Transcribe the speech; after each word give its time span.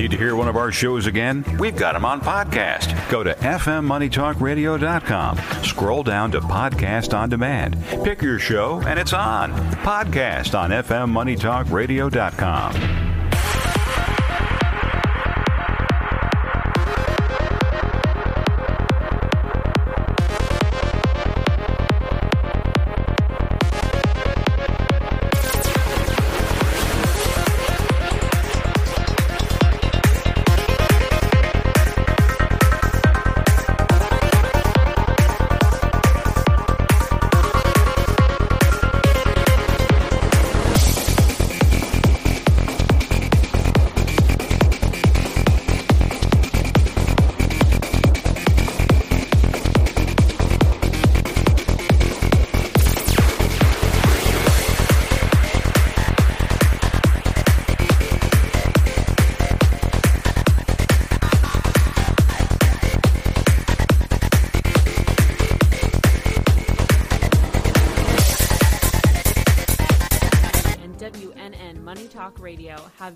Need 0.00 0.12
to 0.12 0.16
hear 0.16 0.34
one 0.34 0.48
of 0.48 0.56
our 0.56 0.72
shows 0.72 1.06
again? 1.06 1.44
We've 1.58 1.76
got 1.76 1.92
them 1.92 2.06
on 2.06 2.22
podcast. 2.22 3.10
Go 3.10 3.22
to 3.22 3.34
fmmoneytalkradio.com. 3.34 5.38
Scroll 5.62 6.02
down 6.04 6.30
to 6.30 6.40
Podcast 6.40 7.12
on 7.12 7.28
Demand. 7.28 7.76
Pick 8.02 8.22
your 8.22 8.38
show, 8.38 8.80
and 8.86 8.98
it's 8.98 9.12
on. 9.12 9.52
Podcast 9.82 10.58
on 10.58 10.70
fmmoneytalkradio.com. 10.70 13.09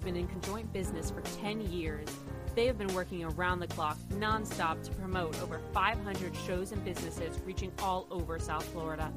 been 0.05 0.16
in 0.16 0.27
conjoint 0.28 0.70
business 0.72 1.10
for 1.10 1.22
10 1.41 1.62
years. 1.72 2.06
They 2.55 2.66
have 2.66 2.77
been 2.77 2.94
working 2.94 3.24
around 3.24 3.60
the 3.60 3.66
clock, 3.66 3.97
nonstop, 4.12 4.83
to 4.84 4.91
promote 4.92 5.41
over 5.42 5.61
500 5.72 6.36
shows 6.46 6.72
and 6.72 6.84
businesses 6.84 7.41
reaching 7.44 7.72
all 7.80 8.06
over 8.11 8.38
South 8.38 8.64
Florida. 8.66 9.11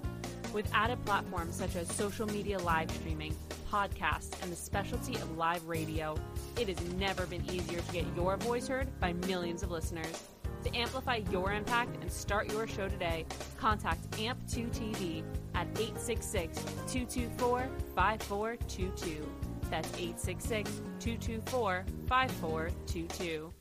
With 0.54 0.70
added 0.74 1.04
platforms 1.06 1.56
such 1.56 1.76
as 1.76 1.92
social 1.92 2.26
media 2.26 2.58
live 2.60 2.90
streaming, 2.90 3.36
podcasts, 3.70 4.42
and 4.42 4.52
the 4.52 4.56
specialty 4.56 5.16
of 5.16 5.38
live 5.38 5.66
radio, 5.68 6.16
it 6.58 6.70
has 6.70 6.82
never 6.94 7.26
been 7.28 7.44
easier 7.52 7.80
to 7.80 7.92
get 7.92 8.06
your 8.16 8.38
voice 8.38 8.68
heard 8.68 8.88
by 9.00 9.14
millions 9.14 9.62
of 9.62 9.72
listeners. 9.72 10.24
To 10.64 10.76
amplify 10.76 11.22
your 11.32 11.52
impact 11.52 12.02
and 12.02 12.12
start 12.12 12.52
your 12.52 12.66
show 12.66 12.88
today, 12.88 13.26
contact 13.58 14.10
AMP2TV 14.12 15.24
at 15.54 15.68
866 15.78 16.58
224 16.88 17.70
5422. 17.96 19.37
That's 19.70 19.90
866 19.98 20.82
224 21.00 21.86
5422. 22.08 23.54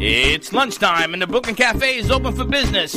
It's 0.00 0.52
lunchtime 0.52 1.12
and 1.12 1.20
the 1.20 1.26
Brooklyn 1.26 1.56
Cafe 1.56 1.98
is 1.98 2.10
open 2.10 2.34
for 2.34 2.44
business. 2.44 2.96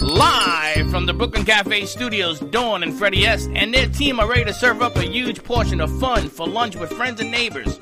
Live 0.00 0.90
from 0.90 1.04
the 1.04 1.12
Brooklyn 1.12 1.44
Cafe 1.44 1.84
studios, 1.86 2.38
Dawn 2.38 2.82
and 2.82 2.96
Freddie 2.96 3.26
S. 3.26 3.48
and 3.54 3.74
their 3.74 3.88
team 3.88 4.20
are 4.20 4.28
ready 4.28 4.44
to 4.44 4.54
serve 4.54 4.80
up 4.80 4.96
a 4.96 5.02
huge 5.02 5.42
portion 5.42 5.80
of 5.80 5.90
fun 5.98 6.28
for 6.28 6.46
lunch 6.46 6.76
with 6.76 6.92
friends 6.92 7.20
and 7.20 7.30
neighbors. 7.30 7.78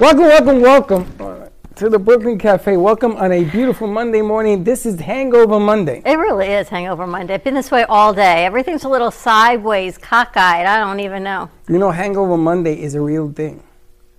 Welcome, 0.00 0.24
welcome, 0.24 0.60
welcome 0.60 1.25
to 1.76 1.90
the 1.90 1.98
Brooklyn 1.98 2.38
Cafe. 2.38 2.76
Welcome 2.78 3.16
on 3.16 3.32
a 3.32 3.44
beautiful 3.44 3.86
Monday 3.86 4.22
morning. 4.22 4.64
This 4.64 4.86
is 4.86 4.98
Hangover 4.98 5.60
Monday. 5.60 6.00
It 6.06 6.16
really 6.16 6.46
is 6.46 6.68
Hangover 6.70 7.06
Monday. 7.06 7.34
I've 7.34 7.44
been 7.44 7.52
this 7.54 7.70
way 7.70 7.84
all 7.84 8.14
day. 8.14 8.46
Everything's 8.46 8.84
a 8.84 8.88
little 8.88 9.10
sideways, 9.10 9.98
cockeyed. 9.98 10.64
I 10.66 10.80
don't 10.80 11.00
even 11.00 11.22
know. 11.22 11.50
You 11.68 11.78
know, 11.78 11.90
Hangover 11.90 12.38
Monday 12.38 12.80
is 12.80 12.94
a 12.94 13.00
real 13.00 13.30
thing 13.30 13.62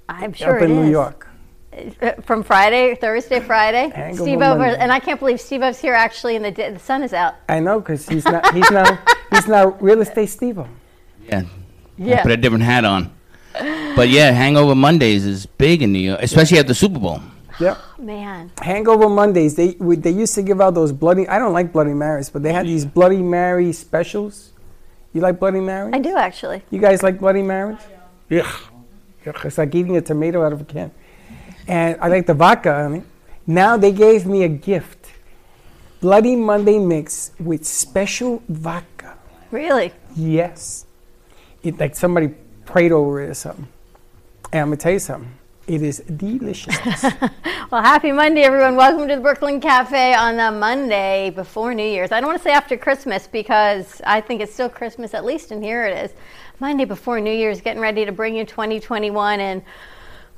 I'm 0.07 0.33
sure 0.33 0.57
up 0.57 0.61
in 0.61 0.71
it 0.71 0.75
New 0.75 0.83
is. 0.83 0.91
York. 0.91 1.27
Uh, 2.01 2.13
From 2.21 2.43
Friday, 2.43 2.93
Thursday, 2.95 3.39
Friday. 3.39 3.89
Hangover 3.89 4.23
Steve 4.23 4.41
over, 4.41 4.63
and 4.63 4.91
I 4.91 4.99
can't 4.99 5.19
believe 5.19 5.41
Steve 5.41 5.63
O's 5.63 5.79
here 5.79 5.93
actually, 5.93 6.35
and 6.35 6.45
the, 6.45 6.51
di- 6.51 6.69
the 6.69 6.79
sun 6.79 7.01
is 7.01 7.13
out. 7.13 7.35
I 7.49 7.59
know 7.59 7.79
because 7.79 8.07
he's 8.07 8.25
not. 8.25 8.53
He's 8.53 8.69
now. 8.71 8.99
He's 9.29 9.45
now 9.45 9.71
real 9.81 9.99
estate 9.99 10.27
Steve. 10.29 10.57
Yeah. 11.27 11.43
Yeah. 11.97 12.23
Put 12.23 12.31
a 12.31 12.37
different 12.37 12.63
hat 12.63 12.85
on. 12.85 13.13
But 13.53 14.07
yeah, 14.07 14.31
Hangover 14.31 14.73
Mondays 14.73 15.25
is 15.25 15.45
big 15.45 15.81
in 15.81 15.91
New 15.91 15.99
York, 15.99 16.21
especially 16.21 16.59
at 16.59 16.67
the 16.67 16.73
Super 16.73 16.97
Bowl. 16.97 17.21
Yep. 17.59 17.77
Man, 17.97 18.51
Hangover 18.61 19.09
Mondays. 19.09 19.55
They 19.55 19.75
we, 19.79 19.95
they 19.95 20.11
used 20.11 20.35
to 20.35 20.43
give 20.43 20.61
out 20.61 20.73
those 20.73 20.91
bloody. 20.91 21.27
I 21.27 21.39
don't 21.39 21.53
like 21.53 21.71
Bloody 21.71 21.93
Marys, 21.93 22.29
but 22.29 22.43
they 22.43 22.53
had 22.53 22.65
these 22.65 22.85
Bloody 22.85 23.21
Mary 23.21 23.73
specials. 23.73 24.53
You 25.13 25.21
like 25.21 25.39
Bloody 25.39 25.59
Marys? 25.59 25.93
I 25.93 25.99
do 25.99 26.15
actually. 26.15 26.61
You 26.69 26.79
guys 26.79 27.01
like 27.01 27.19
Bloody 27.19 27.41
Marys? 27.41 27.79
Um, 27.79 27.89
yeah. 28.29 28.51
It's 29.25 29.57
like 29.57 29.73
eating 29.73 29.97
a 29.97 30.01
tomato 30.01 30.45
out 30.45 30.53
of 30.53 30.61
a 30.61 30.65
can. 30.65 30.91
And 31.67 31.99
I 31.99 32.07
like 32.07 32.27
the 32.27 32.33
vodka 32.33 32.73
on 32.73 32.95
it. 32.95 33.03
Now 33.45 33.77
they 33.77 33.91
gave 33.91 34.25
me 34.25 34.43
a 34.43 34.47
gift. 34.47 35.07
Bloody 35.99 36.35
Monday 36.35 36.77
mix 36.77 37.31
with 37.39 37.65
special 37.65 38.43
vodka. 38.47 39.17
Really? 39.51 39.91
Yes. 40.15 40.85
It, 41.63 41.79
like 41.79 41.95
somebody 41.95 42.35
prayed 42.65 42.91
over 42.91 43.21
it 43.21 43.29
or 43.29 43.33
something. 43.33 43.67
And 44.53 44.61
I'm 44.61 44.67
going 44.69 44.77
to 44.77 44.83
tell 44.83 44.91
you 44.93 44.99
something. 44.99 45.36
It 45.67 45.81
is 45.81 45.99
delicious. 45.99 47.05
Well, 47.69 47.81
happy 47.81 48.13
Monday, 48.13 48.43
everyone. 48.43 48.77
Welcome 48.77 49.09
to 49.09 49.15
the 49.15 49.21
Brooklyn 49.21 49.59
Cafe 49.59 50.13
on 50.13 50.37
the 50.37 50.57
Monday 50.57 51.31
before 51.31 51.73
New 51.73 51.83
Year's. 51.83 52.13
I 52.13 52.21
don't 52.21 52.29
want 52.29 52.39
to 52.39 52.43
say 52.43 52.53
after 52.53 52.77
Christmas 52.77 53.27
because 53.27 54.01
I 54.05 54.21
think 54.21 54.39
it's 54.39 54.53
still 54.53 54.69
Christmas, 54.69 55.13
at 55.13 55.25
least, 55.25 55.51
and 55.51 55.61
here 55.61 55.85
it 55.85 56.05
is. 56.05 56.15
Monday 56.61 56.85
before 56.85 57.19
New 57.19 57.33
Year's, 57.33 57.59
getting 57.59 57.81
ready 57.81 58.05
to 58.05 58.13
bring 58.13 58.37
you 58.37 58.45
2021. 58.45 59.41
And 59.41 59.61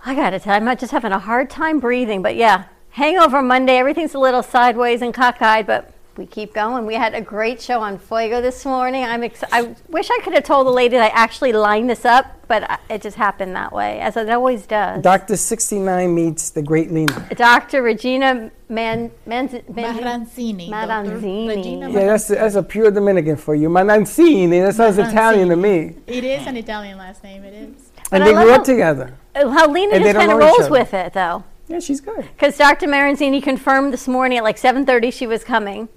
I 0.04 0.16
got 0.16 0.32
to 0.32 0.40
tell 0.40 0.60
you, 0.60 0.68
I'm 0.68 0.78
just 0.78 0.92
having 0.92 1.12
a 1.12 1.20
hard 1.20 1.52
time 1.52 1.80
breathing, 1.80 2.24
but 2.24 2.36
yeah, 2.36 2.64
hangover 2.90 3.44
Monday. 3.44 3.78
Everything's 3.78 4.16
a 4.16 4.20
little 4.20 4.42
sideways 4.42 5.04
and 5.04 5.14
cockeyed, 5.14 5.68
but 5.68 5.94
we 6.20 6.26
keep 6.26 6.54
going. 6.54 6.86
We 6.86 6.96
had 6.96 7.16
a 7.16 7.22
great 7.22 7.62
show 7.62 7.80
on 7.80 7.98
Fuego 7.98 8.42
this 8.42 8.66
morning. 8.66 9.06
I'm 9.06 9.24
ex- 9.24 9.42
I 9.54 9.74
wish 9.88 10.10
I 10.12 10.20
could 10.22 10.34
have 10.34 10.44
told 10.44 10.68
the 10.68 10.72
lady 10.72 10.98
that 10.98 11.06
I 11.14 11.16
actually 11.16 11.54
lined 11.54 11.90
this 11.90 12.04
up, 12.04 12.26
but 12.50 12.70
I- 12.70 12.78
it 12.90 13.02
just 13.02 13.16
happened 13.16 13.56
that 13.56 13.72
way, 13.72 14.02
as 14.02 14.18
it 14.18 14.30
always 14.30 14.68
does. 14.68 15.02
Dr. 15.02 15.38
69 15.38 16.14
meets 16.14 16.50
the 16.50 16.62
great 16.62 16.92
Lena. 16.92 17.26
Dr. 17.38 17.82
Regina 17.82 18.52
Man, 18.68 19.12
Man, 19.26 19.50
Man, 19.74 19.98
Maranzini. 19.98 20.70
Dr. 20.70 20.88
Maranzini. 20.92 21.48
Regina 21.48 21.90
Yeah, 21.90 22.06
that's, 22.08 22.28
that's 22.28 22.56
a 22.56 22.64
pure 22.64 22.92
Dominican 22.92 23.38
for 23.38 23.56
you. 23.56 23.70
Manancini. 23.70 24.62
That 24.64 24.76
sounds 24.76 24.98
Italian 24.98 25.48
to 25.50 25.56
me. 25.56 25.96
It 26.06 26.26
is 26.26 26.46
an 26.46 26.58
Italian 26.58 26.98
last 26.98 27.24
name. 27.24 27.46
It 27.46 27.54
is. 27.54 27.92
And 28.12 28.24
But 28.24 28.26
they 28.26 28.32
I 28.32 28.34
love 28.34 28.44
grew 28.44 28.54
up 28.56 28.64
together. 28.66 29.14
How 29.36 29.72
Lena 29.72 29.96
And 29.96 30.04
just 30.04 30.18
kind 30.18 30.32
of 30.34 30.40
know 30.40 30.48
rolls 30.48 30.70
with 30.70 30.94
it, 30.94 31.14
though. 31.14 31.46
Yeah, 31.70 31.80
she's 31.80 32.02
good. 32.02 32.28
Because 32.36 32.58
Dr. 32.58 32.88
Maranzini 32.88 33.42
confirmed 33.42 33.94
this 33.94 34.08
morning 34.08 34.40
at 34.40 34.44
like 34.44 34.58
7.30 34.58 35.14
she 35.14 35.28
was 35.28 35.44
coming. 35.44 35.88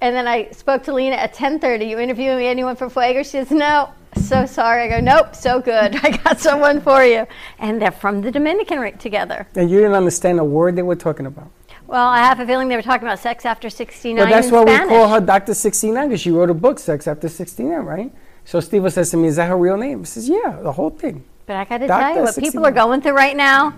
And 0.00 0.16
then 0.16 0.26
I 0.26 0.50
spoke 0.50 0.82
to 0.84 0.94
Lena 0.94 1.16
at 1.16 1.34
10:30. 1.34 1.88
You 1.88 1.98
interviewing 1.98 2.46
anyone 2.46 2.76
for 2.76 2.88
Fuego? 2.88 3.22
She 3.22 3.30
says, 3.30 3.50
"No, 3.50 3.90
so 4.16 4.46
sorry." 4.46 4.84
I 4.84 4.88
go, 4.88 5.00
"Nope, 5.00 5.34
so 5.34 5.60
good. 5.60 5.96
I 6.02 6.16
got 6.16 6.40
someone 6.40 6.80
for 6.80 7.04
you." 7.04 7.26
And 7.58 7.80
they're 7.80 7.90
from 7.90 8.22
the 8.22 8.30
Dominican 8.30 8.80
right 8.80 8.98
together. 8.98 9.46
And 9.54 9.70
you 9.70 9.78
didn't 9.78 9.94
understand 9.94 10.40
a 10.40 10.44
word 10.44 10.76
they 10.76 10.82
were 10.82 10.96
talking 10.96 11.26
about. 11.26 11.50
Well, 11.86 12.06
I 12.06 12.18
have 12.18 12.38
a 12.38 12.46
feeling 12.46 12.68
they 12.68 12.76
were 12.76 12.82
talking 12.82 13.06
about 13.08 13.18
sex 13.18 13.44
after 13.44 13.68
69 13.68 14.16
Well, 14.16 14.32
that's 14.32 14.50
why 14.50 14.62
Spanish. 14.62 14.82
we 14.82 14.88
call 14.96 15.08
her 15.08 15.20
Dr. 15.20 15.54
69 15.54 16.08
because 16.08 16.20
she 16.20 16.30
wrote 16.30 16.48
a 16.48 16.54
book, 16.54 16.78
Sex 16.78 17.08
After 17.08 17.28
69, 17.28 17.80
right? 17.80 18.12
So 18.44 18.60
Steve 18.60 18.92
says 18.92 19.10
to 19.10 19.16
me, 19.16 19.26
Is 19.26 19.36
that 19.36 19.48
her 19.48 19.56
real 19.56 19.76
name? 19.76 20.02
I 20.02 20.04
says, 20.04 20.28
Yeah, 20.28 20.60
the 20.62 20.70
whole 20.70 20.90
thing. 20.90 21.24
But 21.46 21.56
I 21.56 21.64
got 21.64 21.78
to 21.78 21.88
tell 21.88 22.14
you 22.14 22.22
what 22.22 22.36
people 22.36 22.64
are 22.64 22.70
going 22.70 23.00
through 23.00 23.14
right 23.16 23.36
now. 23.36 23.74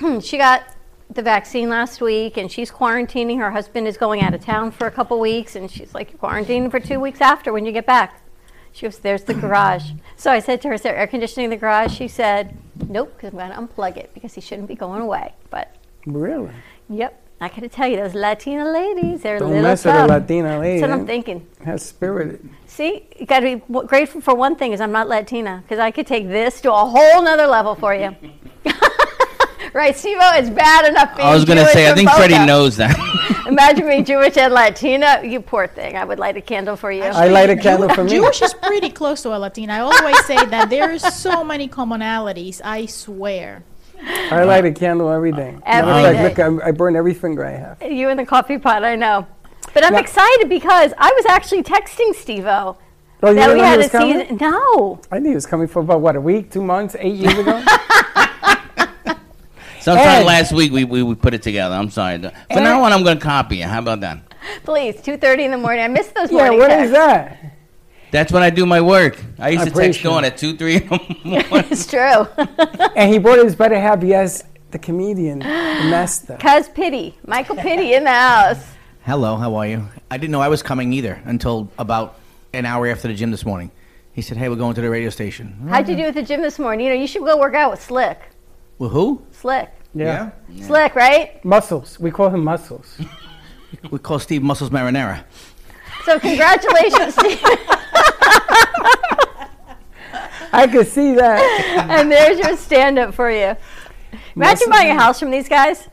she 0.20 0.38
got 0.38 0.64
the 1.14 1.22
vaccine 1.22 1.68
last 1.68 2.00
week 2.00 2.36
and 2.36 2.50
she's 2.50 2.70
quarantining. 2.70 3.38
Her 3.38 3.50
husband 3.50 3.86
is 3.86 3.96
going 3.96 4.22
out 4.22 4.34
of 4.34 4.44
town 4.44 4.70
for 4.70 4.86
a 4.86 4.90
couple 4.90 5.18
weeks 5.20 5.56
and 5.56 5.70
she's 5.70 5.94
like, 5.94 6.12
You're 6.12 6.18
quarantining 6.18 6.70
for 6.70 6.80
two 6.80 7.00
weeks 7.00 7.20
after 7.20 7.52
when 7.52 7.64
you 7.64 7.72
get 7.72 7.86
back. 7.86 8.20
She 8.72 8.86
goes, 8.86 8.98
There's 8.98 9.24
the 9.24 9.34
garage. 9.34 9.90
So 10.16 10.30
I 10.30 10.38
said 10.38 10.62
to 10.62 10.68
her, 10.68 10.74
Is 10.74 10.82
there 10.82 10.96
air 10.96 11.06
conditioning 11.06 11.44
in 11.44 11.50
the 11.50 11.56
garage? 11.56 11.94
She 11.94 12.08
said, 12.08 12.56
Nope, 12.88 13.12
because 13.16 13.32
I'm 13.32 13.38
going 13.38 13.50
to 13.50 13.74
unplug 13.74 13.96
it 13.96 14.12
because 14.14 14.34
he 14.34 14.40
shouldn't 14.40 14.68
be 14.68 14.74
going 14.74 15.02
away. 15.02 15.34
But 15.50 15.74
Really? 16.06 16.50
yep, 16.88 17.22
I 17.40 17.48
got 17.48 17.60
to 17.60 17.68
tell 17.68 17.88
you, 17.88 17.96
those 17.96 18.14
Latina 18.14 18.70
ladies, 18.70 19.22
they're 19.22 19.38
Don't 19.38 19.48
little 19.50 19.64
mess 19.64 19.84
with 19.84 19.94
a. 19.94 20.06
Latina 20.06 20.58
lady. 20.58 20.80
That's 20.80 20.90
what 20.90 21.00
I'm 21.00 21.06
thinking. 21.06 21.46
Has 21.64 21.84
spirited. 21.84 22.48
See, 22.66 23.06
you 23.18 23.26
got 23.26 23.40
to 23.40 23.56
be 23.56 23.82
grateful 23.86 24.20
for 24.20 24.34
one 24.34 24.56
thing 24.56 24.72
is 24.72 24.80
I'm 24.80 24.92
not 24.92 25.08
Latina 25.08 25.62
because 25.62 25.78
I 25.78 25.90
could 25.90 26.06
take 26.06 26.28
this 26.28 26.60
to 26.62 26.72
a 26.72 26.84
whole 26.84 27.22
nother 27.22 27.46
level 27.46 27.74
for 27.74 27.94
you. 27.94 28.16
right, 29.72 29.94
Stevo, 29.94 30.38
it's 30.38 30.50
bad 30.50 30.86
enough 30.86 31.16
being 31.16 31.26
I 31.28 31.34
was 31.34 31.44
gonna 31.44 31.66
say, 31.66 31.90
I 31.90 31.94
think 31.94 32.08
Boca. 32.08 32.18
Freddie 32.18 32.46
knows 32.46 32.76
that. 32.76 32.96
Imagine 33.48 33.86
being 33.86 34.04
Jewish 34.04 34.36
and 34.36 34.52
Latina. 34.52 35.20
You 35.24 35.40
poor 35.40 35.66
thing. 35.66 35.96
I 35.96 36.04
would 36.04 36.18
light 36.18 36.36
a 36.36 36.40
candle 36.40 36.76
for 36.76 36.90
you. 36.92 37.02
I 37.02 37.28
light 37.28 37.50
a 37.50 37.56
candle 37.56 37.88
for 37.88 38.04
me. 38.04 38.10
Jewish 38.10 38.40
is 38.42 38.54
pretty 38.54 38.90
close 38.90 39.22
to 39.22 39.34
a 39.34 39.38
Latina. 39.38 39.74
I 39.74 39.80
always 39.80 40.24
say 40.26 40.36
that 40.46 40.70
there's 40.70 41.02
so 41.14 41.42
many 41.44 41.68
commonalities. 41.68 42.60
I 42.64 42.86
swear. 42.86 43.62
I 44.04 44.42
light 44.44 44.64
a 44.64 44.72
candle 44.72 45.10
every 45.10 45.32
day. 45.32 45.56
Every 45.64 45.90
Matter 45.92 46.08
of 46.08 46.16
fact, 46.16 46.36
day. 46.36 46.48
Look, 46.48 46.62
I, 46.64 46.68
I 46.68 46.70
burn 46.72 46.96
every 46.96 47.14
finger 47.14 47.44
I 47.44 47.50
have. 47.52 47.82
you 47.92 48.08
in 48.08 48.16
the 48.16 48.26
coffee 48.26 48.58
pot, 48.58 48.84
I 48.84 48.96
know. 48.96 49.26
But 49.74 49.84
I'm 49.84 49.92
Now- 49.92 50.00
excited 50.00 50.48
because 50.48 50.92
I 50.98 51.12
was 51.12 51.24
actually 51.26 51.62
texting 51.62 52.14
Stevo 52.14 52.76
Oh, 53.24 53.28
you 53.30 53.36
that 53.36 53.46
didn't 53.46 53.54
we 53.54 53.58
know 53.58 53.64
he 53.64 53.70
had 53.70 53.76
was 53.78 53.86
a 53.86 53.90
coming? 53.90 54.20
season. 54.22 54.36
No. 54.40 55.00
I 55.12 55.20
knew 55.20 55.28
he 55.28 55.34
was 55.36 55.46
coming 55.46 55.68
for 55.68 55.80
about, 55.80 56.00
what, 56.00 56.16
a 56.16 56.20
week, 56.20 56.50
two 56.50 56.62
months, 56.62 56.96
eight 56.98 57.14
years 57.14 57.38
ago? 57.38 57.62
Sometime 59.82 60.06
And- 60.06 60.26
last 60.26 60.52
week 60.52 60.72
we, 60.72 60.84
we, 60.84 61.02
we 61.02 61.14
put 61.14 61.34
it 61.34 61.42
together. 61.42 61.74
I'm 61.74 61.90
sorry. 61.90 62.18
For 62.18 62.32
And- 62.50 62.64
now 62.64 62.82
on, 62.84 62.92
I'm 62.92 63.02
going 63.02 63.18
to 63.18 63.24
copy 63.24 63.56
you. 63.58 63.64
How 63.64 63.80
about 63.80 64.00
that? 64.00 64.18
Please, 64.64 64.96
2.30 64.96 65.38
in 65.46 65.50
the 65.50 65.58
morning. 65.58 65.84
I 65.84 65.88
missed 65.88 66.14
those 66.14 66.30
yeah, 66.30 66.38
morning 66.38 66.58
what 66.58 66.68
texts. 66.68 66.86
is 66.86 66.92
that? 66.92 67.38
That's 68.10 68.32
when 68.32 68.42
I 68.42 68.50
do 68.50 68.66
my 68.66 68.80
work. 68.80 69.16
I 69.38 69.50
used 69.50 69.62
I 69.62 69.64
to 69.64 69.70
text 69.70 70.00
appreciate 70.00 70.02
Dawn 70.02 70.24
at 70.24 70.36
2, 70.36 70.56
3 70.56 70.74
in 70.76 70.80
the 70.88 70.88
morning. 71.24 71.46
it's 71.70 71.86
true. 71.86 72.26
And 72.96 73.10
he 73.12 73.18
brought 73.18 73.38
his 73.38 73.54
better 73.56 73.78
half, 73.80 74.02
yes, 74.02 74.44
the 74.70 74.78
comedian, 74.78 75.38
the 75.40 75.44
master. 75.46 76.36
Cuz 76.40 76.68
Pity. 76.68 77.16
Michael 77.26 77.56
Pity 77.56 77.94
in 77.94 78.04
the 78.04 78.10
house. 78.10 78.64
Hello, 79.04 79.36
how 79.36 79.54
are 79.56 79.66
you? 79.66 79.88
I 80.10 80.18
didn't 80.18 80.30
know 80.32 80.40
I 80.42 80.48
was 80.48 80.62
coming 80.62 80.92
either 80.92 81.20
until 81.24 81.70
about 81.78 82.18
an 82.52 82.66
hour 82.66 82.86
after 82.88 83.08
the 83.08 83.14
gym 83.14 83.30
this 83.30 83.44
morning. 83.46 83.70
He 84.12 84.20
said, 84.22 84.36
"Hey, 84.36 84.48
we're 84.50 84.56
going 84.56 84.74
to 84.74 84.80
the 84.82 84.90
radio 84.90 85.08
station." 85.10 85.56
How'd 85.70 85.88
you 85.88 85.96
do 85.96 86.02
at 86.02 86.14
the 86.14 86.22
gym 86.22 86.42
this 86.42 86.58
morning? 86.58 86.86
You 86.86 86.92
know, 86.94 87.00
you 87.00 87.06
should 87.06 87.24
go 87.24 87.36
work 87.38 87.54
out 87.54 87.70
with 87.70 87.82
Slick. 87.82 88.20
Well, 88.78 88.90
who? 88.90 89.22
Slick. 89.42 89.70
Yeah. 89.92 90.30
Slick, 90.60 90.94
right? 90.94 91.44
Muscles. 91.44 91.98
We 91.98 92.12
call 92.12 92.30
him 92.30 92.44
muscles. 92.44 92.96
We 93.90 93.98
call 93.98 94.18
Steve 94.18 94.42
Muscles 94.42 94.68
Marinara. 94.70 95.24
So 96.04 96.20
congratulations, 96.20 97.14
Steve. 97.14 97.40
I 100.52 100.68
could 100.70 100.86
see 100.86 101.14
that. 101.14 101.40
and 101.90 102.12
there's 102.12 102.38
your 102.38 102.54
stand-up 102.56 103.14
for 103.14 103.30
you. 103.30 103.56
Imagine 104.36 104.68
buying 104.70 104.90
a 104.90 105.00
house 105.00 105.18
from 105.18 105.30
these 105.30 105.48
guys. 105.48 105.88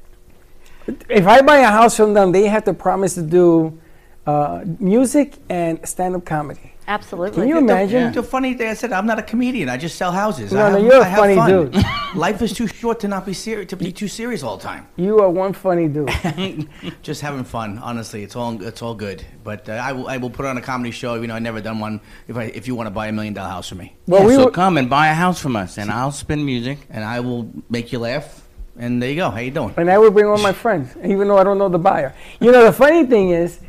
If 1.07 1.25
I 1.25 1.41
buy 1.41 1.59
a 1.59 1.71
house 1.71 1.95
from 1.95 2.13
them, 2.13 2.33
they 2.33 2.47
have 2.47 2.65
to 2.65 2.73
promise 2.73 3.15
to 3.15 3.21
do 3.23 3.79
uh, 4.27 4.65
music 4.77 5.37
and 5.49 5.79
stand-up 5.87 6.25
comedy. 6.25 6.73
Absolutely. 6.89 7.35
Can 7.41 7.47
you 7.47 7.59
imagine? 7.59 8.11
The 8.11 8.23
funny 8.23 8.55
thing 8.55 8.67
I 8.67 8.73
said, 8.73 8.91
I'm 8.91 9.05
not 9.05 9.19
a 9.19 9.21
comedian. 9.21 9.69
I 9.69 9.77
just 9.77 9.95
sell 9.95 10.11
houses. 10.11 10.51
No, 10.51 10.65
I 10.65 10.71
no, 10.71 10.77
you're 10.79 10.95
a 10.95 11.01
I 11.01 11.07
have 11.07 11.19
funny 11.19 11.35
fun. 11.35 11.49
dude. 11.71 11.85
Life 12.15 12.41
is 12.41 12.51
too 12.51 12.65
short 12.65 12.99
to 13.01 13.07
not 13.07 13.27
be 13.27 13.33
serious, 13.33 13.69
to 13.69 13.75
be 13.77 13.91
too 13.91 14.07
serious 14.07 14.41
all 14.41 14.57
the 14.57 14.63
time. 14.63 14.87
You 14.95 15.19
are 15.19 15.29
one 15.29 15.53
funny 15.53 15.87
dude. 15.87 16.09
Just 17.03 17.21
having 17.21 17.43
fun, 17.43 17.77
honestly. 17.77 18.23
It's 18.23 18.35
all 18.35 18.59
it's 18.63 18.81
all 18.81 18.95
good. 18.95 19.23
But 19.43 19.69
uh, 19.69 19.73
I 19.73 19.91
will 19.93 20.07
I 20.07 20.17
will 20.17 20.31
put 20.31 20.47
on 20.47 20.57
a 20.57 20.61
comedy 20.61 20.89
show. 20.89 21.13
You 21.13 21.27
know, 21.27 21.35
I've 21.35 21.43
never 21.43 21.61
done 21.61 21.77
one. 21.79 22.01
If 22.27 22.35
I 22.37 22.45
if 22.45 22.67
you 22.67 22.73
want 22.73 22.87
to 22.87 22.91
buy 22.91 23.05
a 23.07 23.11
million 23.11 23.35
dollar 23.35 23.49
house 23.49 23.69
from 23.69 23.77
me, 23.77 23.95
Well, 24.07 24.25
we 24.25 24.33
so 24.33 24.45
were, 24.45 24.51
come 24.51 24.77
and 24.79 24.89
buy 24.89 25.09
a 25.09 25.13
house 25.13 25.39
from 25.39 25.55
us, 25.55 25.77
and 25.77 25.91
I'll 25.91 26.11
spin 26.11 26.43
music. 26.43 26.79
and 26.89 27.03
I 27.03 27.19
will 27.19 27.51
make 27.69 27.93
you 27.93 27.99
laugh. 27.99 28.47
And 28.79 28.99
there 28.99 29.09
you 29.11 29.17
go. 29.17 29.29
How 29.29 29.39
you 29.41 29.51
doing? 29.51 29.75
and 29.77 29.91
I 29.91 29.97
would 29.99 30.13
bring 30.13 30.25
all 30.25 30.39
my 30.39 30.53
friends, 30.53 30.95
even 31.05 31.27
though 31.27 31.37
I 31.37 31.43
don't 31.43 31.59
know 31.59 31.69
the 31.69 31.77
buyer. 31.77 32.15
You 32.39 32.51
know, 32.51 32.63
the 32.63 32.73
funny 32.73 33.05
thing 33.05 33.29
is, 33.29 33.59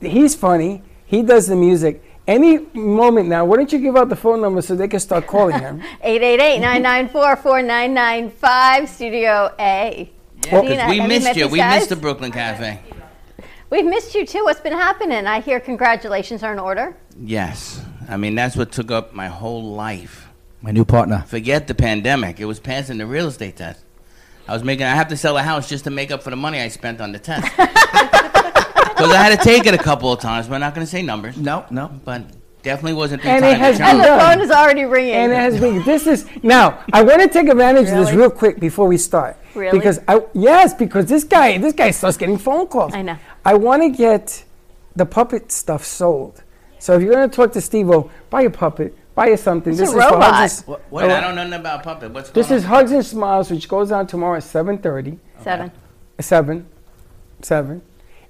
he's 0.00 0.36
funny. 0.36 0.82
He 1.06 1.22
does 1.22 1.48
the 1.48 1.56
music. 1.56 2.04
Any 2.26 2.58
moment 2.72 3.28
now, 3.28 3.44
why 3.44 3.56
don't 3.56 3.72
you 3.72 3.78
give 3.80 3.96
out 3.96 4.08
the 4.08 4.16
phone 4.16 4.40
number 4.40 4.62
so 4.62 4.74
they 4.76 4.86
can 4.88 5.00
start 5.00 5.26
calling 5.26 5.58
him? 5.58 5.82
888-994-4995, 6.04 8.88
Studio 8.88 9.52
A. 9.58 10.10
Yeah, 10.46 10.60
Dina, 10.62 10.86
we 10.88 11.00
missed 11.00 11.36
you. 11.36 11.44
these 11.44 11.52
We 11.52 11.58
guys? 11.58 11.80
missed 11.80 11.88
the 11.90 11.96
Brooklyn 11.96 12.32
Cafe. 12.32 12.80
We've 13.70 13.84
missed 13.86 14.14
you 14.14 14.26
too. 14.26 14.44
What's 14.44 14.60
been 14.60 14.72
happening? 14.72 15.26
I 15.26 15.40
hear 15.40 15.60
congratulations 15.60 16.42
are 16.42 16.52
in 16.52 16.58
order. 16.58 16.96
Yes. 17.20 17.80
I 18.08 18.16
mean, 18.16 18.34
that's 18.34 18.56
what 18.56 18.72
took 18.72 18.90
up 18.90 19.14
my 19.14 19.28
whole 19.28 19.72
life. 19.72 20.28
My 20.60 20.70
new 20.70 20.84
partner. 20.84 21.24
Forget 21.26 21.66
the 21.68 21.74
pandemic. 21.74 22.38
It 22.38 22.44
was 22.44 22.60
passing 22.60 22.98
the 22.98 23.06
real 23.06 23.28
estate 23.28 23.56
test. 23.56 23.80
I 24.46 24.52
was 24.52 24.62
making, 24.64 24.84
I 24.86 24.94
have 24.94 25.08
to 25.08 25.16
sell 25.16 25.36
a 25.38 25.42
house 25.42 25.68
just 25.68 25.84
to 25.84 25.90
make 25.90 26.10
up 26.10 26.22
for 26.22 26.30
the 26.30 26.36
money 26.36 26.60
I 26.60 26.68
spent 26.68 27.00
on 27.00 27.12
the 27.12 27.18
test. 27.18 27.48
Because 29.02 29.14
I 29.16 29.22
had 29.22 29.38
to 29.38 29.44
take 29.44 29.66
it 29.66 29.74
a 29.74 29.78
couple 29.78 30.12
of 30.12 30.20
times. 30.20 30.48
We're 30.48 30.58
not 30.58 30.74
going 30.74 30.86
to 30.86 30.90
say 30.90 31.02
numbers, 31.02 31.36
No, 31.36 31.66
no. 31.70 31.88
but 32.04 32.24
definitely 32.62 32.94
wasn't 32.94 33.22
the 33.22 33.28
And 33.28 33.42
time 33.42 33.54
it 33.54 33.58
has 33.58 33.76
to 33.78 33.84
And 33.84 34.00
the 34.00 34.04
phone 34.04 34.40
is 34.40 34.50
already 34.50 34.84
ringing. 34.84 35.14
And 35.14 35.32
it 35.32 35.36
has 35.36 35.60
been. 35.60 35.82
This 35.84 36.06
is 36.06 36.26
now. 36.42 36.82
I 36.92 37.02
want 37.02 37.20
to 37.22 37.28
take 37.28 37.48
advantage 37.48 37.88
of 37.88 37.96
this 37.96 38.12
real 38.12 38.30
quick 38.30 38.60
before 38.60 38.86
we 38.86 38.96
start. 38.96 39.36
Really? 39.54 39.78
Because 39.78 40.00
I 40.08 40.22
yes, 40.32 40.72
because 40.74 41.06
this 41.06 41.24
guy, 41.24 41.58
this 41.58 41.74
guy 41.74 41.90
starts 41.90 42.16
getting 42.16 42.38
phone 42.38 42.66
calls. 42.68 42.94
I 42.94 43.02
know. 43.02 43.18
I 43.44 43.54
want 43.54 43.82
to 43.82 43.90
get 43.90 44.44
the 44.96 45.04
puppet 45.06 45.50
stuff 45.52 45.84
sold. 45.84 46.42
So 46.78 46.94
if 46.94 47.02
you're 47.02 47.12
going 47.12 47.28
to 47.28 47.34
talk 47.34 47.52
to 47.52 47.60
Steve-O, 47.60 47.92
oh, 47.94 48.10
buy 48.28 48.42
a 48.42 48.50
puppet, 48.50 48.96
buy 49.14 49.28
a 49.28 49.36
something. 49.36 49.72
It's 49.72 49.80
this 49.80 49.92
a 49.92 49.96
is 49.96 50.04
for 50.04 50.10
robot. 50.14 50.34
Hugs 50.34 50.58
and, 50.58 50.68
What, 50.68 50.80
what, 50.90 51.04
I 51.10 51.20
don't 51.20 51.34
know 51.36 51.44
nothing 51.44 51.60
about 51.60 51.82
puppet. 51.84 52.10
What's 52.12 52.30
going 52.30 52.42
this 52.48 52.50
is? 52.50 52.64
Hugs 52.64 52.90
and 52.92 53.04
Smiles, 53.04 53.50
which 53.50 53.68
goes 53.68 53.92
on 53.92 54.06
tomorrow 54.06 54.36
at 54.36 54.42
7:30, 54.42 55.18
Seven. 55.42 55.70
seven, 56.20 56.66
seven, 57.42 57.82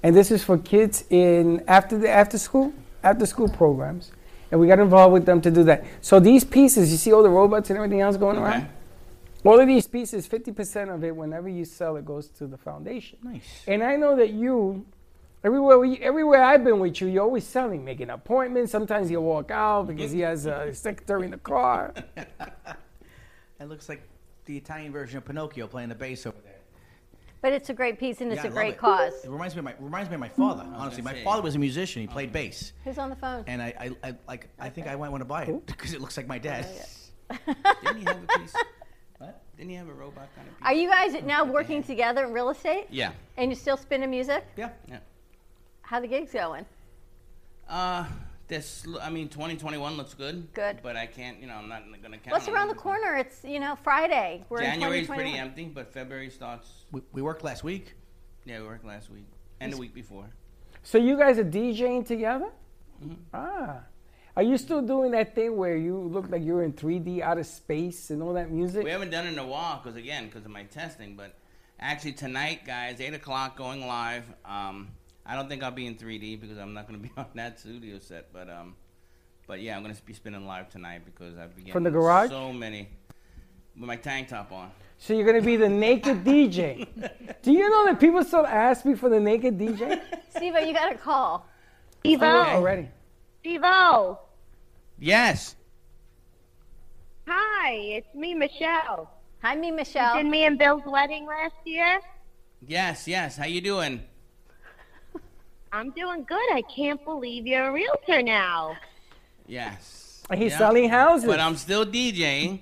and 0.02 0.16
this 0.16 0.30
is 0.30 0.42
for 0.42 0.58
kids 0.58 1.04
in 1.10 1.62
after 1.68 1.98
the 1.98 2.10
after 2.10 2.38
school 2.38 2.72
after 3.02 3.26
school 3.26 3.48
programs. 3.48 4.12
And 4.50 4.60
we 4.60 4.66
got 4.66 4.78
involved 4.78 5.14
with 5.14 5.24
them 5.24 5.40
to 5.40 5.50
do 5.50 5.64
that. 5.64 5.84
So 6.02 6.20
these 6.20 6.44
pieces, 6.44 6.92
you 6.92 6.98
see 6.98 7.12
all 7.12 7.22
the 7.22 7.30
robots 7.30 7.70
and 7.70 7.78
everything 7.78 8.02
else 8.02 8.18
going 8.18 8.36
around? 8.36 8.62
Okay. 8.64 8.70
All 9.44 9.58
of 9.58 9.66
these 9.66 9.88
pieces, 9.88 10.28
50% 10.28 10.94
of 10.94 11.02
it, 11.02 11.16
whenever 11.16 11.48
you 11.48 11.64
sell 11.64 11.96
it, 11.96 12.04
goes 12.04 12.28
to 12.28 12.46
the 12.46 12.58
foundation. 12.58 13.18
Nice. 13.22 13.64
And 13.66 13.82
I 13.82 13.96
know 13.96 14.14
that 14.14 14.30
you, 14.30 14.84
everywhere 15.42 15.78
we, 15.78 15.96
everywhere 15.98 16.44
I've 16.44 16.62
been 16.64 16.80
with 16.80 17.00
you, 17.00 17.08
you're 17.08 17.24
always 17.24 17.44
selling, 17.44 17.82
making 17.82 18.10
appointments. 18.10 18.70
Sometimes 18.70 19.10
you 19.10 19.22
walk 19.22 19.50
out 19.50 19.86
because 19.86 20.12
he 20.12 20.20
has 20.20 20.44
a 20.44 20.72
secretary 20.74 21.24
in 21.24 21.30
the 21.30 21.38
car. 21.38 21.94
It 23.62 23.68
looks 23.68 23.88
like 23.88 24.02
the 24.44 24.56
Italian 24.56 24.90
version 24.90 25.18
of 25.18 25.24
Pinocchio 25.24 25.68
playing 25.68 25.90
the 25.90 25.94
bass 25.94 26.26
over 26.26 26.36
there. 26.42 26.61
But 27.42 27.52
it's 27.52 27.68
a 27.70 27.74
great 27.74 27.98
piece 27.98 28.20
and 28.20 28.32
it's 28.32 28.38
Yeah, 28.42 28.44
a 28.44 28.44
I 28.44 28.48
love 28.48 28.54
great 28.54 28.74
it. 28.74 28.78
cause. 28.78 29.12
It 29.24 29.28
reminds 29.30 29.54
me 29.54 29.58
of 29.58 29.64
my 29.64 29.74
reminds 29.80 30.08
me 30.08 30.14
of 30.14 30.20
my 30.20 30.28
father. 30.28 30.64
Honestly, 30.76 31.02
my 31.02 31.12
say. 31.12 31.24
father 31.24 31.42
was 31.42 31.54
a 31.56 31.58
musician. 31.58 32.00
He 32.00 32.06
played 32.08 32.32
bass, 32.32 32.72
Who's 32.84 32.98
on 32.98 33.10
the 33.10 33.16
phone? 33.16 33.44
and 33.48 33.60
I, 33.60 33.74
I, 34.02 34.08
I 34.08 34.14
like 34.28 34.48
I 34.58 34.68
think 34.70 34.86
I 34.86 34.94
might 34.94 35.08
want 35.10 35.20
to 35.20 35.26
buy 35.26 35.42
it 35.44 35.66
because 35.66 35.92
it 35.96 36.00
looks 36.00 36.16
like 36.16 36.26
my 36.28 36.38
dad. 36.38 36.66
Didn't 37.84 37.98
he 37.98 38.04
have 38.04 38.22
a 38.22 38.38
piece? 38.38 38.54
What? 39.18 39.40
Didn't 39.56 39.70
he 39.70 39.76
have 39.76 39.88
a 39.88 39.92
robot 39.92 40.28
kind 40.34 40.48
of 40.48 40.58
piece? 40.58 40.66
Are 40.66 40.72
you 40.74 40.88
guys 40.90 41.22
now 41.24 41.44
working 41.44 41.80
together 41.84 42.24
in 42.24 42.32
real 42.32 42.50
estate? 42.50 42.86
Yeah. 42.90 43.12
And 43.36 43.52
you're 43.52 43.58
still 43.58 43.76
spinning 43.76 44.10
music? 44.10 44.44
Yeah. 44.56 44.70
Yeah. 44.88 44.98
How 45.82 46.00
the 46.00 46.08
gigs 46.08 46.32
going? 46.32 46.66
Uh, 47.68 48.04
this, 48.52 48.86
I 49.00 49.08
mean, 49.08 49.28
2021 49.28 49.96
looks 49.96 50.12
good. 50.12 50.52
Good. 50.52 50.80
But 50.82 50.94
I 50.94 51.06
can't, 51.06 51.40
you 51.40 51.46
know, 51.46 51.54
I'm 51.54 51.68
not 51.68 51.84
going 52.02 52.12
to 52.12 52.18
count. 52.18 52.32
What's 52.32 52.48
around 52.48 52.68
the 52.68 52.74
corner? 52.74 53.16
It's, 53.16 53.42
you 53.44 53.58
know, 53.58 53.76
Friday. 53.82 54.44
We're 54.50 54.60
January's 54.60 55.08
in 55.08 55.14
pretty 55.14 55.36
empty, 55.36 55.64
but 55.64 55.92
February 55.92 56.28
starts. 56.28 56.68
We, 56.92 57.00
we 57.12 57.22
worked 57.22 57.42
last 57.42 57.64
week. 57.64 57.94
Yeah, 58.44 58.60
we 58.60 58.66
worked 58.66 58.84
last 58.84 59.10
week 59.10 59.24
and 59.60 59.72
the 59.72 59.78
week 59.78 59.94
before. 59.94 60.26
So 60.82 60.98
you 60.98 61.16
guys 61.16 61.38
are 61.38 61.44
DJing 61.44 62.06
together? 62.06 62.50
Mm-hmm. 63.02 63.14
Ah. 63.32 63.80
Are 64.36 64.42
you 64.42 64.58
still 64.58 64.82
doing 64.82 65.12
that 65.12 65.34
thing 65.34 65.56
where 65.56 65.76
you 65.76 65.96
look 65.96 66.30
like 66.30 66.44
you're 66.44 66.62
in 66.62 66.74
3D 66.74 67.20
out 67.20 67.38
of 67.38 67.46
space 67.46 68.10
and 68.10 68.22
all 68.22 68.34
that 68.34 68.50
music? 68.50 68.84
We 68.84 68.90
haven't 68.90 69.10
done 69.10 69.26
it 69.26 69.32
in 69.32 69.38
a 69.38 69.46
while 69.46 69.80
because, 69.82 69.96
again, 69.96 70.26
because 70.26 70.44
of 70.44 70.50
my 70.50 70.64
testing. 70.64 71.16
But 71.16 71.36
actually, 71.80 72.12
tonight, 72.12 72.66
guys, 72.66 73.00
8 73.00 73.14
o'clock 73.14 73.56
going 73.56 73.86
live. 73.86 74.24
Um, 74.44 74.90
I 75.24 75.36
don't 75.36 75.48
think 75.48 75.62
I'll 75.62 75.70
be 75.70 75.86
in 75.86 75.94
3D 75.94 76.40
because 76.40 76.58
I'm 76.58 76.74
not 76.74 76.88
going 76.88 77.00
to 77.00 77.08
be 77.08 77.12
on 77.16 77.26
that 77.34 77.60
studio 77.60 77.98
set. 77.98 78.32
But 78.32 78.50
um, 78.50 78.74
but 79.46 79.60
yeah, 79.60 79.76
I'm 79.76 79.82
going 79.82 79.94
to 79.94 80.02
be 80.02 80.12
spinning 80.12 80.46
live 80.46 80.70
tonight 80.70 81.02
because 81.04 81.36
I've 81.38 81.54
been 81.56 81.72
From 81.72 81.84
the 81.84 81.90
garage? 81.90 82.30
So 82.30 82.52
many 82.52 82.88
with 83.78 83.86
my 83.86 83.96
tank 83.96 84.28
top 84.28 84.52
on. 84.52 84.70
So 84.98 85.14
you're 85.14 85.26
gonna 85.26 85.42
be 85.42 85.56
the 85.56 85.68
naked 85.68 86.24
DJ. 86.24 86.86
Do 87.42 87.52
you 87.52 87.68
know 87.68 87.86
that 87.86 87.98
people 87.98 88.22
still 88.22 88.46
ask 88.46 88.84
me 88.84 88.94
for 88.94 89.08
the 89.08 89.18
naked 89.18 89.58
DJ? 89.58 90.00
Steve, 90.30 90.54
you 90.64 90.72
got 90.72 90.92
a 90.92 90.96
call. 90.96 91.46
Steve 92.00 92.22
Already. 92.22 92.88
Steve 93.40 93.62
Yes. 94.98 95.56
Hi, 97.26 97.72
it's 97.72 98.14
me, 98.14 98.34
Michelle. 98.34 99.10
Hi, 99.42 99.56
me, 99.56 99.70
Michelle. 99.70 100.16
You 100.16 100.22
Did 100.22 100.30
me 100.30 100.44
and 100.44 100.58
Bill's 100.58 100.82
wedding 100.86 101.26
last 101.26 101.54
year? 101.64 102.00
Yes. 102.64 103.08
Yes. 103.08 103.36
How 103.36 103.46
you 103.46 103.60
doing? 103.60 104.02
I'm 105.72 105.90
doing 105.90 106.24
good. 106.24 106.52
I 106.52 106.62
can't 106.62 107.02
believe 107.04 107.46
you're 107.46 107.68
a 107.68 107.72
realtor 107.72 108.22
now. 108.22 108.76
Yes. 109.46 110.22
He's 110.34 110.52
Yeah. 110.52 110.58
selling 110.58 110.88
houses. 110.90 111.26
But 111.26 111.40
I'm 111.40 111.56
still 111.56 111.84
DJing. 111.86 112.60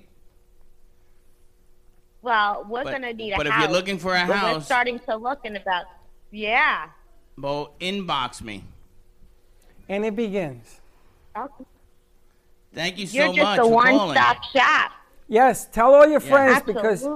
Well, 2.22 2.64
we're 2.68 2.84
But- 2.84 2.92
gonna 2.92 3.12
need 3.12 3.32
a 3.32 3.36
but 3.36 3.46
if 3.46 3.58
you're 3.58 3.68
looking 3.68 3.98
for 3.98 4.14
a 4.14 4.26
but 4.26 4.54
We're 4.56 4.60
starting 4.60 4.98
to 5.00 5.16
look 5.16 5.44
in 5.44 5.56
about. 5.56 5.86
Yeah. 6.30 6.86
Well, 7.36 7.74
inbox 7.80 8.42
me. 8.42 8.64
and 9.88 10.04
it 10.04 10.14
begins. 10.14 10.80
Okay. 11.36 11.64
Thank 12.72 12.98
you 12.98 13.06
so 13.08 13.16
You're 13.16 13.26
just 13.34 13.38
much 13.44 13.58
a 13.58 13.62
for 13.64 13.70
calling. 13.82 13.96
one-stop 13.96 14.44
shop. 14.44 14.92
Yes, 15.26 15.66
tell 15.66 15.92
all 15.94 16.06
your 16.06 16.20
Yeah. 16.20 16.28
friends 16.28 16.62
because 16.62 17.08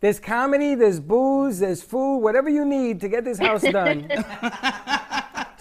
there's 0.00 0.18
comedy, 0.18 0.74
there's 0.74 0.98
booze, 0.98 1.60
there's 1.60 1.82
food, 1.82 2.18
whatever 2.18 2.48
you 2.48 2.64
need 2.64 3.00
to 3.02 3.08
get 3.08 3.24
this 3.24 3.38
house 3.38 3.62
done. 3.62 4.10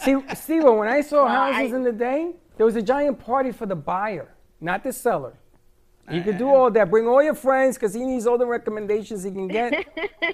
See, 0.09 0.35
Steve, 0.35 0.63
when 0.63 0.87
I 0.87 1.01
saw 1.01 1.25
Well, 1.25 1.35
houses 1.35 1.73
I- 1.73 1.75
in 1.75 1.83
the 1.83 1.91
day, 1.91 2.31
there 2.57 2.65
was 2.65 2.75
a 2.75 2.81
giant 2.81 3.19
party 3.19 3.51
for 3.51 3.65
the 3.65 3.75
buyer, 3.75 4.33
not 4.59 4.83
the 4.83 4.91
seller. 4.91 5.33
You 6.11 6.23
could 6.23 6.39
do 6.39 6.47
uh-huh. 6.47 6.57
all 6.57 6.71
that. 6.71 6.89
Bring 6.89 7.07
all 7.07 7.21
your 7.21 7.35
friends 7.35 7.75
because 7.75 7.93
he 7.93 8.03
needs 8.03 8.25
all 8.25 8.39
the 8.39 8.47
recommendations 8.47 9.23
he 9.23 9.29
can 9.29 9.47
get. 9.47 9.85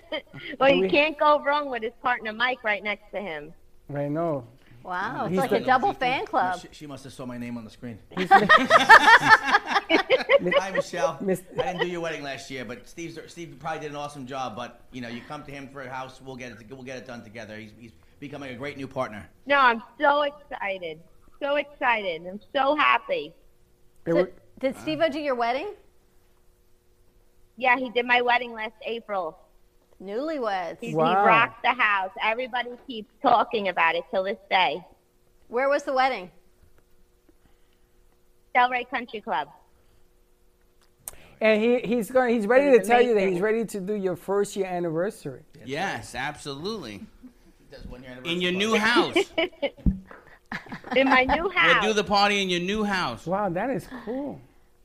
well, 0.59 0.69
you 0.69 0.83
we- 0.83 0.89
can't 0.89 1.17
go 1.17 1.43
wrong 1.43 1.69
with 1.69 1.83
his 1.83 1.91
partner 2.01 2.31
Mike 2.31 2.63
right 2.63 2.81
next 2.81 3.11
to 3.11 3.19
him. 3.19 3.53
I 3.93 4.07
know. 4.07 4.47
Wow, 4.83 5.25
it's 5.25 5.31
He's 5.31 5.39
like 5.39 5.51
a 5.51 5.59
the- 5.59 5.65
double 5.65 5.91
fan 5.91 6.25
club. 6.25 6.61
She, 6.61 6.67
she 6.71 6.87
must 6.87 7.03
have 7.03 7.11
saw 7.11 7.25
my 7.25 7.37
name 7.37 7.57
on 7.57 7.65
the 7.65 7.69
screen. 7.69 7.99
Hi, 10.57 10.71
Michelle. 10.71 11.17
Miss- 11.19 11.41
I 11.59 11.73
didn't 11.73 11.81
do 11.81 11.87
your 11.87 12.01
wedding 12.01 12.23
last 12.23 12.49
year, 12.49 12.63
but 12.63 12.87
Steve's, 12.87 13.19
Steve 13.27 13.57
probably 13.59 13.81
did 13.81 13.89
an 13.89 13.97
awesome 13.97 14.25
job. 14.27 14.55
But 14.55 14.81
you 14.93 15.01
know, 15.01 15.09
you 15.09 15.21
come 15.27 15.43
to 15.43 15.51
him 15.51 15.67
for 15.67 15.81
a 15.81 15.89
house, 15.89 16.21
we'll 16.23 16.35
get 16.37 16.51
it. 16.53 16.57
We'll 16.69 16.83
get 16.83 16.99
it 16.99 17.07
done 17.07 17.23
together. 17.23 17.57
He's, 17.57 17.71
he's 17.77 17.91
becoming 18.19 18.51
a 18.51 18.55
great 18.55 18.77
new 18.77 18.87
partner. 18.87 19.29
No, 19.45 19.57
I'm 19.57 19.83
so 19.99 20.23
excited. 20.23 20.99
So 21.41 21.55
excited. 21.55 22.25
I'm 22.27 22.39
so 22.55 22.75
happy. 22.75 23.33
So, 24.07 24.27
did 24.59 24.73
uh-huh. 24.75 24.81
Steve 24.81 25.01
do 25.11 25.19
your 25.19 25.35
wedding? 25.35 25.73
Yeah, 27.57 27.77
he 27.77 27.89
did 27.89 28.05
my 28.05 28.21
wedding 28.21 28.53
last 28.53 28.75
April. 28.85 29.37
Newlyweds. 30.03 30.77
He, 30.81 30.93
Wow. 30.93 31.07
he 31.09 31.15
rocked 31.15 31.63
the 31.63 31.73
house. 31.73 32.11
Everybody 32.21 32.71
keeps 32.85 33.11
talking 33.21 33.69
about 33.69 33.95
it 33.95 34.03
till 34.11 34.23
this 34.23 34.37
day. 34.49 34.85
Where 35.47 35.69
was 35.69 35.83
the 35.83 35.93
wedding? 35.93 36.31
Delray 38.55 38.89
Country 38.89 39.21
Club. 39.21 39.49
and 41.41 41.61
he, 41.61 41.79
he's 41.79 42.09
going. 42.09 42.33
He's 42.33 42.47
ready 42.47 42.71
to 42.71 42.79
was 42.79 42.87
tell 42.87 43.01
you 43.01 43.13
that 43.13 43.27
he's 43.27 43.41
ready 43.41 43.65
to 43.65 43.81
do 43.81 43.93
your 43.93 44.15
first 44.15 44.55
year 44.55 44.65
anniversary. 44.65 45.43
Yes, 45.65 46.15
absolutely. 46.15 47.01
Does 47.01 47.03
one 47.05 47.05
year 47.05 47.64
anniversary 47.64 47.64
In 48.23 48.41
your 48.41 48.51
party. 48.51 48.57
new 48.57 48.75
house. 48.75 49.15
In 50.95 51.09
my 51.09 51.23
new 51.25 51.49
house. 51.49 51.81
we'll 51.83 51.93
do 51.93 51.93
the 51.93 52.03
party 52.03 52.41
in 52.41 52.49
your 52.49 52.59
new 52.61 52.83
house. 52.83 53.25
Wow, 53.25 53.49
that 53.49 53.69
is 53.69 53.87
cool. 54.05 54.39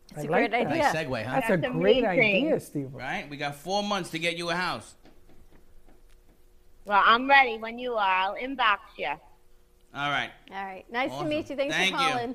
That's 0.09 0.25
I 0.25 0.28
a 0.28 0.30
like 0.30 0.50
great 0.50 0.50
that. 0.64 0.66
idea. 0.73 0.82
Nice 0.82 0.94
segue, 0.94 1.25
huh? 1.25 1.32
That's, 1.35 1.50
a 1.50 1.56
That's 1.59 1.73
great 1.75 2.04
amazing. 2.04 2.47
idea, 2.47 2.61
Steve. 2.61 2.94
Right? 2.94 3.28
We 3.30 3.37
got 3.37 3.54
four 3.54 3.82
months 3.82 4.11
to 4.11 4.18
get 4.18 4.37
you 4.37 4.50
a 4.50 4.54
house. 4.54 4.94
well, 6.85 7.02
I'm 7.04 7.28
ready 7.28 7.59
when 7.59 7.78
you 7.78 7.94
are. 7.94 8.00
I'll 8.16 8.35
inbox 8.35 8.78
you. 8.97 9.06
All 9.09 10.11
right. 10.11 10.30
All 10.50 10.64
right. 10.64 10.85
Nice 10.90 11.11
Awesome. 11.12 11.25
to 11.25 11.30
meet 11.30 11.50
you. 11.50 11.56
Thanks 11.56 11.75
Thank 11.76 11.97
for 11.97 12.02
you. 12.02 12.35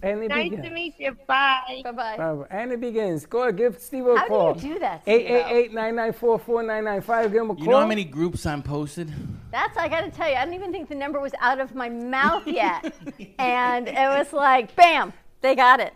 Calling. 0.00 0.14
And 0.14 0.24
it 0.24 0.28
Nice 0.28 0.50
begins. 0.50 0.64
to 0.68 0.70
meet 0.74 0.94
you. 0.98 1.16
Bye. 1.26 1.80
Bye 1.84 1.92
bye. 1.92 2.44
And 2.50 2.72
it 2.72 2.80
begins. 2.80 3.26
Go 3.26 3.42
ahead, 3.42 3.56
give 3.56 3.78
Steve 3.78 4.06
a 4.06 4.18
How 4.18 4.26
call. 4.28 4.54
do 4.54 4.66
you 4.68 4.74
do 4.74 4.80
that, 4.80 5.02
Steve-O? 5.02 5.68
888-994-4995. 5.70 7.32
Give 7.32 7.42
him 7.42 7.50
a 7.50 7.54
call. 7.54 7.64
You 7.64 7.70
know 7.70 7.80
how 7.80 7.86
many 7.86 8.04
groups 8.04 8.46
I'm 8.46 8.62
posted? 8.62 9.12
That's 9.50 9.76
I 9.76 9.88
got 9.88 10.02
to 10.02 10.10
tell 10.10 10.28
you. 10.28 10.34
I 10.36 10.44
don't 10.44 10.54
even 10.54 10.72
think 10.72 10.88
the 10.88 10.94
number 10.94 11.20
was 11.20 11.32
out 11.40 11.60
of 11.60 11.74
my 11.74 11.88
mouth 11.88 12.46
yet, 12.46 12.92
and 13.38 13.88
it 13.88 13.94
was 14.18 14.32
like, 14.32 14.74
bam, 14.76 15.12
they 15.40 15.54
got 15.54 15.80
it. 15.80 15.92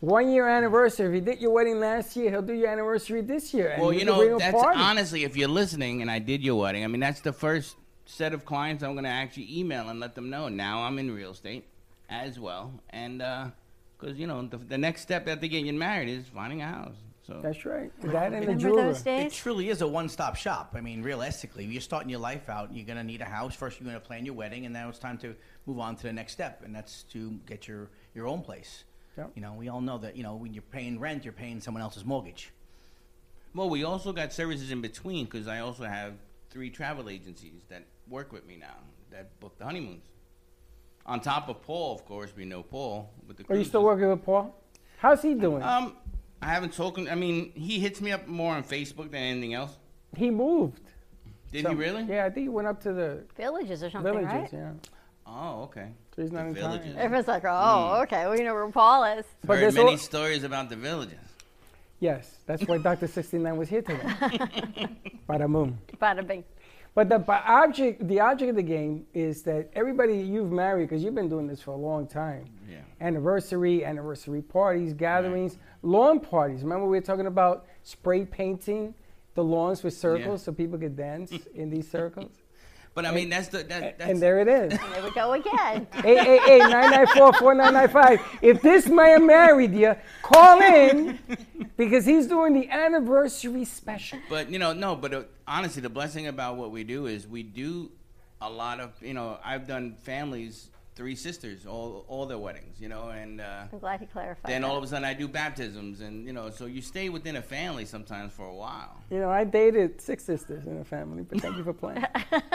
One 0.00 0.30
year 0.30 0.46
anniversary. 0.48 1.06
If 1.06 1.14
he 1.14 1.20
did 1.32 1.40
your 1.40 1.52
wedding 1.52 1.80
last 1.80 2.16
year, 2.16 2.30
he'll 2.30 2.42
do 2.42 2.52
your 2.52 2.68
anniversary 2.68 3.22
this 3.22 3.54
year. 3.54 3.76
Well, 3.78 3.92
you 3.92 4.00
you 4.00 4.06
can 4.06 4.14
bring 4.16 4.30
know, 4.32 4.38
that's 4.38 4.62
party. 4.62 4.78
honestly, 4.78 5.24
if 5.24 5.36
you're 5.36 5.48
listening 5.48 6.02
and 6.02 6.10
I 6.10 6.18
did 6.18 6.42
your 6.42 6.56
wedding, 6.60 6.84
I 6.84 6.86
mean, 6.86 7.00
that's 7.00 7.20
the 7.20 7.32
first 7.32 7.76
set 8.04 8.34
of 8.34 8.44
clients 8.44 8.82
I'm 8.84 8.92
going 8.92 9.04
to 9.04 9.10
actually 9.10 9.58
email 9.58 9.88
and 9.88 9.98
let 9.98 10.14
them 10.14 10.28
know. 10.28 10.48
Now 10.48 10.82
I'm 10.82 10.98
in 10.98 11.10
real 11.12 11.30
estate 11.30 11.64
as 12.08 12.38
well. 12.38 12.72
And, 12.90 13.22
uh, 13.22 13.50
because, 13.98 14.18
you 14.18 14.26
know, 14.26 14.46
the, 14.46 14.58
the 14.58 14.76
next 14.76 15.00
step 15.02 15.26
after 15.26 15.46
getting 15.46 15.78
married 15.78 16.08
is 16.10 16.26
finding 16.26 16.60
a 16.60 16.66
house. 16.66 16.96
So, 17.26 17.40
That's 17.42 17.64
right. 17.64 17.90
That 18.02 18.32
and 18.32 18.34
the 18.34 18.40
Remember 18.40 18.54
jeweler. 18.60 18.82
those 18.92 19.06
It 19.06 19.32
truly 19.32 19.68
is 19.70 19.80
a 19.80 19.88
one-stop 19.88 20.36
shop. 20.36 20.74
I 20.76 20.80
mean, 20.80 21.02
realistically, 21.02 21.64
you're 21.64 21.80
starting 21.80 22.08
your 22.10 22.20
life 22.20 22.48
out. 22.48 22.72
You're 22.74 22.86
gonna 22.86 23.02
need 23.02 23.20
a 23.20 23.24
house 23.24 23.56
first. 23.56 23.80
You're 23.80 23.86
gonna 23.86 23.98
plan 24.00 24.24
your 24.24 24.34
wedding, 24.34 24.64
and 24.64 24.72
now 24.72 24.88
it's 24.90 24.98
time 24.98 25.18
to 25.18 25.34
move 25.64 25.80
on 25.80 25.96
to 25.96 26.02
the 26.04 26.12
next 26.12 26.34
step, 26.34 26.62
and 26.64 26.72
that's 26.74 27.02
to 27.04 27.32
get 27.46 27.66
your 27.66 27.90
your 28.14 28.28
own 28.28 28.42
place. 28.42 28.84
Yep. 29.16 29.32
You 29.34 29.42
know, 29.42 29.54
we 29.54 29.68
all 29.68 29.80
know 29.80 29.98
that. 29.98 30.14
You 30.16 30.22
know, 30.22 30.36
when 30.36 30.52
you're 30.54 30.62
paying 30.62 31.00
rent, 31.00 31.24
you're 31.24 31.32
paying 31.32 31.60
someone 31.60 31.82
else's 31.82 32.04
mortgage. 32.04 32.52
well, 33.54 33.70
we 33.70 33.82
also 33.82 34.12
got 34.12 34.32
services 34.32 34.70
in 34.70 34.80
between 34.80 35.24
because 35.24 35.48
I 35.48 35.60
also 35.60 35.84
have 35.84 36.12
three 36.50 36.70
travel 36.70 37.08
agencies 37.08 37.62
that 37.70 37.84
work 38.08 38.30
with 38.32 38.46
me 38.46 38.56
now 38.56 38.76
that 39.10 39.40
book 39.40 39.58
the 39.58 39.64
honeymoons. 39.64 40.04
On 41.06 41.20
top 41.20 41.48
of 41.48 41.62
Paul, 41.62 41.94
of 41.94 42.04
course, 42.04 42.32
we 42.36 42.44
know 42.44 42.62
Paul 42.62 43.10
with 43.26 43.36
the 43.36 43.44
Are 43.52 43.56
you 43.56 43.64
still 43.64 43.84
working 43.84 44.08
with 44.08 44.24
Paul? 44.24 44.54
How's 44.98 45.22
he 45.22 45.34
doing? 45.34 45.62
Um, 45.62 45.96
I 46.42 46.46
haven't 46.46 46.74
spoken. 46.74 47.08
I 47.08 47.14
mean, 47.14 47.52
he 47.54 47.78
hits 47.78 48.00
me 48.00 48.10
up 48.12 48.26
more 48.26 48.54
on 48.54 48.64
Facebook 48.64 49.10
than 49.12 49.22
anything 49.22 49.54
else. 49.54 49.72
he 50.16 50.30
moved. 50.30 50.80
Did 51.52 51.62
So- 51.64 51.70
he 51.70 51.74
really? 51.76 52.02
Yeah, 52.04 52.24
I 52.24 52.30
think 52.30 52.44
he 52.44 52.48
went 52.48 52.66
up 52.66 52.80
to 52.82 52.92
the 52.92 53.22
Villages 53.36 53.82
or 53.84 53.90
something, 53.90 54.12
villages. 54.12 54.32
right? 54.32 54.52
Yeah. 54.52 54.72
Oh, 55.26 55.62
okay. 55.64 55.88
So 56.14 56.22
he's 56.22 56.32
not 56.32 56.42
The 56.42 56.48
in 56.48 56.54
villages. 56.54 56.92
town. 56.94 56.98
Everyone's 57.02 57.28
like, 57.28 57.44
oh, 57.46 58.00
okay. 58.02 58.26
Well, 58.26 58.36
you 58.38 58.44
know 58.44 58.54
where 58.54 58.68
Paul 58.70 59.04
is. 59.04 59.24
But 59.44 59.58
Heard 59.58 59.74
many 59.74 59.92
al- 59.92 59.98
stories 59.98 60.42
about 60.44 60.68
the 60.70 60.76
villages. 60.76 61.18
Yes, 62.00 62.36
that's 62.46 62.62
why 62.66 62.78
Dr. 62.78 63.06
69 63.06 63.56
was 63.56 63.68
here 63.68 63.80
today. 63.82 64.02
Bada 65.28 65.50
boom. 65.50 65.78
Bada 66.00 66.26
bing. 66.26 66.44
But 66.96 67.10
the 67.10 67.22
object, 67.28 68.08
the 68.08 68.20
object 68.20 68.48
of 68.48 68.56
the 68.56 68.62
game 68.62 69.04
is 69.12 69.42
that 69.42 69.68
everybody 69.74 70.16
you've 70.16 70.50
married, 70.50 70.88
because 70.88 71.04
you've 71.04 71.14
been 71.14 71.28
doing 71.28 71.46
this 71.46 71.60
for 71.60 71.72
a 71.72 71.76
long 71.76 72.06
time. 72.06 72.46
Yeah. 72.66 72.78
Anniversary, 73.02 73.84
anniversary 73.84 74.40
parties, 74.40 74.94
gatherings, 74.94 75.58
lawn 75.82 76.20
parties. 76.20 76.62
Remember 76.62 76.86
we 76.86 76.96
were 76.96 77.02
talking 77.02 77.26
about 77.26 77.66
spray 77.82 78.24
painting 78.24 78.94
the 79.34 79.44
lawns 79.44 79.82
with 79.82 79.92
circles 79.92 80.42
so 80.42 80.52
people 80.52 80.78
could 80.78 80.96
dance 80.96 81.32
in 81.54 81.68
these 81.68 81.86
circles. 81.86 82.32
But 82.96 83.04
I 83.04 83.12
mean, 83.12 83.28
that's 83.28 83.48
the 83.48 83.58
that, 83.58 83.98
that's 83.98 84.10
and 84.10 84.22
there 84.22 84.40
it 84.40 84.48
is. 84.48 84.70
There 84.70 85.04
we 85.04 85.10
go 85.10 85.34
again. 85.34 85.86
888-994-4995. 85.92 88.20
If 88.40 88.62
this 88.62 88.88
man 88.88 89.26
married 89.26 89.74
you, 89.74 89.94
call 90.22 90.62
in 90.62 91.18
because 91.76 92.06
he's 92.06 92.26
doing 92.26 92.54
the 92.54 92.70
anniversary 92.70 93.66
special. 93.66 94.18
But 94.30 94.50
you 94.50 94.58
know, 94.58 94.72
no. 94.72 94.96
But 94.96 95.12
uh, 95.12 95.24
honestly, 95.46 95.82
the 95.82 95.90
blessing 95.90 96.26
about 96.26 96.56
what 96.56 96.70
we 96.70 96.84
do 96.84 97.04
is 97.04 97.28
we 97.28 97.42
do 97.42 97.90
a 98.40 98.48
lot 98.48 98.80
of. 98.80 98.92
You 99.02 99.12
know, 99.12 99.36
I've 99.44 99.66
done 99.66 99.96
families, 100.02 100.70
three 100.94 101.16
sisters, 101.16 101.66
all 101.66 102.06
all 102.08 102.24
their 102.24 102.38
weddings. 102.38 102.80
You 102.80 102.88
know, 102.88 103.10
and 103.10 103.42
uh, 103.42 103.64
I'm 103.70 103.78
glad 103.78 104.00
he 104.00 104.06
clarified. 104.06 104.50
then 104.50 104.62
that. 104.62 104.68
all 104.68 104.78
of 104.78 104.84
a 104.84 104.86
sudden 104.86 105.04
I 105.04 105.12
do 105.12 105.28
baptisms, 105.28 106.00
and 106.00 106.26
you 106.26 106.32
know, 106.32 106.48
so 106.48 106.64
you 106.64 106.80
stay 106.80 107.10
within 107.10 107.36
a 107.36 107.42
family 107.42 107.84
sometimes 107.84 108.32
for 108.32 108.46
a 108.46 108.54
while. 108.54 109.02
You 109.10 109.18
know, 109.18 109.28
I 109.28 109.44
dated 109.44 110.00
six 110.00 110.24
sisters 110.24 110.66
in 110.66 110.78
a 110.78 110.84
family, 110.84 111.24
but 111.24 111.42
thank 111.42 111.58
you 111.58 111.62
for 111.62 111.74
playing. 111.74 112.06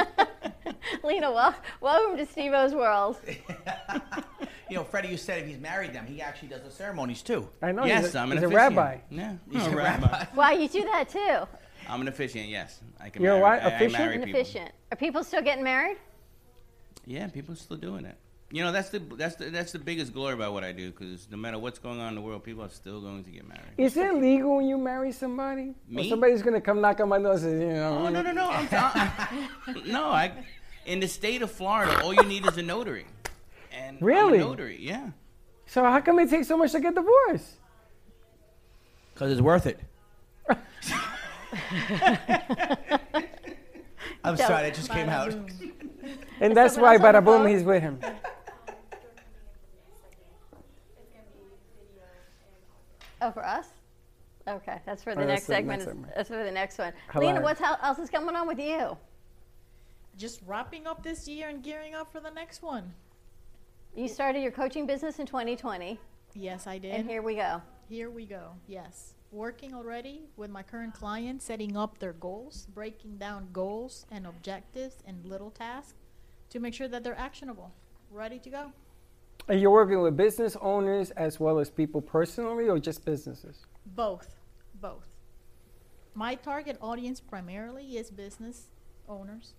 Lena, 1.04 1.32
wel- 1.32 1.56
welcome 1.80 2.18
to 2.18 2.26
Steve 2.26 2.54
O's 2.54 2.74
world. 2.74 3.18
You 4.70 4.78
know, 4.78 4.86
Freddie, 4.86 5.10
you 5.10 5.18
said 5.18 5.40
if 5.42 5.48
he's 5.48 5.60
married 5.60 5.92
them, 5.92 6.06
he 6.06 6.22
actually 6.22 6.48
does 6.48 6.62
the 6.64 6.72
ceremonies 6.72 7.22
too. 7.22 7.50
I 7.62 7.74
know. 7.74 7.84
yes, 7.84 8.06
he's 8.06 8.16
a, 8.16 8.20
I'm 8.20 8.32
an 8.32 8.38
he's 8.38 8.46
a 8.46 8.48
rabbi. 8.48 9.00
Yeah, 9.10 9.34
He's 9.52 9.64
I'm 9.68 9.74
a 9.74 9.76
rabbi. 9.76 10.26
Why 10.34 10.54
you 10.54 10.70
do 10.70 10.82
that 10.84 11.10
too? 11.10 11.46
I'm 11.90 12.00
an 12.00 12.08
officiant. 12.08 12.48
Yes, 12.48 12.80
I 12.98 13.10
can. 13.10 13.22
You're 13.22 13.34
a 13.36 13.40
marry, 13.42 13.60
what? 13.60 13.64
I- 13.64 13.66
I 13.66 13.68
Officiant? 13.76 13.92
marry 14.02 14.16
An 14.16 14.24
people. 14.24 14.40
efficient. 14.40 14.72
Are 14.90 14.96
people 14.96 15.26
still 15.26 15.42
getting 15.42 15.66
married? 15.66 15.98
Yeah, 17.06 17.28
people 17.28 17.52
are 17.52 17.58
still 17.58 17.76
doing 17.76 18.06
it. 18.06 18.16
You 18.50 18.64
know, 18.64 18.72
that's 18.72 18.88
the 18.92 19.00
that's 19.00 19.36
the 19.36 19.50
that's 19.50 19.74
the 19.74 19.80
biggest 19.80 20.14
glory 20.14 20.36
about 20.36 20.54
what 20.54 20.64
I 20.64 20.72
do 20.72 20.90
because 20.92 21.28
no 21.30 21.36
matter 21.36 21.60
what's 21.60 21.80
going 21.80 22.00
on 22.00 22.08
in 22.08 22.16
the 22.16 22.22
world, 22.22 22.42
people 22.46 22.64
are 22.64 22.70
still 22.70 23.02
going 23.02 23.26
to 23.26 23.30
get 23.30 23.46
married. 23.46 23.74
Is 23.78 23.98
it 23.98 24.14
legal 24.16 24.56
when 24.56 24.68
you 24.70 24.78
marry 24.78 25.12
somebody? 25.12 25.74
Or 25.98 26.04
somebody's 26.06 26.42
gonna 26.44 26.62
come 26.62 26.80
knock 26.80 27.02
on 27.02 27.10
my 27.10 27.20
door 27.20 27.34
and 27.34 27.42
say, 27.42 27.52
you 27.60 27.74
know, 27.74 28.06
Oh 28.06 28.10
no 28.10 28.22
no 28.22 28.32
no! 28.32 28.50
I'm, 28.50 28.68
I, 28.72 29.82
no, 29.86 30.06
I 30.12 30.32
In 30.86 31.00
the 31.00 31.08
state 31.08 31.42
of 31.42 31.52
Florida, 31.52 32.02
all 32.04 32.14
you 32.14 32.24
need 32.24 32.46
is 32.48 32.58
a 32.58 32.62
notary. 32.62 33.06
And 33.72 33.98
I'm 33.98 34.04
a 34.04 34.06
Really? 34.06 34.38
notary, 34.40 34.78
yeah. 34.80 35.12
So 35.66 35.84
how 35.84 36.02
come 36.02 36.20
it 36.20 36.30
takes 36.30 36.48
so 36.48 36.58
much 36.58 36.72
to 36.74 36.80
get 36.80 36.96
divorced? 36.96 37.58
Because 39.14 39.32
it's 39.32 39.42
worth 39.42 39.68
it. 39.68 39.80
I'm 44.24 44.38
sorry, 44.38 44.64
that 44.64 44.74
just 44.76 44.90
came 44.92 45.10
out. 45.10 45.34
And 46.40 46.56
that's 46.56 46.78
why 46.78 46.96
someone 46.96 46.96
else 46.96 47.02
Bada 47.02 47.14
the 47.14 47.22
Boom, 47.22 47.48
he's 47.48 47.64
with 47.64 47.82
him. 47.82 48.00
Oh, 53.22 53.32
for 53.32 53.46
us? 53.46 53.68
Okay, 54.48 54.80
that's 54.86 55.04
for 55.04 55.14
the 55.14 55.22
Oh, 55.22 55.26
next 55.26 55.42
that's 55.42 55.48
the 55.48 55.54
segment. 55.54 55.80
next 55.80 55.92
segment. 55.92 56.14
That's 56.16 56.30
for 56.30 56.44
the 56.44 56.52
next 56.52 56.78
one. 56.80 56.94
Hilarious. 57.12 57.36
Lena, 57.36 57.44
what's 57.44 57.60
how, 57.60 57.78
else 57.84 58.00
is 58.00 58.10
going 58.10 58.36
on 58.36 58.48
with 58.48 58.60
you? 58.60 58.98
Just 60.22 60.40
wrapping 60.46 60.86
up 60.86 61.02
this 61.02 61.28
year 61.28 61.50
and 61.50 61.64
gearing 61.64 61.96
up 61.96 62.12
for 62.12 62.20
the 62.20 62.30
next 62.30 62.62
one. 62.62 62.94
You 63.96 64.08
started 64.08 64.44
your 64.44 64.52
coaching 64.52 64.86
business 64.86 65.18
in 65.18 65.26
2020, 65.26 66.00
Yes, 66.36 66.68
I 66.68 66.78
did. 66.78 66.94
and 66.94 67.10
here 67.10 67.24
we 67.24 67.34
go. 67.34 67.60
Here 67.90 68.08
we 68.12 68.28
go. 68.28 68.52
Yes. 68.68 69.16
Working 69.32 69.74
already 69.74 70.22
with 70.38 70.52
my 70.52 70.62
current 70.62 70.94
clients, 70.94 71.46
setting 71.46 71.76
up 71.76 71.98
their 71.98 72.14
goals, 72.14 72.68
breaking 72.72 73.18
down 73.18 73.48
goals 73.52 74.06
and 74.12 74.28
objectives 74.28 74.98
and 75.08 75.26
little 75.26 75.50
tasks 75.50 75.98
to 76.52 76.60
make 76.60 76.76
sure 76.76 76.88
that 76.88 77.04
they're 77.04 77.18
actionable, 77.18 77.74
ready 78.12 78.38
to 78.38 78.50
go. 78.52 78.72
And 79.48 79.60
you're 79.60 79.72
working 79.72 80.04
with 80.04 80.16
business 80.16 80.56
owners 80.62 81.10
as 81.12 81.40
well 81.40 81.58
as 81.58 81.72
people 81.72 82.00
personally 82.00 82.70
or 82.70 82.78
just 82.78 83.04
businesses? 83.06 83.66
Both. 83.88 84.36
Both. 84.80 85.08
My 86.14 86.36
target 86.36 86.78
audience 86.80 87.20
primarily 87.20 87.98
is 87.98 88.12
business 88.12 88.68
owners. 89.10 89.56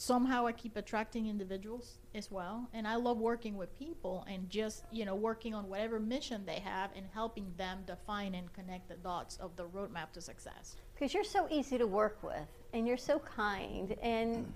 Somehow 0.00 0.46
I 0.46 0.52
keep 0.52 0.78
attracting 0.78 1.28
individuals 1.28 1.98
as 2.14 2.30
well. 2.30 2.66
And 2.72 2.88
I 2.88 2.96
love 2.96 3.18
working 3.18 3.58
with 3.58 3.78
people 3.78 4.24
and 4.26 4.48
just, 4.48 4.84
you 4.90 5.04
know, 5.04 5.14
working 5.14 5.54
on 5.54 5.68
whatever 5.68 6.00
mission 6.00 6.42
they 6.46 6.58
have 6.60 6.88
and 6.96 7.04
helping 7.12 7.52
them 7.58 7.80
define 7.86 8.34
and 8.34 8.50
connect 8.54 8.88
the 8.88 8.94
dots 8.94 9.36
of 9.36 9.54
the 9.56 9.64
roadmap 9.64 10.10
to 10.12 10.22
success. 10.22 10.76
Because 10.94 11.12
you're 11.12 11.22
so 11.22 11.46
easy 11.50 11.76
to 11.76 11.86
work 11.86 12.16
with, 12.22 12.48
and 12.72 12.88
you're 12.88 12.96
so 12.96 13.18
kind, 13.18 13.94
and 14.00 14.50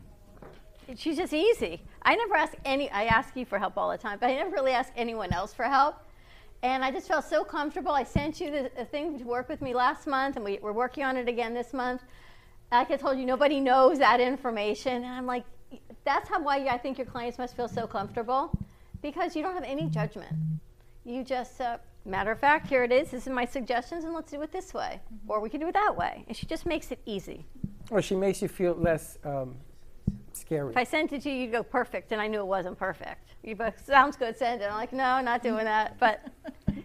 mm. 0.88 0.98
she's 0.98 1.18
just 1.18 1.34
easy. 1.34 1.82
I 2.00 2.14
never 2.14 2.36
ask 2.36 2.54
any. 2.64 2.90
I 2.90 3.04
ask 3.04 3.36
you 3.36 3.44
for 3.44 3.58
help 3.58 3.76
all 3.76 3.90
the 3.90 3.98
time, 3.98 4.16
but 4.18 4.30
I 4.30 4.36
never 4.36 4.50
really 4.50 4.72
ask 4.72 4.94
anyone 4.96 5.30
else 5.30 5.52
for 5.52 5.66
help. 5.66 5.96
And 6.62 6.82
I 6.82 6.90
just 6.90 7.06
felt 7.06 7.26
so 7.26 7.44
comfortable. 7.44 7.92
I 7.92 8.04
sent 8.04 8.40
you 8.40 8.50
the, 8.50 8.70
the 8.74 8.86
thing 8.86 9.18
to 9.18 9.24
work 9.26 9.50
with 9.50 9.60
me 9.60 9.74
last 9.74 10.06
month, 10.06 10.36
and 10.36 10.44
we, 10.46 10.58
we're 10.62 10.72
working 10.72 11.04
on 11.04 11.18
it 11.18 11.28
again 11.28 11.52
this 11.52 11.74
month. 11.74 12.02
Like 12.72 12.90
I 12.90 12.96
told 12.96 13.18
you, 13.18 13.24
nobody 13.24 13.60
knows 13.60 13.98
that 13.98 14.20
information, 14.20 15.04
and 15.04 15.14
I'm 15.14 15.26
like, 15.26 15.44
that's 16.04 16.28
how 16.28 16.42
why 16.42 16.66
I 16.66 16.76
think 16.76 16.98
your 16.98 17.06
clients 17.06 17.38
must 17.38 17.56
feel 17.56 17.68
so 17.68 17.86
comfortable, 17.86 18.50
because 19.00 19.36
you 19.36 19.42
don't 19.42 19.54
have 19.54 19.64
any 19.64 19.88
judgment. 19.88 20.32
You 21.04 21.22
just, 21.22 21.60
uh, 21.60 21.78
matter 22.04 22.32
of 22.32 22.40
fact, 22.40 22.66
here 22.66 22.82
it 22.82 22.90
is. 22.90 23.10
This 23.10 23.26
is 23.26 23.32
my 23.32 23.44
suggestions, 23.44 24.04
and 24.04 24.12
let's 24.12 24.30
do 24.30 24.42
it 24.42 24.50
this 24.50 24.74
way, 24.74 25.00
or 25.28 25.40
we 25.40 25.48
can 25.48 25.60
do 25.60 25.68
it 25.68 25.74
that 25.74 25.94
way. 25.96 26.24
And 26.26 26.36
she 26.36 26.46
just 26.46 26.66
makes 26.66 26.90
it 26.90 27.00
easy. 27.06 27.46
Or 27.90 28.02
she 28.02 28.16
makes 28.16 28.42
you 28.42 28.48
feel 28.48 28.74
less 28.74 29.18
um, 29.24 29.56
scary. 30.32 30.70
If 30.70 30.76
I 30.76 30.84
sent 30.84 31.12
it 31.12 31.22
to 31.22 31.30
you, 31.30 31.42
you'd 31.42 31.52
go 31.52 31.62
perfect, 31.62 32.10
and 32.12 32.20
I 32.20 32.26
knew 32.26 32.40
it 32.40 32.46
wasn't 32.46 32.78
perfect. 32.78 33.34
You 33.42 33.54
go, 33.54 33.72
sounds 33.84 34.16
good, 34.16 34.36
send 34.36 34.62
it. 34.62 34.64
I'm 34.64 34.74
like, 34.74 34.92
no, 34.92 35.20
not 35.20 35.42
doing 35.42 35.64
that. 35.64 35.98
But 36.00 36.26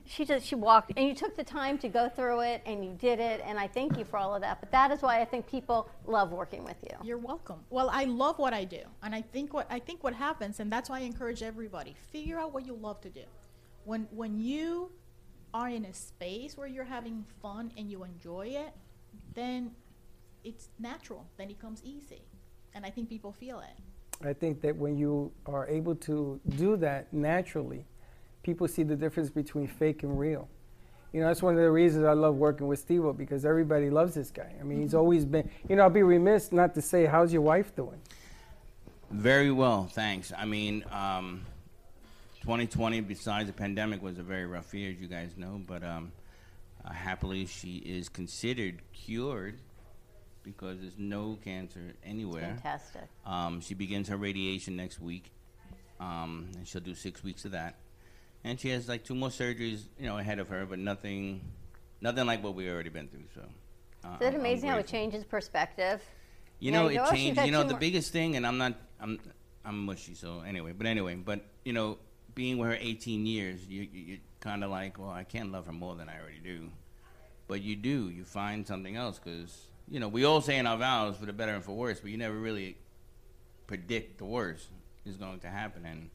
she 0.09 0.25
just 0.25 0.45
she 0.45 0.55
walked, 0.55 0.91
and 0.97 1.07
you 1.07 1.13
took 1.13 1.37
the 1.37 1.43
time 1.43 1.77
to 1.77 1.87
go 1.87 2.09
through 2.09 2.39
it, 2.39 2.63
and 2.65 2.83
you 2.83 2.93
did 2.97 3.19
it, 3.19 3.41
and 3.45 3.59
I 3.59 3.67
thank 3.67 3.95
you 3.95 4.03
for 4.03 4.17
all 4.17 4.33
of 4.33 4.41
that. 4.41 4.59
But 4.59 4.71
that 4.71 4.89
is 4.89 5.03
why 5.03 5.21
I 5.21 5.25
think 5.25 5.47
people 5.47 5.87
love 6.07 6.31
working 6.31 6.63
with 6.63 6.77
you. 6.81 6.97
You're 7.03 7.19
welcome. 7.19 7.59
Well, 7.69 7.91
I 7.91 8.05
love 8.05 8.39
what 8.39 8.51
I 8.51 8.63
do, 8.63 8.81
and 9.03 9.13
I 9.13 9.21
think 9.21 9.53
what 9.53 9.67
I 9.69 9.77
think 9.77 10.03
what 10.03 10.15
happens, 10.15 10.59
and 10.59 10.71
that's 10.71 10.89
why 10.89 10.97
I 10.97 11.01
encourage 11.01 11.43
everybody: 11.43 11.95
figure 12.11 12.39
out 12.39 12.53
what 12.53 12.65
you 12.65 12.73
love 12.73 12.99
to 13.01 13.09
do. 13.09 13.21
When 13.85 14.07
when 14.09 14.39
you 14.39 14.91
are 15.53 15.69
in 15.69 15.85
a 15.85 15.93
space 15.93 16.57
where 16.57 16.67
you're 16.67 16.83
having 16.83 17.23
fun 17.39 17.71
and 17.77 17.91
you 17.91 18.03
enjoy 18.03 18.47
it, 18.47 18.73
then 19.35 19.71
it's 20.43 20.69
natural. 20.79 21.27
Then 21.37 21.51
it 21.51 21.59
comes 21.59 21.83
easy, 21.83 22.24
and 22.74 22.83
I 22.83 22.89
think 22.89 23.09
people 23.09 23.31
feel 23.31 23.59
it. 23.59 24.27
I 24.27 24.33
think 24.33 24.61
that 24.61 24.75
when 24.75 24.98
you 24.98 25.31
are 25.45 25.67
able 25.67 25.95
to 25.95 26.41
do 26.57 26.77
that 26.77 27.13
naturally, 27.13 27.85
people 28.50 28.68
see 28.68 28.81
the 28.81 28.96
difference 28.96 29.29
between 29.29 29.68
fake 29.68 30.01
and 30.01 30.18
real. 30.18 30.48
You 31.14 31.22
know, 31.22 31.27
that's 31.27 31.44
one 31.44 31.53
of 31.55 31.62
the 31.62 31.70
reasons 31.70 32.03
I 32.05 32.14
love 32.14 32.35
working 32.35 32.68
with 32.68 32.79
Steve 32.79 33.03
because 33.16 33.46
everybody 33.46 33.92
loves 33.92 34.16
this 34.16 34.31
guy. 34.31 34.51
I 34.59 34.64
mean, 34.64 34.81
he's 34.81 34.96
always 34.96 35.24
been, 35.24 35.48
you 35.68 35.75
know, 35.75 35.83
I'll 35.83 35.90
be 35.92 36.01
remiss 36.01 36.51
not 36.51 36.74
to 36.75 36.81
say, 36.81 37.05
how's 37.05 37.31
your 37.31 37.44
wife 37.44 37.75
doing? 37.75 38.00
Very 39.12 39.51
well, 39.51 39.88
thanks. 39.92 40.33
I 40.35 40.46
mean, 40.46 40.83
um, 40.92 41.46
2020, 42.42 43.01
besides 43.01 43.48
the 43.48 43.53
pandemic, 43.53 44.01
was 44.01 44.18
a 44.18 44.24
very 44.24 44.48
rough 44.48 44.74
year, 44.74 44.92
as 44.92 45.00
you 45.00 45.07
guys 45.07 45.31
know. 45.38 45.62
But 45.66 45.83
um, 45.83 46.12
uh, 46.83 46.92
happily, 46.92 47.46
she 47.46 47.77
is 47.77 48.09
considered 48.09 48.81
cured 48.94 49.59
because 50.44 50.79
there's 50.79 50.98
no 50.98 51.38
cancer 51.44 51.94
anywhere. 52.03 52.55
Fantastic. 52.55 53.09
Um, 53.25 53.62
she 53.62 53.75
begins 53.75 54.09
her 54.09 54.18
radiation 54.18 54.75
next 54.75 55.00
week, 55.00 55.31
um, 56.00 56.50
and 56.55 56.68
she'll 56.68 56.81
do 56.81 56.96
six 56.96 57.24
weeks 57.24 57.46
of 57.46 57.51
that. 57.51 57.75
And 58.43 58.59
she 58.59 58.69
has 58.69 58.87
like 58.87 59.03
two 59.03 59.15
more 59.15 59.29
surgeries, 59.29 59.83
you 59.99 60.05
know, 60.05 60.17
ahead 60.17 60.39
of 60.39 60.47
her, 60.49 60.65
but 60.65 60.79
nothing, 60.79 61.41
nothing 62.01 62.25
like 62.25 62.43
what 62.43 62.55
we''ve 62.55 62.69
already 62.69 62.89
been 62.89 63.07
through. 63.07 63.25
So, 63.35 63.41
uh, 64.05 64.15
Isn't 64.21 64.35
it 64.35 64.39
amazing 64.39 64.69
how 64.69 64.77
it 64.77 64.87
changes 64.87 65.23
perspective? 65.23 66.01
You 66.59 66.71
know, 66.71 66.87
it 66.87 66.97
"Oh, 66.97 67.05
she's 67.11 67.35
changed. 67.35 67.45
You 67.45 67.51
know, 67.51 67.63
the 67.63 67.71
more." 67.71 67.79
biggest 67.79 68.11
thing, 68.11 68.35
and 68.35 68.45
I'm 68.47 68.57
not, 68.57 68.73
I'm, 68.99 69.19
I'm 69.65 69.85
mushy. 69.85 70.13
So 70.13 70.41
anyway, 70.41 70.73
but 70.77 70.87
anyway, 70.87 71.15
but 71.15 71.41
you 71.63 71.73
know, 71.73 71.97
being 72.35 72.57
with 72.57 72.69
her 72.69 72.77
18 72.79 73.25
years, 73.25 73.65
you, 73.67 73.81
you, 73.81 74.01
you're 74.01 74.17
kind 74.39 74.63
of 74.63 74.69
like, 74.69 74.97
well, 74.97 75.09
I 75.09 75.23
can't 75.23 75.51
love 75.51 75.65
her 75.65 75.73
more 75.73 75.95
than 75.95 76.07
I 76.09 76.19
already 76.19 76.39
do. 76.43 76.69
But 77.47 77.61
you 77.61 77.75
do. 77.75 78.09
You 78.09 78.23
find 78.23 78.65
something 78.65 78.95
else 78.95 79.19
because 79.19 79.65
you 79.89 79.99
know 79.99 80.07
we 80.07 80.23
all 80.23 80.39
say 80.41 80.57
in 80.57 80.67
our 80.67 80.77
vows 80.77 81.17
for 81.17 81.25
the 81.25 81.33
better 81.33 81.53
and 81.53 81.63
for 81.63 81.75
worse, 81.75 81.99
but 81.99 82.11
you 82.11 82.17
never 82.17 82.35
really 82.35 82.77
predict 83.67 84.17
the 84.17 84.25
worst 84.25 84.67
is 85.05 85.17
going 85.17 85.39
to 85.39 85.47
happen, 85.47 85.85
and 85.85 86.09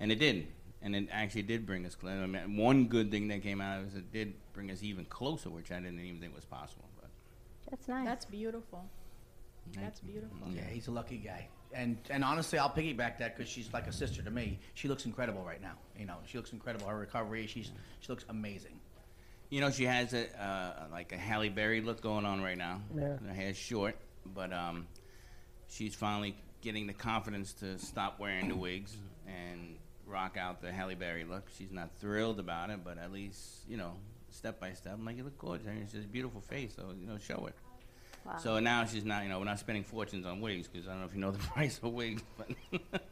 and 0.00 0.10
it 0.10 0.16
didn't. 0.16 0.46
And 0.84 0.94
it 0.94 1.08
actually 1.10 1.42
did 1.42 1.66
bring 1.66 1.86
us 1.86 1.94
closer. 1.94 2.22
I 2.22 2.26
mean, 2.26 2.56
one 2.56 2.86
good 2.86 3.10
thing 3.10 3.28
that 3.28 3.42
came 3.42 3.60
out 3.60 3.82
is 3.84 3.94
it 3.94 4.12
did 4.12 4.34
bring 4.52 4.70
us 4.70 4.82
even 4.82 5.06
closer, 5.06 5.48
which 5.48 5.72
I 5.72 5.76
didn't 5.80 5.98
even 5.98 6.20
think 6.20 6.34
was 6.34 6.44
possible. 6.44 6.84
But 7.00 7.08
That's 7.70 7.88
nice. 7.88 8.04
That's 8.04 8.26
beautiful. 8.26 8.84
That's 9.74 10.00
beautiful. 10.00 10.36
Yeah, 10.54 10.66
he's 10.68 10.88
a 10.88 10.90
lucky 10.90 11.16
guy. 11.16 11.48
And 11.72 11.96
and 12.10 12.22
honestly, 12.22 12.58
I'll 12.58 12.70
piggyback 12.70 13.18
that 13.18 13.36
because 13.36 13.50
she's 13.50 13.72
like 13.72 13.86
a 13.86 13.92
sister 13.92 14.22
to 14.22 14.30
me. 14.30 14.60
She 14.74 14.86
looks 14.86 15.06
incredible 15.06 15.42
right 15.42 15.60
now. 15.60 15.74
You 15.98 16.06
know, 16.06 16.18
she 16.26 16.36
looks 16.36 16.52
incredible. 16.52 16.86
Her 16.86 16.98
recovery, 16.98 17.46
she's 17.46 17.70
she 18.00 18.12
looks 18.12 18.24
amazing. 18.28 18.78
You 19.50 19.60
know, 19.60 19.70
she 19.70 19.84
has 19.84 20.12
a 20.12 20.26
uh, 20.40 20.86
like 20.92 21.12
a 21.12 21.16
Halle 21.16 21.48
Berry 21.48 21.80
look 21.80 22.00
going 22.02 22.26
on 22.26 22.42
right 22.42 22.58
now. 22.58 22.82
Yeah. 22.94 23.16
Her 23.26 23.34
hair's 23.34 23.56
short, 23.56 23.96
but 24.26 24.52
um, 24.52 24.86
she's 25.68 25.94
finally 25.94 26.36
getting 26.60 26.86
the 26.86 26.92
confidence 26.92 27.52
to 27.54 27.78
stop 27.78 28.20
wearing 28.20 28.48
the 28.48 28.56
wigs 28.56 28.96
and 29.26 29.76
rock 30.06 30.36
out 30.36 30.60
the 30.60 30.72
Halle 30.72 30.94
Berry 30.94 31.24
look. 31.24 31.44
She's 31.56 31.72
not 31.72 31.90
thrilled 32.00 32.38
about 32.40 32.70
it, 32.70 32.80
but 32.84 32.98
at 32.98 33.12
least 33.12 33.40
you 33.68 33.76
know, 33.76 33.92
step 34.30 34.60
by 34.60 34.72
step, 34.72 34.94
I'm 34.94 35.04
like, 35.04 35.16
you 35.16 35.24
look 35.24 35.38
gorgeous. 35.38 35.66
I 35.66 35.72
mean, 35.74 35.86
she 35.90 35.96
has 35.96 36.04
a 36.04 36.08
beautiful 36.08 36.40
face, 36.40 36.74
so 36.76 36.94
you 36.98 37.06
know, 37.06 37.18
show 37.18 37.46
it. 37.46 37.54
Wow. 38.24 38.38
So 38.38 38.58
now 38.58 38.84
she's 38.86 39.04
not, 39.04 39.22
you 39.24 39.28
know, 39.28 39.38
we're 39.38 39.44
not 39.44 39.58
spending 39.58 39.84
fortunes 39.84 40.24
on 40.24 40.40
wigs 40.40 40.66
because 40.66 40.88
I 40.88 40.92
don't 40.92 41.00
know 41.00 41.06
if 41.06 41.14
you 41.14 41.20
know 41.20 41.30
the 41.30 41.38
price 41.54 41.78
of 41.82 41.92
wigs, 41.92 42.22
but 42.38 42.48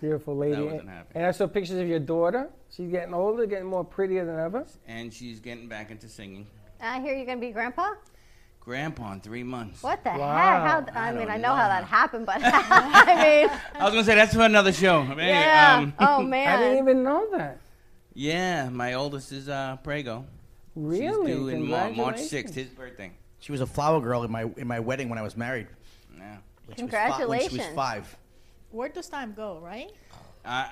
Beautiful 0.00 0.36
lady. 0.36 0.54
That 0.54 0.64
wasn't 0.64 0.88
happening. 0.88 1.16
and 1.16 1.26
I 1.26 1.30
saw 1.32 1.46
pictures 1.48 1.78
of 1.78 1.88
your 1.88 1.98
daughter. 1.98 2.48
She's 2.70 2.90
getting 2.90 3.12
older, 3.12 3.44
getting 3.46 3.66
more 3.66 3.84
prettier 3.84 4.24
than 4.24 4.38
ever. 4.38 4.64
and 4.86 5.12
she's 5.12 5.40
getting 5.40 5.68
back 5.68 5.90
into 5.90 6.08
singing. 6.08 6.46
I 6.80 7.00
hear 7.00 7.14
you're 7.16 7.26
going 7.26 7.40
to 7.40 7.46
be 7.46 7.52
grandpa? 7.52 7.90
Grandpa 8.60 9.12
in 9.14 9.20
three 9.20 9.42
months. 9.42 9.82
What 9.82 10.04
the 10.04 10.10
Wow. 10.10 10.64
heck? 10.64 10.90
How, 10.94 11.00
I, 11.00 11.08
I 11.08 11.12
mean, 11.12 11.28
I 11.28 11.36
know 11.36 11.48
know. 11.48 11.54
how 11.54 11.68
that 11.68 11.84
happened, 11.84 12.26
but 12.26 12.36
I 12.44 13.14
mean, 13.48 13.60
I 13.74 13.84
was 13.84 13.92
gonna 13.94 14.04
say 14.04 14.14
that's 14.14 14.34
for 14.34 14.42
another 14.42 14.72
show. 14.72 15.02
But 15.02 15.18
anyway, 15.18 15.28
yeah. 15.38 15.76
um, 15.78 15.94
oh, 15.98 16.22
man. 16.22 16.48
I 16.58 16.62
didn't 16.62 16.78
even 16.78 17.02
know 17.02 17.28
that. 17.36 17.58
Yeah, 18.14 18.68
my 18.68 18.94
oldest 18.94 19.32
is 19.32 19.48
uh, 19.48 19.76
Prego. 19.82 20.26
Really? 20.76 21.30
She's 21.32 21.36
due 21.36 21.48
in 21.48 21.68
Mar- 21.68 21.90
March 21.90 22.16
6th, 22.16 22.54
his 22.54 22.68
birthday. 22.68 23.12
She 23.40 23.50
was 23.52 23.60
a 23.60 23.66
flower 23.66 24.00
girl 24.00 24.22
in 24.24 24.30
my 24.30 24.44
in 24.56 24.66
my 24.66 24.80
wedding 24.80 25.08
when 25.08 25.18
I 25.18 25.22
was 25.22 25.36
married. 25.36 25.66
Yeah. 26.16 26.36
When 26.66 26.76
she 26.76 26.84
was 26.84 26.92
fi- 26.92 27.24
when 27.26 27.48
she 27.48 27.56
was 27.58 27.66
five. 27.74 28.16
Where 28.70 28.88
does 28.88 29.08
time 29.08 29.32
go, 29.34 29.58
right? 29.58 29.90
Uh, 30.44 30.66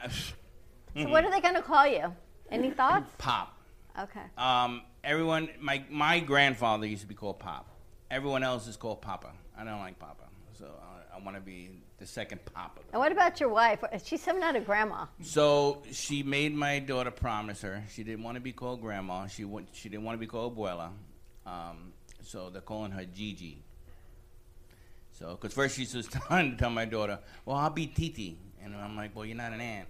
So 0.94 1.08
what 1.08 1.24
are 1.24 1.30
they 1.30 1.40
going 1.40 1.54
to 1.54 1.62
call 1.62 1.86
you? 1.86 2.14
Any 2.50 2.70
thoughts? 2.70 3.10
Pop. 3.18 3.56
Okay. 3.98 4.22
Um, 4.36 4.82
everyone, 5.02 5.48
my 5.60 5.82
my 5.90 6.20
grandfather 6.20 6.86
used 6.86 7.02
to 7.02 7.08
be 7.08 7.14
called 7.14 7.38
Pop. 7.38 7.66
Everyone 8.10 8.42
else 8.42 8.66
is 8.66 8.76
called 8.76 9.02
Papa. 9.02 9.32
I 9.56 9.64
don't 9.64 9.80
like 9.80 9.98
Papa, 9.98 10.24
so 10.58 10.66
I, 10.66 11.16
I 11.16 11.22
want 11.22 11.36
to 11.36 11.42
be 11.42 11.70
the 11.98 12.06
second 12.06 12.40
Papa. 12.54 12.80
And 12.92 13.00
what 13.00 13.12
about 13.12 13.38
your 13.40 13.48
wife? 13.50 13.84
She's 14.04 14.22
some 14.22 14.40
not 14.40 14.56
a 14.56 14.60
grandma. 14.60 15.06
So 15.22 15.82
she 15.92 16.22
made 16.22 16.54
my 16.54 16.78
daughter 16.78 17.10
promise 17.10 17.60
her 17.62 17.82
she 17.92 18.04
didn't 18.04 18.22
want 18.24 18.36
to 18.36 18.40
be 18.40 18.52
called 18.52 18.80
Grandma. 18.80 19.26
She 19.26 19.44
wa- 19.44 19.62
she 19.72 19.88
didn't 19.88 20.04
want 20.04 20.14
to 20.14 20.20
be 20.20 20.26
called 20.26 20.56
Abuela. 20.56 20.90
Um, 21.46 21.92
so 22.22 22.50
they're 22.50 22.62
calling 22.62 22.92
her 22.92 23.04
Gigi. 23.04 23.62
So, 25.12 25.30
because 25.32 25.52
first 25.52 25.76
she 25.76 25.82
was 25.96 26.06
trying 26.28 26.52
to 26.52 26.56
tell 26.56 26.70
my 26.70 26.84
daughter, 26.84 27.18
"Well, 27.44 27.56
I'll 27.56 27.70
be 27.70 27.86
Titi," 27.88 28.38
and 28.62 28.74
I'm 28.76 28.96
like, 28.96 29.14
"Well, 29.16 29.24
you're 29.26 29.36
not 29.36 29.52
an 29.52 29.60
aunt, 29.60 29.88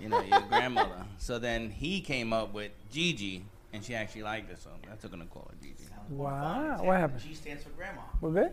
you 0.00 0.08
know, 0.08 0.20
you're 0.22 0.38
a 0.38 0.48
grandmother." 0.48 1.04
So 1.18 1.38
then 1.38 1.70
he 1.70 2.00
came 2.00 2.32
up 2.32 2.54
with 2.54 2.70
Gigi, 2.90 3.44
and 3.72 3.84
she 3.84 3.94
actually 3.94 4.22
liked 4.22 4.50
it, 4.50 4.58
so 4.62 4.70
that's 4.88 5.04
what 5.04 5.12
I'm 5.12 5.18
gonna 5.18 5.30
call 5.30 5.50
her 5.50 5.56
Gigi. 5.60 5.84
Wow. 6.10 6.78
What 6.82 6.96
happened? 6.98 7.20
G 7.20 7.34
stands 7.34 7.62
for 7.62 7.70
grandma. 7.70 8.02
We're 8.20 8.30
good? 8.30 8.52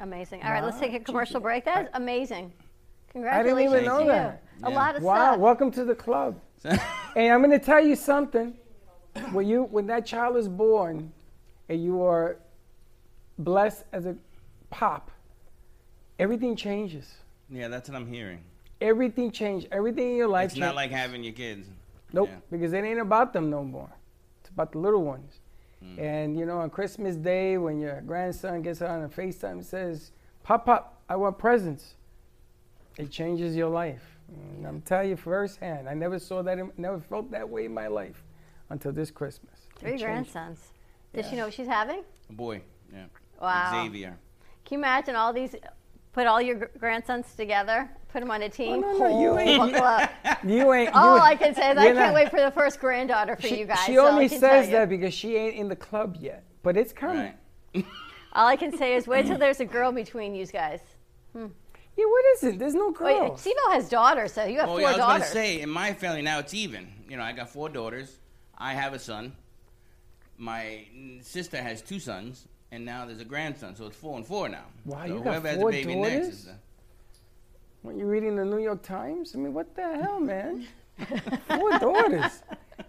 Amazing. 0.00 0.42
All 0.42 0.50
right, 0.50 0.62
let's 0.62 0.78
take 0.78 0.92
a 0.92 1.00
commercial 1.00 1.40
break. 1.40 1.64
That's 1.64 1.88
amazing. 1.94 2.52
Congratulations. 3.10 3.56
I 3.58 3.62
didn't 3.64 3.72
even 3.72 3.84
to 3.84 3.88
know 3.88 4.00
you. 4.00 4.06
that. 4.08 4.42
A 4.62 4.70
Yeah. 4.70 4.76
lot 4.76 4.96
of 4.96 5.02
Wow. 5.02 5.14
stuff. 5.14 5.38
Welcome 5.40 5.70
to 5.72 5.84
the 5.84 5.94
club. 5.94 6.38
and 6.64 7.32
I'm 7.32 7.40
going 7.40 7.50
to 7.58 7.58
tell 7.58 7.80
you 7.80 7.96
something. 7.96 8.54
When 9.32 9.46
you 9.46 9.62
when 9.64 9.86
that 9.86 10.04
child 10.04 10.36
is 10.36 10.46
born, 10.48 11.10
and 11.70 11.82
you 11.82 12.02
are 12.02 12.36
blessed 13.38 13.84
as 13.92 14.04
a 14.04 14.14
pop, 14.68 15.10
everything 16.18 16.54
changes. 16.54 17.14
Yeah, 17.48 17.68
that's 17.68 17.88
what 17.88 17.96
I'm 17.96 18.06
hearing. 18.06 18.40
Everything 18.82 19.30
changes. 19.30 19.66
Everything 19.72 20.10
in 20.10 20.16
your 20.16 20.28
life 20.28 20.50
It's 20.50 20.56
not 20.56 20.66
changes. 20.66 20.76
like 20.76 20.90
having 20.90 21.24
your 21.24 21.32
kids. 21.32 21.66
Nope, 22.12 22.28
Yeah. 22.30 22.36
because 22.50 22.74
it 22.74 22.84
ain't 22.84 23.00
about 23.00 23.32
them 23.32 23.48
no 23.48 23.64
more. 23.64 23.88
It's 24.42 24.50
about 24.50 24.72
the 24.72 24.78
little 24.78 25.02
ones. 25.02 25.40
Mm. 25.86 25.98
And 25.98 26.38
you 26.38 26.46
know, 26.46 26.58
on 26.58 26.70
Christmas 26.70 27.16
Day, 27.16 27.58
when 27.58 27.78
your 27.78 28.00
grandson 28.02 28.62
gets 28.62 28.82
on 28.82 29.04
a 29.04 29.08
FaceTime 29.08 29.52
and 29.52 29.64
says, 29.64 30.12
"Pop, 30.42 30.66
pop, 30.66 31.00
I 31.08 31.16
want 31.16 31.38
presents," 31.38 31.94
it 32.98 33.10
changes 33.10 33.56
your 33.56 33.68
life. 33.68 34.18
And 34.28 34.66
I'm 34.66 34.80
telling 34.80 35.10
you 35.10 35.16
firsthand. 35.16 35.88
I 35.88 35.94
never 35.94 36.18
saw 36.18 36.42
that. 36.42 36.58
In, 36.58 36.72
never 36.76 36.98
felt 36.98 37.30
that 37.30 37.48
way 37.48 37.66
in 37.66 37.74
my 37.74 37.86
life 37.86 38.24
until 38.70 38.92
this 38.92 39.10
Christmas. 39.10 39.68
Three 39.76 39.90
changed. 39.90 40.04
grandsons. 40.04 40.72
Does 41.12 41.28
she 41.28 41.36
know 41.36 41.44
what 41.44 41.54
she's 41.54 41.66
having? 41.66 42.02
A 42.28 42.32
boy, 42.32 42.60
yeah. 42.92 43.04
Wow. 43.40 43.84
Xavier. 43.84 44.18
Can 44.64 44.74
you 44.74 44.78
imagine 44.78 45.14
all 45.16 45.32
these? 45.32 45.54
Put 46.12 46.26
all 46.26 46.40
your 46.40 46.70
grandsons 46.78 47.34
together, 47.34 47.90
put 48.16 48.20
them 48.20 48.30
on 48.30 48.40
a 48.40 48.48
team. 48.48 48.82
Oh, 48.82 48.92
no, 48.92 48.98
no, 49.10 49.20
you 49.20 49.38
ain't- 49.38 49.58
buckle 49.72 49.86
up. 49.86 50.10
You 50.42 50.72
ain't. 50.72 50.94
All 50.94 51.16
you, 51.16 51.22
I 51.22 51.34
can 51.36 51.54
say 51.54 51.70
is 51.72 51.76
I 51.76 51.84
can't 51.86 51.96
not- 51.96 52.14
wait 52.14 52.30
for 52.30 52.40
the 52.40 52.50
first 52.50 52.80
granddaughter 52.80 53.36
for 53.36 53.42
She, 53.42 53.58
you 53.58 53.66
guys. 53.66 53.80
she 53.84 53.96
so 53.96 54.06
only 54.06 54.28
can 54.30 54.38
says 54.40 54.70
that 54.70 54.88
because 54.88 55.12
she 55.12 55.36
ain't 55.36 55.54
in 55.56 55.68
the 55.68 55.76
club 55.76 56.16
yet, 56.18 56.44
but 56.62 56.76
it's 56.78 56.94
coming. 56.94 57.34
Right. 57.74 57.84
All 58.32 58.46
I 58.46 58.56
can 58.56 58.74
say 58.78 58.94
is 58.94 59.06
wait 59.06 59.26
till 59.26 59.36
there's 59.36 59.60
a 59.60 59.64
girl 59.66 59.92
between 59.92 60.34
you 60.34 60.46
guys. 60.46 60.80
Hmm. 61.34 61.46
Yeah, 61.96 62.04
what 62.06 62.24
is 62.36 62.44
it? 62.44 62.58
There's 62.58 62.74
no 62.74 62.88
Wait, 62.88 62.96
girls. 63.18 63.40
Steve 63.42 63.54
has 63.70 63.88
daughters, 63.90 64.32
so 64.32 64.44
you 64.44 64.60
have 64.60 64.68
Oh, 64.68 64.72
four 64.72 64.80
yeah, 64.80 64.86
I 64.86 64.90
was 64.92 64.96
daughters. 64.98 65.22
gonna 65.28 65.32
say 65.34 65.60
in 65.60 65.68
my 65.68 65.92
family 65.92 66.22
now 66.22 66.38
it's 66.38 66.54
even. 66.54 66.88
You 67.08 67.16
know, 67.18 67.22
I 67.22 67.32
got 67.32 67.50
four 67.50 67.68
daughters. 67.68 68.16
I 68.56 68.72
have 68.72 68.94
a 68.94 68.98
son. 68.98 69.32
My 70.38 70.86
sister 71.22 71.60
has 71.60 71.82
two 71.82 71.98
sons, 71.98 72.46
and 72.70 72.84
now 72.84 73.04
there's 73.06 73.20
a 73.20 73.24
grandson, 73.24 73.74
so 73.76 73.86
it's 73.86 73.96
four 73.96 74.16
and 74.16 74.26
four 74.26 74.48
now. 74.48 74.64
Wow, 74.84 75.00
so 75.06 75.06
you 75.06 75.14
got 75.20 75.24
whoever 75.24 75.48
has 75.48 75.56
four 75.58 75.68
a 75.70 75.72
baby 75.72 75.94
next 75.96 76.12
daughters? 76.14 76.28
is. 76.34 76.44
The, 76.44 76.54
When 77.86 78.00
you're 78.00 78.08
reading 78.08 78.34
the 78.34 78.44
New 78.44 78.58
York 78.58 78.82
Times, 78.82 79.36
I 79.36 79.38
mean, 79.38 79.54
what 79.54 79.76
the 79.76 79.82
hell, 80.02 80.18
man? 80.18 80.66
Four 81.46 81.70
daughters. 81.78 82.42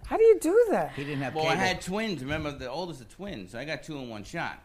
How 0.08 0.18
do 0.18 0.24
you 0.24 0.40
do 0.42 0.66
that? 0.72 0.94
He 0.94 1.04
didn't 1.04 1.22
have 1.22 1.36
well, 1.36 1.46
I 1.46 1.54
had 1.54 1.82
twins. 1.82 2.24
Remember, 2.24 2.52
the 2.52 2.68
oldest 2.68 3.02
are 3.02 3.06
twins, 3.06 3.52
so 3.52 3.60
I 3.60 3.66
got 3.66 3.84
two 3.84 4.00
in 4.00 4.10
one 4.10 4.24
shot. 4.24 4.60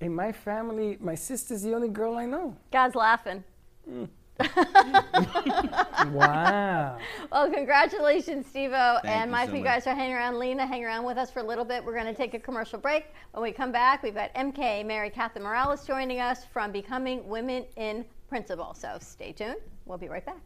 In 0.00 0.14
my 0.14 0.32
family, 0.32 0.96
my 0.98 1.14
sister's 1.14 1.60
the 1.60 1.74
only 1.74 1.88
girl 1.88 2.16
I 2.16 2.24
know. 2.24 2.56
God's 2.72 2.94
laughing. 2.94 3.44
Mm. 3.86 4.08
Wow. 6.12 6.98
Well, 7.32 7.50
congratulations, 7.50 8.46
Steve-O. 8.46 8.98
Thank 9.02 9.14
and 9.14 9.30
you 9.30 9.32
Mike, 9.32 9.48
so 9.48 9.56
you 9.56 9.62
much. 9.62 9.72
guys 9.72 9.86
are 9.86 9.94
hanging 9.94 10.14
around. 10.14 10.38
Lena, 10.38 10.66
hang 10.66 10.84
around 10.84 11.04
with 11.04 11.18
us 11.18 11.30
for 11.30 11.40
a 11.40 11.42
little 11.42 11.64
bit. 11.64 11.84
We're 11.84 11.94
going 11.94 12.06
to 12.06 12.14
take 12.14 12.34
a 12.34 12.38
commercial 12.38 12.78
break. 12.78 13.06
When 13.32 13.42
we 13.42 13.50
come 13.50 13.72
back, 13.72 14.02
we've 14.02 14.14
got 14.14 14.32
MK, 14.34 14.86
Mary 14.86 15.10
Catherine 15.10 15.44
Morales 15.44 15.86
joining 15.86 16.20
us 16.20 16.44
from 16.52 16.70
Becoming 16.70 17.26
Women 17.28 17.64
in 17.76 18.04
Principle. 18.28 18.74
So 18.74 18.98
stay 19.00 19.32
tuned. 19.32 19.56
We'll 19.84 19.98
be 19.98 20.08
right 20.08 20.24
back. 20.24 20.40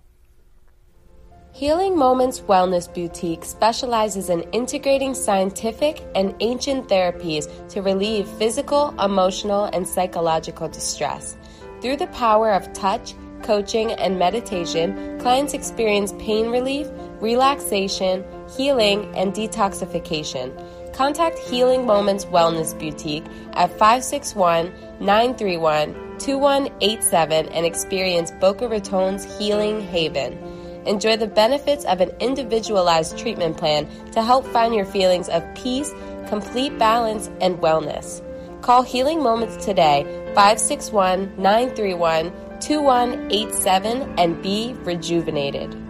Healing 1.52 1.98
Moments 1.98 2.40
Wellness 2.40 2.92
Boutique 2.92 3.44
specializes 3.44 4.30
in 4.30 4.42
integrating 4.52 5.14
scientific 5.14 6.00
and 6.14 6.34
ancient 6.38 6.88
therapies 6.88 7.48
to 7.70 7.82
relieve 7.82 8.28
physical, 8.28 8.94
emotional, 9.00 9.64
and 9.64 9.86
psychological 9.86 10.68
distress. 10.68 11.36
Through 11.82 11.96
the 11.96 12.06
power 12.08 12.52
of 12.52 12.72
touch, 12.72 13.14
coaching, 13.42 13.90
and 13.92 14.18
meditation, 14.18 15.18
clients 15.18 15.52
experience 15.52 16.14
pain 16.18 16.50
relief, 16.50 16.86
relaxation, 17.20 18.24
healing, 18.56 19.12
and 19.16 19.32
detoxification. 19.32 20.54
Contact 20.94 21.38
Healing 21.38 21.84
Moments 21.84 22.26
Wellness 22.26 22.78
Boutique 22.78 23.24
at 23.54 23.70
561 23.70 24.72
931 25.00 26.09
2187 26.20 27.48
and 27.48 27.66
experience 27.66 28.30
Boca 28.40 28.68
Raton's 28.68 29.24
Healing 29.38 29.80
Haven. 29.80 30.38
Enjoy 30.86 31.16
the 31.16 31.26
benefits 31.26 31.84
of 31.84 32.00
an 32.00 32.10
individualized 32.20 33.18
treatment 33.18 33.56
plan 33.56 33.88
to 34.12 34.22
help 34.22 34.46
find 34.46 34.74
your 34.74 34.84
feelings 34.84 35.28
of 35.28 35.42
peace, 35.54 35.92
complete 36.28 36.78
balance, 36.78 37.30
and 37.40 37.58
wellness. 37.58 38.22
Call 38.62 38.82
Healing 38.82 39.22
Moments 39.22 39.64
today, 39.64 40.04
561 40.34 41.34
931 41.36 42.32
2187, 42.60 44.14
and 44.18 44.42
be 44.42 44.74
rejuvenated. 44.84 45.89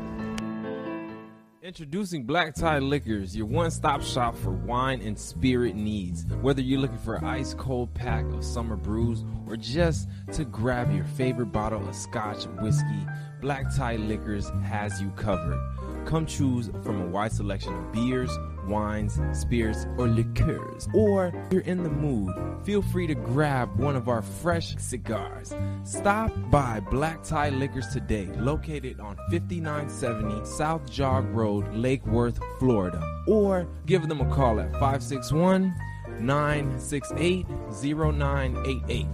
Introducing 1.71 2.25
Black 2.25 2.57
Tie 2.57 2.81
Liquors, 2.81 3.37
your 3.37 3.47
one 3.47 3.71
stop 3.71 4.03
shop 4.03 4.37
for 4.37 4.51
wine 4.51 5.01
and 5.03 5.17
spirit 5.17 5.77
needs. 5.77 6.27
Whether 6.43 6.63
you're 6.63 6.81
looking 6.81 6.99
for 6.99 7.15
an 7.15 7.25
ice 7.25 7.55
cold 7.55 7.95
pack 7.95 8.25
of 8.33 8.45
summer 8.45 8.75
brews 8.75 9.23
or 9.47 9.57
just 9.57 10.09
to 10.33 10.45
grab 10.45 10.93
your 10.93 11.05
favorite 11.05 11.53
bottle 11.53 11.89
of 11.89 11.95
scotch 11.95 12.43
whiskey, 12.61 13.07
Black 13.41 13.73
Tie 13.77 13.95
Liquors 13.95 14.51
has 14.65 15.01
you 15.01 15.11
covered. 15.11 15.61
Come 16.07 16.27
choose 16.27 16.71
from 16.83 17.03
a 17.03 17.07
wide 17.07 17.31
selection 17.31 17.73
of 17.73 17.93
beers, 17.93 18.37
wines, 18.71 19.21
spirits, 19.33 19.87
or 19.99 20.09
liqueurs. 20.09 20.89
Or 20.95 21.27
if 21.27 21.53
you're 21.53 21.63
in 21.63 21.83
the 21.83 21.91
mood, 21.91 22.33
feel 22.65 22.81
free 22.81 23.07
to 23.09 23.15
grab 23.15 23.79
one 23.79 23.97
of 23.97 24.09
our 24.09 24.23
fresh 24.23 24.77
cigars. 24.79 25.55
Stop 25.85 26.33
by 26.51 26.81
Black 26.81 27.23
Tie 27.23 27.51
Liquors 27.51 27.89
today, 27.89 28.27
located 28.37 29.01
on 29.01 29.17
5970 29.31 30.47
South 30.47 30.91
Jog 30.91 31.27
Road, 31.35 31.75
Lake 31.75 32.07
Worth, 32.07 32.41
Florida. 32.59 33.03
Or 33.27 33.69
give 33.87 34.09
them 34.09 34.21
a 34.21 34.35
call 34.35 34.61
at 34.61 34.73
561 34.73 35.75
968 36.21 37.47
0988. 37.49 39.07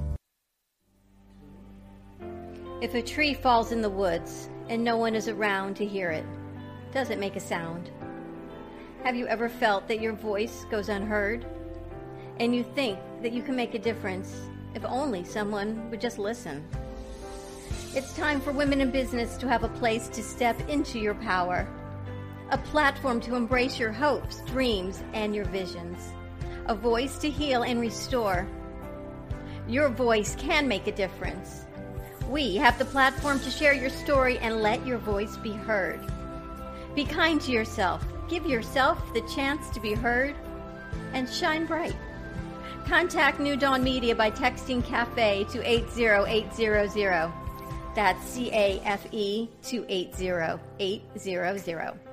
If 2.82 2.94
a 2.94 3.00
tree 3.02 3.32
falls 3.32 3.72
in 3.72 3.80
the 3.80 3.88
woods 3.88 4.50
and 4.68 4.84
no 4.84 4.98
one 4.98 5.14
is 5.14 5.28
around 5.28 5.76
to 5.76 5.86
hear 5.86 6.10
it, 6.10 6.26
does 6.92 7.10
it 7.10 7.18
make 7.18 7.36
a 7.36 7.40
sound? 7.40 7.90
Have 9.06 9.14
you 9.14 9.28
ever 9.28 9.48
felt 9.48 9.86
that 9.86 10.00
your 10.00 10.14
voice 10.14 10.66
goes 10.68 10.88
unheard? 10.88 11.46
And 12.40 12.52
you 12.52 12.64
think 12.64 12.98
that 13.22 13.32
you 13.32 13.40
can 13.40 13.54
make 13.54 13.74
a 13.74 13.78
difference 13.78 14.34
if 14.74 14.84
only 14.84 15.22
someone 15.22 15.88
would 15.90 16.00
just 16.00 16.18
listen? 16.18 16.66
It's 17.94 18.12
time 18.14 18.40
for 18.40 18.50
women 18.50 18.80
in 18.80 18.90
business 18.90 19.36
to 19.36 19.46
have 19.46 19.62
a 19.62 19.68
place 19.68 20.08
to 20.08 20.24
step 20.24 20.58
into 20.68 20.98
your 20.98 21.14
power, 21.14 21.68
a 22.50 22.58
platform 22.58 23.20
to 23.20 23.36
embrace 23.36 23.78
your 23.78 23.92
hopes, 23.92 24.40
dreams, 24.40 25.04
and 25.12 25.36
your 25.36 25.44
visions, 25.44 25.98
a 26.66 26.74
voice 26.74 27.16
to 27.18 27.30
heal 27.30 27.62
and 27.62 27.80
restore. 27.80 28.44
Your 29.68 29.88
voice 29.88 30.34
can 30.34 30.66
make 30.66 30.88
a 30.88 30.92
difference. 30.92 31.64
We 32.28 32.56
have 32.56 32.76
the 32.76 32.84
platform 32.84 33.38
to 33.38 33.50
share 33.50 33.72
your 33.72 33.90
story 33.90 34.38
and 34.38 34.62
let 34.62 34.84
your 34.84 34.98
voice 34.98 35.36
be 35.36 35.52
heard. 35.52 36.00
Be 36.96 37.04
kind 37.04 37.40
to 37.42 37.52
yourself. 37.52 38.04
Give 38.28 38.46
yourself 38.46 39.12
the 39.14 39.22
chance 39.22 39.70
to 39.70 39.80
be 39.80 39.94
heard 39.94 40.36
and 41.12 41.28
shine 41.28 41.66
bright. 41.66 41.96
Contact 42.86 43.40
New 43.40 43.56
Dawn 43.56 43.82
Media 43.82 44.14
by 44.14 44.30
texting 44.30 44.84
CAFE 44.84 45.50
to 45.50 45.60
80800. 45.62 47.32
That's 47.94 48.24
C 48.24 48.50
A 48.52 48.80
F 48.84 49.12
E 49.12 49.48
to 49.64 49.84
80800. 49.88 52.05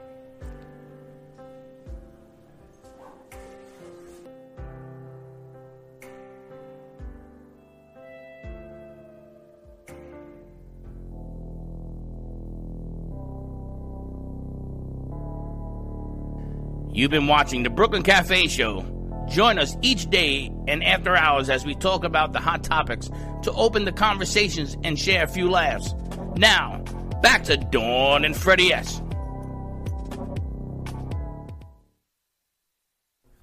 You've 16.96 17.10
been 17.10 17.26
watching 17.26 17.64
the 17.64 17.72
Brooklyn 17.72 18.04
Cafe 18.04 18.48
Show. 18.50 18.86
Join 19.28 19.58
us 19.58 19.76
each 19.82 20.12
day 20.12 20.52
and 20.68 20.84
after 20.84 21.16
hours 21.16 21.50
as 21.50 21.66
we 21.66 21.74
talk 21.74 22.04
about 22.04 22.34
the 22.34 22.40
hot 22.40 22.64
topics 22.64 23.10
to 23.42 23.52
open 23.54 23.84
the 23.84 23.92
conversations 23.92 24.78
and 24.84 25.00
share 25.00 25.24
a 25.24 25.28
few 25.28 25.50
laughs. 25.50 25.96
Now, 26.36 26.84
back 27.24 27.46
to 27.46 27.58
Dawn 27.58 28.26
and 28.26 28.38
Freddie 28.38 28.72
S. 28.72 29.02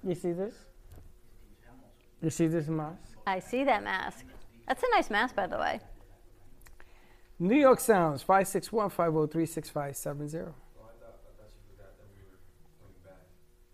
You 0.07 0.15
see 0.15 0.31
this? 0.31 0.55
You 2.21 2.29
see 2.29 2.47
this 2.47 2.69
mask? 2.69 3.17
I 3.27 3.39
see 3.39 3.65
that 3.65 3.83
mask. 3.83 4.25
That's 4.65 4.81
a 4.81 4.89
nice 4.95 5.09
mask, 5.09 5.35
by 5.35 5.47
the 5.47 5.57
way. 5.57 5.81
New 7.37 7.59
York 7.59 7.81
Sounds, 7.81 8.21
561 8.21 8.91
503 8.91 9.45
6570. 9.45 10.53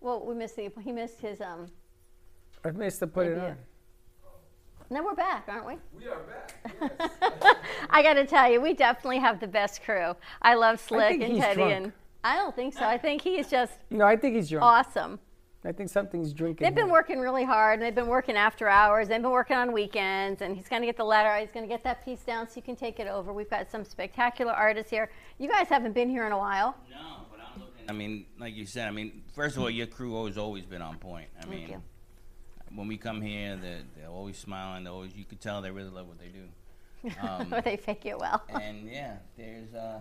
Well, 0.00 0.24
we 0.24 0.34
missed 0.34 0.56
the, 0.56 0.70
he 0.82 0.92
missed 0.92 1.20
his, 1.20 1.40
um, 1.40 1.66
I 2.64 2.70
missed 2.70 3.00
to 3.00 3.06
put 3.06 3.26
it 3.26 3.30
Maybe 3.36 3.40
on. 3.46 3.56
now 4.90 5.04
we're 5.04 5.14
back, 5.14 5.44
aren't 5.48 5.66
we? 5.66 5.74
We 5.96 6.06
are 6.08 6.20
back. 6.20 7.56
I 7.90 8.02
got 8.02 8.14
to 8.14 8.24
tell 8.26 8.50
you, 8.50 8.60
we 8.60 8.74
definitely 8.74 9.18
have 9.18 9.40
the 9.40 9.48
best 9.48 9.82
crew. 9.82 10.14
I 10.42 10.54
love 10.54 10.80
Slick 10.80 11.08
think 11.08 11.22
and 11.24 11.32
he's 11.32 11.42
Teddy, 11.42 11.56
drunk. 11.56 11.72
and 11.72 11.92
I 12.24 12.36
don't 12.36 12.54
think 12.54 12.74
so. 12.74 12.84
I 12.84 12.98
think 12.98 13.22
he's 13.22 13.48
just 13.48 13.72
No, 13.90 14.04
I 14.04 14.16
think 14.16 14.36
he's 14.36 14.48
drunk. 14.48 14.64
awesome. 14.64 15.18
I 15.64 15.72
think 15.72 15.90
something's 15.90 16.32
drinking. 16.32 16.64
They've 16.64 16.74
been 16.74 16.84
him. 16.84 16.90
working 16.92 17.18
really 17.18 17.44
hard, 17.44 17.74
and 17.74 17.82
they've 17.82 17.94
been 17.94 18.06
working 18.06 18.36
after 18.36 18.68
hours. 18.68 19.08
They've 19.08 19.20
been 19.20 19.32
working 19.32 19.56
on 19.56 19.72
weekends, 19.72 20.40
and 20.40 20.54
he's 20.56 20.68
going 20.68 20.82
to 20.82 20.86
get 20.86 20.96
the 20.96 21.04
letter. 21.04 21.36
He's 21.36 21.50
going 21.50 21.64
to 21.64 21.68
get 21.68 21.82
that 21.82 22.04
piece 22.04 22.20
down 22.22 22.48
so 22.48 22.54
you 22.56 22.62
can 22.62 22.76
take 22.76 23.00
it 23.00 23.08
over. 23.08 23.32
We've 23.32 23.50
got 23.50 23.68
some 23.68 23.84
spectacular 23.84 24.52
artists 24.52 24.88
here. 24.88 25.10
You 25.38 25.48
guys 25.48 25.66
haven't 25.68 25.92
been 25.94 26.08
here 26.08 26.26
in 26.26 26.32
a 26.32 26.38
while. 26.38 26.76
No, 26.88 26.96
but 26.96 27.02
I'm 27.06 27.10
looking. 27.22 27.27
I 27.88 27.92
mean, 27.92 28.26
like 28.38 28.54
you 28.54 28.66
said, 28.66 28.86
I 28.86 28.90
mean, 28.90 29.22
first 29.34 29.56
of 29.56 29.62
all, 29.62 29.70
your 29.70 29.86
crew 29.86 30.26
has 30.26 30.36
always 30.36 30.66
been 30.66 30.82
on 30.82 30.98
point. 30.98 31.28
I 31.38 31.42
Thank 31.42 31.54
mean, 31.54 31.68
you. 31.70 31.82
when 32.74 32.86
we 32.86 32.98
come 32.98 33.22
here, 33.22 33.56
they're, 33.56 33.82
they're 33.96 34.10
always 34.10 34.36
smiling. 34.36 34.84
They 34.84 34.90
always, 34.90 35.14
you 35.16 35.24
could 35.24 35.40
tell 35.40 35.62
they 35.62 35.70
really 35.70 35.90
love 35.90 36.06
what 36.06 36.18
they 36.18 36.28
do. 36.28 36.44
Um, 37.22 37.54
or 37.54 37.60
they 37.60 37.76
fake 37.76 38.04
it 38.06 38.18
well. 38.18 38.42
and 38.60 38.90
yeah, 38.90 39.18
there's 39.36 39.72
uh, 39.72 40.00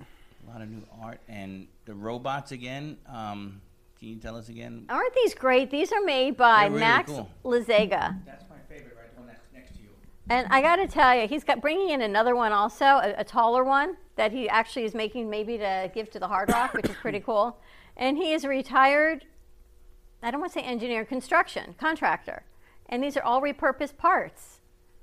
a 0.00 0.50
lot 0.50 0.62
of 0.62 0.70
new 0.70 0.82
art 1.02 1.20
and 1.28 1.68
the 1.84 1.94
robots 1.94 2.52
again. 2.52 2.96
Um, 3.06 3.60
can 3.98 4.08
you 4.08 4.16
tell 4.16 4.36
us 4.36 4.48
again? 4.48 4.86
Aren't 4.88 5.14
these 5.14 5.34
great? 5.34 5.70
These 5.70 5.92
are 5.92 6.00
made 6.00 6.38
by 6.38 6.66
really 6.66 6.80
Max 6.80 7.12
cool. 7.12 7.30
Lazega. 7.44 8.18
That's 8.24 8.44
my 8.48 8.56
favorite, 8.66 8.96
right? 8.96 9.14
The 9.14 9.20
one 9.20 9.26
that's 9.26 9.44
next 9.52 9.76
to 9.76 9.82
you. 9.82 9.90
And 10.32 10.46
I 10.50 10.62
got 10.62 10.76
to 10.76 10.86
tell 10.86 11.14
you, 11.14 11.28
he's 11.28 11.44
got 11.44 11.60
bringing 11.60 11.90
in 11.90 12.00
another 12.00 12.34
one 12.34 12.52
also, 12.52 12.86
a, 12.86 13.14
a 13.18 13.24
taller 13.24 13.64
one 13.64 13.98
that 14.16 14.32
he 14.32 14.48
actually 14.48 14.84
is 14.84 14.94
making 14.94 15.28
maybe 15.28 15.58
to 15.58 15.90
give 15.94 16.10
to 16.12 16.18
the 16.18 16.26
Hard 16.26 16.48
Rock, 16.48 16.72
which 16.72 16.86
is 16.88 16.96
pretty 16.96 17.20
cool. 17.26 17.58
And 17.98 18.16
he 18.16 18.32
is 18.32 18.42
a 18.44 18.48
retired, 18.48 19.26
I 20.22 20.30
don't 20.30 20.40
want 20.40 20.54
to 20.54 20.58
say 20.58 20.64
engineer, 20.64 21.04
construction 21.04 21.74
contractor. 21.78 22.44
And 22.88 23.02
these 23.02 23.14
are 23.18 23.22
all 23.22 23.42
repurposed 23.42 23.98
parts. 23.98 24.60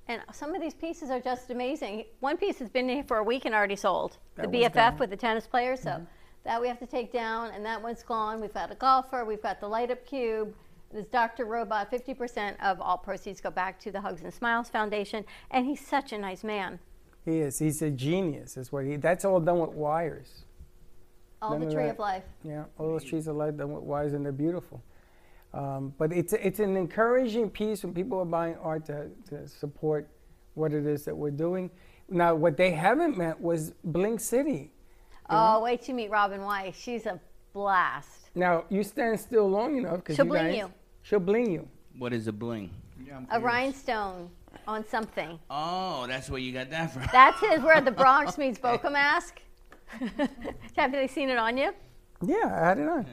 And 0.07 0.23
some 0.33 0.55
of 0.55 0.61
these 0.61 0.73
pieces 0.73 1.11
are 1.11 1.19
just 1.19 1.51
amazing. 1.51 2.05
One 2.21 2.35
piece 2.35 2.57
has 2.57 2.69
been 2.69 2.89
here 2.89 3.03
for 3.03 3.17
a 3.17 3.23
week 3.23 3.45
and 3.45 3.53
already 3.53 3.75
sold. 3.75 4.17
That 4.35 4.51
the 4.51 4.57
BFF 4.57 4.73
gone. 4.73 4.97
with 4.97 5.11
the 5.11 5.17
tennis 5.17 5.45
player, 5.45 5.75
So 5.75 5.91
mm-hmm. 5.91 6.03
that 6.43 6.59
we 6.59 6.67
have 6.67 6.79
to 6.79 6.87
take 6.87 7.13
down, 7.13 7.51
and 7.51 7.63
that 7.65 7.79
one's 7.79 8.01
gone. 8.01 8.41
We've 8.41 8.53
got 8.53 8.71
a 8.71 8.75
golfer. 8.75 9.23
We've 9.25 9.43
got 9.43 9.59
the 9.59 9.67
light 9.67 9.91
up 9.91 10.03
cube. 10.07 10.55
This 10.91 11.05
Dr. 11.07 11.45
Robot. 11.45 11.91
50% 11.91 12.55
of 12.61 12.81
all 12.81 12.97
proceeds 12.97 13.41
go 13.41 13.51
back 13.51 13.79
to 13.81 13.91
the 13.91 14.01
Hugs 14.01 14.21
and 14.23 14.33
Smiles 14.33 14.69
Foundation. 14.69 15.23
And 15.51 15.65
he's 15.65 15.85
such 15.85 16.13
a 16.13 16.17
nice 16.17 16.43
man. 16.43 16.79
He 17.25 17.39
is. 17.39 17.59
He's 17.59 17.81
a 17.81 17.91
genius. 17.91 18.57
Is 18.57 18.71
what 18.71 18.85
he. 18.85 18.95
That's 18.95 19.25
all 19.25 19.39
done 19.39 19.59
with 19.59 19.71
wires. 19.71 20.45
All 21.41 21.57
the 21.57 21.65
tree 21.65 21.85
that. 21.85 21.91
of 21.91 21.99
life. 21.99 22.23
Yeah, 22.43 22.65
all 22.77 22.87
those 22.87 23.03
trees 23.03 23.27
are 23.27 23.33
light 23.33 23.55
done 23.55 23.71
with 23.71 23.83
wires, 23.83 24.13
and 24.13 24.25
they're 24.25 24.31
beautiful. 24.31 24.83
Um, 25.53 25.93
but 25.97 26.11
it's 26.11 26.33
it's 26.33 26.59
an 26.59 26.75
encouraging 26.75 27.49
piece 27.49 27.83
when 27.83 27.93
people 27.93 28.19
are 28.19 28.25
buying 28.25 28.55
art 28.61 28.85
to, 28.85 29.09
to 29.29 29.47
support 29.47 30.09
what 30.53 30.73
it 30.73 30.85
is 30.85 31.05
that 31.05 31.15
we're 31.15 31.31
doing. 31.31 31.71
Now, 32.09 32.35
what 32.35 32.57
they 32.57 32.71
haven't 32.71 33.17
met 33.17 33.39
was 33.39 33.71
Blink 33.83 34.19
City. 34.19 34.71
Oh, 35.29 35.61
wait 35.61 35.81
till 35.81 35.89
you 35.89 35.95
meet 35.95 36.09
Robin 36.09 36.41
White. 36.41 36.73
She's 36.75 37.05
a 37.05 37.19
blast. 37.53 38.31
Now, 38.35 38.65
you 38.69 38.83
stand 38.83 39.19
still 39.19 39.49
long 39.49 39.77
enough 39.77 39.97
because 39.97 40.15
She'll 40.15 40.25
you 40.25 40.31
bling 40.31 40.45
guys, 40.45 40.57
you. 40.57 40.71
She'll 41.09 41.19
bling 41.19 41.51
you. 41.51 41.67
What 41.97 42.13
is 42.13 42.27
a 42.27 42.31
bling? 42.31 42.69
Yeah, 43.03 43.17
I'm 43.17 43.23
A 43.23 43.27
curious. 43.27 43.43
rhinestone 43.43 44.29
on 44.67 44.85
something. 44.85 45.39
Oh, 45.49 46.05
that's 46.05 46.29
where 46.29 46.39
you 46.39 46.53
got 46.53 46.69
that 46.69 46.93
from. 46.93 47.01
That's 47.11 47.39
his 47.39 47.61
where 47.63 47.81
the 47.81 47.89
Bronx 47.89 48.37
meets 48.43 48.59
Boca 48.59 48.91
mask. 48.91 49.41
Have 50.77 50.91
they 50.91 51.07
seen 51.07 51.29
it 51.29 51.39
on 51.39 51.57
you? 51.57 51.73
Yeah, 52.23 52.45
I 52.61 52.67
had 52.67 52.77
it 52.77 52.87
on. 52.87 53.07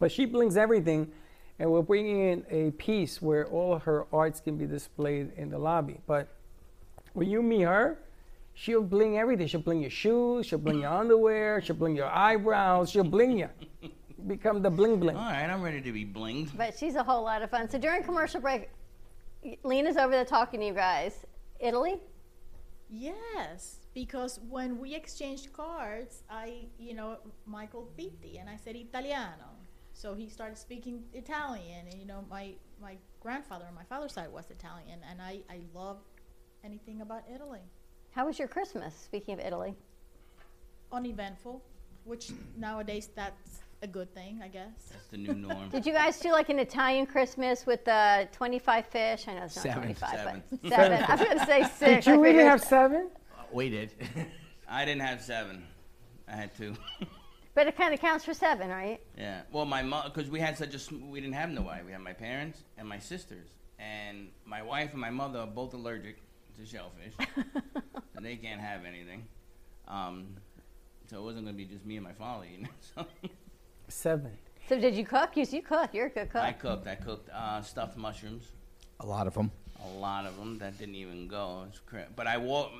But 0.00 0.10
she 0.10 0.24
blings 0.24 0.56
everything, 0.56 1.12
and 1.58 1.70
we're 1.70 1.82
bringing 1.82 2.20
in 2.20 2.46
a 2.48 2.70
piece 2.70 3.20
where 3.20 3.46
all 3.48 3.74
of 3.74 3.82
her 3.82 4.06
arts 4.10 4.40
can 4.40 4.56
be 4.56 4.64
displayed 4.64 5.32
in 5.36 5.50
the 5.50 5.58
lobby. 5.58 6.00
But 6.06 6.28
when 7.12 7.28
you 7.28 7.42
meet 7.42 7.64
her, 7.64 7.98
she'll 8.54 8.82
bling 8.82 9.18
everything. 9.18 9.46
She'll 9.46 9.60
bling 9.60 9.82
your 9.82 9.90
shoes, 9.90 10.46
she'll 10.46 10.58
bling 10.58 10.80
your 10.80 10.90
underwear, 10.92 11.60
she'll 11.60 11.76
bling 11.76 11.96
your 11.96 12.06
eyebrows, 12.08 12.88
she'll 12.88 13.04
bling 13.04 13.36
you. 13.40 13.50
Become 14.28 14.60
the 14.60 14.70
bling 14.70 15.00
bling. 15.00 15.16
All 15.16 15.22
right, 15.22 15.48
I'm 15.48 15.62
ready 15.62 15.80
to 15.80 15.90
be 15.90 16.04
blinged. 16.04 16.56
But 16.56 16.76
she's 16.78 16.96
a 16.96 17.02
whole 17.02 17.24
lot 17.24 17.40
of 17.40 17.50
fun. 17.50 17.68
So 17.70 17.78
during 17.78 18.02
commercial 18.02 18.40
break, 18.40 18.68
Lena's 19.62 19.96
over 19.96 20.10
there 20.10 20.24
talking 20.26 20.60
to 20.60 20.66
you 20.66 20.74
guys. 20.74 21.24
Italy? 21.58 21.96
Yes, 22.90 23.78
because 23.94 24.38
when 24.48 24.78
we 24.78 24.94
exchanged 24.94 25.52
cards, 25.52 26.22
I, 26.30 26.66
you 26.78 26.94
know, 26.94 27.16
Michael 27.46 27.88
Pitti, 27.98 28.38
and 28.38 28.48
I 28.48 28.56
said 28.56 28.76
Italiano. 28.76 29.48
So 29.92 30.14
he 30.14 30.28
started 30.28 30.56
speaking 30.56 31.02
Italian, 31.14 31.86
and 31.90 31.98
you 31.98 32.06
know, 32.06 32.24
my 32.30 32.52
my 32.80 32.96
grandfather 33.20 33.64
on 33.66 33.74
my 33.74 33.82
father's 33.84 34.12
side 34.12 34.30
was 34.32 34.44
Italian, 34.50 35.00
and 35.10 35.20
I 35.20 35.40
I 35.50 35.60
love 35.74 35.98
anything 36.62 37.00
about 37.00 37.24
Italy. 37.34 37.62
How 38.12 38.26
was 38.26 38.38
your 38.38 38.48
Christmas? 38.48 38.94
Speaking 38.94 39.34
of 39.34 39.40
Italy. 39.40 39.74
Uneventful, 40.92 41.62
which 42.04 42.30
nowadays 42.56 43.08
that's 43.14 43.60
a 43.82 43.86
good 43.86 44.12
thing, 44.14 44.40
I 44.42 44.48
guess. 44.48 44.70
That's 44.90 45.06
the 45.06 45.16
new 45.18 45.34
norm. 45.34 45.68
Did 45.70 45.86
you 45.86 45.92
guys 45.92 46.18
do 46.18 46.32
like 46.32 46.48
an 46.48 46.58
Italian 46.58 47.06
Christmas 47.06 47.64
with 47.66 47.84
the 47.84 48.28
25 48.32 48.86
fish? 48.86 49.24
I 49.28 49.34
know 49.34 49.44
it's 49.44 49.56
not 49.56 49.62
Seven. 49.62 49.78
25, 49.82 50.10
Seven. 50.10 50.42
but 50.62 50.68
seven. 50.70 51.04
I 51.04 51.14
was 51.14 51.20
going 51.24 51.38
to 51.38 51.46
say 51.46 51.62
six. 51.62 52.04
Did 52.04 52.06
you 52.06 52.12
I 52.12 52.16
really 52.16 52.28
figured- 52.30 52.46
have 52.48 52.60
seven? 52.64 53.10
Uh, 53.38 53.42
we 53.52 53.70
did. 53.70 53.92
I 54.68 54.84
didn't 54.84 55.02
have 55.02 55.22
seven. 55.22 55.64
I 56.28 56.32
had 56.36 56.54
two. 56.56 56.74
But 57.54 57.66
it 57.66 57.76
kind 57.76 57.92
of 57.92 57.98
counts 57.98 58.24
for 58.24 58.34
seven, 58.34 58.68
right? 58.70 59.00
yeah. 59.16 59.40
Well, 59.50 59.64
my 59.64 59.82
mom, 59.82 60.12
because 60.14 60.30
we 60.30 60.38
had 60.38 60.56
such 60.56 60.74
a, 60.74 60.78
sm- 60.78 61.10
we 61.10 61.20
didn't 61.20 61.34
have 61.34 61.50
no 61.50 61.62
wife. 61.62 61.82
We 61.84 61.90
had 61.90 62.00
my 62.02 62.12
parents 62.12 62.62
and 62.76 62.88
my 62.88 63.00
sisters, 63.00 63.48
and 63.80 64.28
my 64.44 64.62
wife 64.62 64.92
and 64.92 65.00
my 65.00 65.10
mother 65.10 65.40
are 65.40 65.46
both 65.48 65.74
allergic 65.74 66.18
to 66.56 66.64
shellfish, 66.64 67.14
so 68.14 68.20
they 68.20 68.36
can't 68.36 68.60
have 68.60 68.84
anything. 68.84 69.24
Um, 69.88 70.36
so 71.10 71.18
it 71.18 71.22
wasn't 71.24 71.46
gonna 71.46 71.56
be 71.56 71.64
just 71.64 71.84
me 71.84 71.96
and 71.96 72.04
my 72.04 72.12
father 72.12 72.44
eating. 72.48 72.68
So 72.94 73.06
Seven. 73.88 74.32
So 74.68 74.78
did 74.78 74.94
you 74.94 75.04
cook? 75.04 75.36
You, 75.36 75.46
you 75.50 75.62
cook. 75.62 75.90
You're 75.94 76.06
a 76.06 76.10
good 76.10 76.30
cook. 76.30 76.42
I 76.42 76.52
cooked. 76.52 76.86
I 76.86 76.94
cooked 76.94 77.30
uh, 77.30 77.62
stuffed 77.62 77.96
mushrooms. 77.96 78.44
a 79.00 79.06
lot 79.06 79.26
of 79.26 79.34
them. 79.34 79.50
A 79.84 79.98
lot 79.98 80.26
of 80.26 80.36
them 80.36 80.58
that 80.58 80.76
didn't 80.78 80.96
even 80.96 81.28
go. 81.28 81.64
It's 81.68 81.78
cra- 81.78 82.08
but 82.14 82.26
I 82.26 82.36
wa- 82.36 82.70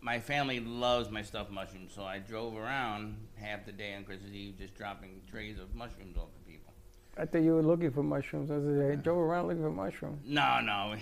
My 0.00 0.18
family 0.18 0.58
loves 0.60 1.10
my 1.10 1.22
stuffed 1.22 1.50
mushrooms, 1.52 1.92
so 1.94 2.02
I 2.04 2.18
drove 2.18 2.56
around 2.56 3.16
half 3.36 3.64
the 3.66 3.72
day 3.72 3.94
on 3.94 4.02
Christmas 4.04 4.32
Eve 4.32 4.54
just 4.58 4.74
dropping 4.74 5.20
trays 5.30 5.58
of 5.60 5.74
mushrooms 5.74 6.16
off 6.16 6.32
to 6.34 6.50
people. 6.50 6.72
I 7.16 7.26
thought 7.26 7.42
you 7.42 7.54
were 7.54 7.62
looking 7.62 7.90
for 7.92 8.02
mushrooms. 8.02 8.50
I 8.50 8.56
was 8.56 8.64
like, 8.64 8.92
I 8.92 8.94
drove 8.96 9.18
around 9.18 9.48
looking 9.48 9.62
for 9.62 9.70
mushrooms. 9.70 10.22
No, 10.26 10.60
no. 10.60 10.96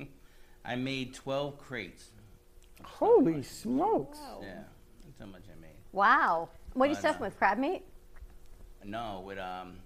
I 0.64 0.74
made 0.76 1.14
12 1.14 1.58
crates. 1.58 2.08
Holy 2.82 3.42
smokes. 3.42 4.18
Yeah, 4.42 4.62
that's 5.04 5.20
how 5.20 5.26
much 5.26 5.42
I 5.54 5.60
made. 5.60 5.76
Wow. 5.92 6.48
What 6.72 6.86
do 6.86 6.90
you 6.92 6.96
I 6.96 7.00
stuff 7.00 7.20
know. 7.20 7.26
with? 7.26 7.36
Crab 7.38 7.58
meat? 7.58 7.82
No, 8.84 9.22
with 9.26 9.38
um, 9.38 9.76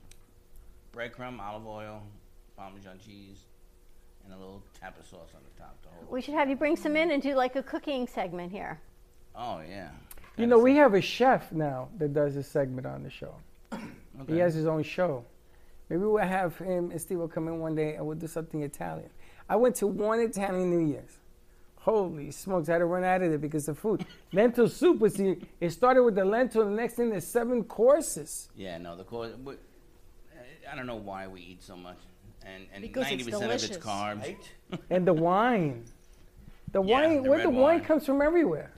breadcrumb, 0.92 1.40
olive 1.40 1.66
oil, 1.66 2.02
Parmesan 2.56 2.98
cheese, 3.04 3.44
and 4.24 4.34
a 4.34 4.36
little 4.36 4.62
tap 4.78 4.98
of 4.98 5.06
sauce 5.06 5.30
on 5.34 5.40
the 5.42 5.60
top 5.60 5.80
to 5.82 5.88
hold. 5.88 6.10
We 6.10 6.20
should 6.20 6.34
have 6.34 6.50
you 6.50 6.56
bring 6.56 6.76
some 6.76 6.96
in 6.96 7.10
and 7.12 7.22
do 7.22 7.34
like 7.34 7.56
a 7.56 7.62
cooking 7.62 8.06
segment 8.06 8.50
here. 8.50 8.80
Oh 9.34 9.60
yeah. 9.68 9.90
You 10.36 10.46
know, 10.46 10.58
we 10.58 10.76
have 10.76 10.94
a 10.94 11.00
chef 11.00 11.52
now 11.52 11.88
that 11.98 12.12
does 12.12 12.36
a 12.36 12.42
segment 12.42 12.86
on 12.86 13.02
the 13.02 13.10
show. 13.10 13.34
Okay. 13.72 13.84
He 14.28 14.38
has 14.38 14.52
his 14.52 14.66
own 14.66 14.82
show. 14.82 15.24
Maybe 15.88 16.02
we'll 16.02 16.18
have 16.18 16.58
him 16.58 16.90
and 16.90 17.00
Steve 17.00 17.18
will 17.18 17.28
come 17.28 17.46
in 17.46 17.60
one 17.60 17.76
day 17.76 17.94
and 17.94 18.04
we'll 18.04 18.16
do 18.16 18.26
something 18.26 18.62
Italian. 18.62 19.10
I 19.48 19.54
went 19.54 19.76
to 19.76 19.86
one 19.86 20.18
Italian 20.18 20.70
New 20.70 20.92
Year's. 20.92 21.17
Holy 21.92 22.30
smokes, 22.30 22.68
I 22.68 22.72
had 22.72 22.78
to 22.80 22.84
run 22.84 23.02
out 23.02 23.22
of 23.22 23.30
there 23.30 23.38
because 23.38 23.66
of 23.66 23.78
food. 23.78 24.04
lentil 24.32 24.68
soup 24.68 24.98
was 24.98 25.14
the, 25.14 25.38
it 25.58 25.70
started 25.70 26.02
with 26.02 26.16
the 26.16 26.24
lentil, 26.24 26.64
the 26.66 26.70
next 26.70 26.94
thing 26.94 27.08
there's 27.08 27.26
seven 27.26 27.64
courses. 27.64 28.50
Yeah, 28.54 28.76
no, 28.76 28.94
the 28.94 29.04
course. 29.04 29.32
but, 29.42 29.58
I 30.70 30.76
don't 30.76 30.86
know 30.86 30.96
why 30.96 31.26
we 31.28 31.40
eat 31.40 31.62
so 31.62 31.74
much, 31.76 31.96
and 32.44 32.66
and 32.74 32.82
Because 32.82 33.04
it's 33.04 33.10
ninety 33.12 33.24
percent 33.24 33.44
of 33.44 33.50
it's 33.52 33.62
delicious. 33.68 33.84
carbs. 33.86 34.36
And 34.90 35.06
the 35.06 35.14
wine. 35.14 35.84
The 36.72 36.82
Yeah, 36.82 36.94
wine, 37.06 37.22
the 37.22 37.30
where 37.30 37.40
the 37.40 37.48
wine 37.48 37.62
wine. 37.78 37.80
comes 37.84 38.04
from 38.04 38.20
everywhere. 38.20 38.70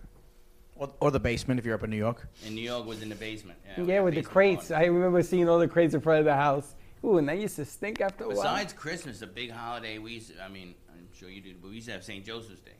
Or, 0.76 0.92
or 1.00 1.10
the 1.10 1.18
basement 1.18 1.58
if 1.58 1.66
you're 1.66 1.74
up 1.74 1.82
in 1.82 1.90
New 1.90 1.96
York. 1.96 2.28
In 2.46 2.54
New 2.54 2.60
York 2.62 2.86
was 2.86 3.02
in 3.02 3.08
the 3.08 3.16
basement. 3.16 3.58
Yeah, 3.76 3.82
Yeah, 3.84 3.98
we 3.98 4.04
with 4.04 4.14
the 4.14 4.22
crates. 4.22 4.68
parties. 4.68 4.70
I 4.70 4.84
remember 4.84 5.20
seeing 5.24 5.48
all 5.48 5.58
the 5.58 5.66
crates 5.66 5.94
in 5.94 6.00
front 6.00 6.20
of 6.20 6.24
the 6.26 6.36
house. 6.36 6.76
Ooh, 7.04 7.18
and 7.18 7.28
that 7.28 7.38
used 7.40 7.56
to 7.56 7.64
stink 7.64 8.00
after 8.00 8.22
a 8.22 8.28
while. 8.28 8.36
Besides 8.36 8.72
Christmas, 8.72 9.20
a 9.22 9.26
big 9.26 9.50
holiday 9.50 9.98
we 9.98 10.12
used. 10.12 10.28
To, 10.36 10.40
I 10.44 10.48
mean, 10.48 10.76
I'm 10.92 11.08
sure 11.12 11.28
you 11.28 11.40
do, 11.40 11.54
but 11.60 11.70
we 11.70 11.74
used 11.76 11.88
to 11.88 11.92
have 11.94 12.04
St. 12.04 12.24
Joseph's 12.24 12.60
Day, 12.60 12.78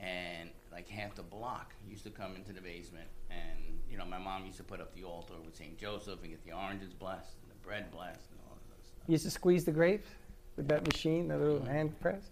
and 0.00 0.50
like 0.72 0.88
half 0.88 1.14
the 1.14 1.22
block 1.22 1.74
used 1.88 2.04
to 2.04 2.10
come 2.10 2.34
into 2.36 2.52
the 2.52 2.60
basement, 2.60 3.08
and 3.30 3.58
you 3.90 3.98
know, 3.98 4.04
my 4.04 4.18
mom 4.18 4.44
used 4.46 4.56
to 4.58 4.64
put 4.64 4.80
up 4.80 4.94
the 4.94 5.04
altar 5.04 5.34
with 5.44 5.54
St. 5.56 5.76
Joseph 5.78 6.20
and 6.22 6.30
get 6.30 6.44
the 6.44 6.52
oranges 6.52 6.92
blessed 6.92 7.34
and 7.42 7.50
the 7.50 7.66
bread 7.66 7.90
blessed 7.90 8.30
and 8.30 8.40
all 8.46 8.52
of 8.56 8.62
those 8.76 8.86
stuff. 8.86 9.02
You 9.08 9.12
used 9.12 9.24
to 9.24 9.30
squeeze 9.30 9.64
the 9.64 9.72
grapes 9.72 10.08
with 10.56 10.68
that 10.68 10.86
machine, 10.86 11.28
that 11.28 11.38
little 11.40 11.64
hand 11.64 11.98
press. 12.00 12.22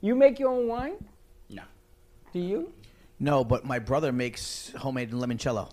You 0.00 0.14
make 0.14 0.38
your 0.38 0.50
own 0.50 0.68
wine? 0.68 0.94
No. 1.50 1.62
Do 2.32 2.38
you? 2.40 2.72
No, 3.18 3.42
but 3.42 3.64
my 3.64 3.78
brother 3.80 4.12
makes 4.12 4.70
homemade 4.76 5.10
limoncello. 5.10 5.70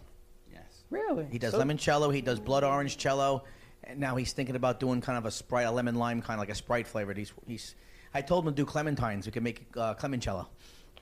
Yes. 0.51 0.63
Really? 0.89 1.27
He 1.31 1.37
does 1.37 1.51
So- 1.51 1.59
limoncello. 1.59 2.13
He 2.13 2.21
does 2.21 2.39
blood 2.39 2.63
orange 2.63 2.97
cello, 2.97 3.43
and 3.83 3.99
now 3.99 4.15
he's 4.15 4.33
thinking 4.33 4.55
about 4.55 4.79
doing 4.79 5.01
kind 5.01 5.17
of 5.17 5.25
a 5.25 5.31
sprite, 5.31 5.67
a 5.67 5.71
lemon 5.71 5.95
lime 5.95 6.21
kind 6.21 6.37
of 6.37 6.39
like 6.39 6.49
a 6.49 6.55
sprite 6.55 6.87
flavored. 6.87 7.17
He's 7.17 7.33
he's. 7.45 7.75
I 8.15 8.21
told 8.21 8.47
him 8.47 8.55
to 8.55 8.55
do 8.55 8.65
clementines. 8.65 9.25
We 9.25 9.31
can 9.33 9.43
make 9.43 9.67
uh, 9.75 9.93
clemencello. 9.95 10.47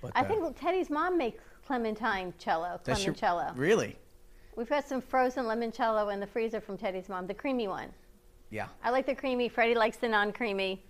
But, 0.03 0.11
I 0.15 0.19
uh, 0.19 0.23
think 0.25 0.59
Teddy's 0.59 0.89
mom 0.89 1.17
makes 1.17 1.41
clementine 1.65 2.33
cello. 2.37 2.79
does 2.83 2.99
she- 2.99 3.09
Clemencello. 3.09 3.53
Really? 3.55 3.95
We've 4.57 4.69
got 4.69 4.85
some 4.87 5.01
frozen 5.01 5.45
limoncello 5.45 6.13
in 6.13 6.19
the 6.19 6.27
freezer 6.27 6.59
from 6.59 6.77
Teddy's 6.77 7.07
mom, 7.09 7.25
the 7.25 7.33
creamy 7.33 7.67
one. 7.69 7.87
Yeah. 8.51 8.67
I 8.83 8.91
like 8.91 9.05
the 9.05 9.15
creamy. 9.15 9.47
Freddie 9.49 9.73
likes 9.73 9.97
the 9.97 10.09
non-creamy. 10.09 10.83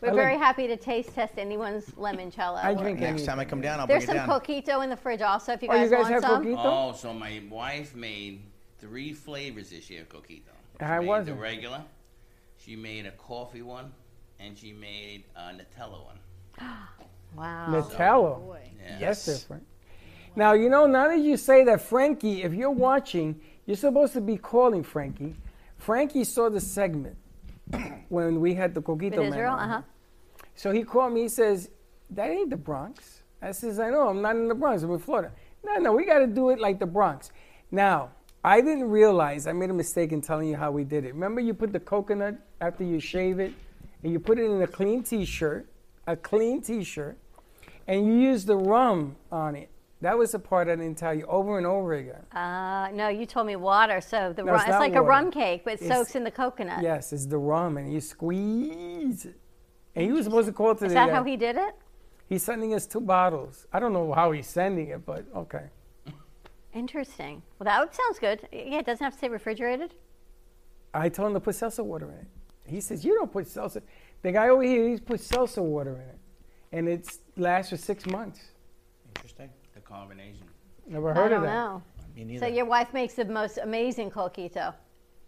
We're 0.00 0.10
I 0.10 0.14
very 0.14 0.32
like- 0.34 0.42
happy 0.42 0.66
to 0.68 0.76
taste 0.76 1.14
test 1.14 1.34
anyone's 1.36 1.84
limoncello. 1.90 2.64
I 2.64 2.72
drink 2.74 2.98
Next 2.98 3.24
time 3.26 3.38
I 3.38 3.44
come 3.44 3.60
down, 3.60 3.78
I'll 3.78 3.86
There's 3.86 4.06
bring 4.06 4.16
it 4.16 4.20
some 4.20 4.28
down. 4.28 4.40
coquito 4.40 4.82
in 4.82 4.88
the 4.90 4.96
fridge 4.96 5.20
also 5.20 5.52
if 5.52 5.62
you 5.62 5.68
Oh, 5.68 5.74
guys, 5.74 5.90
you 5.90 5.96
guys 5.96 6.02
want 6.04 6.14
have 6.14 6.22
some. 6.22 6.44
coquito? 6.46 6.64
Oh, 6.64 6.92
so 6.96 7.12
my 7.12 7.42
wife 7.50 7.94
made 7.94 8.42
three 8.78 9.12
flavors 9.12 9.68
this 9.70 9.90
year 9.90 10.02
of 10.02 10.08
coquito. 10.08 10.52
She 10.78 10.84
How 10.84 11.00
made 11.00 11.08
was 11.08 11.26
the 11.26 11.34
regular. 11.34 11.82
She 12.56 12.74
made 12.74 13.04
a 13.06 13.12
coffee 13.12 13.62
one, 13.62 13.92
and 14.40 14.56
she 14.56 14.72
made 14.72 15.24
a 15.36 15.52
Nutella 15.52 16.04
one. 16.04 16.18
Wow. 17.36 17.66
Nutella. 17.70 18.58
Yeah. 18.88 18.98
That's 19.00 19.24
different. 19.24 19.66
Now, 20.36 20.52
you 20.52 20.68
know, 20.68 20.86
now 20.86 21.08
that 21.08 21.18
you 21.18 21.36
say 21.36 21.64
that, 21.64 21.80
Frankie, 21.80 22.42
if 22.42 22.54
you're 22.54 22.70
watching, 22.70 23.40
you're 23.66 23.76
supposed 23.76 24.12
to 24.14 24.20
be 24.20 24.36
calling 24.36 24.82
Frankie. 24.82 25.34
Frankie 25.76 26.24
saw 26.24 26.48
the 26.48 26.60
segment 26.60 27.16
when 28.08 28.40
we 28.40 28.54
had 28.54 28.74
the 28.74 28.80
Coquito 28.80 29.10
With 29.10 29.18
man 29.18 29.32
Israel, 29.32 29.52
on. 29.54 29.58
uh-huh. 29.58 29.82
So 30.54 30.72
he 30.72 30.82
called 30.84 31.12
me, 31.12 31.22
he 31.22 31.28
says, 31.28 31.70
That 32.10 32.30
ain't 32.30 32.50
the 32.50 32.56
Bronx. 32.56 33.22
I 33.40 33.52
says, 33.52 33.78
I 33.78 33.90
know, 33.90 34.08
I'm 34.08 34.20
not 34.22 34.36
in 34.36 34.48
the 34.48 34.54
Bronx, 34.54 34.82
I'm 34.82 34.90
in 34.90 34.98
Florida. 34.98 35.32
No, 35.64 35.76
no, 35.76 35.92
we 35.92 36.04
got 36.04 36.18
to 36.18 36.26
do 36.26 36.50
it 36.50 36.58
like 36.58 36.78
the 36.78 36.86
Bronx. 36.86 37.30
Now, 37.70 38.10
I 38.42 38.60
didn't 38.60 38.88
realize, 38.88 39.46
I 39.46 39.52
made 39.52 39.70
a 39.70 39.74
mistake 39.74 40.12
in 40.12 40.20
telling 40.20 40.48
you 40.48 40.56
how 40.56 40.70
we 40.70 40.84
did 40.84 41.04
it. 41.04 41.14
Remember, 41.14 41.40
you 41.40 41.54
put 41.54 41.72
the 41.72 41.80
coconut 41.80 42.36
after 42.60 42.84
you 42.84 43.00
shave 43.00 43.38
it, 43.40 43.52
and 44.02 44.12
you 44.12 44.20
put 44.20 44.38
it 44.38 44.44
in 44.44 44.62
a 44.62 44.66
clean 44.66 45.02
t 45.02 45.24
shirt, 45.24 45.68
a 46.08 46.16
clean 46.16 46.60
t 46.62 46.82
shirt, 46.82 47.18
and 47.86 48.06
you 48.06 48.14
use 48.14 48.44
the 48.46 48.56
rum 48.56 49.16
on 49.30 49.54
it. 49.54 49.68
That 50.00 50.16
was 50.16 50.32
the 50.32 50.38
part 50.38 50.68
I 50.68 50.76
didn't 50.76 50.96
tell 50.96 51.12
you 51.12 51.26
over 51.26 51.58
and 51.58 51.66
over 51.66 51.92
again. 51.94 52.24
Uh, 52.32 52.88
no, 52.94 53.08
you 53.08 53.26
told 53.26 53.46
me 53.46 53.56
water. 53.56 54.00
So 54.00 54.32
the 54.32 54.42
No, 54.42 54.52
rum, 54.52 54.60
it's 54.60 54.68
it's, 54.70 54.78
like 54.78 54.94
a 54.94 55.02
rum 55.02 55.30
cake, 55.30 55.62
but 55.64 55.74
it 55.74 55.82
It's- 55.82 55.90
soaks 55.98 56.14
in 56.16 56.24
the 56.24 56.30
coconut. 56.30 56.82
Yes, 56.82 57.12
it's 57.12 57.26
the 57.26 57.36
rum, 57.38 57.76
and 57.76 57.92
you 57.92 58.00
squeeze 58.00 59.26
it. 59.26 59.38
And 59.94 60.06
he 60.06 60.12
was 60.12 60.24
supposed 60.24 60.46
to 60.46 60.52
call 60.52 60.74
today. 60.74 60.86
Is 60.86 60.94
that 60.94 61.10
how 61.10 61.24
he 61.24 61.36
did 61.36 61.56
it? 61.56 61.74
He's 62.28 62.42
sending 62.42 62.72
us 62.74 62.86
two 62.86 63.00
bottles. 63.00 63.66
I 63.72 63.80
don't 63.80 63.92
know 63.92 64.12
how 64.12 64.32
he's 64.32 64.46
sending 64.46 64.88
it, 64.88 65.04
but 65.04 65.24
okay. 65.34 65.66
Interesting. 66.72 67.42
Well, 67.58 67.64
that 67.64 67.94
sounds 67.94 68.18
good. 68.18 68.46
Yeah, 68.52 68.78
it 68.78 68.86
doesn't 68.86 69.02
have 69.02 69.14
to 69.14 69.18
stay 69.18 69.28
refrigerated. 69.28 69.94
I 70.94 71.08
told 71.08 71.28
him 71.28 71.34
to 71.34 71.40
put 71.40 71.54
seltzer 71.56 71.82
water 71.82 72.06
in 72.06 72.18
it. 72.18 72.26
He 72.66 72.80
says, 72.80 73.04
You 73.04 73.14
don't 73.16 73.32
put 73.32 73.46
seltzer. 73.48 73.82
The 74.22 74.32
guy 74.32 74.48
over 74.48 74.62
here, 74.62 74.88
he's 74.88 75.00
put 75.00 75.20
seltzer 75.20 75.62
water 75.62 75.94
in 75.94 76.00
it. 76.00 76.18
And 76.72 76.88
it 76.88 77.08
lasts 77.36 77.70
for 77.70 77.76
six 77.76 78.04
months. 78.06 78.40
Interesting. 79.16 79.50
The 79.74 79.80
combination. 79.80 80.44
Never 80.86 81.10
I 81.10 81.14
heard 81.14 81.28
don't 81.30 81.38
of 81.38 81.42
that. 81.44 81.54
know. 81.54 81.82
Me 82.16 82.38
So 82.38 82.46
your 82.46 82.64
wife 82.64 82.92
makes 82.92 83.14
the 83.14 83.24
most 83.24 83.58
amazing 83.58 84.10
coquito. 84.10 84.74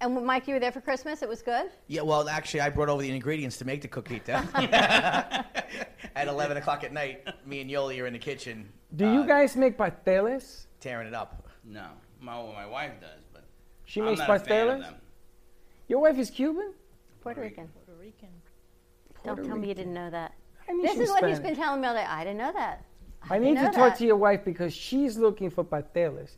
And 0.01 0.25
Mike, 0.25 0.49
you 0.49 0.55
were 0.55 0.61
there 0.61 0.73
for 0.73 0.81
Christmas. 0.81 1.23
It 1.23 1.29
was 1.29 1.43
good. 1.43 1.71
Yeah, 1.87 2.01
well, 2.03 2.29
actually, 2.29 2.63
I 2.63 2.71
brought 2.71 2.89
over 2.89 3.03
the 3.03 3.11
ingredients 3.11 3.59
to 3.59 3.65
make 3.65 3.83
the 3.83 3.89
coquito. 3.89 4.35
at 6.17 6.27
11 6.27 6.57
o'clock 6.57 6.85
at 6.85 6.93
night, 6.93 7.29
me 7.47 7.61
and 7.61 7.71
Yoli 7.71 8.01
are 8.03 8.07
in 8.07 8.13
the 8.15 8.19
kitchen 8.19 8.69
Do 8.97 9.07
Uh, 9.07 9.13
you 9.13 9.27
guys 9.27 9.57
make 9.57 9.77
pasteles? 9.79 10.67
tearing 10.81 11.07
it 11.07 11.15
up. 11.15 11.47
No, 11.65 11.87
my 12.21 12.37
well, 12.39 12.53
my 12.55 12.67
wife 12.67 12.93
does, 13.01 13.23
but 13.33 13.45
She 13.85 14.01
I'm 14.01 14.07
makes 14.07 14.21
not 14.21 14.31
a 14.31 14.39
fan 14.41 14.69
of 14.69 14.79
pasteles? 14.79 14.81
them. 14.83 14.95
Your 15.89 16.01
wife 16.01 16.19
is 16.19 16.31
Cuban? 16.31 16.73
Puerto 17.21 17.41
Rican. 17.43 17.69
Puerto 17.69 18.01
Rican. 18.01 18.31
Don't 19.25 19.37
Puerto 19.37 19.49
tell 19.49 19.57
me 19.59 19.69
you 19.69 19.71
Rican. 19.73 19.77
didn't 19.77 19.95
know 19.95 20.11
that. 20.11 20.35
I 20.69 20.73
knew 20.73 20.83
This 20.83 20.93
she 20.93 20.99
was 21.01 21.09
is 21.09 21.15
what 21.15 21.25
he's 21.29 21.37
Spanish. 21.37 21.57
been 21.57 21.65
telling 21.65 21.81
me 21.81 21.89
all 21.89 21.95
day. 21.95 22.05
I 22.05 22.25
didn't 22.25 22.39
know 22.39 22.53
that. 22.53 22.85
I 23.29 23.39
didn't 23.39 23.55
need 23.55 23.61
to 23.61 23.67
know 23.67 23.73
talk 23.73 23.91
that. 23.93 23.99
to 23.99 24.07
your 24.07 24.17
wife 24.17 24.45
because 24.45 24.73
she's 24.73 25.19
looking 25.19 25.51
for 25.51 25.65
pasteles. 25.65 26.37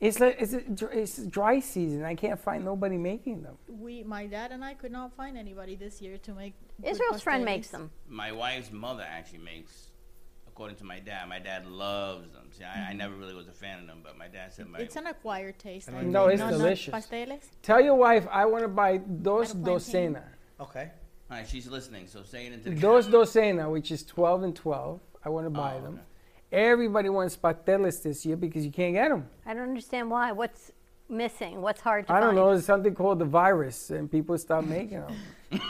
It's 0.00 0.20
like 0.20 0.36
it's, 0.38 0.52
a, 0.52 0.60
dr- 0.60 0.92
it's 0.92 1.16
dry 1.24 1.58
season. 1.60 2.04
I 2.04 2.14
can't 2.14 2.38
find 2.38 2.64
nobody 2.64 2.98
making 2.98 3.42
them. 3.42 3.56
We, 3.68 4.02
my 4.02 4.26
dad 4.26 4.52
and 4.52 4.62
I, 4.64 4.74
could 4.74 4.92
not 4.92 5.14
find 5.16 5.38
anybody 5.38 5.74
this 5.74 6.02
year 6.02 6.18
to 6.18 6.34
make. 6.34 6.52
good 6.82 6.90
Israel's 6.90 7.22
friend 7.22 7.42
pasteles. 7.42 7.46
makes 7.46 7.68
them. 7.68 7.90
My 8.08 8.30
wife's 8.32 8.70
mother 8.72 9.06
actually 9.08 9.38
makes, 9.38 9.88
according 10.48 10.76
to 10.78 10.84
my 10.84 10.98
dad. 10.98 11.28
My 11.30 11.38
dad 11.38 11.66
loves 11.66 12.30
them. 12.32 12.48
See, 12.50 12.64
I, 12.64 12.72
I 12.72 12.76
mm-hmm. 12.88 12.98
never 12.98 13.14
really 13.14 13.34
was 13.34 13.48
a 13.48 13.52
fan 13.52 13.78
of 13.80 13.86
them, 13.86 14.00
but 14.02 14.18
my 14.18 14.28
dad 14.28 14.52
said 14.52 14.66
my. 14.68 14.80
It's 14.80 14.96
an 14.96 15.06
acquired 15.06 15.58
taste. 15.58 15.88
I 15.88 16.02
No, 16.02 16.24
think. 16.26 16.32
it's 16.34 16.40
not 16.40 16.50
delicious. 16.50 16.92
Pasteles. 16.94 17.44
Tell 17.62 17.80
your 17.80 17.94
wife 17.94 18.26
I 18.30 18.44
want 18.44 18.64
to 18.64 18.68
buy 18.68 18.98
dos 18.98 19.50
Out 19.50 19.56
of 19.56 19.64
plantain. 19.64 20.14
docena. 20.14 20.22
Okay. 20.60 20.90
All 21.30 21.36
right, 21.36 21.48
she's 21.48 21.66
listening, 21.66 22.06
so 22.06 22.22
say 22.22 22.46
it 22.46 22.52
into 22.52 22.70
the 22.70 22.76
Dos 22.76 23.06
docena, 23.08 23.70
which 23.70 23.90
is 23.90 24.04
12 24.04 24.42
and 24.44 24.54
12. 24.56 25.00
I 25.24 25.28
want 25.28 25.46
to 25.46 25.50
buy 25.50 25.74
Oh, 25.78 25.82
them. 25.82 25.94
okay. 25.94 26.02
Everybody 26.52 27.08
wants 27.08 27.36
pasteles 27.36 28.02
this 28.02 28.24
year 28.24 28.36
because 28.36 28.64
you 28.64 28.70
can't 28.70 28.94
get 28.94 29.08
them. 29.08 29.28
I 29.44 29.52
don't 29.54 29.64
understand 29.68 30.08
why. 30.10 30.30
What's 30.30 30.70
missing? 31.08 31.60
What's 31.60 31.80
hard 31.80 32.06
to 32.06 32.12
I 32.12 32.20
don't 32.20 32.28
find? 32.28 32.36
know. 32.36 32.50
There's 32.52 32.64
something 32.64 32.94
called 32.94 33.18
the 33.18 33.24
virus, 33.24 33.90
and 33.90 34.10
people 34.10 34.38
stop 34.38 34.64
making 34.64 35.00
them. 35.00 35.16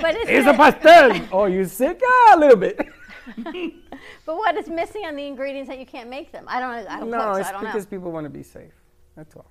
But 0.00 0.14
it's 0.16 0.30
It's 0.30 0.46
a 0.48 0.54
pastel. 0.54 1.28
oh, 1.32 1.44
you 1.46 1.64
sick? 1.66 2.00
Ah, 2.04 2.34
a 2.36 2.38
little 2.38 2.56
bit. 2.56 2.78
But 4.26 4.36
what 4.36 4.56
is 4.56 4.68
missing 4.68 5.04
on 5.04 5.14
the 5.16 5.24
ingredients 5.26 5.68
that 5.68 5.78
you 5.78 5.86
can't 5.86 6.10
make 6.10 6.32
them? 6.32 6.44
I 6.48 6.58
don't. 6.60 6.70
I 6.88 6.98
don't 7.00 7.10
no, 7.10 7.18
cook, 7.18 7.34
so 7.34 7.40
it's 7.40 7.48
I 7.48 7.52
don't 7.52 7.60
because 7.64 7.84
know. 7.84 7.90
people 7.90 8.10
want 8.10 8.24
to 8.24 8.30
be 8.30 8.42
safe. 8.42 8.72
That's 9.16 9.34
all. 9.36 9.50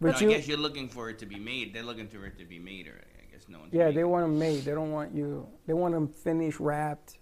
No, 0.00 0.08
But 0.12 0.16
I 0.16 0.24
you, 0.24 0.28
guess 0.30 0.46
you're 0.46 0.58
looking 0.58 0.88
for 0.88 1.10
it 1.10 1.18
to 1.18 1.26
be 1.26 1.38
made. 1.38 1.74
They're 1.74 1.82
looking 1.82 2.06
for 2.06 2.24
it 2.26 2.38
to 2.38 2.44
be 2.44 2.58
made, 2.60 2.86
or 2.86 3.00
I 3.48 3.50
guess 3.50 3.52
no 3.52 3.60
one's. 3.60 3.72
yeah, 3.72 3.90
they 3.90 4.04
want 4.04 4.24
them 4.24 4.38
made. 4.38 4.64
They 4.64 4.72
don't 4.72 4.92
want 4.92 5.14
you. 5.14 5.46
They 5.66 5.72
want 5.72 5.94
them 5.94 6.08
finished, 6.08 6.60
wrapped. 6.60 7.18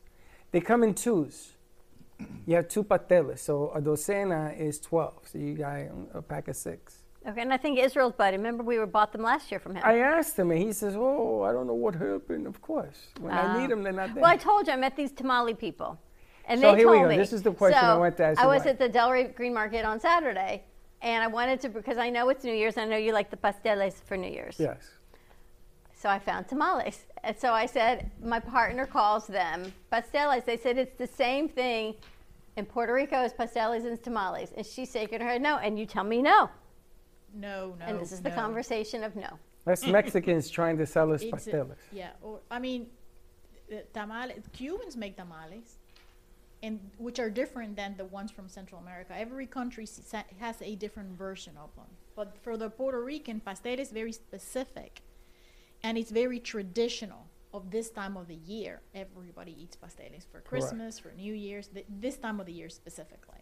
They 0.50 0.60
come 0.60 0.82
in 0.82 0.94
twos. 0.94 1.52
You 2.46 2.56
have 2.56 2.68
two 2.68 2.84
pasteles, 2.84 3.38
so 3.40 3.70
a 3.74 3.80
docena 3.80 4.56
is 4.58 4.78
12. 4.78 5.12
So 5.24 5.38
you 5.38 5.54
got 5.54 5.80
a 6.14 6.22
pack 6.22 6.48
of 6.48 6.56
six. 6.56 7.02
Okay, 7.26 7.40
and 7.40 7.52
I 7.52 7.56
think 7.56 7.78
Israel's 7.78 8.12
buddy. 8.12 8.36
Remember, 8.36 8.62
we 8.64 8.78
were 8.78 8.86
bought 8.86 9.12
them 9.12 9.22
last 9.22 9.50
year 9.50 9.60
from 9.60 9.76
him. 9.76 9.82
I 9.84 9.98
asked 9.98 10.36
him, 10.36 10.50
and 10.50 10.60
he 10.60 10.72
says, 10.72 10.94
"Oh, 10.96 11.42
I 11.42 11.52
don't 11.52 11.68
know 11.68 11.74
what 11.74 11.94
happened." 11.94 12.46
Of 12.46 12.60
course, 12.60 12.98
when 13.20 13.32
I 13.32 13.58
need 13.58 13.64
ah. 13.64 13.68
them, 13.68 13.82
they're 13.84 13.92
not 13.92 14.14
there. 14.14 14.22
Well, 14.22 14.30
I 14.30 14.36
told 14.36 14.66
you 14.66 14.72
I 14.72 14.76
met 14.76 14.96
these 14.96 15.12
tamale 15.12 15.54
people, 15.54 15.98
and 16.46 16.60
So 16.60 16.72
they 16.72 16.78
here 16.78 16.90
we 16.90 16.96
told 16.96 17.04
go. 17.04 17.08
me. 17.10 17.16
This 17.16 17.32
is 17.32 17.42
the 17.42 17.52
question 17.52 17.80
so 17.80 17.86
I 17.86 17.96
wanted 17.96 18.16
to 18.16 18.24
ask 18.24 18.40
I 18.40 18.46
was 18.46 18.64
wife. 18.64 18.70
at 18.70 18.78
the 18.80 18.88
Delray 18.88 19.34
Green 19.36 19.54
Market 19.54 19.84
on 19.84 20.00
Saturday, 20.00 20.64
and 21.00 21.22
I 21.22 21.28
wanted 21.28 21.60
to 21.60 21.68
because 21.68 21.96
I 21.96 22.10
know 22.10 22.28
it's 22.28 22.42
New 22.42 22.54
Year's. 22.54 22.76
And 22.76 22.86
I 22.86 22.88
know 22.90 22.96
you 22.96 23.12
like 23.12 23.30
the 23.30 23.36
pasteles 23.36 24.02
for 24.04 24.16
New 24.16 24.30
Year's. 24.30 24.56
yes. 24.58 24.82
So 26.02 26.08
I 26.08 26.18
found 26.18 26.48
tamales, 26.48 27.06
and 27.22 27.38
so 27.38 27.52
I 27.52 27.64
said 27.64 28.10
my 28.20 28.40
partner 28.40 28.86
calls 28.86 29.28
them 29.28 29.72
pasteles. 29.92 30.44
They 30.44 30.56
said 30.56 30.76
it's 30.76 30.98
the 30.98 31.06
same 31.06 31.48
thing 31.48 31.94
in 32.56 32.66
Puerto 32.66 32.92
Rico 32.92 33.14
as 33.14 33.32
pasteles 33.32 33.86
and 33.86 34.02
tamales, 34.02 34.50
and 34.56 34.66
she's 34.66 34.90
shaking 34.90 35.20
her 35.20 35.28
head 35.28 35.40
no, 35.42 35.58
and 35.58 35.78
you 35.78 35.86
tell 35.86 36.02
me 36.02 36.20
no, 36.20 36.50
No, 37.32 37.76
no. 37.78 37.84
and 37.86 38.00
this 38.00 38.10
is 38.10 38.20
the 38.20 38.32
conversation 38.32 39.04
of 39.04 39.14
no. 39.14 39.38
That's 39.64 39.86
Mexicans 39.86 40.50
trying 40.50 40.76
to 40.78 40.86
sell 40.86 41.12
us 41.12 41.22
It's 41.22 41.46
a- 41.46 41.66
yeah, 41.92 42.10
or 42.20 42.40
I 42.50 42.58
mean, 42.58 42.88
tamales. 43.94 44.42
Cubans 44.52 44.96
make 44.96 45.16
tamales, 45.16 45.78
and 46.64 46.80
which 46.98 47.20
are 47.20 47.30
different 47.30 47.76
than 47.76 47.94
the 47.96 48.06
ones 48.06 48.32
from 48.32 48.48
Central 48.48 48.80
America. 48.80 49.12
Every 49.16 49.46
country 49.46 49.86
has 50.40 50.56
a 50.62 50.74
different 50.74 51.16
version 51.16 51.54
of 51.56 51.72
them. 51.76 51.86
But 52.16 52.36
for 52.42 52.56
the 52.56 52.70
Puerto 52.70 53.00
Rican, 53.04 53.38
pastel 53.38 53.78
is 53.78 53.92
very 53.92 54.10
specific, 54.10 55.02
and 55.82 55.98
it's 55.98 56.10
very 56.10 56.38
traditional 56.38 57.26
of 57.52 57.70
this 57.70 57.90
time 57.90 58.16
of 58.16 58.28
the 58.28 58.34
year. 58.36 58.80
Everybody 58.94 59.54
eats 59.60 59.76
pasteles 59.76 60.24
for 60.30 60.40
Christmas, 60.40 60.98
for 60.98 61.12
New 61.12 61.34
Year's, 61.34 61.68
th- 61.68 61.86
this 61.88 62.16
time 62.16 62.40
of 62.40 62.46
the 62.46 62.52
year 62.52 62.68
specifically. 62.68 63.38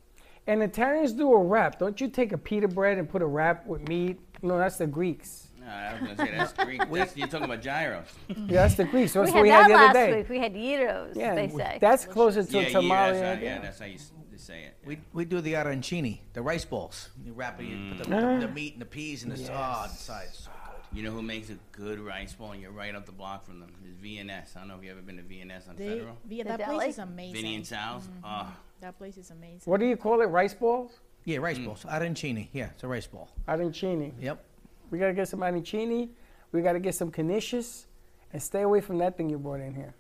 And 0.47 0.63
Italians 0.63 1.13
do 1.13 1.33
a 1.33 1.39
wrap. 1.39 1.79
Don't 1.79 2.01
you 2.01 2.09
take 2.09 2.33
a 2.33 2.39
pita 2.39 2.67
bread 2.67 2.99
and 2.99 3.09
put 3.09 3.23
a 3.23 3.27
wrap 3.27 3.67
with 3.67 3.87
meat? 3.89 4.19
No, 4.43 4.59
that's 4.59 4.79
the 4.79 4.87
Greeks. 4.87 5.49
No, 5.61 5.67
I 5.67 5.93
was 5.93 6.01
gonna 6.01 6.17
say 6.17 6.37
that's 6.37 6.53
Greek. 6.55 6.81
That's, 6.91 7.17
you're 7.17 7.29
talking 7.29 7.45
about 7.45 7.61
gyros. 7.61 8.07
Yeah, 8.29 8.35
that's 8.49 8.77
the 8.77 8.85
Greeks. 8.85 9.13
That's 9.13 9.31
we 9.31 9.39
what 9.41 9.47
had 9.47 9.47
we 9.47 9.49
that 9.51 9.61
had 9.63 9.71
the 9.71 9.75
other 9.75 9.85
last 9.85 9.95
day. 9.95 10.17
week. 10.17 10.29
We 10.31 10.39
had 10.39 10.55
gyros. 10.55 11.17
Yeah, 11.17 11.35
they 11.35 11.49
say. 11.51 11.79
that's 11.83 12.07
closer 12.07 12.43
to 12.43 12.61
yeah, 12.63 12.67
a 12.67 12.71
tamale. 12.71 12.89
yeah, 12.89 13.11
that's 13.21 13.39
how, 13.39 13.45
yeah, 13.45 13.59
that's 13.61 13.79
how 13.79 13.85
you 13.85 13.99
say 14.41 14.63
it. 14.65 14.77
We, 14.87 14.99
we 15.13 15.27
do 15.27 15.43
the 15.43 15.53
arancini, 15.53 16.21
the 16.33 16.41
rice 16.41 16.65
balls. 16.65 17.11
You 17.23 17.35
wrap 17.35 17.61
it, 17.61 17.67
you 17.67 17.95
put 17.95 18.05
the, 18.05 18.11
Mm. 18.11 18.41
the, 18.41 18.47
the 18.47 18.53
meat 18.53 18.73
and 18.73 18.81
the 18.83 18.87
peas 18.87 19.23
and 19.23 19.31
the 19.31 19.37
oh, 19.53 19.87
the 19.87 19.95
sides. 19.95 20.39
So 20.39 20.51
good. 20.51 20.60
You 20.93 21.05
know 21.05 21.13
who 21.13 21.23
makes 21.23 21.51
a 21.51 21.59
good 21.71 22.01
rice 22.01 22.33
ball? 22.33 22.53
And 22.53 22.61
you're 22.61 22.73
right 22.73 22.95
up 22.95 23.07
the 23.07 23.13
block 23.13 23.45
from 23.45 23.61
them. 23.61 23.73
Is 23.89 23.95
VNS. 23.97 24.57
I 24.57 24.61
don't 24.61 24.69
know 24.69 24.77
if 24.77 24.85
you 24.85 24.91
ever 24.91 25.01
been 25.01 25.19
to 25.19 25.23
VNS 25.23 25.69
on 25.69 25.77
They, 25.77 25.89
Federal. 25.89 26.19
yeah, 26.29 26.45
that 26.45 26.65
place 26.65 26.95
is 26.95 26.99
amazing. 26.99 27.35
Vinny 27.35 27.55
and 27.55 27.67
Sal's. 27.67 28.09
Oh, 28.25 28.53
That 28.81 28.99
place 28.99 29.17
is 29.17 29.31
amazing. 29.31 29.63
What 29.65 29.79
do 29.79 29.87
you 29.87 29.97
call 29.97 30.21
it? 30.21 30.27
Rice 30.27 30.55
balls? 30.55 30.99
Yeah, 31.25 31.39
rice 31.39 31.59
mm. 31.59 31.67
balls. 31.67 31.85
Arancini. 31.85 32.49
Yeah, 32.53 32.71
it's 32.71 32.83
a 32.83 32.89
rice 32.89 33.07
ball. 33.07 33.29
Arancini. 33.47 34.13
Yep. 34.21 34.45
We 34.91 34.99
gotta 34.99 35.13
get 35.13 35.29
some 35.29 35.41
arancini. 35.41 36.09
We 36.51 36.63
gotta 36.63 36.81
get 36.81 36.97
some 36.97 37.13
canisius, 37.13 37.87
and 38.33 38.43
stay 38.43 38.63
away 38.63 38.81
from 38.81 38.99
that 38.99 39.17
thing 39.17 39.31
you 39.31 39.39
brought 39.39 39.61
in 39.61 39.75
here. 39.75 39.95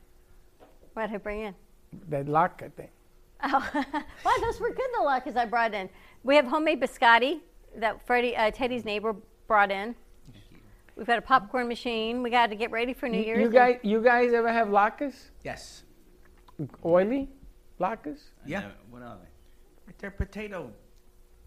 What 0.94 1.06
did 1.06 1.14
I 1.14 1.18
bring 1.18 1.40
in? 1.42 1.54
That 2.08 2.26
latke 2.26 2.72
thing. 2.72 2.88
Oh, 3.42 3.70
wow, 4.24 4.32
those 4.42 4.60
were 4.60 4.68
good, 4.68 4.90
the 4.92 4.98
latkes 5.02 5.34
I 5.34 5.46
brought 5.46 5.72
in. 5.72 5.88
We 6.24 6.36
have 6.36 6.44
homemade 6.44 6.78
biscotti 6.78 7.40
that 7.76 8.04
Freddie, 8.06 8.36
uh, 8.36 8.50
Teddy's 8.50 8.84
neighbor 8.84 9.16
brought 9.46 9.70
in. 9.70 9.94
We've 11.00 11.06
got 11.06 11.16
a 11.18 11.22
popcorn 11.22 11.66
machine. 11.66 12.22
We 12.22 12.28
got 12.28 12.50
to 12.50 12.54
get 12.56 12.70
ready 12.70 12.92
for 12.92 13.08
New 13.08 13.16
You, 13.20 13.24
Year's. 13.24 13.38
you 13.38 13.44
and- 13.46 13.52
guys, 13.54 13.78
you 13.82 14.02
guys 14.02 14.34
ever 14.34 14.52
have 14.52 14.68
latkes? 14.68 15.14
Yes. 15.42 15.84
Oily 16.84 17.30
latkes? 17.80 18.20
Yeah. 18.44 18.58
Uh, 18.58 18.62
what 18.90 19.00
are 19.00 19.16
they? 19.16 19.94
They're 19.98 20.10
potato 20.10 20.70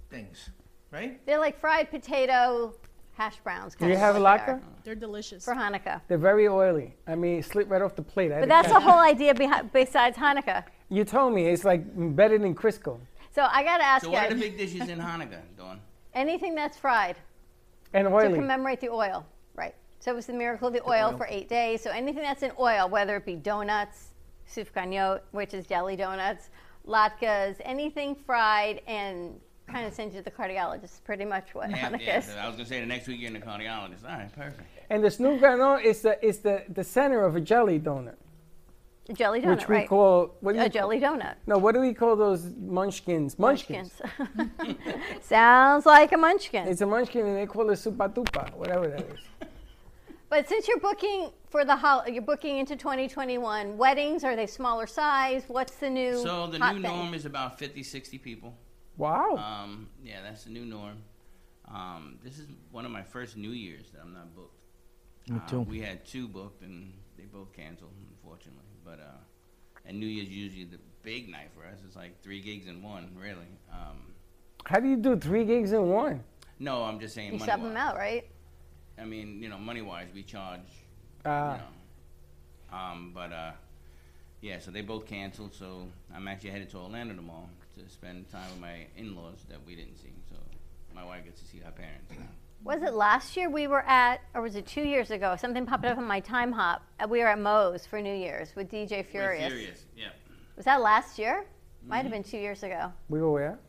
things, 0.09 0.49
right? 0.89 1.23
They're 1.27 1.37
like 1.37 1.59
fried 1.59 1.91
potato 1.91 2.73
hash 3.11 3.37
browns. 3.43 3.75
Do 3.75 3.85
you 3.85 3.93
of 3.93 3.99
have 3.99 4.15
a 4.15 4.19
what 4.19 4.43
they 4.43 4.51
are? 4.53 4.61
They're 4.83 4.95
delicious. 4.95 5.45
For 5.45 5.53
Hanukkah. 5.53 6.01
They're 6.07 6.17
very 6.17 6.47
oily. 6.47 6.95
I 7.05 7.13
mean, 7.13 7.37
it 7.37 7.45
slip 7.45 7.69
right 7.69 7.81
off 7.83 7.95
the 7.95 8.01
plate. 8.01 8.31
I 8.31 8.39
But 8.39 8.49
that's 8.49 8.69
the 8.69 8.79
whole 8.79 8.97
idea 8.99 9.35
behi- 9.35 9.71
besides 9.71 10.17
Hanukkah. 10.17 10.63
You 10.89 11.05
told 11.05 11.35
me 11.35 11.45
it's 11.45 11.63
like 11.63 11.83
better 12.15 12.39
than 12.39 12.55
Crisco 12.55 12.99
So 13.35 13.43
I 13.43 13.63
got 13.63 13.77
to 13.77 13.83
ask 13.85 14.03
So 14.05 14.09
you 14.09 14.15
what 14.15 14.31
are 14.31 14.33
the 14.33 14.39
big 14.41 14.57
dishes 14.57 14.89
in 14.89 14.97
Hanukkah, 14.97 15.41
Dawn? 15.55 15.79
anything 16.15 16.55
that's 16.55 16.75
fried 16.75 17.17
and 17.93 18.07
oily. 18.07 18.29
to 18.29 18.33
commemorate 18.35 18.81
the 18.81 18.89
oil. 18.89 19.27
Right. 20.03 20.05
So 20.05 20.11
it 20.11 20.15
was 20.15 20.25
the 20.25 20.33
miracle 20.33 20.67
of 20.67 20.73
the 20.73 20.81
oil, 20.83 21.09
oil. 21.11 21.17
for 21.17 21.27
eight 21.29 21.49
days. 21.49 21.81
So 21.81 21.89
anything 21.91 22.23
that's 22.23 22.43
in 22.43 22.51
oil, 22.59 22.89
whether 22.89 23.15
it 23.15 23.25
be 23.25 23.35
donuts, 23.35 24.09
sufganiyot, 24.49 25.21
which 25.31 25.53
is 25.53 25.65
jelly 25.65 25.95
donuts, 25.95 26.49
latkes, 26.87 27.55
anything 27.61 28.15
fried 28.15 28.81
and 28.87 29.39
kind 29.67 29.87
of 29.87 29.93
send 29.93 30.11
you 30.11 30.19
to 30.19 30.23
the 30.23 30.31
cardiologist. 30.31 31.03
Pretty 31.05 31.25
much 31.25 31.55
what 31.55 31.69
Yeah, 31.69 31.89
Hanukkah 31.89 32.05
yeah, 32.05 32.17
is. 32.19 32.25
so 32.25 32.37
I 32.37 32.47
was 32.47 32.55
gonna 32.57 32.67
say 32.67 32.79
the 32.81 32.85
next 32.85 33.07
week 33.07 33.19
you're 33.21 33.27
in 33.27 33.33
the 33.33 33.39
cardiologist. 33.39 34.03
All 34.03 34.09
right, 34.17 34.31
perfect. 34.35 34.67
And 34.89 35.03
the 35.03 35.09
snoop 35.09 35.39
granule 35.39 35.79
is 35.83 36.01
the 36.01 36.23
is 36.25 36.39
the, 36.39 36.63
the 36.69 36.83
center 36.83 37.23
of 37.23 37.35
a 37.37 37.41
jelly 37.41 37.79
donut, 37.79 38.15
A 39.09 39.13
jelly 39.13 39.39
donut, 39.41 39.55
which 39.59 39.67
we 39.69 39.75
right? 39.77 39.87
call 39.89 40.35
what 40.41 40.51
do 40.51 40.59
you 40.59 40.65
a 40.65 40.69
call- 40.69 40.73
jelly 40.73 40.99
donut. 40.99 41.35
No, 41.47 41.57
what 41.57 41.73
do 41.73 41.79
we 41.79 41.93
call 41.93 42.17
those 42.17 42.43
munchkins? 42.59 43.39
Munchkins. 43.39 43.93
Munchkins. 44.35 44.77
Sounds 45.21 45.85
like 45.85 46.11
a 46.11 46.17
munchkin. 46.17 46.67
It's 46.67 46.81
a 46.81 46.85
munchkin, 46.85 47.25
and 47.25 47.37
they 47.37 47.45
call 47.45 47.69
it 47.69 47.75
supatupa, 47.79 48.53
whatever 48.55 48.89
that 48.89 48.99
is. 49.09 49.19
But 50.33 50.49
since 50.49 50.67
you're 50.67 50.79
booking 50.79 51.29
for 51.51 51.63
the 51.63 51.75
hol- 51.75 52.07
you're 52.07 52.23
booking 52.23 52.57
into 52.57 52.75
2021 52.75 53.77
weddings, 53.77 54.23
are 54.23 54.35
they 54.35 54.47
smaller 54.47 54.87
size? 54.87 55.43
What's 55.47 55.75
the 55.75 55.91
new 55.91 56.17
So 56.23 56.47
the 56.47 56.57
hot 56.57 56.75
new 56.75 56.81
thing? 56.81 56.91
norm 56.91 57.13
is 57.13 57.27
about 57.27 57.59
50, 57.59 57.83
60 57.83 58.17
people. 58.17 58.57
Wow. 58.97 59.35
Um, 59.37 59.89
yeah, 60.03 60.23
that's 60.23 60.45
the 60.45 60.49
new 60.49 60.65
norm. 60.65 60.97
Um, 61.71 62.17
this 62.23 62.39
is 62.39 62.47
one 62.71 62.83
of 62.83 62.89
my 62.89 63.03
first 63.03 63.37
New 63.37 63.51
Year's 63.51 63.91
that 63.91 64.01
I'm 64.01 64.11
not 64.11 64.35
booked. 64.35 64.57
Me 65.29 65.37
Uh, 65.37 65.47
too. 65.47 65.59
we 65.61 65.79
had 65.81 66.03
two 66.03 66.27
booked 66.27 66.63
and 66.63 66.93
they 67.15 67.25
both 67.25 67.53
canceled, 67.53 67.93
unfortunately. 68.09 68.63
But 68.83 69.01
uh, 69.01 69.19
and 69.85 69.99
New 69.99 70.07
Year's 70.07 70.29
usually 70.29 70.63
the 70.65 70.79
big 71.03 71.29
night 71.29 71.51
for 71.55 71.63
us. 71.67 71.77
It's 71.85 71.95
like 71.95 72.19
three 72.23 72.41
gigs 72.41 72.65
in 72.65 72.81
one, 72.81 73.15
really. 73.15 73.51
Um, 73.71 74.15
How 74.65 74.79
do 74.79 74.87
you 74.89 74.97
do 74.97 75.15
three 75.15 75.45
gigs 75.45 75.73
in 75.73 75.89
one? 75.89 76.23
no, 76.57 76.81
I'm 76.85 76.99
just 76.99 77.13
saying. 77.13 77.33
You 77.33 77.37
money 77.39 77.51
sub 77.51 77.61
them 77.61 77.75
wise. 77.75 77.83
out, 77.83 77.97
right? 77.97 78.25
I 78.99 79.05
mean, 79.05 79.41
you 79.41 79.49
know, 79.49 79.57
money 79.57 79.81
wise, 79.81 80.07
we 80.13 80.23
charge. 80.23 80.59
Ah. 81.25 81.53
You 81.53 81.57
know, 82.71 82.77
um, 82.77 83.11
but 83.13 83.31
uh, 83.31 83.51
yeah, 84.41 84.59
so 84.59 84.71
they 84.71 84.81
both 84.81 85.05
canceled. 85.05 85.53
So 85.53 85.87
I'm 86.15 86.27
actually 86.27 86.51
headed 86.51 86.69
to 86.71 86.77
Orlando 86.77 87.15
tomorrow 87.15 87.49
to 87.75 87.89
spend 87.89 88.29
time 88.31 88.49
with 88.51 88.59
my 88.61 88.85
in-laws 88.97 89.45
that 89.49 89.57
we 89.65 89.75
didn't 89.75 89.97
see. 89.97 90.11
So 90.29 90.35
my 90.93 91.03
wife 91.03 91.23
gets 91.25 91.41
to 91.41 91.47
see 91.47 91.59
her 91.59 91.71
parents. 91.71 92.11
Was 92.63 92.81
it 92.81 92.93
last 92.93 93.35
year 93.35 93.49
we 93.49 93.67
were 93.67 93.81
at, 93.83 94.21
or 94.33 94.41
was 94.41 94.55
it 94.55 94.65
two 94.65 94.83
years 94.83 95.11
ago? 95.11 95.35
Something 95.37 95.65
popped 95.65 95.83
up 95.85 95.97
on 95.97 96.05
my 96.05 96.19
time 96.21 96.51
hop. 96.53 96.81
Uh, 96.99 97.07
We 97.09 97.19
were 97.19 97.27
at 97.27 97.39
Moe's 97.39 97.85
for 97.85 98.01
New 98.01 98.13
Year's 98.15 98.55
with 98.55 98.69
DJ 98.71 98.97
We're 98.99 99.03
Furious. 99.03 99.47
Furious, 99.53 99.85
yeah. 99.97 100.09
Was 100.55 100.65
that 100.65 100.81
last 100.81 101.19
year? 101.19 101.45
Might 101.85 102.03
have 102.03 102.07
Mhm. 102.07 102.11
been 102.11 102.23
two 102.23 102.37
years 102.37 102.63
ago. 102.63 102.93
We 103.09 103.19
were 103.21 103.31
where? 103.31 103.59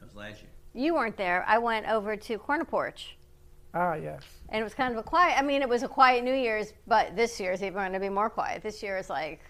That 0.00 0.06
was 0.06 0.14
last 0.16 0.40
year. 0.42 0.50
You 0.72 0.94
weren't 0.94 1.16
there. 1.16 1.44
I 1.46 1.58
went 1.58 1.86
over 1.86 2.16
to 2.16 2.38
Corner 2.38 2.64
Porch. 2.64 3.16
Ah, 3.74 3.94
yes. 3.94 4.22
And 4.50 4.60
it 4.60 4.64
was 4.64 4.74
kind 4.74 4.92
of 4.92 4.98
a 4.98 5.02
quiet, 5.02 5.36
I 5.38 5.42
mean, 5.42 5.60
it 5.62 5.68
was 5.68 5.82
a 5.82 5.88
quiet 5.88 6.22
New 6.24 6.34
Year's, 6.34 6.72
but 6.86 7.16
this 7.16 7.40
year's 7.40 7.62
even 7.62 7.74
going 7.74 7.92
to 7.92 8.00
be 8.00 8.08
more 8.08 8.30
quiet. 8.30 8.62
This 8.62 8.82
year 8.82 8.96
is 8.98 9.10
like, 9.10 9.40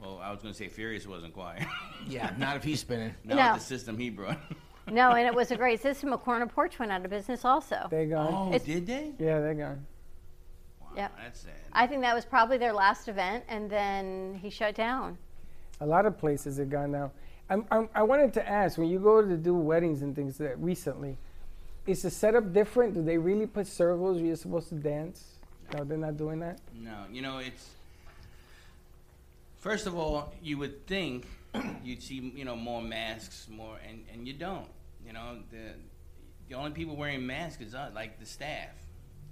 Well, 0.00 0.18
I 0.22 0.30
was 0.30 0.40
going 0.40 0.54
to 0.54 0.58
say 0.58 0.68
Furious 0.68 1.06
wasn't 1.06 1.34
quiet. 1.34 1.66
Yeah, 2.08 2.32
not 2.38 2.56
if 2.56 2.64
he's 2.64 2.80
spinning. 2.80 3.14
Not 3.24 3.36
No. 3.36 3.52
with 3.52 3.60
the 3.60 3.66
system 3.66 3.98
he 3.98 4.08
brought. 4.08 4.38
no, 4.90 5.10
and 5.10 5.26
it 5.26 5.34
was 5.34 5.50
a 5.50 5.56
great 5.56 5.80
system. 5.82 6.12
A 6.14 6.18
Corner 6.18 6.46
Porch 6.46 6.78
went 6.78 6.90
out 6.90 7.04
of 7.04 7.10
business 7.10 7.44
also. 7.44 7.86
They're 7.90 8.06
gone. 8.06 8.32
oh, 8.32 8.48
It's- 8.54 8.62
did 8.64 8.86
they? 8.86 9.12
Yeah, 9.18 9.40
they're 9.40 9.54
gone. 9.54 9.84
Wow, 10.80 10.88
Yep. 10.96 11.12
That's 11.22 11.40
sad. 11.40 11.52
I 11.74 11.86
think 11.86 12.00
that 12.02 12.14
was 12.14 12.24
probably 12.24 12.56
their 12.56 12.72
last 12.72 13.08
event, 13.08 13.44
and 13.48 13.68
then 13.68 14.38
he 14.40 14.48
shut 14.48 14.74
down. 14.74 15.18
A 15.82 15.86
lot 15.86 16.06
of 16.06 16.16
places 16.16 16.58
are 16.58 16.64
gone 16.64 16.90
now. 16.90 17.10
I'm, 17.50 17.66
I'm, 17.70 17.88
I 17.94 18.02
wanted 18.02 18.32
to 18.34 18.48
ask 18.48 18.78
when 18.78 18.88
you 18.88 18.98
go 18.98 19.20
to 19.20 19.36
do 19.36 19.52
weddings 19.54 20.00
and 20.02 20.14
things 20.16 20.38
that 20.38 20.58
recently, 20.58 21.18
is 21.88 22.02
the 22.02 22.10
setup 22.10 22.52
different? 22.52 22.94
Do 22.94 23.02
they 23.02 23.16
really 23.16 23.46
put 23.46 23.66
circles 23.66 24.18
where 24.18 24.26
you're 24.26 24.36
supposed 24.36 24.68
to 24.68 24.74
dance? 24.74 25.24
No, 25.72 25.84
they're 25.84 25.96
not 25.96 26.18
doing 26.18 26.38
that. 26.40 26.60
No, 26.74 27.04
you 27.10 27.22
know, 27.22 27.38
it's. 27.38 27.70
First 29.58 29.86
of 29.86 29.96
all, 29.96 30.32
you 30.42 30.58
would 30.58 30.86
think 30.86 31.26
you'd 31.82 32.02
see, 32.02 32.32
you 32.36 32.44
know, 32.44 32.54
more 32.54 32.82
masks, 32.82 33.48
more, 33.50 33.78
and, 33.88 34.04
and 34.12 34.26
you 34.26 34.34
don't. 34.34 34.68
You 35.04 35.14
know, 35.14 35.38
the 35.50 35.72
the 36.48 36.54
only 36.54 36.72
people 36.72 36.94
wearing 36.94 37.26
masks 37.26 37.62
is 37.62 37.74
us, 37.74 37.92
like 37.94 38.20
the 38.20 38.26
staff. 38.26 38.74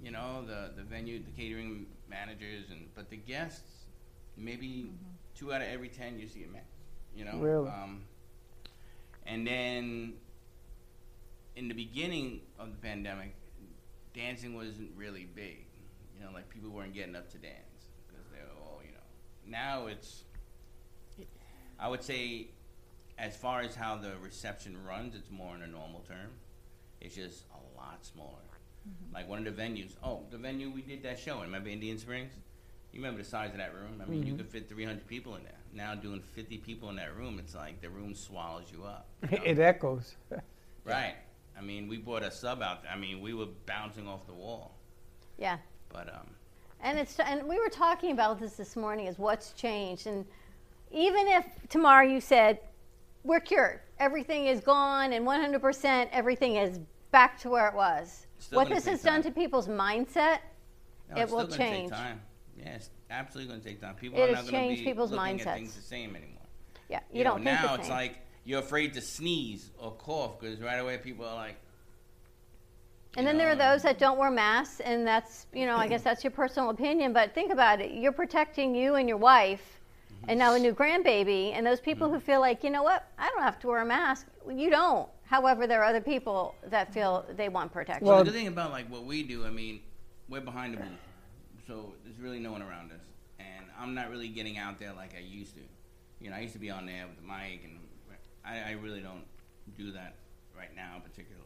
You 0.03 0.11
know, 0.11 0.43
the 0.45 0.71
the 0.75 0.83
venue, 0.83 1.19
the 1.23 1.31
catering 1.31 1.85
managers, 2.09 2.71
and 2.71 2.87
but 2.95 3.09
the 3.11 3.17
guests, 3.17 3.85
maybe 4.35 4.91
two 5.35 5.53
out 5.53 5.61
of 5.61 5.67
every 5.67 5.89
ten 5.89 6.19
you 6.19 6.27
see 6.27 6.43
a 6.43 6.47
mask. 6.47 6.65
You 7.15 7.25
know, 7.25 7.37
Really? 7.37 7.69
Um, 7.69 8.01
and 9.27 9.45
then 9.45 10.13
in 11.57 11.67
the 11.67 11.73
beginning 11.73 12.41
of 12.59 12.69
the 12.71 12.77
pandemic, 12.77 13.33
dancing 14.13 14.53
wasn't 14.55 14.91
really 14.95 15.27
big. 15.35 15.65
You 16.15 16.23
know, 16.23 16.31
like 16.33 16.49
people 16.49 16.69
weren't 16.69 16.93
getting 16.93 17.15
up 17.15 17.29
to 17.31 17.37
dance 17.37 17.87
because 18.07 18.25
they 18.31 18.39
were 18.39 18.61
all, 18.63 18.79
you 18.85 18.91
know. 18.91 18.97
Now 19.57 19.87
it's, 19.87 20.23
I 21.79 21.89
would 21.89 22.03
say, 22.03 22.49
as 23.17 23.35
far 23.35 23.61
as 23.61 23.73
how 23.75 23.97
the 23.97 24.13
reception 24.21 24.77
runs, 24.87 25.15
it's 25.15 25.31
more 25.31 25.55
in 25.55 25.63
a 25.63 25.67
normal 25.67 26.01
term. 26.07 26.29
It's 27.01 27.15
just 27.15 27.43
a 27.51 27.77
lot 27.77 28.05
smaller. 28.05 28.31
Like 29.13 29.27
one 29.27 29.45
of 29.45 29.55
the 29.55 29.61
venues. 29.61 29.91
Oh, 30.01 30.21
the 30.31 30.37
venue 30.37 30.69
we 30.71 30.81
did 30.81 31.03
that 31.03 31.19
show 31.19 31.37
in. 31.37 31.41
Remember 31.47 31.67
Indian 31.69 31.97
Springs? 31.97 32.31
You 32.93 32.99
remember 33.01 33.21
the 33.21 33.27
size 33.27 33.51
of 33.51 33.57
that 33.57 33.73
room? 33.75 34.01
I 34.01 34.09
mean, 34.09 34.25
you 34.25 34.33
Mhm. 34.33 34.37
could 34.37 34.47
fit 34.49 34.69
300 34.69 35.05
people 35.07 35.35
in 35.35 35.43
there. 35.43 35.57
Now 35.73 35.93
doing 35.93 36.21
50 36.21 36.57
people 36.59 36.89
in 36.89 36.95
that 36.95 37.13
room, 37.17 37.37
it's 37.37 37.53
like 37.53 37.81
the 37.81 37.89
room 37.89 38.15
swallows 38.15 38.71
you 38.71 38.85
up. 38.85 39.09
you 39.29 39.29
know? 39.37 39.43
it 39.43 39.59
echoes. 39.59 40.15
Right. 40.85 41.15
I 41.57 41.61
mean, 41.61 41.87
we 41.87 41.97
brought 41.97 42.23
a 42.23 42.31
sub 42.31 42.61
out. 42.61 42.83
I 42.91 42.95
mean, 42.95 43.21
we 43.21 43.33
were 43.33 43.47
bouncing 43.65 44.07
off 44.07 44.25
the 44.27 44.33
wall. 44.33 44.77
Yeah. 45.37 45.57
But 45.89 46.09
um, 46.13 46.27
And 46.81 46.99
it's 46.99 47.19
and 47.19 47.47
we 47.47 47.59
were 47.59 47.69
talking 47.69 48.11
about 48.11 48.39
this 48.39 48.53
this 48.53 48.75
morning 48.75 49.07
is 49.07 49.17
what's 49.17 49.53
changed 49.53 50.07
and 50.07 50.25
even 50.91 51.27
if 51.27 51.45
tomorrow 51.69 52.05
you 52.05 52.21
said 52.21 52.59
we're 53.23 53.39
cured, 53.39 53.81
everything 53.99 54.47
is 54.47 54.61
gone 54.61 55.13
and 55.13 55.25
100% 55.25 56.07
everything 56.11 56.55
is 56.55 56.79
back 57.11 57.37
to 57.39 57.49
where 57.49 57.67
it 57.67 57.73
was. 57.75 58.27
What 58.51 58.69
this 58.69 58.85
has 58.85 59.01
done 59.01 59.21
to 59.23 59.31
people's 59.31 59.67
mindset, 59.67 60.39
no, 61.09 61.21
it 61.21 61.29
will 61.29 61.47
change. 61.47 61.89
Take 61.89 61.97
time. 61.99 62.21
Yeah, 62.57 62.75
it's 62.75 62.89
absolutely 63.09 63.51
going 63.51 63.61
to 63.61 63.67
take 63.67 63.81
time. 63.81 63.95
People 63.95 64.19
It 64.19 64.29
are 64.29 64.33
not 64.33 64.47
going 64.49 64.69
to 64.69 64.75
be 64.75 64.83
people's 64.83 65.11
looking 65.11 65.39
mindsets. 65.39 65.47
at 65.47 65.55
things 65.55 65.75
the 65.75 65.81
same 65.81 66.15
anymore. 66.15 66.45
Yeah, 66.89 66.99
you, 67.11 67.19
You, 67.19 67.23
don't 67.23 67.43
know, 67.43 67.51
think 67.51 67.63
now 67.63 67.75
it's 67.75 67.89
like 67.89 68.19
you're 68.47 68.61
afraid 68.61 68.93
to 68.93 69.01
sneeze 69.01 69.71
or 69.77 69.91
cough 69.91 70.39
because 70.39 70.61
right 70.61 70.77
away 70.77 70.97
people 70.97 71.25
are 71.25 71.35
like, 71.35 71.57
And 73.17 73.27
then 73.27 73.37
there 73.37 73.49
are 73.49 73.57
those 73.57 73.83
that 73.83 73.99
don't 73.99 74.17
wear 74.17 74.31
masks, 74.31 74.79
and 74.79 75.05
that's, 75.05 75.47
you 75.53 75.65
know, 75.65 75.75
I 75.75 75.89
guess 75.89 76.01
that's 76.01 76.23
your 76.23 76.31
personal 76.31 76.69
opinion, 76.69 77.11
but 77.11 77.35
think 77.35 77.51
about 77.51 77.81
it. 77.81 77.91
You're 77.91 78.13
protecting 78.13 78.73
you 78.73 78.95
and 78.95 79.09
your 79.09 79.17
wife, 79.17 79.81
and 80.29 80.39
now 80.39 80.53
a 80.53 80.59
new 80.59 80.73
grandbaby, 80.73 81.51
and 81.53 81.67
those 81.67 81.81
people 81.81 82.07
who 82.07 82.15
mm-hmm. 82.15 82.25
feel 82.25 82.39
like, 82.39 82.63
you 82.63 82.69
know 82.69 82.83
what, 82.83 83.11
I 83.19 83.29
don't 83.31 83.43
have 83.43 83.59
to 83.59 83.67
wear 83.67 83.81
a 83.81 83.85
mask. 83.85 84.27
You 84.49 84.69
don't. 84.69 85.09
However, 85.25 85.67
there 85.67 85.81
are 85.81 85.85
other 85.85 85.99
people 85.99 86.55
that 86.67 86.93
feel 86.93 87.25
they 87.35 87.49
want 87.49 87.73
protection. 87.73 88.07
Well, 88.07 88.23
the 88.23 88.31
thing 88.31 88.47
about 88.47 88.71
like 88.71 88.89
what 88.89 89.03
we 89.03 89.23
do, 89.23 89.45
I 89.45 89.49
mean, 89.49 89.81
we're 90.29 90.39
behind 90.39 90.73
the 90.73 90.77
booth, 90.77 91.67
so 91.67 91.93
there's 92.05 92.17
really 92.17 92.39
no 92.39 92.53
one 92.53 92.61
around 92.61 92.93
us, 92.93 93.03
and 93.39 93.65
I'm 93.77 93.93
not 93.93 94.09
really 94.09 94.29
getting 94.29 94.57
out 94.57 94.79
there 94.79 94.93
like 94.93 95.15
I 95.17 95.21
used 95.21 95.55
to. 95.55 95.61
You 96.21 96.29
know, 96.29 96.37
I 96.37 96.39
used 96.39 96.53
to 96.53 96.59
be 96.59 96.71
on 96.71 96.85
there 96.85 97.05
with 97.07 97.17
the 97.17 97.27
mic, 97.27 97.65
and 97.65 97.77
I, 98.47 98.69
I 98.69 98.71
really 98.81 99.01
don't 99.01 99.25
do 99.77 99.91
that 99.91 100.15
right 100.57 100.73
now, 100.75 101.01
particularly. 101.03 101.43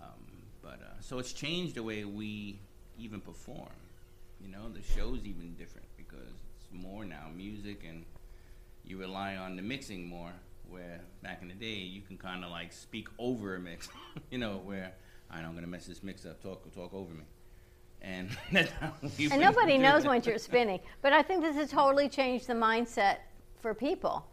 Um, 0.00 0.42
but 0.62 0.80
uh, 0.82 1.00
so 1.00 1.18
it's 1.18 1.32
changed 1.32 1.74
the 1.74 1.82
way 1.82 2.04
we 2.04 2.60
even 2.98 3.20
perform. 3.20 3.68
You 4.40 4.50
know, 4.50 4.68
the 4.68 4.82
show's 4.82 5.24
even 5.24 5.54
different 5.54 5.86
because 5.96 6.34
it's 6.56 6.68
more 6.72 7.04
now 7.04 7.26
music, 7.34 7.84
and 7.88 8.04
you 8.84 8.98
rely 8.98 9.36
on 9.36 9.56
the 9.56 9.62
mixing 9.62 10.06
more. 10.06 10.32
Where 10.68 11.00
back 11.22 11.40
in 11.40 11.48
the 11.48 11.54
day, 11.54 11.78
you 11.78 12.02
can 12.02 12.18
kind 12.18 12.44
of 12.44 12.50
like 12.50 12.72
speak 12.74 13.08
over 13.18 13.56
a 13.56 13.58
mix. 13.58 13.88
you 14.30 14.36
know, 14.36 14.60
where 14.64 14.92
I 15.30 15.40
I'm 15.40 15.54
gonna 15.54 15.66
mess 15.66 15.86
this 15.86 16.02
mix 16.02 16.26
up. 16.26 16.42
Talk, 16.42 16.72
talk 16.74 16.92
over 16.92 17.14
me. 17.14 17.24
and 18.02 18.28
that's 18.52 18.70
how 18.72 18.92
we 19.18 19.30
And 19.30 19.40
nobody 19.40 19.78
knows 19.78 20.06
when 20.06 20.22
you're 20.22 20.38
spinning. 20.38 20.80
But 21.00 21.14
I 21.14 21.22
think 21.22 21.42
this 21.42 21.56
has 21.56 21.70
totally 21.70 22.08
changed 22.08 22.46
the 22.46 22.54
mindset 22.54 23.16
for 23.60 23.72
people. 23.72 24.26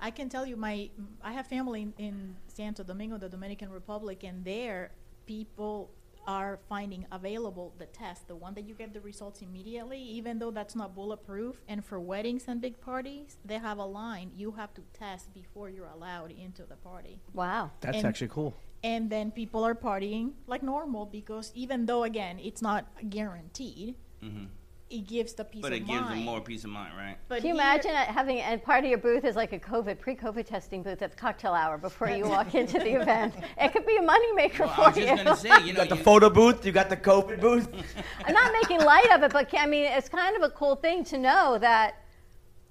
I 0.00 0.10
can 0.10 0.28
tell 0.28 0.46
you, 0.46 0.56
my 0.56 0.90
I 1.22 1.32
have 1.32 1.46
family 1.46 1.82
in, 1.82 1.92
in 1.98 2.36
Santo 2.46 2.82
Domingo, 2.84 3.18
the 3.18 3.28
Dominican 3.28 3.70
Republic, 3.70 4.22
and 4.24 4.44
there 4.44 4.92
people 5.26 5.90
are 6.26 6.58
finding 6.68 7.06
available 7.10 7.72
the 7.78 7.86
test, 7.86 8.28
the 8.28 8.36
one 8.36 8.52
that 8.54 8.68
you 8.68 8.74
get 8.74 8.92
the 8.92 9.00
results 9.00 9.40
immediately, 9.40 9.98
even 10.00 10.38
though 10.38 10.50
that's 10.50 10.76
not 10.76 10.94
bulletproof. 10.94 11.56
And 11.68 11.82
for 11.84 11.98
weddings 11.98 12.44
and 12.48 12.60
big 12.60 12.78
parties, 12.82 13.38
they 13.44 13.56
have 13.58 13.78
a 13.78 13.84
line 13.84 14.30
you 14.36 14.52
have 14.52 14.74
to 14.74 14.82
test 14.92 15.32
before 15.32 15.70
you're 15.70 15.86
allowed 15.86 16.30
into 16.30 16.64
the 16.64 16.76
party. 16.76 17.18
Wow. 17.32 17.70
That's 17.80 17.96
And- 17.98 18.06
actually 18.06 18.28
cool. 18.28 18.54
And 18.84 19.10
then 19.10 19.32
people 19.32 19.64
are 19.64 19.74
partying 19.74 20.34
like 20.46 20.62
normal 20.62 21.06
because 21.06 21.50
even 21.54 21.86
though 21.86 22.04
again 22.04 22.38
it's 22.38 22.62
not 22.62 22.86
guaranteed, 23.10 23.96
Mhm. 24.22 24.48
It 24.90 25.06
gives 25.06 25.34
the 25.34 25.44
peace 25.44 25.60
But 25.60 25.72
of 25.72 25.78
it 25.78 25.86
gives 25.86 26.08
them 26.08 26.24
more 26.24 26.40
peace 26.40 26.64
of 26.64 26.70
mind, 26.70 26.96
right? 26.96 27.16
But 27.28 27.40
Can 27.42 27.48
you 27.48 27.54
here- 27.54 27.62
imagine 27.62 27.90
uh, 27.90 28.04
having 28.06 28.40
and 28.40 28.62
part 28.62 28.84
of 28.84 28.88
your 28.90 28.98
booth 28.98 29.24
is 29.24 29.36
like 29.36 29.52
a 29.52 29.58
COVID, 29.58 29.98
pre-COVID 29.98 30.46
testing 30.46 30.82
booth 30.82 31.02
at 31.02 31.10
the 31.10 31.16
cocktail 31.16 31.52
hour 31.52 31.76
before 31.76 32.08
you 32.08 32.24
walk 32.26 32.54
into 32.54 32.78
the 32.78 32.92
event? 33.02 33.34
It 33.60 33.72
could 33.72 33.84
be 33.84 33.96
a 33.96 34.00
moneymaker 34.02 34.60
Well, 34.60 34.68
for 34.74 34.80
I 34.82 34.88
was 34.88 34.96
you. 34.96 35.04
just 35.06 35.24
gonna 35.24 35.36
say, 35.36 35.48
you 35.60 35.66
You 35.66 35.72
know, 35.74 35.80
got 35.84 35.90
the 35.90 35.96
photo 36.02 36.30
booth. 36.30 36.64
You 36.64 36.72
got 36.72 36.88
the 36.88 36.96
COVID 36.96 37.40
booth. 37.40 37.68
I'm 38.24 38.32
not 38.32 38.52
making 38.52 38.80
light 38.80 39.10
of 39.12 39.22
it, 39.22 39.32
but 39.32 39.52
I 39.54 39.66
mean, 39.66 39.84
it's 39.84 40.08
kind 40.08 40.34
of 40.36 40.42
a 40.42 40.50
cool 40.50 40.76
thing 40.76 41.04
to 41.04 41.18
know 41.18 41.58
that, 41.58 41.96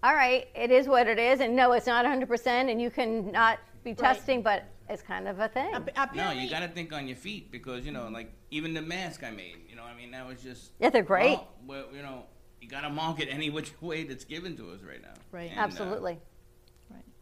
all 0.03 0.15
right, 0.15 0.47
it 0.55 0.71
is 0.71 0.87
what 0.87 1.07
it 1.07 1.19
is, 1.19 1.39
and 1.39 1.55
no, 1.55 1.73
it's 1.73 1.85
not 1.87 2.03
100%, 2.05 2.47
and 2.47 2.81
you 2.81 2.89
can 2.89 3.31
not 3.31 3.59
be 3.83 3.93
testing, 3.93 4.41
but 4.41 4.63
it's 4.89 5.01
kind 5.01 5.27
of 5.27 5.39
a 5.39 5.47
thing. 5.47 5.71
No, 6.15 6.31
you 6.31 6.49
got 6.49 6.59
to 6.59 6.67
think 6.67 6.93
on 6.93 7.07
your 7.07 7.17
feet 7.17 7.51
because 7.51 7.85
you 7.85 7.91
know, 7.91 8.07
like 8.07 8.31
even 8.51 8.73
the 8.73 8.81
mask 8.81 9.23
I 9.23 9.31
made. 9.31 9.57
You 9.69 9.75
know, 9.75 9.83
I 9.83 9.95
mean, 9.95 10.11
that 10.11 10.27
was 10.27 10.41
just 10.41 10.71
Yeah, 10.79 10.89
they're 10.89 11.03
great. 11.03 11.37
Well, 11.37 11.47
well, 11.65 11.85
you 11.93 12.01
know, 12.01 12.23
you 12.61 12.67
got 12.67 12.81
to 12.81 12.89
market 12.89 13.27
any 13.29 13.49
which 13.49 13.71
way 13.81 14.03
that's 14.03 14.23
given 14.25 14.55
to 14.57 14.71
us 14.71 14.81
right 14.81 15.01
now. 15.01 15.13
Right. 15.31 15.49
And, 15.51 15.59
uh, 15.59 15.63
Absolutely. 15.63 16.19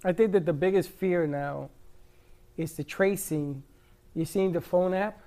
I 0.03 0.13
think 0.13 0.33
that 0.33 0.45
the 0.45 0.53
biggest 0.53 0.89
fear 0.89 1.25
now 1.25 1.69
is 2.57 2.73
the 2.73 2.83
tracing. 2.83 3.63
You 4.13 4.25
seen 4.25 4.51
the 4.53 4.61
phone 4.61 4.93
app? 4.93 5.19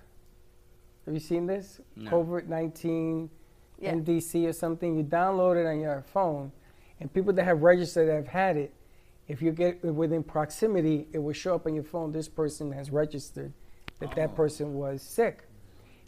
Have 1.04 1.14
you 1.14 1.20
seen 1.20 1.46
this? 1.46 1.80
No. 1.96 2.10
COVID 2.10 2.46
19 2.46 3.30
Yeah. 3.80 3.94
NDC 3.94 4.46
or 4.46 4.52
something. 4.52 4.96
You 4.96 5.04
download 5.04 5.56
it 5.60 5.66
on 5.66 5.80
your 5.80 6.02
phone, 6.02 6.52
and 7.00 7.12
people 7.12 7.32
that 7.32 7.44
have 7.44 7.62
registered 7.62 8.08
that 8.08 8.14
have 8.14 8.28
had 8.28 8.56
it, 8.56 8.72
if 9.28 9.42
you 9.42 9.52
get 9.52 9.84
within 9.84 10.22
proximity, 10.22 11.06
it 11.12 11.18
will 11.18 11.34
show 11.34 11.54
up 11.54 11.66
on 11.66 11.74
your 11.74 11.84
phone. 11.84 12.12
This 12.12 12.28
person 12.28 12.72
has 12.72 12.90
registered 12.90 13.52
that 14.00 14.14
that 14.14 14.30
Oh. 14.30 14.34
person 14.34 14.74
was 14.74 15.02
sick. 15.02 15.44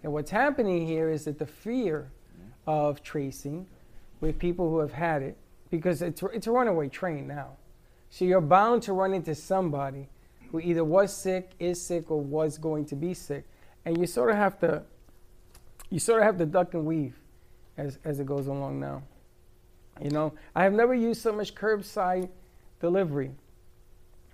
And 0.03 0.13
what's 0.13 0.31
happening 0.31 0.87
here 0.87 1.11
is 1.11 1.25
that 1.27 1.39
the 1.39 1.47
fear 1.47 2.11
of 2.67 3.03
tracing 3.03 3.67
with 4.21 4.39
people 4.39 4.71
who 4.71 4.79
have 4.79 4.93
had 4.93 5.23
it, 5.23 5.37
because 5.71 6.01
it's, 6.03 6.23
it's 6.33 6.47
a 6.47 6.51
runaway 6.51 6.89
train 6.89 7.27
now. 7.27 7.57
So 8.09 8.25
you're 8.25 8.41
bound 8.41 8.83
to 8.85 8.93
run 8.93 9.13
into 9.13 9.35
somebody 9.35 10.09
who 10.51 10.59
either 10.61 10.83
was 10.85 11.15
sick, 11.15 11.53
is 11.59 11.81
sick, 11.81 12.11
or 12.11 12.21
was 12.21 12.59
going 12.59 12.85
to 12.87 12.97
be 12.97 13.15
sick. 13.15 13.45
And 13.85 13.99
you 13.99 14.07
sort 14.07 14.31
of 14.31 14.37
have 14.37 14.59
to, 14.61 14.83
you 15.91 15.99
sort 15.99 16.21
of 16.21 16.27
have 16.27 16.39
to 16.39 16.47
duck 16.47 16.75
and 16.75 16.85
weave 16.87 17.21
as, 17.77 17.99
as 18.05 18.19
it 18.19 18.27
goes 18.27 18.47
along 18.47 18.81
now. 18.81 19.03
You 20.01 20.11
know, 20.11 20.33
I 20.57 20.65
have 20.65 20.73
never 20.73 20.95
used 20.95 21.23
so 21.23 21.33
much 21.33 21.55
curbside 21.55 22.31
delivery 22.81 23.31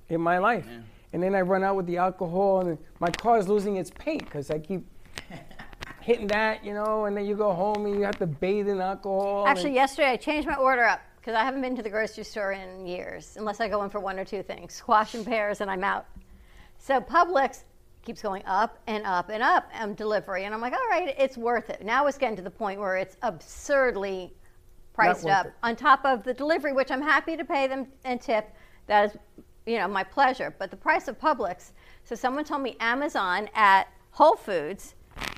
in 0.09 0.20
my 0.20 0.38
life. 0.38 0.66
Yeah. 0.70 0.78
And 1.12 1.22
then 1.22 1.34
I 1.34 1.40
run 1.40 1.62
out 1.64 1.76
with 1.76 1.86
the 1.86 1.99
alcohol, 1.99 2.61
and 2.61 2.78
my 3.01 3.11
car 3.11 3.38
is 3.38 3.49
losing 3.49 3.76
its 3.76 3.90
paint 3.90 4.24
because 4.24 4.51
I 4.51 4.59
keep 4.59 4.86
hitting 6.01 6.26
that, 6.28 6.64
you 6.64 6.74
know, 6.74 7.07
and 7.07 7.16
then 7.16 7.26
you 7.26 7.36
go 7.36 7.53
home 7.53 7.86
and 7.86 7.94
you 7.94 8.03
have 8.03 8.18
to 8.18 8.26
bathe 8.26 8.68
in 8.68 8.80
alcohol. 8.80 9.47
Actually, 9.47 9.66
and- 9.70 9.76
yesterday 9.76 10.11
I 10.11 10.16
changed 10.16 10.49
my 10.49 10.57
order 10.57 10.84
up 10.84 11.01
because 11.16 11.34
I 11.34 11.42
haven't 11.42 11.61
been 11.62 11.74
to 11.76 11.82
the 11.82 11.90
grocery 11.90 12.24
store 12.24 12.53
in 12.53 12.86
years, 12.86 13.36
unless 13.36 13.61
I 13.61 13.68
go 13.68 13.82
in 13.82 13.90
for 13.90 13.99
one 14.01 14.18
or 14.18 14.24
two 14.24 14.42
things 14.42 14.74
squash 14.74 15.14
and 15.14 15.24
pears, 15.24 15.61
and 15.61 15.70
I'm 15.70 15.84
out. 15.84 16.07
So 16.78 17.01
Publix 17.01 17.64
keeps 18.05 18.22
going 18.22 18.42
up 18.47 18.78
and 18.86 19.05
up 19.05 19.30
and 19.30 19.42
up 19.42 19.68
on 19.74 19.94
delivery. 19.94 20.44
And 20.44 20.55
I'm 20.55 20.61
like, 20.61 20.72
all 20.72 20.88
right, 20.88 21.12
it's 21.18 21.36
worth 21.36 21.70
it. 21.70 21.84
Now 21.84 22.07
it's 22.07 22.16
getting 22.16 22.36
to 22.36 22.42
the 22.42 22.51
point 22.51 22.78
where 22.78 22.97
it's 22.97 23.16
absurdly 23.22 24.32
priced 24.97 25.26
up 25.26 25.47
it. 25.47 25.53
on 25.62 25.76
top 25.76 26.05
of 26.05 26.24
the 26.24 26.34
delivery, 26.34 26.72
which 26.72 26.90
I'm 26.90 27.03
happy 27.03 27.36
to 27.36 27.44
pay 27.44 27.66
them 27.66 27.86
and 28.05 28.20
tip. 28.20 28.51
That 28.86 29.11
is, 29.11 29.16
you 29.66 29.78
know, 29.78 29.86
my 29.88 30.03
pleasure. 30.05 30.55
But 30.59 30.70
the 30.70 30.76
price 30.76 31.07
of 31.09 31.18
Publix. 31.20 31.72
So 32.05 32.14
someone 32.14 32.44
told 32.44 32.62
me 32.62 32.76
Amazon 32.80 33.49
at 33.55 33.88
Whole 34.11 34.36
Foods 34.36 34.94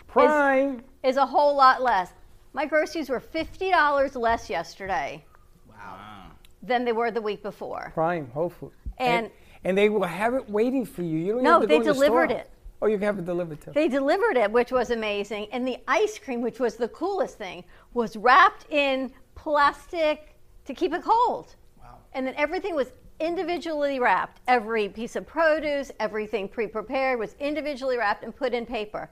Prime. 0.06 0.82
is 1.02 1.16
a 1.16 1.26
whole 1.26 1.54
lot 1.56 1.82
less. 1.82 2.12
My 2.52 2.66
groceries 2.66 3.09
were 3.09 3.20
fifty 3.20 3.70
dollars 3.70 4.16
less 4.16 4.48
yesterday 4.50 5.24
Wow. 5.68 6.30
than 6.62 6.84
they 6.84 6.92
were 6.92 7.11
the 7.11 7.20
week 7.22 7.42
before. 7.42 7.90
Prime, 7.94 8.30
Whole 8.30 8.50
Food. 8.50 8.72
And- 8.98 9.30
and 9.64 9.76
they 9.76 9.88
will 9.88 10.04
have 10.04 10.34
it 10.34 10.48
waiting 10.48 10.84
for 10.86 11.02
you. 11.02 11.18
You 11.18 11.32
don't 11.34 11.42
No, 11.42 11.52
have 11.54 11.62
to 11.62 11.66
they 11.66 11.74
go 11.76 11.80
in 11.80 11.86
the 11.88 11.92
delivered 11.94 12.30
store. 12.30 12.40
it. 12.42 12.50
Oh, 12.80 12.86
you 12.86 12.96
can 12.96 13.06
have 13.06 13.18
it 13.18 13.24
delivered 13.24 13.61
too. 13.61 13.72
They 13.72 13.88
delivered 13.88 14.36
it, 14.36 14.52
which 14.52 14.70
was 14.70 14.90
amazing. 14.90 15.48
And 15.50 15.66
the 15.66 15.78
ice 15.88 16.16
cream, 16.18 16.42
which 16.42 16.61
was 16.61 16.76
the 16.76 16.88
coolest 16.88 17.36
thing, 17.38 17.64
was 17.92 18.16
wrapped 18.16 18.66
in 18.70 19.12
plastic 19.49 20.34
to 20.66 20.74
keep 20.74 20.92
it 20.92 21.03
cold. 21.03 21.55
Wow. 21.80 21.96
And 22.12 22.26
then 22.26 22.34
everything 22.36 22.74
was 22.74 22.92
individually 23.18 23.99
wrapped. 23.99 24.42
Every 24.46 24.90
piece 24.90 25.16
of 25.16 25.26
produce, 25.26 25.90
everything 25.99 26.49
pre 26.49 26.66
prepared 26.66 27.18
was 27.18 27.34
individually 27.40 27.96
wrapped 27.96 28.24
and 28.24 28.36
put 28.36 28.53
in 28.53 28.66
paper. 28.66 29.09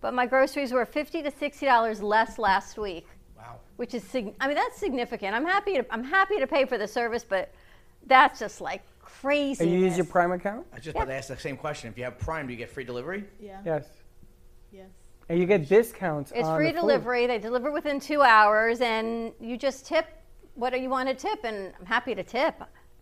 But 0.00 0.12
my 0.12 0.26
groceries 0.26 0.72
were 0.72 0.84
50 0.84 1.22
to 1.22 1.30
$60 1.30 2.02
less 2.02 2.36
last 2.38 2.78
week. 2.78 3.06
Wow. 3.36 3.60
which 3.76 3.94
is 3.94 4.02
sig- 4.02 4.34
I 4.40 4.48
mean 4.48 4.56
that's 4.56 4.78
significant. 4.78 5.34
I'm 5.36 5.44
happy 5.44 5.74
to 5.74 5.84
I'm 5.90 6.02
happy 6.02 6.38
to 6.38 6.46
pay 6.46 6.64
for 6.64 6.78
the 6.78 6.88
service, 6.88 7.22
but 7.22 7.52
that's 8.06 8.40
just 8.40 8.60
like 8.60 8.82
crazy. 9.02 9.62
and 9.62 9.72
you 9.72 9.78
use 9.78 9.96
your 9.96 10.06
Prime 10.06 10.32
account? 10.32 10.66
I 10.72 10.76
was 10.76 10.84
just 10.84 10.96
about 10.96 11.04
to 11.08 11.14
ask 11.14 11.28
the 11.28 11.36
same 11.36 11.56
question. 11.56 11.90
If 11.90 11.98
you 11.98 12.04
have 12.04 12.18
Prime, 12.18 12.46
do 12.46 12.52
you 12.52 12.58
get 12.58 12.70
free 12.70 12.82
delivery? 12.84 13.24
Yeah. 13.38 13.60
Yes. 13.64 13.86
Yes. 14.72 14.88
And 15.28 15.40
you 15.40 15.46
get 15.46 15.68
discounts. 15.68 16.32
It's 16.34 16.46
on 16.46 16.56
free 16.56 16.66
the 16.68 16.74
food. 16.74 16.80
delivery. 16.80 17.26
They 17.26 17.38
deliver 17.38 17.70
within 17.70 17.98
two 17.98 18.22
hours, 18.22 18.80
and 18.80 19.32
you 19.40 19.56
just 19.56 19.86
tip 19.86 20.06
what 20.54 20.78
you 20.80 20.88
want 20.88 21.08
to 21.08 21.14
tip, 21.14 21.44
and 21.44 21.72
I'm 21.78 21.86
happy 21.86 22.14
to 22.14 22.22
tip. 22.22 22.54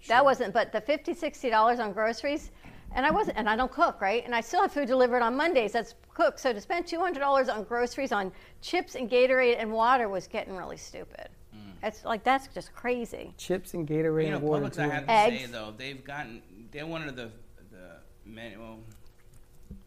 That 0.09 0.25
wasn't, 0.25 0.53
but 0.53 0.73
the 0.73 0.81
50 0.81 1.15
60 1.15 1.51
dollars 1.51 1.81
on 1.81 1.93
groceries, 1.93 2.51
and 2.95 3.07
I 3.07 3.11
wasn't, 3.11 3.39
and 3.39 3.49
I 3.49 3.57
don't 3.57 3.71
cook, 3.73 4.01
right? 4.01 4.23
And 4.25 4.35
I 4.35 4.41
still 4.41 4.63
have 4.63 4.73
food 4.73 4.87
delivered 4.87 5.23
on 5.23 5.37
Mondays. 5.37 5.73
That's 5.73 5.95
cooked. 6.13 6.41
So 6.41 6.53
to 6.53 6.61
spend 6.61 6.87
200 6.87 7.21
dollars 7.21 7.49
on 7.49 7.65
groceries, 7.65 8.13
on 8.13 8.33
chips 8.61 8.95
and 8.95 9.11
Gatorade 9.11 9.57
and 9.59 9.73
water 9.73 10.09
was 10.09 10.27
getting 10.27 10.57
really 10.57 10.77
stupid. 10.77 11.29
Mm. 11.55 11.73
It's 11.83 12.05
like 12.05 12.23
that's 12.23 12.49
just 12.49 12.75
crazy. 12.75 13.35
Chips 13.39 13.75
and 13.75 13.87
Gatorade 13.89 14.25
You 14.25 14.31
know, 14.31 14.37
and 14.37 14.45
water. 14.47 14.65
Publix, 14.67 14.79
I 14.79 14.89
have 14.89 15.07
to 15.07 15.39
say 15.39 15.47
though, 15.47 15.75
they've 15.77 16.03
gotten 16.05 16.43
they're 16.71 16.87
one 16.87 17.07
of 17.07 17.17
the 17.17 17.31
the 17.71 17.99
men. 18.27 18.59
Well, 18.59 18.79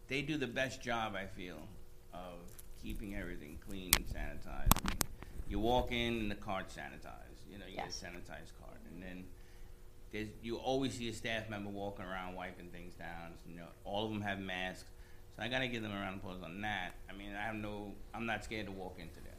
they 0.07 0.21
do 0.21 0.37
the 0.37 0.47
best 0.47 0.81
job 0.81 1.15
I 1.15 1.25
feel 1.25 1.57
of 2.29 2.39
keeping 2.81 3.15
everything 3.15 3.57
clean 3.67 3.91
and 3.95 4.05
sanitized. 4.07 4.71
I 4.83 4.89
mean, 4.89 4.97
you 5.49 5.59
walk 5.59 5.91
in 5.91 6.19
and 6.19 6.31
the 6.31 6.35
card's 6.35 6.73
sanitized. 6.75 7.41
You 7.51 7.59
know, 7.59 7.65
you 7.67 7.75
Yes. 7.77 8.01
get 8.01 8.09
a 8.09 8.13
sanitized 8.13 8.51
card, 8.61 8.77
and 8.93 9.01
then 9.01 9.23
there's 10.11 10.27
you 10.41 10.57
always 10.57 10.93
see 10.97 11.09
a 11.09 11.13
staff 11.13 11.49
member 11.49 11.69
walking 11.69 12.05
around 12.05 12.35
wiping 12.35 12.69
things 12.69 12.93
down. 12.95 13.33
You 13.47 13.57
know, 13.57 13.67
all 13.85 14.05
of 14.05 14.11
them 14.11 14.21
have 14.21 14.39
masks. 14.39 14.85
So 15.35 15.43
I 15.43 15.47
gotta 15.47 15.67
give 15.67 15.83
them 15.83 15.91
a 15.91 15.95
round 15.95 16.15
of 16.15 16.23
applause 16.23 16.41
on 16.43 16.61
that. 16.61 16.93
I 17.09 17.13
mean, 17.13 17.29
I 17.35 17.41
have 17.43 17.55
no, 17.55 17.93
I'm 18.13 18.25
not 18.25 18.43
scared 18.43 18.65
to 18.67 18.71
walk 18.71 18.97
into 18.99 19.15
there. 19.21 19.33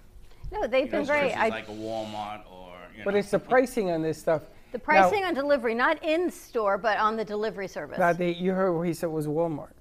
No, 0.61 0.67
they've 0.67 0.87
You 0.87 0.93
know, 0.93 0.99
been 0.99 1.07
great. 1.07 1.21
versus 1.23 1.37
I, 1.39 1.49
like 1.49 1.69
a 1.69 1.73
Walmart 1.73 2.43
or 2.51 2.75
you 2.97 3.05
But 3.05 3.13
know. 3.15 3.19
it's 3.21 3.31
the 3.31 3.39
pricing 3.39 3.91
on 3.91 4.03
this 4.03 4.19
stuff. 4.19 4.43
the 4.73 4.79
pricing 4.79 5.25
on 5.25 5.35
delivery, 5.35 5.75
not 5.75 6.03
in 6.05 6.31
store, 6.31 6.79
but 6.79 6.99
on 6.99 7.17
the 7.17 7.25
delivery 7.25 7.69
service. 7.69 7.99
Now, 7.99 8.13
they, 8.13 8.33
you 8.35 8.53
heard 8.53 8.73
what 8.73 8.87
he 8.87 8.95
said 8.95 9.09
was 9.11 9.27
Walmart. 9.27 9.73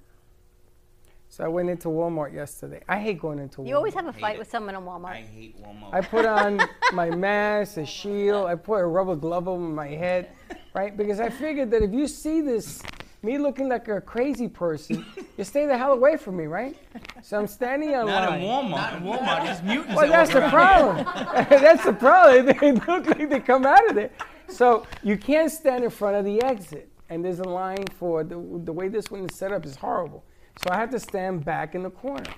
So 1.29 1.43
I 1.43 1.47
went 1.47 1.69
into 1.69 1.89
Walmart 1.89 2.33
yesterday. 2.33 2.81
I 2.87 2.97
hate 2.99 3.19
going 3.19 3.39
into 3.39 3.61
Walmart. 3.61 3.67
you 3.67 3.75
always 3.75 3.93
have 3.93 4.07
a 4.07 4.13
fight 4.13 4.39
with 4.39 4.49
someone 4.49 4.75
in 4.75 4.81
Walmart. 4.81 5.11
I 5.11 5.21
hate 5.21 5.61
Walmart. 5.61 5.93
I 5.93 6.01
put 6.01 6.25
on 6.25 6.61
my 6.93 7.09
mask, 7.09 7.77
a 7.77 7.85
shield. 7.85 8.47
I 8.47 8.55
put 8.55 8.75
a 8.75 8.85
rubber 8.85 9.15
glove 9.15 9.47
over 9.47 9.61
my 9.61 9.87
head, 9.87 10.29
right? 10.73 10.95
Because 10.95 11.19
I 11.19 11.29
figured 11.29 11.69
that 11.71 11.83
if 11.83 11.91
you 11.93 12.07
see 12.07 12.41
this, 12.41 12.81
me 13.23 13.37
looking 13.37 13.67
like 13.67 13.87
a 13.89 13.99
crazy 13.99 14.47
person, 14.47 15.05
you 15.37 15.43
stay 15.43 15.65
the 15.65 15.77
hell 15.77 15.91
away 15.91 16.15
from 16.17 16.37
me, 16.37 16.45
right? 16.45 16.77
So 17.21 17.37
I'm 17.37 17.47
standing 17.47 17.93
on 17.93 18.05
Not 18.07 18.29
line. 18.29 18.41
in 18.41 18.47
Walmart. 18.47 18.69
Not 18.69 18.93
in 18.95 19.03
Walmart. 19.03 19.43
There's 19.45 19.61
mutants. 19.63 19.95
Well, 19.95 20.07
that's 20.09 20.33
the 20.33 20.49
problem. 20.49 21.05
that's 21.49 21.83
the 21.83 21.93
problem. 21.93 22.45
They 22.45 22.71
look 22.71 23.05
like 23.05 23.29
they 23.29 23.39
come 23.41 23.65
out 23.65 23.87
of 23.89 23.95
there. 23.95 24.11
So 24.47 24.87
you 25.03 25.17
can't 25.17 25.51
stand 25.51 25.83
in 25.83 25.89
front 25.89 26.15
of 26.15 26.23
the 26.25 26.41
exit. 26.41 26.89
And 27.09 27.23
there's 27.23 27.39
a 27.39 27.43
line 27.43 27.85
for 27.99 28.23
the, 28.23 28.35
the 28.63 28.71
way 28.73 28.87
this 28.87 29.11
one 29.11 29.25
is 29.29 29.35
set 29.35 29.51
up 29.51 29.65
is 29.65 29.75
horrible. 29.75 30.23
So 30.63 30.71
I 30.71 30.75
had 30.75 30.91
to 30.91 30.99
stand 30.99 31.45
back 31.45 31.75
in 31.75 31.83
the 31.83 31.89
corner. 31.89 32.31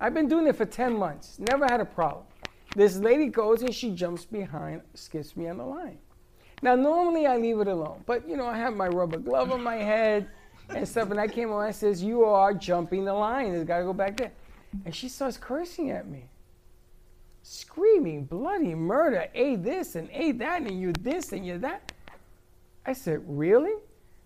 I've 0.00 0.14
been 0.14 0.28
doing 0.28 0.46
it 0.46 0.56
for 0.56 0.64
10 0.64 0.98
months. 0.98 1.38
Never 1.38 1.64
had 1.64 1.80
a 1.80 1.84
problem. 1.84 2.24
This 2.76 2.96
lady 2.96 3.26
goes 3.26 3.62
and 3.62 3.74
she 3.74 3.90
jumps 3.90 4.24
behind, 4.24 4.82
skips 4.94 5.36
me 5.36 5.48
on 5.48 5.58
the 5.58 5.64
line. 5.64 5.98
Now, 6.62 6.74
normally 6.74 7.26
I 7.26 7.36
leave 7.36 7.60
it 7.60 7.68
alone, 7.68 8.02
but 8.06 8.28
you 8.28 8.36
know, 8.36 8.46
I 8.46 8.56
have 8.56 8.74
my 8.74 8.88
rubber 8.88 9.18
glove 9.18 9.52
on 9.52 9.62
my 9.62 9.76
head 9.76 10.28
and 10.70 10.88
stuff. 10.88 11.10
And 11.10 11.20
I 11.20 11.28
came 11.28 11.52
on 11.52 11.66
and 11.66 11.74
says, 11.74 12.02
You 12.02 12.24
are 12.24 12.54
jumping 12.54 13.04
the 13.04 13.14
line. 13.14 13.52
There's 13.52 13.64
got 13.64 13.78
to 13.78 13.84
go 13.84 13.92
back 13.92 14.16
there. 14.16 14.32
And 14.84 14.94
she 14.94 15.08
starts 15.08 15.36
cursing 15.36 15.90
at 15.90 16.08
me. 16.08 16.28
screaming 17.42 18.24
bloody 18.24 18.74
murder, 18.74 19.28
a 19.34 19.56
this 19.56 19.94
and 19.96 20.08
a 20.12 20.32
that, 20.32 20.62
and 20.62 20.80
you 20.80 20.92
this 20.92 21.32
and 21.32 21.46
you 21.46 21.58
that. 21.58 21.92
I 22.86 22.92
said, 22.94 23.22
really? 23.26 23.74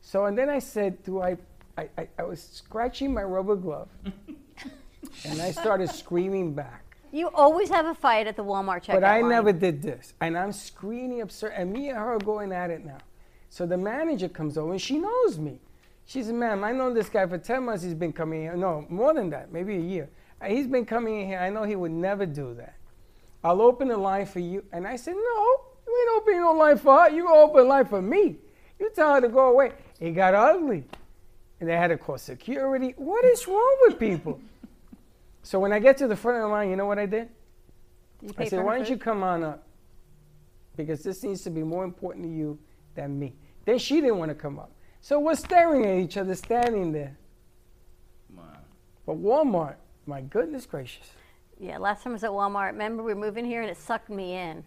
So 0.01 0.27
and 0.27 0.39
then 0.39 0.49
I 0.49 0.61
said, 0.61 1.03
do 1.03 1.21
I? 1.21 1.37
I, 1.79 1.89
I, 1.97 2.09
I 2.19 2.23
was 2.25 2.43
scratching 2.43 3.15
my 3.15 3.23
rubber 3.23 3.55
glove, 3.55 3.89
and 5.25 5.41
I 5.41 5.53
started 5.53 5.89
screaming 5.91 6.53
back. 6.53 6.85
You 7.13 7.29
always 7.31 7.71
have 7.71 7.87
a 7.87 7.95
fight 7.95 8.27
at 8.27 8.37
the 8.37 8.45
Walmart 8.45 8.85
checkout 8.85 8.95
But 8.95 9.05
I 9.05 9.21
line. 9.21 9.31
never 9.31 9.53
did 9.53 9.81
this. 9.81 10.13
And 10.21 10.37
I'm 10.37 10.53
screaming 10.53 11.23
absurd. 11.23 11.53
And 11.57 11.73
me 11.73 11.89
and 11.89 11.97
her 11.97 12.15
are 12.15 12.19
going 12.19 12.53
at 12.53 12.69
it 12.71 12.85
now. 12.85 12.99
So 13.49 13.65
the 13.65 13.79
manager 13.79 14.29
comes 14.29 14.59
over 14.59 14.73
and 14.73 14.81
she 14.81 14.99
knows 14.99 15.39
me. 15.39 15.59
She 16.05 16.23
said, 16.23 16.35
ma'am, 16.35 16.65
I 16.65 16.73
know 16.73 16.93
this 16.93 17.09
guy 17.09 17.27
for 17.27 17.39
10 17.39 17.65
months. 17.65 17.83
He's 17.83 17.95
been 17.95 18.13
coming 18.13 18.43
here. 18.43 18.57
No, 18.57 18.85
more 18.91 19.15
than 19.15 19.31
that, 19.31 19.51
maybe 19.51 19.77
a 19.77 19.81
year. 19.81 20.11
He's 20.47 20.67
been 20.67 20.85
coming 20.85 21.23
in 21.23 21.27
here. 21.29 21.39
I 21.39 21.49
know 21.49 21.63
he 21.63 21.77
would 21.77 21.93
never 21.93 22.27
do 22.27 22.53
that. 22.55 22.75
I'll 23.43 23.63
open 23.63 23.89
the 23.89 23.97
line 23.97 24.27
for 24.27 24.41
you. 24.41 24.63
And 24.73 24.87
I 24.87 24.97
said, 24.97 25.15
no, 25.15 25.57
you 25.87 25.99
ain't 26.03 26.21
opening 26.21 26.41
no 26.43 26.53
line 26.53 26.77
for 26.77 27.05
her. 27.05 27.11
You 27.11 27.27
open 27.35 27.61
a 27.61 27.69
line 27.69 27.87
for 27.87 28.03
me. 28.03 28.37
You 28.79 28.91
tell 28.95 29.15
her 29.15 29.21
to 29.23 29.29
go 29.29 29.49
away. 29.51 29.73
It 29.99 30.11
got 30.11 30.35
ugly. 30.35 30.85
And 31.61 31.69
they 31.69 31.77
had 31.77 31.89
to 31.89 31.99
call 31.99 32.19
security. 32.19 32.95
What 32.97 33.25
is 33.25 33.47
wrong 33.49 33.77
with 33.87 33.99
people? 33.99 34.41
so 35.43 35.59
when 35.59 35.73
I 35.73 35.79
get 35.79 35.97
to 35.99 36.09
the 36.09 36.17
front 36.17 36.39
of 36.39 36.43
the 36.45 36.49
line, 36.49 36.71
you 36.71 36.77
know 36.77 36.87
what 36.87 36.99
I 36.99 37.07
did? 37.07 37.29
I 38.37 38.47
said, 38.47 38.65
why 38.65 38.77
don't 38.77 38.89
you 38.89 38.97
come 38.97 39.23
on 39.23 39.45
up? 39.45 39.67
Because 40.77 41.03
this 41.03 41.23
needs 41.23 41.43
to 41.43 41.51
be 41.51 41.63
more 41.63 41.85
important 41.85 42.25
to 42.25 42.31
you 42.31 42.59
than 42.95 43.19
me. 43.19 43.35
Then 43.65 43.79
she 43.79 44.01
didn't 44.01 44.19
want 44.19 44.31
to 44.31 44.35
come 44.35 44.59
up. 44.59 44.73
So 45.01 45.19
we're 45.21 45.35
staring 45.35 45.85
at 45.87 45.99
each 45.99 46.17
other, 46.17 46.35
standing 46.35 46.93
there. 46.93 47.17
But 49.09 49.23
Walmart, 49.23 49.77
my 50.05 50.21
goodness 50.21 50.67
gracious. 50.67 51.11
Yeah, 51.59 51.79
last 51.79 52.03
time 52.03 52.13
I 52.13 52.17
was 52.17 52.25
at 52.25 52.31
Walmart. 52.31 52.73
Remember, 52.73 53.03
we 53.03 53.15
were 53.15 53.19
moving 53.19 53.43
here 53.43 53.63
and 53.63 53.71
it 53.71 53.79
sucked 53.79 54.11
me 54.11 54.35
in. 54.35 54.63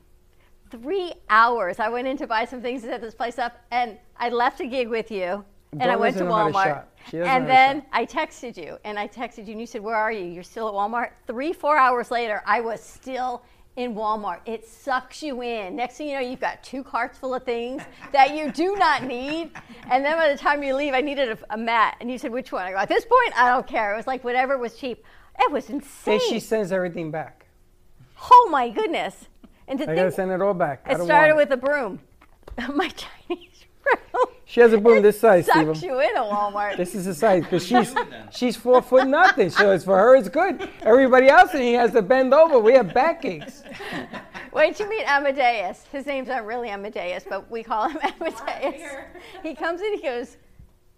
Three 0.72 1.14
hours. 1.30 1.80
I 1.80 1.90
went 1.90 2.08
in 2.08 2.18
to 2.18 2.26
buy 2.26 2.46
some 2.46 2.60
things 2.60 2.82
to 2.82 2.88
set 2.88 3.02
this 3.02 3.14
place 3.14 3.38
up, 3.38 3.60
and 3.70 4.00
I 4.18 4.30
left 4.30 4.60
a 4.60 4.66
gig 4.66 4.88
with 4.88 5.12
you, 5.12 5.46
and 5.80 5.84
I 5.90 5.96
went 5.96 6.16
to 6.16 6.24
doesn't 6.24 6.28
know 6.28 6.36
how 6.36 6.48
to 6.48 6.54
Walmart. 6.54 6.64
shop. 6.64 6.98
She 7.10 7.18
doesn't 7.18 7.34
and 7.34 7.48
know 7.48 7.54
how 7.54 7.72
to 7.72 7.74
then 7.80 7.86
I 7.94 8.06
texted 8.06 8.58
you, 8.58 8.78
and 8.84 9.00
I 9.00 9.08
texted 9.08 9.46
you, 9.46 9.54
and 9.54 9.62
you 9.62 9.66
said, 9.66 9.82
"Where 9.82 9.96
are 9.96 10.12
you? 10.12 10.26
You're 10.26 10.44
still 10.44 10.68
at 10.68 10.74
Walmart." 10.74 11.12
Three, 11.28 11.54
four 11.54 11.78
hours 11.78 12.12
later, 12.12 12.42
I 12.46 12.62
was 12.62 12.82
still 12.82 13.44
in 13.78 13.96
Walmart. 13.96 14.40
It 14.46 14.68
sucks 14.68 15.24
you 15.24 15.42
in. 15.42 15.76
Next 15.76 15.96
thing 15.96 16.10
you 16.10 16.16
know, 16.16 16.20
you've 16.20 16.42
got 16.42 16.62
two 16.62 16.84
carts 16.84 17.18
full 17.18 17.34
of 17.34 17.44
things 17.44 17.82
that 18.12 18.36
you 18.36 18.52
do 18.52 18.76
not 18.76 19.04
need, 19.04 19.52
and 19.90 20.04
then 20.04 20.18
by 20.18 20.30
the 20.30 20.38
time 20.38 20.62
you 20.62 20.76
leave, 20.76 20.94
I 20.94 21.02
needed 21.02 21.30
a, 21.30 21.54
a 21.54 21.58
mat, 21.58 21.96
and 22.02 22.12
you 22.12 22.18
said, 22.18 22.32
"Which 22.32 22.52
one?" 22.52 22.66
I 22.66 22.72
go, 22.72 22.78
"At 22.78 22.90
this 22.90 23.06
point, 23.06 23.40
I 23.40 23.50
don't 23.50 23.68
care." 23.68 23.94
It 23.94 23.98
was 23.98 24.08
like 24.08 24.24
whatever 24.24 24.58
was 24.58 24.76
cheap. 24.76 25.04
It 25.40 25.52
was 25.52 25.70
insane. 25.70 26.20
Then 26.20 26.30
she 26.30 26.40
sends 26.40 26.72
everything 26.72 27.12
back. 27.12 27.46
Oh 28.30 28.50
my 28.52 28.70
goodness! 28.70 29.28
And 29.68 29.80
to 29.80 29.90
I 29.90 29.96
gotta 29.96 30.12
send 30.12 30.32
it 30.32 30.42
all 30.42 30.54
back. 30.54 30.84
I 30.86 30.94
it 30.94 31.04
started 31.04 31.36
with 31.36 31.52
a 31.52 31.58
broom. 31.58 32.00
my 32.76 32.90
Chinese. 32.90 33.51
She 34.46 34.60
has 34.60 34.74
a 34.74 34.78
broom 34.78 35.02
this 35.02 35.18
size, 35.18 35.46
Sucks 35.46 35.80
Steve. 35.80 35.92
you 35.92 36.00
in 36.02 36.10
at 36.10 36.24
Walmart. 36.24 36.76
This 36.76 36.94
is 36.94 37.06
the 37.06 37.14
size 37.16 37.44
because 37.44 37.66
she's 37.66 37.96
she's 38.32 38.58
four 38.58 38.82
foot 38.82 39.08
nothing. 39.08 39.50
So 39.50 39.72
it's 39.72 39.86
for 39.86 39.98
her, 39.98 40.16
it's 40.18 40.28
good. 40.28 40.68
Everybody 40.82 41.30
else 41.30 41.54
in 41.54 41.62
here 41.62 41.80
has 41.80 41.92
to 41.94 42.02
bend 42.02 42.34
over. 42.34 42.60
We 42.60 42.74
have 42.74 42.94
backaches. 42.94 43.64
Wait 44.52 44.76
till 44.76 44.88
you 44.88 44.98
meet 44.98 45.06
Amadeus. 45.10 45.86
His 45.94 46.06
name's 46.06 46.28
not 46.28 46.46
really 46.46 46.68
Amadeus, 46.70 47.24
but 47.30 47.50
we 47.50 47.64
call 47.64 47.88
him 47.88 47.98
Amadeus. 48.20 48.82
He 49.42 49.56
comes 49.56 49.80
in, 49.82 49.94
he 49.96 50.02
goes, 50.02 50.36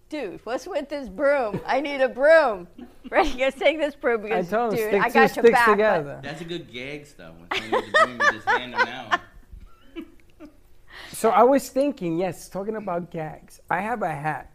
Dude, 0.08 0.40
what's 0.44 0.66
with 0.66 0.88
this 0.88 1.08
broom? 1.08 1.60
I 1.64 1.80
need 1.80 2.00
a 2.00 2.08
broom. 2.08 2.66
Right? 3.08 3.24
He 3.26 3.38
goes, 3.38 3.54
Take 3.54 3.78
this 3.78 3.94
broom. 3.94 4.26
He 4.26 4.32
I 4.32 4.42
told 4.42 4.72
him 4.72 4.78
Dude, 4.80 4.88
stick 4.88 5.02
I 5.02 5.08
two 5.08 5.14
got 5.14 5.20
your 5.20 5.28
sticks 5.28 5.50
back. 5.50 5.66
but- 5.66 5.72
together. 5.74 6.20
That's 6.24 6.40
a 6.40 6.44
good 6.44 6.72
gag 6.72 7.06
stuff. 7.06 7.34
When 7.38 7.60
someone 7.62 7.80
needs 7.82 7.94
a 8.00 8.08
you 8.10 8.18
just 8.32 8.48
hand 8.48 8.72
them 8.74 8.80
out. 8.88 9.20
So 11.14 11.30
I 11.30 11.44
was 11.44 11.68
thinking, 11.68 12.18
yes, 12.18 12.48
talking 12.48 12.74
about 12.74 13.10
gags. 13.12 13.60
I 13.70 13.80
have 13.80 14.02
a 14.02 14.10
hat 14.10 14.50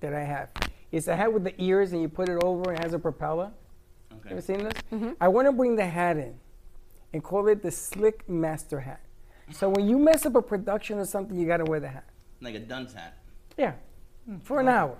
that 0.00 0.14
I 0.14 0.22
have. 0.22 0.48
It's 0.92 1.08
a 1.08 1.16
hat 1.16 1.32
with 1.32 1.42
the 1.42 1.60
ears, 1.60 1.92
and 1.92 2.00
you 2.00 2.08
put 2.08 2.28
it 2.28 2.42
over, 2.44 2.70
and 2.70 2.78
it 2.78 2.84
has 2.84 2.94
a 2.94 3.00
propeller. 3.00 3.50
Okay. 4.12 4.30
Ever 4.30 4.40
seen 4.40 4.62
this? 4.62 4.74
Mm-hmm. 4.92 5.10
I 5.20 5.26
want 5.26 5.48
to 5.48 5.52
bring 5.52 5.74
the 5.74 5.86
hat 5.86 6.16
in 6.16 6.34
and 7.12 7.22
call 7.22 7.48
it 7.48 7.62
the 7.62 7.70
Slick 7.70 8.28
Master 8.28 8.78
Hat. 8.78 9.00
So 9.50 9.68
when 9.68 9.88
you 9.88 9.98
mess 9.98 10.24
up 10.24 10.36
a 10.36 10.42
production 10.42 10.98
or 10.98 11.04
something, 11.04 11.36
you 11.36 11.46
got 11.46 11.58
to 11.58 11.64
wear 11.64 11.80
the 11.80 11.88
hat. 11.88 12.08
Like 12.40 12.54
a 12.54 12.60
dunce 12.60 12.92
hat. 12.92 13.18
Yeah, 13.58 13.72
hmm. 14.24 14.38
for 14.44 14.60
an 14.60 14.68
hour. 14.68 14.96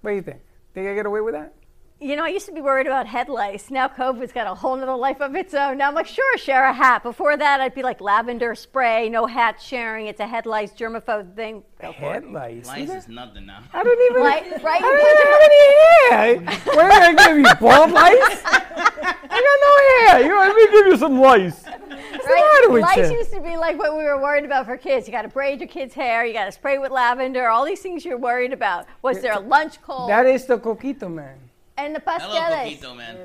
What 0.00 0.10
do 0.10 0.16
you 0.16 0.22
think? 0.22 0.40
Think 0.72 0.88
I 0.88 0.94
get 0.94 1.04
away 1.04 1.20
with 1.20 1.34
that? 1.34 1.54
You 1.98 2.14
know, 2.14 2.24
I 2.24 2.28
used 2.28 2.44
to 2.44 2.52
be 2.52 2.60
worried 2.60 2.86
about 2.86 3.06
head 3.06 3.30
lice. 3.30 3.70
Now 3.70 3.88
COVID's 3.88 4.30
got 4.30 4.46
a 4.46 4.54
whole 4.54 4.76
nother 4.76 4.94
life 4.94 5.22
of 5.22 5.34
its 5.34 5.54
own. 5.54 5.78
Now 5.78 5.88
I'm 5.88 5.94
like, 5.94 6.06
sure, 6.06 6.36
share 6.36 6.66
a 6.66 6.72
hat. 6.72 7.02
Before 7.02 7.38
that, 7.38 7.62
I'd 7.62 7.74
be 7.74 7.82
like 7.82 8.02
lavender 8.02 8.54
spray, 8.54 9.08
no 9.08 9.24
hat 9.24 9.62
sharing. 9.62 10.06
It's 10.06 10.20
a 10.20 10.26
head 10.26 10.44
lice 10.44 10.72
germaphobe 10.72 11.34
thing. 11.34 11.62
Go. 11.80 11.92
Head 11.92 12.26
lice. 12.26 12.66
Lice 12.66 12.90
is 12.90 13.08
nothing 13.08 13.46
now. 13.46 13.62
I 13.72 13.82
don't 13.82 14.10
even. 14.10 14.22
Right, 14.22 14.42
right. 14.62 14.82
I 14.82 16.10
don't 16.10 16.20
even 16.20 16.36
have 16.36 16.44
any 16.44 16.46
hair. 16.46 16.60
What 16.76 16.84
am 16.84 16.92
I 16.92 17.14
gonna 17.14 17.28
give 17.28 17.38
you? 17.38 17.54
Bald 17.66 17.90
lice? 17.92 18.42
I 18.44 19.40
got 19.40 20.12
no 20.12 20.18
hair. 20.18 20.26
You 20.26 20.38
let 20.38 20.54
me 20.54 20.66
give 20.70 20.86
you 20.88 20.96
some 20.98 21.18
lice. 21.18 21.64
What's 21.64 22.26
the 22.26 22.34
matter 22.34 22.70
with 22.70 22.82
Lice 22.82 23.10
you? 23.10 23.18
used 23.18 23.32
to 23.32 23.40
be 23.40 23.56
like 23.56 23.78
what 23.78 23.96
we 23.96 24.04
were 24.04 24.20
worried 24.20 24.44
about 24.44 24.66
for 24.66 24.76
kids. 24.76 25.06
You 25.06 25.12
got 25.12 25.22
to 25.22 25.28
braid 25.28 25.60
your 25.60 25.68
kids' 25.68 25.94
hair. 25.94 26.26
You 26.26 26.34
got 26.34 26.44
to 26.44 26.52
spray 26.52 26.76
with 26.76 26.90
lavender. 26.90 27.48
All 27.48 27.64
these 27.64 27.80
things 27.80 28.04
you're 28.04 28.18
worried 28.18 28.52
about. 28.52 28.86
Was 29.00 29.22
there 29.22 29.32
a 29.32 29.40
lunch 29.40 29.80
cold? 29.80 30.10
That 30.10 30.26
is 30.26 30.44
the 30.44 30.58
coquito 30.58 31.12
man. 31.12 31.38
And 31.76 31.94
the 31.94 32.00
Hello, 32.04 32.34
pasteles. 32.34 32.78
Coquito, 32.80 32.96
man. 32.96 33.16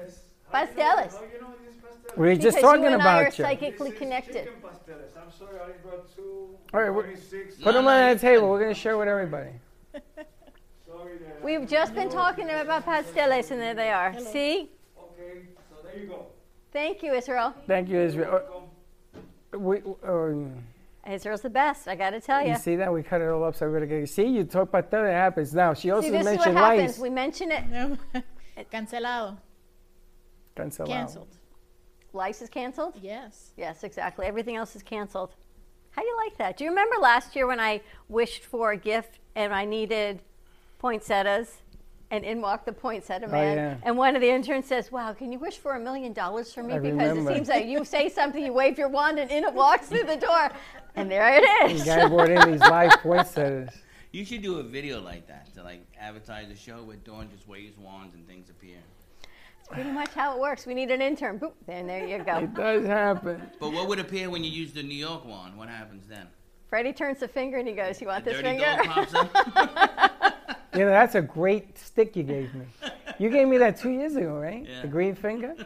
Pasteles. 0.53 1.13
We 2.17 2.27
were 2.27 2.35
just 2.35 2.57
Because 2.57 2.61
talking 2.61 2.83
you 2.83 2.89
and 2.89 3.01
I 3.01 3.19
are 3.19 3.21
about 3.27 3.37
you. 3.39 3.45
psychically 3.45 3.91
connected. 3.91 4.49
I'm 4.49 5.31
sorry, 5.31 5.57
I 5.63 5.71
brought 5.87 6.13
two. 6.15 6.49
All 6.73 6.81
right, 6.81 6.89
we- 6.89 7.03
46. 7.03 7.55
put 7.61 7.73
them 7.73 7.87
on 7.87 8.13
the 8.13 8.19
table. 8.19 8.49
We're 8.49 8.59
gonna 8.59 8.73
share 8.73 8.97
with 8.97 9.07
everybody. 9.07 9.51
Sorry. 9.93 11.19
We've 11.41 11.67
just 11.67 11.95
been 11.95 12.09
talking 12.09 12.49
about 12.49 12.85
pasteles, 12.85 13.51
and 13.51 13.61
there 13.61 13.73
they 13.73 13.91
are. 13.91 14.17
See? 14.19 14.69
Okay, 14.97 15.41
so 15.69 15.75
there 15.87 16.01
you 16.01 16.07
go. 16.07 16.25
Thank 16.73 17.01
you, 17.03 17.13
Israel. 17.13 17.53
Thank 17.65 17.87
you, 17.89 17.99
Israel. 17.99 18.67
Uh, 19.53 19.59
We, 19.59 19.81
um, 20.03 20.63
Israel's 21.09 21.41
the 21.41 21.49
best. 21.49 21.87
I 21.87 21.95
got 21.95 22.11
to 22.11 22.21
tell 22.21 22.41
you. 22.41 22.49
you 22.51 22.55
see 22.57 22.75
that 22.77 22.91
we 22.93 23.03
cut 23.03 23.21
it 23.21 23.27
all 23.29 23.43
up, 23.43 23.55
so 23.55 23.67
we're 23.67 23.73
gonna 23.79 24.01
get. 24.01 24.09
See, 24.09 24.25
you 24.27 24.43
talk 24.43 24.69
about 24.69 24.89
that. 24.91 25.05
It 25.05 25.13
happens 25.13 25.53
now. 25.53 25.73
She 25.73 25.91
also 25.91 26.07
See, 26.07 26.11
this 26.11 26.21
is 26.21 26.25
what 26.25 26.35
mentioned 26.35 26.57
happens. 26.57 26.91
lice. 26.91 26.99
We 26.99 27.09
mention 27.09 27.51
it. 27.51 27.63
Eh, 28.61 28.65
cancelado. 28.71 29.37
Cancelado. 30.55 30.87
Canceled. 30.87 31.27
Lice 32.13 32.41
is 32.41 32.49
canceled? 32.49 32.95
Yes. 33.01 33.51
Yes, 33.57 33.83
exactly. 33.83 34.25
Everything 34.25 34.55
else 34.55 34.75
is 34.75 34.83
canceled. 34.83 35.35
How 35.91 36.01
do 36.01 36.07
you 36.07 36.17
like 36.17 36.37
that? 36.37 36.57
Do 36.57 36.63
you 36.63 36.69
remember 36.69 36.97
last 37.01 37.35
year 37.35 37.47
when 37.47 37.59
I 37.59 37.81
wished 38.09 38.43
for 38.45 38.71
a 38.71 38.77
gift 38.77 39.19
and 39.35 39.53
I 39.53 39.65
needed 39.65 40.21
poinsettias? 40.79 41.57
And 42.11 42.25
in 42.25 42.41
walked 42.41 42.65
the 42.65 42.73
poinsettia 42.73 43.27
Oh, 43.27 43.31
man. 43.31 43.55
yeah. 43.57 43.75
And 43.83 43.97
one 43.97 44.15
of 44.17 44.21
the 44.21 44.29
interns 44.29 44.65
says, 44.67 44.91
Wow, 44.91 45.13
can 45.13 45.31
you 45.31 45.39
wish 45.39 45.57
for 45.57 45.75
a 45.75 45.79
million 45.79 46.11
dollars 46.11 46.53
for 46.53 46.61
me? 46.61 46.73
I 46.73 46.79
because 46.79 46.97
remember. 46.97 47.31
it 47.31 47.35
seems 47.35 47.47
like 47.47 47.65
you 47.67 47.85
say 47.85 48.09
something, 48.09 48.43
you 48.43 48.51
wave 48.51 48.77
your 48.77 48.89
wand, 48.89 49.17
and 49.17 49.31
in 49.31 49.45
it 49.45 49.53
walks 49.53 49.87
through 49.87 50.03
the 50.03 50.17
door. 50.17 50.51
And 50.95 51.09
there 51.09 51.29
it 51.37 51.43
The 51.69 51.73
is. 51.75 51.83
guy 51.85 52.05
brought 52.09 52.29
in 52.29 52.51
these 52.51 52.59
live 52.59 52.91
poinsettias. 53.01 53.69
You 54.11 54.25
should 54.25 54.41
do 54.41 54.59
a 54.59 54.63
video 54.63 54.99
like 54.99 55.27
that 55.27 55.53
to 55.55 55.63
like 55.63 55.81
advertise 55.99 56.49
the 56.49 56.55
show 56.55 56.83
where 56.83 56.97
Dawn 56.97 57.29
just 57.33 57.47
waves 57.47 57.77
wands 57.77 58.13
and 58.13 58.27
things 58.27 58.49
appear. 58.49 58.77
It's 59.59 59.69
pretty 59.69 59.91
much 59.91 60.09
how 60.13 60.35
it 60.35 60.39
works. 60.41 60.65
We 60.65 60.73
need 60.73 60.91
an 60.91 61.01
intern. 61.01 61.39
Boop, 61.39 61.53
and 61.67 61.87
there 61.87 62.05
you 62.05 62.21
go. 62.23 62.37
It 62.43 62.53
does 62.53 62.85
happen. 62.85 63.41
But 63.59 63.71
what 63.71 63.87
would 63.87 63.99
appear 63.99 64.29
when 64.29 64.43
you 64.43 64.51
use 64.51 64.73
the 64.73 64.83
New 64.83 64.95
York 64.95 65.23
wand? 65.25 65.57
What 65.57 65.69
happens 65.69 66.07
then? 66.07 66.27
Freddie 66.67 66.93
turns 66.93 67.19
the 67.19 67.27
finger 67.27 67.57
and 67.57 67.67
he 67.67 67.73
goes, 67.73 68.01
You 68.01 68.07
want 68.07 68.25
this 68.25 68.35
Dirty 68.41 68.59
finger? 68.59 68.65
dog 68.83 68.85
pops 68.85 69.13
up. 69.13 70.37
You 70.73 70.85
know, 70.85 70.89
that's 70.91 71.15
a 71.15 71.21
great 71.21 71.77
stick 71.77 72.15
you 72.15 72.23
gave 72.23 72.53
me. 72.55 72.65
You 73.19 73.29
gave 73.29 73.45
me 73.49 73.57
that 73.57 73.75
two 73.75 73.89
years 73.89 74.15
ago, 74.15 74.35
right? 74.39 74.65
Yeah. 74.65 74.81
The 74.83 74.87
green 74.87 75.15
finger. 75.15 75.53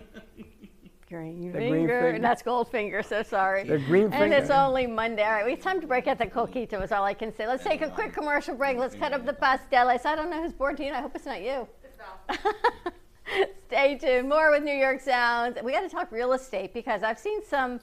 Green 1.15 1.51
The 1.51 1.57
finger. 1.59 1.77
green 1.77 1.87
finger. 1.87 2.19
That's 2.19 2.43
Goldfinger, 2.43 3.05
so 3.05 3.23
sorry. 3.23 3.63
The 3.63 3.77
green 3.77 4.09
finger. 4.11 4.25
And 4.25 4.33
it's 4.33 4.49
only 4.49 4.85
Monday. 4.85 5.23
All 5.23 5.31
right, 5.31 5.51
it's 5.51 5.63
time 5.63 5.79
to 5.79 5.87
break 5.87 6.07
out 6.07 6.17
the 6.17 6.25
coquito, 6.27 6.83
is 6.83 6.91
all 6.91 7.05
I 7.05 7.13
can 7.13 7.33
say. 7.33 7.47
Let's 7.47 7.63
take 7.63 7.81
a 7.81 7.89
quick 7.89 8.11
commercial 8.13 8.55
break. 8.55 8.77
Let's 8.77 8.95
cut 8.95 9.13
up 9.13 9.25
the 9.25 9.33
pasteles. 9.33 10.05
I 10.05 10.15
don't 10.15 10.29
know 10.29 10.41
who's 10.43 10.51
bored 10.51 10.75
to 10.77 10.85
you. 10.85 10.91
I 10.91 10.99
hope 11.01 11.15
it's 11.15 11.25
not 11.25 11.41
you. 11.41 11.67
It's 11.83 11.97
not. 11.97 12.93
Stay 13.67 13.97
tuned. 13.97 14.27
More 14.27 14.51
with 14.51 14.63
New 14.63 14.73
York 14.73 14.99
Sounds. 14.99 15.57
We 15.63 15.71
got 15.71 15.81
to 15.81 15.89
talk 15.89 16.11
real 16.11 16.33
estate 16.33 16.73
because 16.73 17.01
I've 17.01 17.17
seen 17.19 17.43
some. 17.45 17.79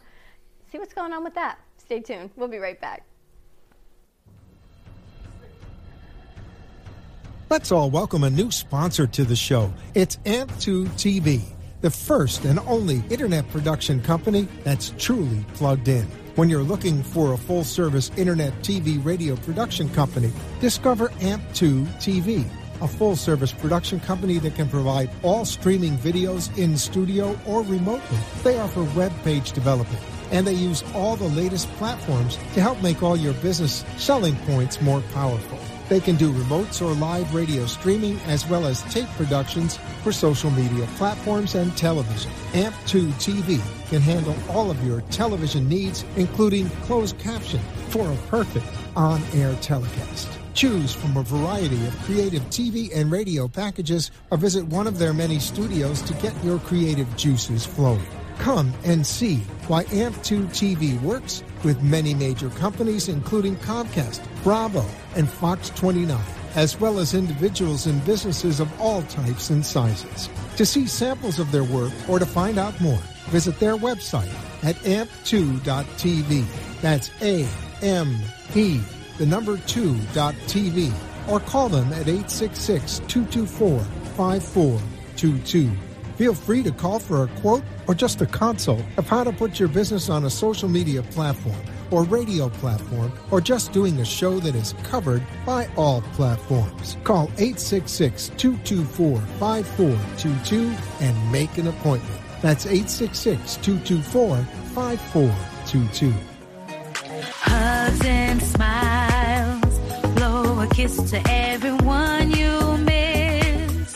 See 0.70 0.78
what's 0.78 0.92
going 0.94 1.12
on 1.14 1.24
with 1.24 1.34
that. 1.34 1.58
Stay 1.78 2.00
tuned. 2.00 2.30
We'll 2.36 2.48
be 2.48 2.58
right 2.58 2.80
back. 2.80 3.04
Let's 7.50 7.70
all 7.72 7.90
welcome 7.90 8.24
a 8.24 8.30
new 8.30 8.50
sponsor 8.50 9.06
to 9.06 9.24
the 9.24 9.36
show. 9.36 9.72
It's 9.94 10.16
Amp2 10.24 10.86
TV, 10.90 11.42
the 11.82 11.90
first 11.90 12.44
and 12.44 12.58
only 12.60 13.02
internet 13.10 13.48
production 13.50 14.00
company 14.00 14.48
that's 14.64 14.94
truly 14.98 15.44
plugged 15.54 15.88
in. 15.88 16.06
When 16.36 16.48
you're 16.48 16.62
looking 16.62 17.02
for 17.02 17.34
a 17.34 17.36
full 17.36 17.64
service 17.64 18.10
internet 18.16 18.54
TV 18.62 19.04
radio 19.04 19.36
production 19.36 19.90
company, 19.90 20.32
discover 20.60 21.08
Amp2 21.20 21.86
TV, 21.98 22.48
a 22.80 22.88
full 22.88 23.16
service 23.16 23.52
production 23.52 24.00
company 24.00 24.38
that 24.38 24.54
can 24.54 24.68
provide 24.68 25.10
all 25.22 25.44
streaming 25.44 25.98
videos 25.98 26.56
in 26.56 26.78
studio 26.78 27.38
or 27.46 27.62
remotely. 27.64 28.18
They 28.42 28.58
offer 28.58 28.84
web 28.96 29.12
page 29.24 29.52
development, 29.52 30.02
and 30.30 30.46
they 30.46 30.54
use 30.54 30.82
all 30.94 31.16
the 31.16 31.28
latest 31.28 31.68
platforms 31.72 32.36
to 32.54 32.60
help 32.60 32.80
make 32.82 33.02
all 33.02 33.16
your 33.16 33.34
business 33.34 33.84
selling 33.98 34.36
points 34.46 34.80
more 34.80 35.02
powerful. 35.12 35.61
They 35.92 36.00
can 36.00 36.16
do 36.16 36.32
remotes 36.32 36.80
or 36.80 36.94
live 36.94 37.34
radio 37.34 37.66
streaming 37.66 38.18
as 38.20 38.48
well 38.48 38.64
as 38.64 38.80
tape 38.84 39.08
productions 39.08 39.78
for 40.02 40.10
social 40.10 40.50
media 40.50 40.86
platforms 40.96 41.54
and 41.54 41.76
television. 41.76 42.32
AMP2 42.54 43.12
TV 43.20 43.60
can 43.90 44.00
handle 44.00 44.34
all 44.48 44.70
of 44.70 44.86
your 44.86 45.02
television 45.10 45.68
needs, 45.68 46.02
including 46.16 46.70
closed 46.86 47.18
caption 47.18 47.60
for 47.90 48.10
a 48.10 48.16
perfect 48.28 48.64
on 48.96 49.20
air 49.34 49.54
telecast. 49.56 50.30
Choose 50.54 50.94
from 50.94 51.14
a 51.18 51.22
variety 51.24 51.86
of 51.86 51.94
creative 52.04 52.42
TV 52.44 52.90
and 52.96 53.12
radio 53.12 53.46
packages 53.46 54.12
or 54.30 54.38
visit 54.38 54.64
one 54.68 54.86
of 54.86 54.98
their 54.98 55.12
many 55.12 55.38
studios 55.38 56.00
to 56.00 56.14
get 56.14 56.32
your 56.42 56.58
creative 56.60 57.14
juices 57.18 57.66
flowing. 57.66 58.06
Come 58.38 58.72
and 58.84 59.06
see 59.06 59.40
why 59.68 59.84
AMP2 59.84 60.46
TV 60.48 60.98
works 61.02 61.42
with 61.64 61.82
many 61.82 62.14
major 62.14 62.50
companies, 62.50 63.08
including 63.08 63.56
Comcast, 63.56 64.20
Bravo, 64.42 64.84
and 65.16 65.28
Fox 65.28 65.70
29, 65.70 66.18
as 66.54 66.78
well 66.80 66.98
as 66.98 67.14
individuals 67.14 67.86
and 67.86 68.04
businesses 68.04 68.60
of 68.60 68.80
all 68.80 69.02
types 69.02 69.50
and 69.50 69.64
sizes. 69.64 70.28
To 70.56 70.66
see 70.66 70.86
samples 70.86 71.38
of 71.38 71.50
their 71.52 71.64
work 71.64 71.92
or 72.08 72.18
to 72.18 72.26
find 72.26 72.58
out 72.58 72.78
more, 72.80 73.00
visit 73.28 73.58
their 73.58 73.76
website 73.76 74.32
at 74.64 74.76
amp2.tv. 74.76 76.44
That's 76.80 77.10
A 77.22 77.48
M 77.82 78.16
P, 78.52 78.80
the 79.18 79.26
number 79.26 79.56
2.tv, 79.56 80.92
or 81.28 81.40
call 81.40 81.68
them 81.68 81.92
at 81.92 82.08
866 82.08 83.00
224 83.08 83.80
5422. 83.80 85.70
Feel 86.16 86.34
free 86.34 86.62
to 86.62 86.70
call 86.72 86.98
for 86.98 87.24
a 87.24 87.28
quote 87.40 87.62
or 87.88 87.94
just 87.94 88.20
a 88.20 88.26
consult 88.26 88.82
of 88.96 89.06
how 89.06 89.24
to 89.24 89.32
put 89.32 89.58
your 89.58 89.68
business 89.68 90.08
on 90.08 90.24
a 90.24 90.30
social 90.30 90.68
media 90.68 91.02
platform 91.02 91.60
or 91.90 92.04
radio 92.04 92.48
platform 92.48 93.12
or 93.30 93.40
just 93.40 93.72
doing 93.72 94.00
a 94.00 94.04
show 94.04 94.40
that 94.40 94.54
is 94.54 94.74
covered 94.82 95.22
by 95.44 95.68
all 95.76 96.02
platforms. 96.14 96.96
Call 97.04 97.24
866 97.38 98.30
224 98.36 99.20
5422 99.38 100.74
and 101.00 101.32
make 101.32 101.58
an 101.58 101.68
appointment. 101.68 102.20
That's 102.40 102.66
866 102.66 103.56
224 103.56 104.36
5422. 104.74 106.12
Hugs 107.34 108.04
and 108.04 108.42
smiles, 108.42 109.78
blow 110.16 110.60
a 110.60 110.66
kiss 110.68 110.96
to 111.10 111.22
everyone 111.28 112.30
you 112.32 112.78
miss. 112.78 113.92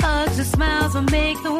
Hugs 0.00 0.38
and 0.38 0.46
smiles 0.46 0.94
will 0.94 1.02
make 1.02 1.42
the 1.42 1.51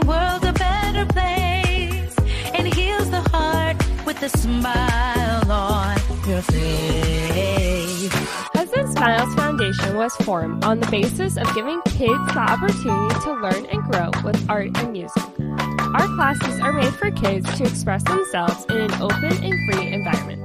a 4.22 4.28
smile 4.28 5.50
on 5.50 5.96
your 6.28 6.42
face. 6.42 8.10
Hugs 8.54 8.72
and 8.72 8.92
Smiles 8.92 9.34
Foundation 9.34 9.96
was 9.96 10.14
formed 10.16 10.64
on 10.64 10.78
the 10.78 10.86
basis 10.86 11.36
of 11.36 11.52
giving 11.56 11.82
kids 11.82 12.26
the 12.26 12.38
opportunity 12.38 13.14
to 13.24 13.32
learn 13.34 13.66
and 13.66 13.82
grow 13.90 14.10
with 14.22 14.48
art 14.48 14.70
and 14.78 14.92
music. 14.92 15.22
Our 15.40 16.06
classes 16.14 16.60
are 16.60 16.72
made 16.72 16.94
for 16.94 17.10
kids 17.10 17.52
to 17.58 17.64
express 17.64 18.04
themselves 18.04 18.64
in 18.70 18.76
an 18.76 18.92
open 19.02 19.32
and 19.42 19.72
free 19.72 19.92
environment. 19.92 20.40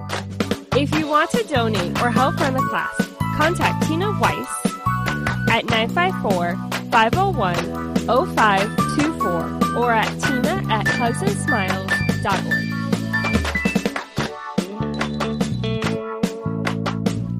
If 0.76 0.96
you 0.96 1.08
want 1.08 1.30
to 1.32 1.44
donate 1.44 2.02
or 2.02 2.10
help 2.10 2.40
run 2.40 2.54
the 2.54 2.62
class, 2.62 2.96
contact 3.38 3.88
Tina 3.88 4.12
Weiss 4.20 4.50
at 5.52 5.66
954 5.66 6.56
501 6.90 7.96
0524 8.36 9.78
or 9.78 9.92
at 9.92 10.10
tina 10.22 10.64
at 10.72 10.86
hugsandsmiles.org. 10.88 12.77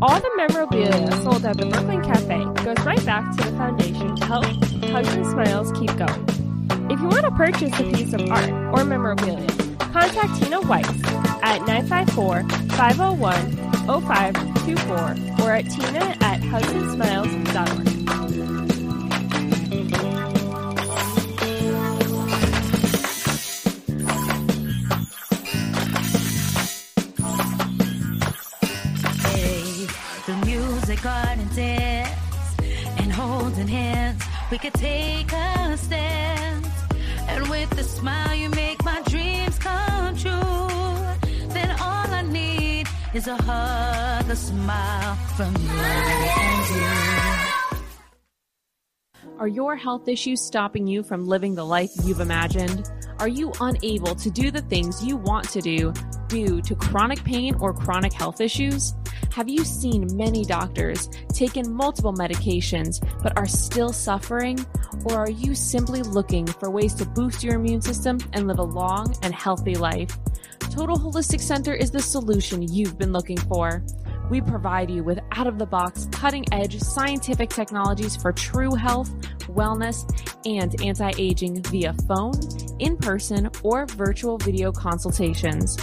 All 0.08 0.22
the 0.22 0.32
memorabilia 0.38 1.12
sold 1.22 1.44
at 1.44 1.58
the 1.58 1.66
Brooklyn 1.66 2.02
Cafe 2.02 2.46
goes 2.64 2.86
right 2.86 3.06
back 3.06 3.30
to 3.36 3.44
the 3.44 3.58
foundation 3.58 4.16
to 4.16 4.26
help 4.26 4.46
Hugs 4.46 5.14
and 5.14 5.26
Smiles 5.26 5.70
keep 5.74 5.94
going. 5.98 6.26
If 6.90 7.02
you 7.02 7.08
want 7.10 7.26
to 7.26 7.32
purchase 7.32 7.78
a 7.78 7.84
piece 7.92 8.14
of 8.14 8.22
art 8.32 8.50
or 8.50 8.86
memorabilia, 8.86 9.48
contact 9.80 10.42
Tina 10.42 10.62
Weiss 10.62 10.88
at 11.44 11.60
954 11.68 12.44
501 12.78 14.02
0524 14.02 15.46
or 15.46 15.52
at 15.52 15.70
tina 15.70 16.16
at 16.22 16.40
hugsandsmiles.org. 16.40 17.97
we 34.52 34.58
could 34.58 34.74
take 34.74 35.32
a 35.32 35.78
stand. 35.78 36.66
And 37.28 37.50
with 37.50 37.72
a 37.78 37.84
smile, 37.84 38.34
you 38.36 38.50
make 38.50 38.84
my 38.86 39.02
dreams 39.04 39.60
come 39.60 40.16
true. 40.16 40.32
Then 41.50 41.72
all 41.82 42.08
I 42.08 42.22
need 42.24 42.88
is 43.14 43.28
a 43.28 43.36
hug, 43.36 44.30
a 44.30 44.36
smile 44.36 45.16
from 45.36 45.54
you. 45.56 45.70
Are 49.40 49.48
your 49.48 49.76
health 49.76 50.08
issues 50.08 50.42
stopping 50.42 50.88
you 50.88 51.04
from 51.04 51.28
living 51.28 51.54
the 51.54 51.66
life 51.66 51.92
you've 52.04 52.22
imagined? 52.22 52.90
Are 53.20 53.28
you 53.28 53.52
unable 53.62 54.16
to 54.16 54.32
do 54.32 54.50
the 54.50 54.62
things 54.62 55.04
you 55.06 55.18
want 55.18 55.48
to 55.50 55.62
do 55.62 55.94
due 56.28 56.62
to 56.62 56.76
chronic 56.76 57.24
pain 57.24 57.56
or 57.60 57.74
chronic 57.74 58.14
health 58.14 58.42
issues? 58.42 58.94
Have 59.32 59.50
you 59.50 59.64
seen 59.64 60.16
many 60.16 60.44
doctors, 60.44 61.10
taken 61.34 61.72
multiple 61.72 62.14
medications, 62.14 63.00
but 63.22 63.38
are 63.38 63.46
still 63.46 63.94
suffering? 63.94 64.66
Or 65.06 65.16
are 65.16 65.30
you 65.30 65.56
simply 65.56 66.02
looking 66.02 66.48
for 66.48 66.70
ways 66.70 66.94
to 66.96 67.06
boost 67.06 67.44
your 67.44 67.56
immune 67.56 67.82
system 67.82 68.20
and 68.34 68.48
live 68.48 68.60
a 68.60 68.64
long 68.64 69.16
and 69.22 69.34
healthy 69.34 69.76
life? 69.76 70.18
Total 70.60 70.98
Holistic 70.98 71.42
Center 71.42 71.74
is 71.74 71.92
the 71.92 72.02
solution 72.02 72.62
you've 72.62 72.98
been 72.98 73.12
looking 73.12 73.38
for. 73.38 73.84
We 74.30 74.42
provide 74.42 74.92
you 74.92 75.04
with 75.04 75.20
out 75.32 75.48
of 75.48 75.58
the 75.58 75.66
box, 75.66 76.08
cutting 76.12 76.46
edge 76.52 76.80
scientific 76.80 77.50
technologies 77.50 78.16
for 78.16 78.34
true 78.34 78.76
health, 78.76 79.10
wellness, 79.48 80.04
and 80.46 80.80
anti 80.82 81.12
aging 81.18 81.64
via 81.64 81.94
phone, 82.08 82.34
in 82.80 82.98
person, 82.98 83.50
or 83.64 83.86
virtual 83.86 84.38
video 84.38 84.72
consultations. 84.72 85.78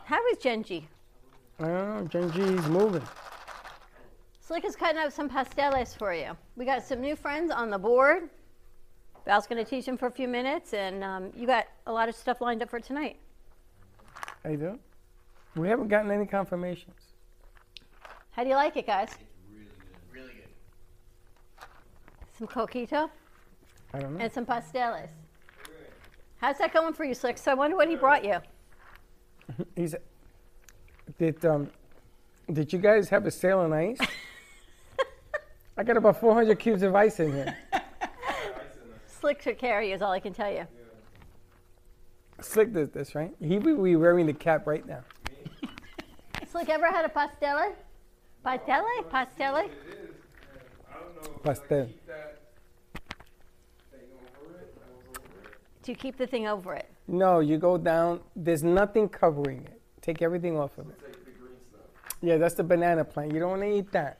How 0.06 0.26
is 0.28 0.38
Genji? 0.38 0.88
I 1.60 1.64
don't 1.64 1.88
know. 1.88 2.08
Gen 2.08 2.32
G's 2.32 2.66
moving. 2.68 3.02
Slick 4.40 4.64
is 4.64 4.76
cutting 4.76 5.00
up 5.00 5.12
some 5.12 5.28
pasteles 5.28 5.96
for 5.96 6.12
you. 6.12 6.36
We 6.56 6.64
got 6.64 6.82
some 6.82 7.00
new 7.00 7.16
friends 7.16 7.50
on 7.50 7.70
the 7.70 7.78
board. 7.78 8.28
Val's 9.24 9.46
going 9.46 9.62
to 9.64 9.68
teach 9.68 9.86
them 9.86 9.96
for 9.96 10.06
a 10.06 10.10
few 10.10 10.28
minutes, 10.28 10.74
and 10.74 11.02
um, 11.02 11.30
you 11.34 11.46
got 11.46 11.66
a 11.86 11.92
lot 11.92 12.08
of 12.08 12.14
stuff 12.14 12.40
lined 12.40 12.62
up 12.62 12.68
for 12.68 12.78
tonight. 12.78 13.16
I 14.44 14.54
do. 14.56 14.78
We 15.56 15.68
haven't 15.68 15.88
gotten 15.88 16.10
any 16.10 16.26
confirmations. 16.26 16.96
How 18.32 18.42
do 18.42 18.50
you 18.50 18.56
like 18.56 18.76
it, 18.76 18.86
guys? 18.86 19.10
It's 19.12 19.20
really 19.50 19.64
good. 19.64 20.20
Really 20.20 20.34
good. 20.34 21.66
Some 22.36 22.48
coquito 22.48 23.08
I 23.94 24.00
don't 24.00 24.14
know. 24.14 24.20
and 24.20 24.32
some 24.32 24.44
pasteles. 24.44 25.08
How's 26.36 26.58
that 26.58 26.74
going 26.74 26.92
for 26.92 27.04
you, 27.04 27.14
Slick? 27.14 27.38
So 27.38 27.50
I 27.52 27.54
wonder 27.54 27.76
what 27.76 27.88
he 27.88 27.96
brought 27.96 28.24
you. 28.24 28.36
He's, 29.76 29.94
did 31.18 31.44
um, 31.44 31.70
did 32.52 32.72
you 32.72 32.78
guys 32.78 33.08
have 33.08 33.26
a 33.26 33.30
sale 33.30 33.60
on 33.60 33.72
ice? 33.72 33.98
I 35.76 35.82
got 35.82 35.96
about 35.96 36.20
400 36.20 36.58
cubes 36.58 36.82
of 36.82 36.94
ice 36.94 37.18
in 37.20 37.32
here. 37.32 37.56
Slick 39.06 39.42
took 39.42 39.58
care 39.58 39.80
of 39.80 39.88
you, 39.88 39.94
is 39.94 40.02
all 40.02 40.12
I 40.12 40.20
can 40.20 40.32
tell 40.32 40.50
you. 40.50 40.66
Slick 42.40 42.72
does 42.72 42.90
this, 42.90 43.14
right? 43.14 43.32
He 43.40 43.58
would 43.58 43.82
be 43.82 43.96
wearing 43.96 44.26
the 44.26 44.32
cap 44.32 44.66
right 44.66 44.86
now. 44.86 45.00
Slick, 46.50 46.68
ever 46.68 46.86
had 46.86 47.04
a 47.04 47.08
pastele? 47.08 47.72
Pastele? 48.44 49.04
Pastele? 49.10 49.70
Pastel. 51.42 51.88
Do 55.82 55.92
you 55.92 55.96
keep 55.96 56.16
the 56.16 56.26
thing 56.26 56.46
over 56.46 56.74
it? 56.74 56.90
No, 57.08 57.40
you 57.40 57.58
go 57.58 57.76
down. 57.76 58.20
There's 58.34 58.62
nothing 58.62 59.08
covering 59.08 59.64
it. 59.66 59.73
Take 60.04 60.20
everything 60.20 60.58
off 60.58 60.76
of 60.76 60.90
it. 60.90 61.00
Yeah, 62.20 62.36
that's 62.36 62.54
the 62.54 62.62
banana 62.62 63.06
plant. 63.06 63.32
You 63.32 63.40
don't 63.40 63.52
want 63.52 63.62
to 63.62 63.74
eat 63.74 63.90
that. 63.92 64.18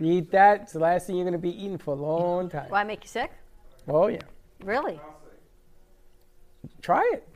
You 0.00 0.14
eat 0.14 0.32
that, 0.32 0.62
it's 0.62 0.72
the 0.72 0.80
last 0.80 1.06
thing 1.06 1.14
you're 1.14 1.24
going 1.24 1.32
to 1.32 1.38
be 1.38 1.56
eating 1.64 1.78
for 1.78 1.94
a 1.94 1.96
long 1.96 2.50
time. 2.50 2.68
Why 2.68 2.82
make 2.82 3.04
you 3.04 3.08
sick? 3.08 3.30
Oh, 3.86 4.08
yeah. 4.08 4.18
Really? 4.64 4.98
Try 6.82 7.08
it. 7.12 7.28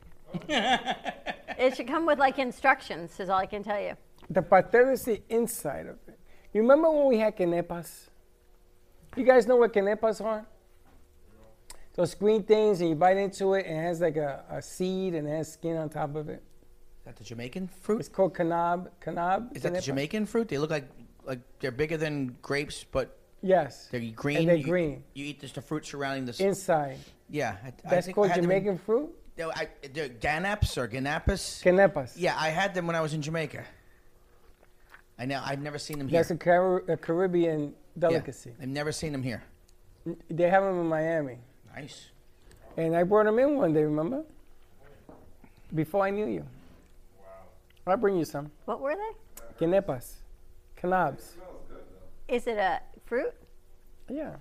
It 1.57 1.77
should 1.77 1.87
come 1.87 2.05
with 2.05 2.19
like 2.19 2.39
instructions, 2.39 3.17
is 3.21 3.29
all 3.29 3.39
I 3.39 3.45
can 3.45 3.63
tell 3.63 3.79
you. 3.79 3.95
The 4.29 4.41
pastel 4.41 4.89
is 4.89 5.03
the 5.03 5.21
inside 5.29 5.87
of 5.87 5.95
it. 6.07 6.19
You 6.51 6.59
remember 6.59 6.91
when 6.91 7.07
we 7.07 7.19
had 7.19 7.37
quenepas? 7.37 8.09
You 9.15 9.23
guys 9.23 9.47
know 9.47 9.55
what 9.55 9.71
quenepas 9.71 10.19
are? 10.21 10.45
Those 11.95 12.15
green 12.15 12.43
things, 12.43 12.81
and 12.81 12.89
you 12.89 12.95
bite 12.95 13.15
into 13.15 13.53
it, 13.53 13.65
and 13.65 13.77
it 13.77 13.81
has 13.81 14.01
like 14.01 14.17
a, 14.17 14.43
a 14.49 14.61
seed 14.61 15.15
and 15.15 15.25
it 15.25 15.31
has 15.31 15.53
skin 15.53 15.77
on 15.77 15.87
top 15.87 16.17
of 16.17 16.27
it. 16.27 16.43
Is 17.03 17.07
that 17.07 17.17
the 17.17 17.23
Jamaican 17.25 17.67
fruit? 17.81 17.99
It's 17.99 18.07
called 18.07 18.33
canab. 18.33 18.89
Canab. 19.05 19.53
Is 19.57 19.63
that 19.63 19.73
the. 19.73 19.81
Jamaican 19.81 20.25
fruit? 20.25 20.47
They 20.47 20.57
look 20.57 20.69
like 20.69 20.87
like 21.25 21.39
they're 21.59 21.71
bigger 21.71 21.97
than 21.97 22.37
grapes, 22.41 22.85
but 22.89 23.17
Yes. 23.41 23.89
they're 23.91 23.99
green. 24.15 24.37
And 24.37 24.47
they're 24.47 24.55
You- 24.55 24.63
green. 24.63 25.03
You 25.13 25.25
eat 25.25 25.41
just 25.41 25.55
the 25.55 25.61
fruit 25.61 25.85
surrounding 25.85 26.23
the 26.25 26.45
Inside. 26.45 26.97
Yeah, 27.29 27.57
I, 27.61 27.67
I 27.67 27.71
That's 27.89 28.05
think 28.05 28.15
called 28.15 28.27
I 28.31 28.35
them 28.35 28.45
in- 28.45 28.49
Jamaican 28.49 28.77
fruit? 28.77 29.09
No, 29.37 29.51
I, 29.51 29.67
they're 29.91 30.07
ganaps 30.07 30.77
or 30.77 30.87
ganapas. 30.87 31.61
Canepas. 31.61 32.13
Yeah, 32.15 32.35
I 32.39 32.49
had 32.49 32.73
them 32.73 32.87
when 32.87 32.95
I 32.95 33.01
was 33.01 33.13
in 33.13 33.21
Jamaica. 33.21 33.65
I 35.19 35.25
know. 35.25 35.41
I've 35.43 35.61
never 35.61 35.79
seen 35.79 35.97
them 35.99 36.07
here. 36.07 36.19
That's 36.19 36.31
a, 36.31 36.37
Car- 36.37 36.83
a 36.87 36.95
Caribbean 36.95 37.73
delicacy. 37.99 38.53
I've 38.61 38.69
never 38.69 38.93
seen 38.93 39.11
them 39.11 39.23
here. 39.23 39.43
They 40.29 40.49
have 40.49 40.63
them 40.63 40.79
in 40.79 40.87
Miami. 40.87 41.39
Nice. 41.75 42.11
And 42.77 42.95
I 42.95 43.03
brought 43.03 43.25
them 43.25 43.39
in 43.39 43.57
one 43.57 43.73
day, 43.73 43.83
remember? 43.83 44.23
Before 45.73 46.05
I 46.05 46.09
knew 46.11 46.27
you. 46.27 46.45
I'll 47.85 47.97
bring 47.97 48.17
you 48.17 48.25
some. 48.25 48.51
What 48.65 48.79
were 48.81 48.95
they? 48.95 49.65
Quenepas. 49.65 50.13
Canabs. 50.81 51.33
Is 52.27 52.47
it 52.47 52.57
a 52.57 52.79
fruit? 53.05 53.33
Yeah. 54.09 54.35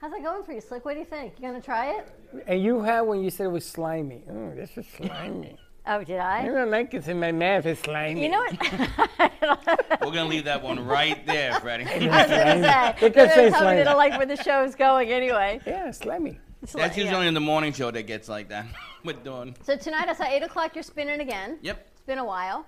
How's 0.00 0.10
that 0.12 0.22
going 0.22 0.42
for 0.42 0.52
you, 0.52 0.60
Slick? 0.60 0.84
What 0.84 0.94
do 0.94 0.98
you 1.00 1.04
think? 1.04 1.34
You 1.38 1.46
gonna 1.48 1.60
try 1.60 1.98
it? 1.98 2.08
And 2.46 2.62
you 2.62 2.80
had 2.80 3.02
when 3.02 3.22
you 3.22 3.30
said 3.30 3.46
it 3.46 3.50
was 3.50 3.64
slimy. 3.64 4.24
Oh, 4.28 4.52
this 4.54 4.76
is 4.76 4.86
slimy. 4.96 5.56
Oh, 5.86 6.02
did 6.04 6.18
I 6.18 6.42
I? 6.42 6.46
don't 6.46 6.70
like 6.70 6.94
it 6.94 7.06
in 7.08 7.18
my 7.20 7.32
mouth. 7.32 7.66
It's 7.66 7.80
slimy. 7.82 8.22
You 8.22 8.30
know 8.30 8.38
what? 8.40 9.30
We're 10.00 10.10
gonna 10.12 10.26
leave 10.26 10.44
that 10.44 10.62
one 10.62 10.84
right 10.84 11.24
there, 11.26 11.54
Freddie. 11.60 11.84
I 11.86 11.94
was 11.98 12.30
gonna 12.30 12.62
say. 12.62 12.88
It 12.90 13.00
you're 13.00 13.10
could 13.10 13.30
say 13.30 13.36
gonna 13.36 13.36
tell 13.36 13.44
me 13.44 13.50
slimy. 13.58 13.76
they 13.78 13.84
don't 13.84 13.96
like 13.96 14.16
where 14.16 14.26
the 14.26 14.36
show's 14.42 14.74
going 14.74 15.10
anyway. 15.12 15.60
Yeah, 15.66 15.90
slimy. 15.92 16.38
That's 16.72 16.96
usually 16.96 17.14
only 17.14 17.28
in 17.28 17.34
the 17.34 17.40
morning 17.40 17.72
show 17.72 17.90
that 17.90 18.06
gets 18.06 18.28
like 18.28 18.48
that. 18.50 18.66
with 19.04 19.24
Dawn. 19.24 19.54
So 19.64 19.76
tonight 19.76 20.08
I 20.08 20.14
saw 20.14 20.24
eight 20.24 20.42
o'clock. 20.42 20.74
You're 20.76 20.84
spinning 20.84 21.20
again. 21.20 21.58
Yep. 21.62 21.88
It's 21.92 22.00
been 22.02 22.18
a 22.18 22.24
while. 22.24 22.66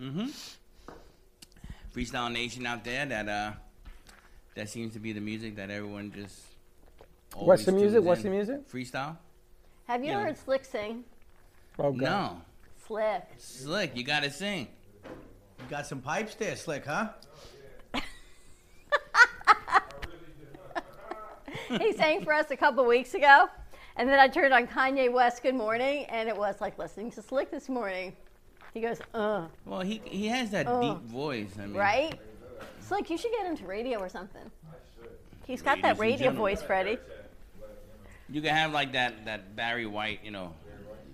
Mm-hmm. 0.00 0.28
Freestyle 1.94 2.32
Nation 2.32 2.66
out 2.66 2.82
there. 2.84 3.04
That 3.06 3.28
uh, 3.28 3.52
that 4.54 4.68
seems 4.68 4.94
to 4.94 4.98
be 5.00 5.12
the 5.12 5.20
music 5.20 5.56
that 5.56 5.70
everyone 5.70 6.12
just. 6.12 6.40
What's 7.36 7.64
the 7.64 7.72
music? 7.72 7.96
tunes 7.98 8.06
What's 8.06 8.22
the 8.22 8.30
music? 8.30 8.68
Freestyle. 8.70 9.16
Have 9.86 10.02
you 10.02 10.10
Yeah. 10.10 10.22
heard 10.22 10.38
Slick 10.38 10.64
sing? 10.64 11.04
Oh, 11.78 11.92
God. 11.92 12.00
No. 12.00 12.40
Slick. 12.86 13.22
Slick, 13.38 13.96
you 13.96 14.04
gotta 14.04 14.30
sing. 14.30 14.68
You 15.04 15.64
got 15.68 15.86
some 15.86 16.00
pipes 16.00 16.34
there, 16.36 16.54
Slick, 16.56 16.86
huh? 16.86 17.08
He 21.68 21.92
sang 21.92 22.24
for 22.24 22.32
us 22.32 22.50
a 22.50 22.56
couple 22.56 22.84
weeks 22.86 23.14
ago, 23.14 23.48
and 23.96 24.08
then 24.08 24.18
I 24.18 24.28
turned 24.28 24.52
on 24.54 24.66
Kanye 24.66 25.12
West 25.12 25.42
Good 25.42 25.54
Morning, 25.54 26.04
and 26.06 26.28
it 26.28 26.36
was 26.36 26.60
like 26.60 26.78
listening 26.78 27.10
to 27.12 27.22
Slick 27.22 27.50
this 27.50 27.68
morning. 27.68 28.14
He 28.72 28.80
goes, 28.80 28.98
uh, 29.14 29.46
Well, 29.64 29.80
he 29.80 30.00
he 30.04 30.26
has 30.28 30.50
that 30.50 30.66
Oh. 30.68 30.80
deep 30.94 31.02
voice. 31.04 31.54
I 31.58 31.66
mean, 31.66 31.74
right? 31.76 32.18
Slick, 32.80 33.08
you 33.10 33.16
should 33.16 33.30
get 33.32 33.46
into 33.46 33.64
radio 33.66 33.98
or 33.98 34.08
something. 34.08 34.50
He's 35.46 35.62
got 35.62 35.80
that 35.82 35.98
Ladies 35.98 36.20
and 36.22 36.30
radio 36.30 36.40
voice, 36.40 36.62
Freddie. 36.62 36.98
You 38.30 38.40
can 38.40 38.54
have 38.54 38.72
like 38.72 38.92
that 38.92 39.24
that 39.26 39.54
Barry 39.54 39.86
White, 39.86 40.20
you 40.24 40.30
know. 40.30 40.54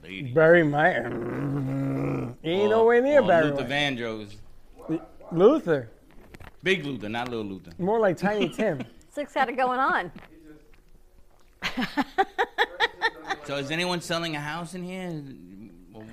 Lady. 0.02 0.32
Barry 0.32 0.62
Meyer. 0.64 1.10
He 2.42 2.50
ain't 2.52 2.66
Or- 2.72 2.76
nowhere 2.76 3.02
near 3.02 3.20
or 3.20 3.26
Barry. 3.28 3.44
Luther 3.50 3.62
White. 3.64 3.68
Vandross. 3.68 4.36
Luther. 5.32 5.90
Big 6.62 6.84
Luther, 6.86 7.08
not 7.08 7.28
little 7.28 7.44
Luther. 7.44 7.72
More 7.78 7.98
like 8.00 8.16
Tiny 8.16 8.48
Tim. 8.48 8.80
Slick's 9.12 9.34
got 9.34 9.48
it 9.50 9.56
going 9.56 9.78
on. 9.80 10.10
So 13.44 13.56
is 13.56 13.70
anyone 13.72 14.00
selling 14.00 14.36
a 14.36 14.40
house 14.40 14.74
in 14.74 14.82
here? 14.84 15.08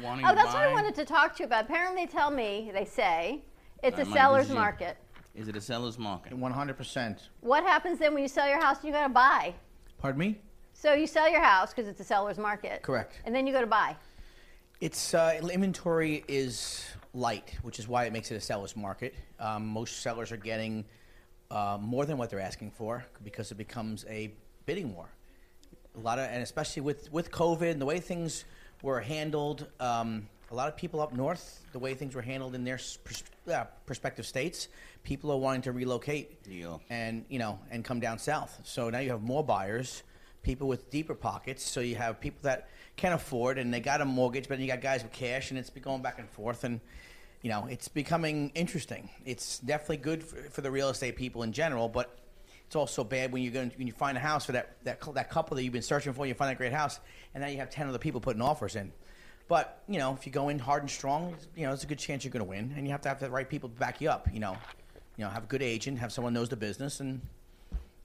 Wanting 0.02 0.26
Oh, 0.26 0.30
to 0.30 0.36
that's 0.36 0.54
what? 0.54 0.64
I 0.64 0.72
wanted 0.74 0.96
to 0.96 1.06
talk 1.06 1.36
to 1.36 1.44
you 1.44 1.46
about. 1.46 1.66
Apparently, 1.66 2.06
they 2.06 2.12
tell 2.12 2.32
me, 2.32 2.72
they 2.74 2.86
say, 2.86 3.44
it's 3.84 3.98
That 3.98 4.08
a 4.08 4.10
might 4.10 4.16
seller's 4.18 4.50
you. 4.50 4.56
market. 4.56 4.98
Is 5.36 5.48
it 5.48 5.56
a 5.56 5.62
seller's 5.62 6.00
market? 6.00 6.34
One 6.36 6.52
hundred 6.52 6.78
percent. 6.78 7.30
What 7.42 7.64
happens 7.64 8.00
then 8.00 8.14
when 8.16 8.24
you 8.24 8.28
sell 8.30 8.48
your 8.50 8.60
house 8.60 8.78
and 8.78 8.86
you 8.88 8.92
got 8.92 9.04
to 9.04 9.14
buy? 9.14 9.54
Pardon 10.00 10.20
me. 10.20 10.40
So 10.74 10.94
you 10.94 11.06
sell 11.06 11.30
your 11.30 11.44
house 11.44 11.74
because 11.74 11.88
it's 11.88 12.00
a 12.00 12.04
seller's 12.04 12.40
market. 12.40 12.82
Correct. 12.82 13.22
And 13.26 13.36
then 13.36 13.46
you 13.46 13.54
go 13.54 13.62
to 13.62 13.68
buy. 13.68 13.96
It's 14.82 15.14
uh, 15.14 15.40
inventory 15.42 16.24
is 16.28 16.86
light, 17.14 17.56
which 17.62 17.78
is 17.78 17.88
why 17.88 18.06
it 18.06 18.14
makes 18.14 18.32
it 18.32 18.36
a 18.36 18.42
seller's 18.42 18.76
market. 18.76 19.14
Um, 19.40 19.68
most 19.68 20.02
sellers 20.02 20.32
are 20.32 20.38
getting 20.38 20.86
uh, 21.52 21.78
more 21.80 22.06
than 22.06 22.18
what 22.18 22.30
they're 22.32 22.40
asking 22.40 22.72
for 22.72 23.06
because 23.24 23.52
it 23.52 23.56
becomes 23.60 24.06
a 24.10 24.32
bidding 24.66 24.96
war. 24.96 25.08
A 25.98 26.00
lot 26.00 26.20
of, 26.20 26.26
and 26.26 26.44
especially 26.44 26.84
with 26.84 27.12
with 27.12 27.32
COVID 27.32 27.72
and 27.72 27.82
the 27.82 27.86
way 27.86 28.00
things 28.00 28.46
were 28.84 29.02
handled, 29.02 29.66
um, 29.80 30.28
a 30.52 30.56
lot 30.56 30.68
of 30.68 30.78
people 30.78 31.02
up 31.02 31.12
north, 31.12 31.66
the 31.72 31.80
way 31.80 31.96
things 31.96 32.14
were 32.14 32.22
handled 32.22 32.54
in 32.54 32.64
their 32.64 32.80
pers- 33.04 33.24
uh, 33.52 33.66
prospective 33.86 34.26
states, 34.26 34.68
people 35.04 35.32
are 35.32 35.38
wanting 35.38 35.64
to 35.64 35.72
relocate 35.72 36.44
Deal. 36.44 36.82
and 36.90 37.26
you 37.30 37.40
know 37.40 37.58
and 37.72 37.84
come 37.84 38.00
down 38.00 38.20
south. 38.20 38.60
So 38.64 38.90
now 38.92 39.00
you 39.00 39.10
have 39.10 39.24
more 39.24 39.44
buyers, 39.44 40.04
people 40.44 40.68
with 40.68 40.90
deeper 40.92 41.16
pockets. 41.16 41.64
So 41.64 41.80
you 41.80 41.96
have 41.96 42.22
people 42.22 42.40
that 42.44 42.70
can 42.96 43.14
afford 43.14 43.58
and 43.58 43.74
they 43.74 43.80
got 43.80 44.00
a 44.00 44.06
mortgage, 44.06 44.48
but 44.48 44.56
then 44.56 44.62
you 44.62 44.68
got 44.68 44.82
guys 44.82 45.02
with 45.02 45.12
cash, 45.12 45.50
and 45.50 45.60
it's 45.60 45.70
been 45.70 45.84
going 45.84 46.02
back 46.04 46.20
and 46.20 46.30
forth, 46.30 46.64
and 46.64 46.80
you 47.42 47.50
know 47.50 47.66
it's 47.66 47.88
becoming 47.88 48.52
interesting. 48.54 49.10
It's 49.26 49.58
definitely 49.58 49.98
good 49.98 50.24
for, 50.24 50.38
for 50.52 50.62
the 50.62 50.70
real 50.70 50.90
estate 50.90 51.16
people 51.16 51.42
in 51.42 51.54
general, 51.54 51.90
but 51.90 52.20
it's 52.68 52.76
also 52.76 53.04
bad 53.04 53.32
when 53.32 53.42
you 53.42 53.50
go 53.50 53.62
when 53.78 53.88
you 53.88 53.94
find 53.94 54.18
a 54.18 54.22
house 54.22 54.46
for 54.46 54.52
that 54.52 54.76
that 54.84 55.00
that 55.14 55.30
couple 55.30 55.56
that 55.56 55.64
you've 55.64 55.74
been 55.74 55.82
searching 55.82 56.12
for. 56.12 56.26
You 56.26 56.34
find 56.34 56.52
that 56.52 56.58
great 56.58 56.74
house, 56.74 57.00
and 57.34 57.42
now 57.42 57.48
you 57.48 57.58
have 57.58 57.70
ten 57.70 57.88
other 57.88 57.98
people 57.98 58.20
putting 58.20 58.42
offers 58.42 58.76
in. 58.76 58.92
But 59.48 59.82
you 59.88 60.00
know, 60.00 60.14
if 60.14 60.26
you 60.26 60.34
go 60.34 60.50
in 60.50 60.60
hard 60.60 60.84
and 60.84 60.92
strong, 60.92 61.34
you 61.56 61.64
know, 61.64 61.70
there's 61.70 61.86
a 61.86 61.88
good 61.88 62.00
chance 62.00 62.26
you're 62.26 62.32
going 62.32 62.44
to 62.44 62.50
win, 62.50 62.74
and 62.76 62.86
you 62.86 62.92
have 62.92 63.02
to 63.02 63.10
have 63.10 63.22
the 63.22 63.30
right 63.30 63.50
people 63.50 63.70
to 63.70 63.76
back 63.76 64.02
you 64.02 64.10
up. 64.10 64.28
You 64.34 64.42
know, 64.42 64.58
you 65.16 65.24
know, 65.24 65.30
have 65.30 65.46
a 65.46 65.48
good 65.48 65.62
agent, 65.62 65.98
have 66.00 66.12
someone 66.12 66.34
knows 66.34 66.50
the 66.50 66.58
business, 66.58 67.00
and 67.00 67.22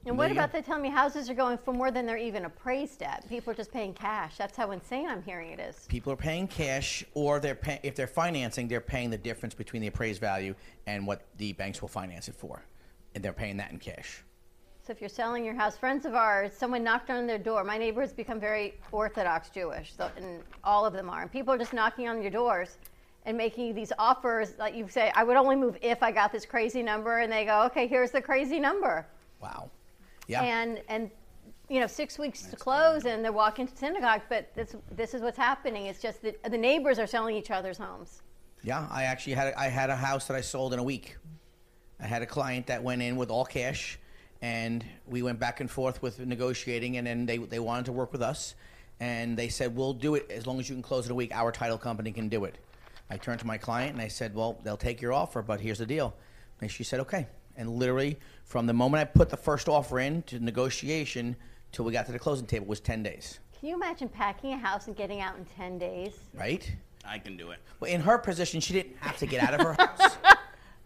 And 0.06 0.16
what 0.16 0.30
about 0.30 0.52
they 0.52 0.62
tell 0.62 0.78
me 0.78 0.90
houses 0.90 1.28
are 1.28 1.34
going 1.34 1.58
for 1.58 1.72
more 1.74 1.90
than 1.90 2.06
they're 2.06 2.16
even 2.16 2.44
appraised 2.44 3.02
at? 3.02 3.28
People 3.28 3.52
are 3.52 3.56
just 3.56 3.72
paying 3.72 3.94
cash. 3.94 4.36
That's 4.36 4.56
how 4.56 4.70
insane 4.70 5.08
I'm 5.08 5.24
hearing 5.24 5.50
it 5.50 5.58
is. 5.58 5.86
people 5.88 6.12
are 6.12 6.16
paying 6.16 6.46
cash, 6.46 7.04
or 7.14 7.40
they're 7.40 7.56
pay- 7.56 7.80
if 7.82 7.96
they're 7.96 8.06
financing, 8.06 8.68
they're 8.68 8.80
paying 8.80 9.10
the 9.10 9.18
difference 9.18 9.54
between 9.54 9.82
the 9.82 9.88
appraised 9.88 10.20
value 10.20 10.54
and 10.86 11.04
what 11.04 11.22
the 11.38 11.52
banks 11.54 11.82
will 11.82 11.88
finance 11.88 12.28
it 12.28 12.36
for, 12.36 12.62
and 13.16 13.24
they're 13.24 13.32
paying 13.32 13.56
that 13.56 13.72
in 13.72 13.80
cash. 13.80 14.22
So 14.84 14.90
if 14.90 15.00
you're 15.00 15.08
selling 15.08 15.44
your 15.44 15.54
house, 15.54 15.76
friends 15.78 16.04
of 16.06 16.14
ours, 16.16 16.50
someone 16.52 16.82
knocked 16.82 17.08
on 17.08 17.24
their 17.24 17.38
door. 17.38 17.62
My 17.62 17.78
neighbor 17.78 18.00
has 18.00 18.12
become 18.12 18.40
very 18.40 18.74
Orthodox 18.90 19.48
Jewish, 19.48 19.94
so, 19.96 20.10
and 20.16 20.42
all 20.64 20.84
of 20.84 20.92
them 20.92 21.08
are. 21.08 21.22
And 21.22 21.30
people 21.30 21.54
are 21.54 21.58
just 21.58 21.72
knocking 21.72 22.08
on 22.08 22.20
your 22.20 22.32
doors 22.32 22.78
and 23.24 23.38
making 23.38 23.76
these 23.76 23.92
offers. 23.96 24.54
Like 24.58 24.74
you 24.74 24.88
say, 24.88 25.12
I 25.14 25.22
would 25.22 25.36
only 25.36 25.54
move 25.54 25.78
if 25.82 26.02
I 26.02 26.10
got 26.10 26.32
this 26.32 26.44
crazy 26.44 26.82
number, 26.82 27.18
and 27.18 27.32
they 27.32 27.44
go, 27.44 27.62
okay, 27.66 27.86
here's 27.86 28.10
the 28.10 28.20
crazy 28.20 28.58
number. 28.58 29.06
Wow. 29.40 29.70
Yeah. 30.26 30.42
And 30.42 30.80
and 30.88 31.12
you 31.68 31.78
know, 31.78 31.86
six 31.86 32.18
weeks 32.18 32.42
to 32.42 32.56
close, 32.56 33.04
and 33.04 33.24
they're 33.24 33.30
walking 33.30 33.68
to 33.68 33.76
synagogue. 33.76 34.22
But 34.28 34.52
this 34.56 34.74
this 34.90 35.14
is 35.14 35.22
what's 35.22 35.38
happening. 35.38 35.86
It's 35.86 36.02
just 36.02 36.22
that 36.22 36.42
the 36.42 36.58
neighbors 36.58 36.98
are 36.98 37.06
selling 37.06 37.36
each 37.36 37.52
other's 37.52 37.78
homes. 37.78 38.22
Yeah, 38.64 38.88
I 38.90 39.04
actually 39.04 39.34
had 39.34 39.48
a, 39.48 39.60
I 39.60 39.68
had 39.68 39.90
a 39.90 39.96
house 39.96 40.26
that 40.26 40.36
I 40.36 40.40
sold 40.40 40.72
in 40.72 40.80
a 40.80 40.84
week. 40.84 41.16
I 42.00 42.06
had 42.08 42.22
a 42.22 42.26
client 42.26 42.66
that 42.66 42.82
went 42.82 43.00
in 43.00 43.14
with 43.14 43.30
all 43.30 43.44
cash, 43.44 43.96
and 44.42 44.84
we 45.06 45.22
went 45.22 45.38
back 45.38 45.60
and 45.60 45.70
forth 45.70 46.02
with 46.02 46.18
negotiating, 46.18 46.98
and 46.98 47.06
then 47.06 47.24
they 47.24 47.38
they 47.38 47.60
wanted 47.60 47.86
to 47.86 47.92
work 47.92 48.12
with 48.12 48.20
us, 48.20 48.54
and 49.00 49.36
they 49.36 49.48
said, 49.48 49.74
"We'll 49.74 49.94
do 49.94 50.16
it 50.16 50.30
as 50.30 50.46
long 50.46 50.60
as 50.60 50.68
you 50.68 50.74
can 50.74 50.82
close 50.82 51.06
in 51.06 51.12
a 51.12 51.14
week. 51.14 51.34
Our 51.34 51.52
title 51.52 51.78
company 51.78 52.12
can 52.12 52.28
do 52.28 52.44
it." 52.44 52.58
I 53.08 53.16
turned 53.16 53.40
to 53.40 53.46
my 53.46 53.58
client 53.58 53.92
and 53.92 54.02
I 54.02 54.08
said, 54.08 54.34
"Well, 54.34 54.58
they'll 54.64 54.76
take 54.76 55.00
your 55.00 55.12
offer, 55.12 55.42
but 55.42 55.60
here's 55.60 55.78
the 55.78 55.86
deal." 55.86 56.14
And 56.60 56.70
she 56.70 56.84
said, 56.84 57.00
"Okay." 57.00 57.26
And 57.56 57.68
literally, 57.76 58.18
from 58.44 58.66
the 58.66 58.72
moment 58.72 59.02
I 59.02 59.04
put 59.04 59.28
the 59.28 59.36
first 59.36 59.68
offer 59.68 60.00
in 60.00 60.22
to 60.24 60.40
negotiation 60.40 61.36
till 61.70 61.84
we 61.84 61.92
got 61.92 62.06
to 62.06 62.12
the 62.12 62.18
closing 62.18 62.46
table 62.46 62.66
was 62.66 62.80
ten 62.80 63.02
days. 63.02 63.38
Can 63.62 63.68
you 63.68 63.76
imagine 63.76 64.08
packing 64.08 64.54
a 64.54 64.58
house 64.58 64.88
and 64.88 64.96
getting 64.96 65.20
out 65.20 65.36
in 65.38 65.44
10 65.44 65.78
days? 65.78 66.18
Right? 66.34 66.68
I 67.04 67.20
can 67.20 67.36
do 67.36 67.52
it. 67.52 67.60
Well, 67.78 67.92
in 67.92 68.00
her 68.00 68.18
position, 68.18 68.60
she 68.60 68.72
didn't 68.72 68.96
have 68.98 69.16
to 69.18 69.26
get 69.26 69.40
out 69.40 69.54
of 69.54 69.60
her 69.60 69.72
house 69.78 70.16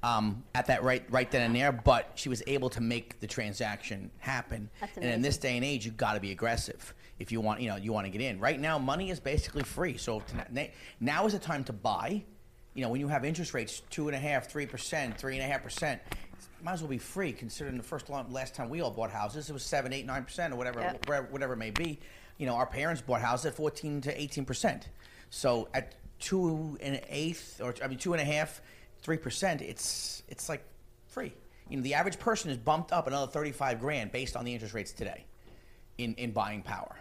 um, 0.07 0.45
at 0.55 0.67
that 0.67 0.85
right 0.85 1.05
right 1.11 1.29
then 1.31 1.43
and 1.43 1.57
there, 1.57 1.73
but 1.73 2.13
she 2.15 2.29
was 2.29 2.43
able 2.47 2.71
to 2.71 2.81
make 2.81 3.19
the 3.21 3.27
transaction 3.27 4.11
happen. 4.19 4.71
That's 4.81 4.97
and 4.97 5.05
in 5.07 5.21
this 5.23 5.37
day 5.37 5.57
and 5.57 5.65
age, 5.65 5.85
you 5.85 5.91
got 5.91 6.15
to 6.15 6.21
be 6.21 6.31
aggressive 6.31 6.95
if 7.19 7.33
you 7.33 7.41
want, 7.41 7.61
you 7.61 7.69
know, 7.69 7.77
you 7.77 7.93
want 7.93 8.07
to 8.07 8.11
get 8.11 8.21
in. 8.21 8.39
Right 8.39 8.61
now, 8.61 8.79
money 8.79 9.11
is 9.11 9.19
basically 9.19 9.65
free. 9.65 9.97
So 9.97 10.21
to- 10.21 10.69
now 11.01 11.27
is 11.27 11.33
the 11.33 11.39
time 11.39 11.65
to 11.65 11.73
buy. 11.73 12.23
You 12.75 12.83
know, 12.83 12.91
when 12.91 13.01
you 13.01 13.09
have 13.09 13.25
interest 13.25 13.55
rates 13.55 13.83
two 13.91 14.07
and 14.09 14.15
a 14.15 14.19
half, 14.21 14.49
three 14.49 14.67
percent, 14.67 15.19
three 15.19 15.35
and 15.37 15.43
a 15.43 15.47
half 15.47 15.63
percent, 15.65 16.01
might 16.63 16.75
as 16.75 16.83
well 16.83 16.91
be 16.91 16.99
free. 16.99 17.33
Considering 17.33 17.77
the 17.77 17.83
first 17.83 18.09
long, 18.09 18.31
last 18.31 18.55
time 18.55 18.69
we 18.69 18.81
all 18.83 18.91
bought 18.91 19.11
houses, 19.11 19.51
it 19.51 19.53
was 19.53 19.65
seven, 19.65 19.93
eight, 19.93 20.07
nine 20.07 20.23
percent, 20.25 20.53
or 20.53 20.57
whatever, 20.57 20.81
Yep. 20.81 21.07
whatever, 21.09 21.27
whatever 21.31 21.53
it 21.55 21.59
may 21.59 21.71
be. 21.71 21.99
You 22.39 22.47
know, 22.47 22.55
our 22.55 22.67
parents 22.67 23.01
bought 23.03 23.23
houses 23.23 23.47
at 23.47 23.55
fourteen 23.55 24.01
to 24.03 24.21
eighteen 24.21 24.45
percent. 24.45 24.89
So 25.31 25.69
at 25.75 25.97
two 26.21 26.77
and 26.81 26.95
an 26.97 27.03
eighth, 27.09 27.61
or 27.61 27.75
I 27.83 27.89
mean 27.89 27.99
two 27.99 28.13
and 28.13 28.21
a 28.23 28.25
half, 28.25 28.61
three 29.03 29.17
percent, 29.17 29.63
it's 29.63 30.23
it's 30.29 30.49
like 30.49 30.65
free. 31.07 31.33
You 31.69 31.77
know, 31.77 31.83
the 31.83 31.95
average 31.95 32.19
person 32.19 32.51
is 32.51 32.57
bumped 32.57 32.93
up 32.93 33.07
another 33.07 33.31
thirty-five 33.31 33.81
grand 33.81 34.13
based 34.13 34.37
on 34.37 34.45
the 34.45 34.53
interest 34.53 34.75
rates 34.75 34.93
today, 34.93 35.25
in 35.99 36.15
in 36.15 36.33
buying 36.33 36.63
power. 36.63 36.97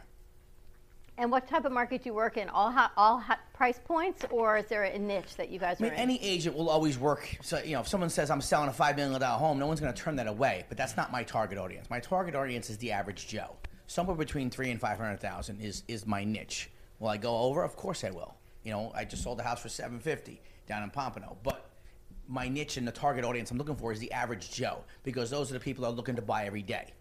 And 1.18 1.32
what 1.32 1.48
type 1.48 1.64
of 1.64 1.72
market 1.72 2.04
do 2.04 2.10
you 2.10 2.14
work 2.14 2.36
in? 2.36 2.50
All 2.50 2.70
ha- 2.70 2.92
all 2.98 3.20
ha- 3.20 3.40
price 3.54 3.80
points, 3.86 4.26
or 4.32 4.58
is 4.58 4.66
there 4.66 4.84
a 4.84 5.00
niche 5.00 5.38
that 5.38 5.50
you 5.50 5.60
guys 5.60 5.78
I 5.80 5.84
mean, 5.84 5.92
are 5.92 5.96
in? 5.96 6.02
any 6.02 6.22
agent 6.22 6.58
will 6.58 6.70
always 6.70 6.98
work. 6.98 7.38
So, 7.42 7.62
you 7.64 7.72
know, 7.72 7.80
if 7.80 7.88
someone 7.88 8.10
says 8.10 8.30
I'm 8.30 8.42
selling 8.42 8.68
a 8.68 8.74
five 8.74 8.98
million 8.98 9.18
dollar 9.22 9.40
home, 9.40 9.58
no 9.58 9.66
one's 9.66 9.80
going 9.80 9.94
to 9.94 10.02
turn 10.02 10.18
that 10.18 10.28
away. 10.28 10.66
But 10.68 10.78
that's 10.78 10.98
not 10.98 11.14
my 11.14 11.24
target 11.24 11.58
audience. 11.58 11.90
My 11.90 12.02
target 12.02 12.36
audience 12.36 12.70
is 12.70 12.78
the 12.80 12.92
average 12.92 13.28
Joe. 13.28 13.56
Somewhere 13.88 14.18
between 14.18 14.50
three 14.50 14.72
and 14.72 14.82
five 14.82 14.98
hundred 14.98 15.22
thousand 15.22 15.62
is 15.62 15.84
is 15.88 16.06
my 16.06 16.26
niche. 16.26 16.70
Will 17.00 17.08
I 17.08 17.18
go 17.18 17.38
over? 17.38 17.64
Of 17.64 17.78
course 17.78 18.04
I 18.04 18.10
will. 18.10 18.36
You 18.64 18.72
know, 18.72 18.92
I 18.94 19.06
just 19.06 19.24
sold 19.24 19.40
a 19.40 19.44
house 19.44 19.62
for 19.62 19.70
seven 19.70 20.00
fifty 20.00 20.42
down 20.68 20.84
in 20.84 20.90
Pompano, 20.90 21.38
but 21.44 21.70
my 22.28 22.48
niche 22.48 22.78
and 22.78 22.88
the 22.88 22.92
target 22.92 23.24
audience 23.24 23.52
I'm 23.52 23.58
looking 23.58 23.76
for 23.76 23.92
is 23.92 24.00
the 24.00 24.12
average 24.12 24.52
Joe 24.52 24.84
because 25.04 25.30
those 25.30 25.52
are 25.52 25.54
the 25.54 25.60
people 25.60 25.84
that 25.84 25.90
are 25.90 25.94
looking 25.96 26.16
to 26.16 26.22
buy 26.22 26.46
every 26.46 26.62
day. 26.62 26.94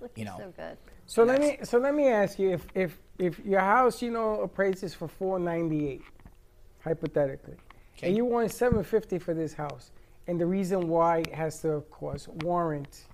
Looking 0.00 0.24
you 0.24 0.30
know. 0.30 0.36
so 0.38 0.52
good. 0.56 0.76
So 1.06 1.22
let 1.22 1.40
me 1.40 1.58
so 1.62 1.78
let 1.78 1.94
me 1.94 2.08
ask 2.08 2.38
you 2.38 2.50
if 2.50 2.66
if 2.74 2.98
if 3.18 3.38
your 3.44 3.60
house 3.60 4.02
you 4.02 4.10
know 4.10 4.40
appraises 4.40 4.92
for 4.92 5.08
four 5.08 5.38
ninety 5.38 5.88
eight, 5.88 6.02
hypothetically, 6.82 7.54
and 8.02 8.16
you 8.16 8.24
want 8.24 8.50
seven 8.50 8.82
fifty 8.82 9.18
for 9.18 9.32
this 9.32 9.54
house, 9.54 9.92
and 10.26 10.40
the 10.40 10.46
reason 10.46 10.88
why 10.88 11.22
has 11.32 11.60
to 11.60 11.70
of 11.70 11.90
course 11.90 12.28
warrant 12.42 13.06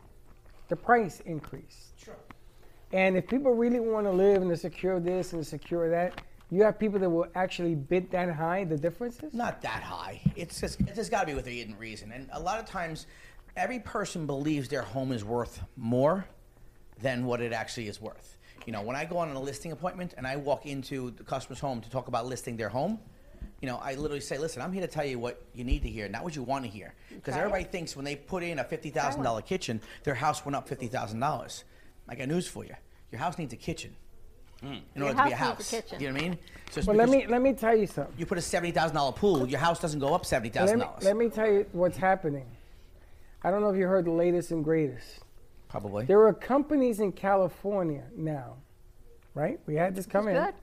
the 0.68 0.76
price 0.76 1.20
increase. 1.26 1.92
Sure. 2.02 2.16
And 2.92 3.16
if 3.16 3.26
people 3.28 3.52
really 3.52 3.80
want 3.80 4.06
to 4.06 4.10
live 4.10 4.42
and 4.42 4.50
to 4.50 4.56
secure 4.56 5.00
this 5.00 5.32
and 5.32 5.42
to 5.42 5.48
secure 5.48 5.90
that, 5.90 6.22
you 6.52 6.62
have 6.64 6.78
people 6.78 6.98
that 6.98 7.08
will 7.08 7.26
actually 7.34 7.74
bid 7.74 8.10
that 8.10 8.30
high. 8.30 8.64
The 8.64 8.76
differences? 8.76 9.32
Not 9.32 9.62
that 9.62 9.82
high. 9.82 10.20
It's 10.36 10.60
just 10.60 10.78
it's 10.82 10.96
just 10.96 11.10
got 11.10 11.22
to 11.22 11.26
be 11.26 11.34
with 11.34 11.46
a 11.46 11.50
hidden 11.50 11.78
reason. 11.78 12.12
And 12.12 12.28
a 12.30 12.38
lot 12.38 12.60
of 12.60 12.66
times, 12.66 13.06
every 13.56 13.78
person 13.78 14.26
believes 14.26 14.68
their 14.68 14.82
home 14.82 15.12
is 15.12 15.24
worth 15.24 15.62
more 15.76 16.26
than 17.00 17.24
what 17.24 17.40
it 17.40 17.54
actually 17.54 17.88
is 17.88 18.02
worth. 18.02 18.36
You 18.66 18.72
know, 18.74 18.82
when 18.82 18.96
I 18.96 19.06
go 19.06 19.16
on 19.16 19.30
a 19.30 19.40
listing 19.40 19.72
appointment 19.72 20.12
and 20.18 20.26
I 20.26 20.36
walk 20.36 20.66
into 20.66 21.12
the 21.12 21.24
customer's 21.24 21.58
home 21.58 21.80
to 21.80 21.90
talk 21.90 22.08
about 22.08 22.26
listing 22.26 22.58
their 22.58 22.68
home, 22.68 23.00
you 23.62 23.66
know, 23.66 23.78
I 23.78 23.94
literally 23.94 24.20
say, 24.20 24.36
"Listen, 24.36 24.60
I'm 24.60 24.74
here 24.74 24.82
to 24.82 24.92
tell 24.92 25.06
you 25.06 25.18
what 25.18 25.42
you 25.54 25.64
need 25.64 25.82
to 25.84 25.88
hear, 25.88 26.06
not 26.10 26.22
what 26.22 26.36
you 26.36 26.42
want 26.42 26.66
to 26.66 26.70
hear." 26.70 26.92
Because 27.08 27.34
it. 27.34 27.38
everybody 27.38 27.64
thinks 27.64 27.96
when 27.96 28.04
they 28.04 28.14
put 28.14 28.42
in 28.42 28.58
a 28.58 28.64
fifty 28.64 28.90
thousand 28.90 29.22
dollar 29.22 29.40
kitchen, 29.40 29.80
their 30.04 30.14
house 30.14 30.44
went 30.44 30.54
up 30.54 30.68
fifty 30.68 30.88
thousand 30.88 31.18
dollars. 31.18 31.64
I 32.06 32.14
got 32.14 32.28
news 32.28 32.46
for 32.46 32.62
you: 32.62 32.74
your 33.10 33.20
house 33.20 33.38
needs 33.38 33.54
a 33.54 33.56
kitchen. 33.56 33.96
Mm. 34.64 34.70
In 34.72 34.82
Your 34.94 35.06
order 35.08 35.18
to 35.18 35.24
be 35.26 35.32
a 35.32 35.36
house 35.36 35.58
needs 35.58 35.72
a 35.72 35.82
kitchen. 35.82 36.00
you 36.00 36.06
know 36.08 36.14
what 36.14 36.22
I 36.22 36.28
mean? 36.28 36.38
So 36.70 36.82
Well, 36.86 36.96
let 36.96 37.08
me 37.08 37.26
let 37.26 37.42
me 37.42 37.52
tell 37.52 37.76
you 37.76 37.86
something. 37.86 38.14
You 38.16 38.26
put 38.26 38.38
a 38.38 38.42
seventy 38.42 38.72
thousand 38.72 38.96
dollar 38.96 39.12
pool, 39.12 39.46
your 39.48 39.58
house 39.60 39.80
doesn't 39.80 40.00
go 40.00 40.14
up 40.14 40.24
seventy 40.24 40.48
Let 40.50 40.54
thousand 40.54 40.78
me, 40.78 40.84
dollars. 40.84 41.04
let 41.04 41.16
me 41.16 41.28
tell 41.28 41.50
you 41.50 41.66
what's 41.72 41.96
happening. 41.96 42.46
I 43.42 43.50
don't 43.50 43.60
know 43.60 43.70
if 43.70 43.76
you 43.76 43.86
heard 43.86 44.04
the 44.04 44.12
latest 44.12 44.52
and 44.52 44.62
greatest. 44.64 45.20
Probably. 45.68 46.04
There 46.04 46.24
are 46.26 46.32
companies 46.34 47.00
in 47.00 47.12
California 47.12 48.04
now, 48.16 48.56
right? 49.34 49.58
We 49.66 49.74
had 49.74 49.94
this 49.96 50.06
come 50.06 50.28
in. 50.28 50.34
good. 50.34 50.54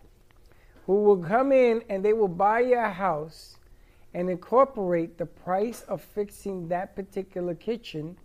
Who 0.86 1.04
will 1.04 1.18
come 1.18 1.52
in 1.52 1.84
and 1.90 2.04
they 2.04 2.14
will 2.14 2.28
buy 2.28 2.62
your 2.62 2.88
house 2.88 3.58
and 4.14 4.30
incorporate 4.30 5.18
the 5.18 5.26
price 5.26 5.82
of 5.84 6.02
fixing 6.02 6.68
that 6.70 6.96
particular 6.96 7.54
kitchen 7.54 8.18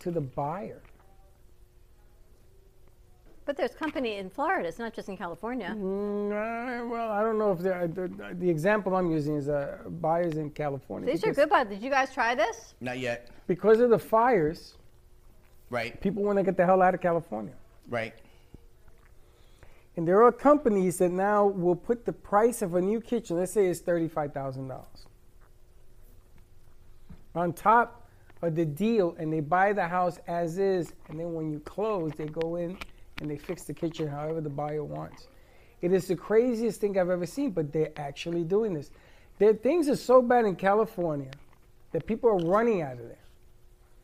to 0.00 0.10
the 0.10 0.20
buyer. 0.20 0.80
But 3.44 3.56
there's 3.56 3.74
company 3.74 4.16
in 4.18 4.30
Florida. 4.30 4.68
It's 4.68 4.78
not 4.78 4.94
just 4.94 5.08
in 5.08 5.16
California. 5.16 5.74
Mm, 5.76 6.30
uh, 6.30 6.86
well, 6.86 7.10
I 7.10 7.22
don't 7.22 7.38
know 7.38 7.50
if 7.52 7.58
they're- 7.58 7.88
the, 7.88 8.06
the, 8.08 8.34
the 8.34 8.48
example 8.48 8.94
I'm 8.94 9.10
using 9.10 9.36
is 9.36 9.48
uh, 9.48 9.78
buyers 10.00 10.36
in 10.36 10.50
California. 10.50 11.10
These 11.10 11.24
are 11.24 11.32
good, 11.34 11.48
but 11.48 11.68
did 11.68 11.82
you 11.82 11.90
guys 11.90 12.12
try 12.14 12.34
this? 12.36 12.74
Not 12.80 12.98
yet. 13.00 13.30
Because 13.48 13.80
of 13.80 13.90
the 13.90 13.98
fires, 13.98 14.74
Right. 15.70 16.00
people 16.00 16.22
want 16.22 16.38
to 16.38 16.44
get 16.44 16.56
the 16.56 16.64
hell 16.64 16.82
out 16.82 16.94
of 16.94 17.00
California. 17.00 17.54
Right. 17.88 18.14
And 19.96 20.06
there 20.06 20.22
are 20.22 20.30
companies 20.32 20.98
that 20.98 21.10
now 21.10 21.46
will 21.46 21.76
put 21.76 22.04
the 22.04 22.12
price 22.12 22.62
of 22.62 22.74
a 22.76 22.80
new 22.80 23.00
kitchen, 23.00 23.36
let's 23.38 23.52
say 23.52 23.66
it's 23.66 23.80
$35,000, 23.80 24.84
on 27.34 27.52
top 27.52 28.06
of 28.40 28.54
the 28.54 28.64
deal, 28.64 29.14
and 29.18 29.32
they 29.32 29.40
buy 29.40 29.72
the 29.72 29.86
house 29.86 30.18
as 30.26 30.58
is, 30.58 30.92
and 31.08 31.18
then 31.18 31.34
when 31.34 31.50
you 31.50 31.58
close, 31.60 32.12
they 32.16 32.26
go 32.26 32.56
in 32.56 32.76
and 33.20 33.30
they 33.30 33.36
fix 33.38 33.64
the 33.64 33.74
kitchen 33.74 34.08
however 34.08 34.40
the 34.40 34.48
buyer 34.50 34.84
wants. 34.84 35.26
It 35.80 35.92
is 35.92 36.06
the 36.06 36.16
craziest 36.16 36.80
thing 36.80 36.98
I've 36.98 37.10
ever 37.10 37.26
seen, 37.26 37.50
but 37.50 37.72
they're 37.72 37.92
actually 37.96 38.44
doing 38.44 38.74
this. 38.74 38.90
Their 39.38 39.54
things 39.54 39.88
are 39.88 39.96
so 39.96 40.22
bad 40.22 40.44
in 40.44 40.56
California 40.56 41.30
that 41.92 42.06
people 42.06 42.30
are 42.30 42.36
running 42.48 42.82
out 42.82 42.92
of 42.92 42.98
there. 43.08 43.18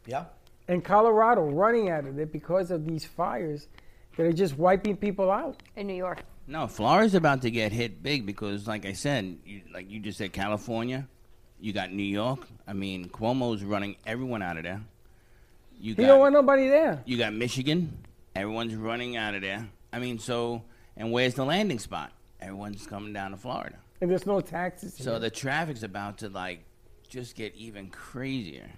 Yeah. 0.06 0.24
In 0.68 0.80
Colorado, 0.82 1.42
running 1.42 1.88
out 1.90 2.04
of 2.06 2.16
there 2.16 2.26
because 2.26 2.70
of 2.70 2.86
these 2.86 3.04
fires 3.04 3.68
that 4.16 4.26
are 4.26 4.32
just 4.32 4.59
wiping 4.59 4.96
people 4.96 5.30
out. 5.30 5.62
In 5.76 5.86
New 5.86 5.94
York. 5.94 6.22
No, 6.46 6.66
Florida's 6.66 7.14
about 7.14 7.42
to 7.42 7.50
get 7.50 7.72
hit 7.72 8.02
big 8.02 8.26
because, 8.26 8.66
like 8.66 8.84
I 8.86 8.92
said, 8.92 9.38
you, 9.44 9.61
like 9.72 9.90
you 9.90 10.00
just 10.00 10.18
said, 10.18 10.32
California, 10.32 11.06
you 11.61 11.72
got 11.72 11.92
New 11.92 12.02
York. 12.02 12.46
I 12.66 12.72
mean, 12.72 13.09
Cuomo's 13.11 13.62
running 13.62 13.96
everyone 14.06 14.42
out 14.42 14.56
of 14.56 14.64
there. 14.64 14.80
You 15.80 15.90
You 15.90 15.94
got 15.94 16.06
don't 16.06 16.20
want 16.20 16.32
nobody 16.34 16.68
there. 16.68 17.02
you 17.06 17.18
got 17.18 17.32
Michigan, 17.34 17.96
everyone's 18.39 18.74
running 18.74 19.16
out 19.16 19.34
of 19.34 19.43
there. 19.43 19.68
I 19.93 19.99
mean, 19.99 20.18
so 20.18 20.62
and 20.97 21.12
where's 21.12 21.34
the 21.34 21.45
landing 21.45 21.78
spot? 21.78 22.12
Everyone's 22.41 22.86
coming 22.86 23.12
down 23.12 23.30
to 23.32 23.36
Florida. 23.36 23.76
And 24.01 24.11
there's 24.11 24.26
no 24.26 24.41
taxes. 24.41 24.95
So 24.97 25.12
here. 25.12 25.20
the 25.20 25.30
traffic's 25.30 25.82
about 25.82 26.18
to 26.18 26.28
like 26.28 26.61
just 27.09 27.34
get 27.34 27.55
even 27.55 27.89
crazier. 27.89 28.70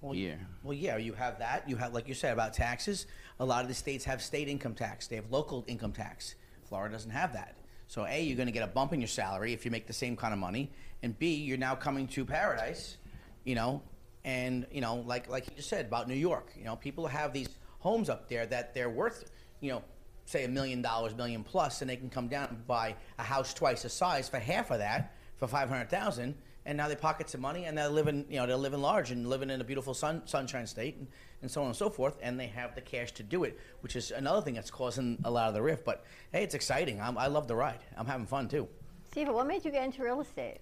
Well, 0.00 0.12
here. 0.12 0.38
Well, 0.62 0.74
yeah, 0.74 0.98
you 0.98 1.14
have 1.14 1.38
that. 1.38 1.68
You 1.68 1.76
have, 1.76 1.94
like 1.94 2.06
you 2.06 2.14
said, 2.14 2.32
about 2.32 2.52
taxes. 2.52 3.06
A 3.40 3.44
lot 3.44 3.62
of 3.62 3.68
the 3.68 3.74
states 3.74 4.04
have 4.04 4.22
state 4.22 4.48
income 4.48 4.74
tax. 4.74 5.06
They 5.06 5.16
have 5.16 5.30
local 5.30 5.64
income 5.66 5.92
tax. 5.92 6.34
Florida 6.68 6.94
doesn't 6.94 7.10
have 7.10 7.32
that. 7.32 7.56
So, 7.88 8.04
A, 8.06 8.22
you're 8.22 8.36
going 8.36 8.46
to 8.46 8.52
get 8.52 8.62
a 8.62 8.68
bump 8.68 8.92
in 8.92 9.00
your 9.00 9.08
salary 9.08 9.52
if 9.52 9.64
you 9.64 9.70
make 9.70 9.86
the 9.86 9.92
same 9.92 10.16
kind 10.16 10.32
of 10.34 10.38
money. 10.40 10.70
And 11.02 11.18
B, 11.18 11.34
you're 11.34 11.56
now 11.56 11.74
coming 11.74 12.08
to 12.08 12.24
paradise, 12.24 12.98
you 13.44 13.54
know, 13.54 13.82
and, 14.24 14.66
you 14.72 14.80
know, 14.80 14.96
like, 15.06 15.28
like 15.28 15.48
you 15.48 15.56
just 15.56 15.68
said 15.68 15.86
about 15.86 16.08
New 16.08 16.14
York, 16.14 16.52
you 16.58 16.64
know, 16.64 16.76
people 16.76 17.06
have 17.06 17.32
these 17.32 17.48
homes 17.80 18.08
up 18.08 18.28
there 18.28 18.46
that 18.46 18.74
they're 18.74 18.90
worth, 18.90 19.30
you 19.60 19.70
know, 19.70 19.82
say 20.24 20.44
a 20.44 20.48
million 20.48 20.82
dollars, 20.82 21.14
million 21.14 21.44
plus, 21.44 21.80
and 21.80 21.90
they 21.90 21.96
can 21.96 22.10
come 22.10 22.28
down 22.28 22.48
and 22.48 22.66
buy 22.66 22.94
a 23.18 23.22
house 23.22 23.54
twice 23.54 23.82
the 23.82 23.88
size 23.88 24.28
for 24.28 24.38
half 24.38 24.70
of 24.70 24.78
that 24.78 25.14
for 25.36 25.46
500000 25.46 26.34
and 26.66 26.76
now 26.76 26.88
they 26.88 26.96
pocket 26.96 27.30
some 27.30 27.40
money 27.40 27.64
and 27.64 27.78
they're 27.78 27.88
living, 27.88 28.26
you 28.28 28.36
know, 28.36 28.46
they're 28.46 28.56
living 28.56 28.80
large 28.80 29.12
and 29.12 29.28
living 29.28 29.50
in 29.50 29.60
a 29.60 29.64
beautiful 29.64 29.94
sun, 29.94 30.22
sunshine 30.26 30.66
state 30.66 30.96
and, 30.96 31.06
and 31.40 31.50
so 31.50 31.60
on 31.62 31.68
and 31.68 31.76
so 31.76 31.88
forth, 31.88 32.18
and 32.20 32.38
they 32.38 32.48
have 32.48 32.74
the 32.74 32.80
cash 32.80 33.12
to 33.12 33.22
do 33.22 33.44
it, 33.44 33.58
which 33.80 33.94
is 33.94 34.10
another 34.10 34.42
thing 34.42 34.54
that's 34.54 34.70
causing 34.70 35.16
a 35.24 35.30
lot 35.30 35.48
of 35.48 35.54
the 35.54 35.62
rift. 35.62 35.84
But 35.84 36.04
hey, 36.32 36.42
it's 36.42 36.54
exciting. 36.54 37.00
I'm, 37.00 37.16
I 37.16 37.28
love 37.28 37.46
the 37.46 37.54
ride. 37.54 37.78
I'm 37.96 38.06
having 38.06 38.26
fun 38.26 38.48
too. 38.48 38.68
Steve, 39.10 39.28
what 39.28 39.46
made 39.46 39.64
you 39.64 39.70
get 39.70 39.84
into 39.84 40.02
real 40.02 40.20
estate? 40.20 40.58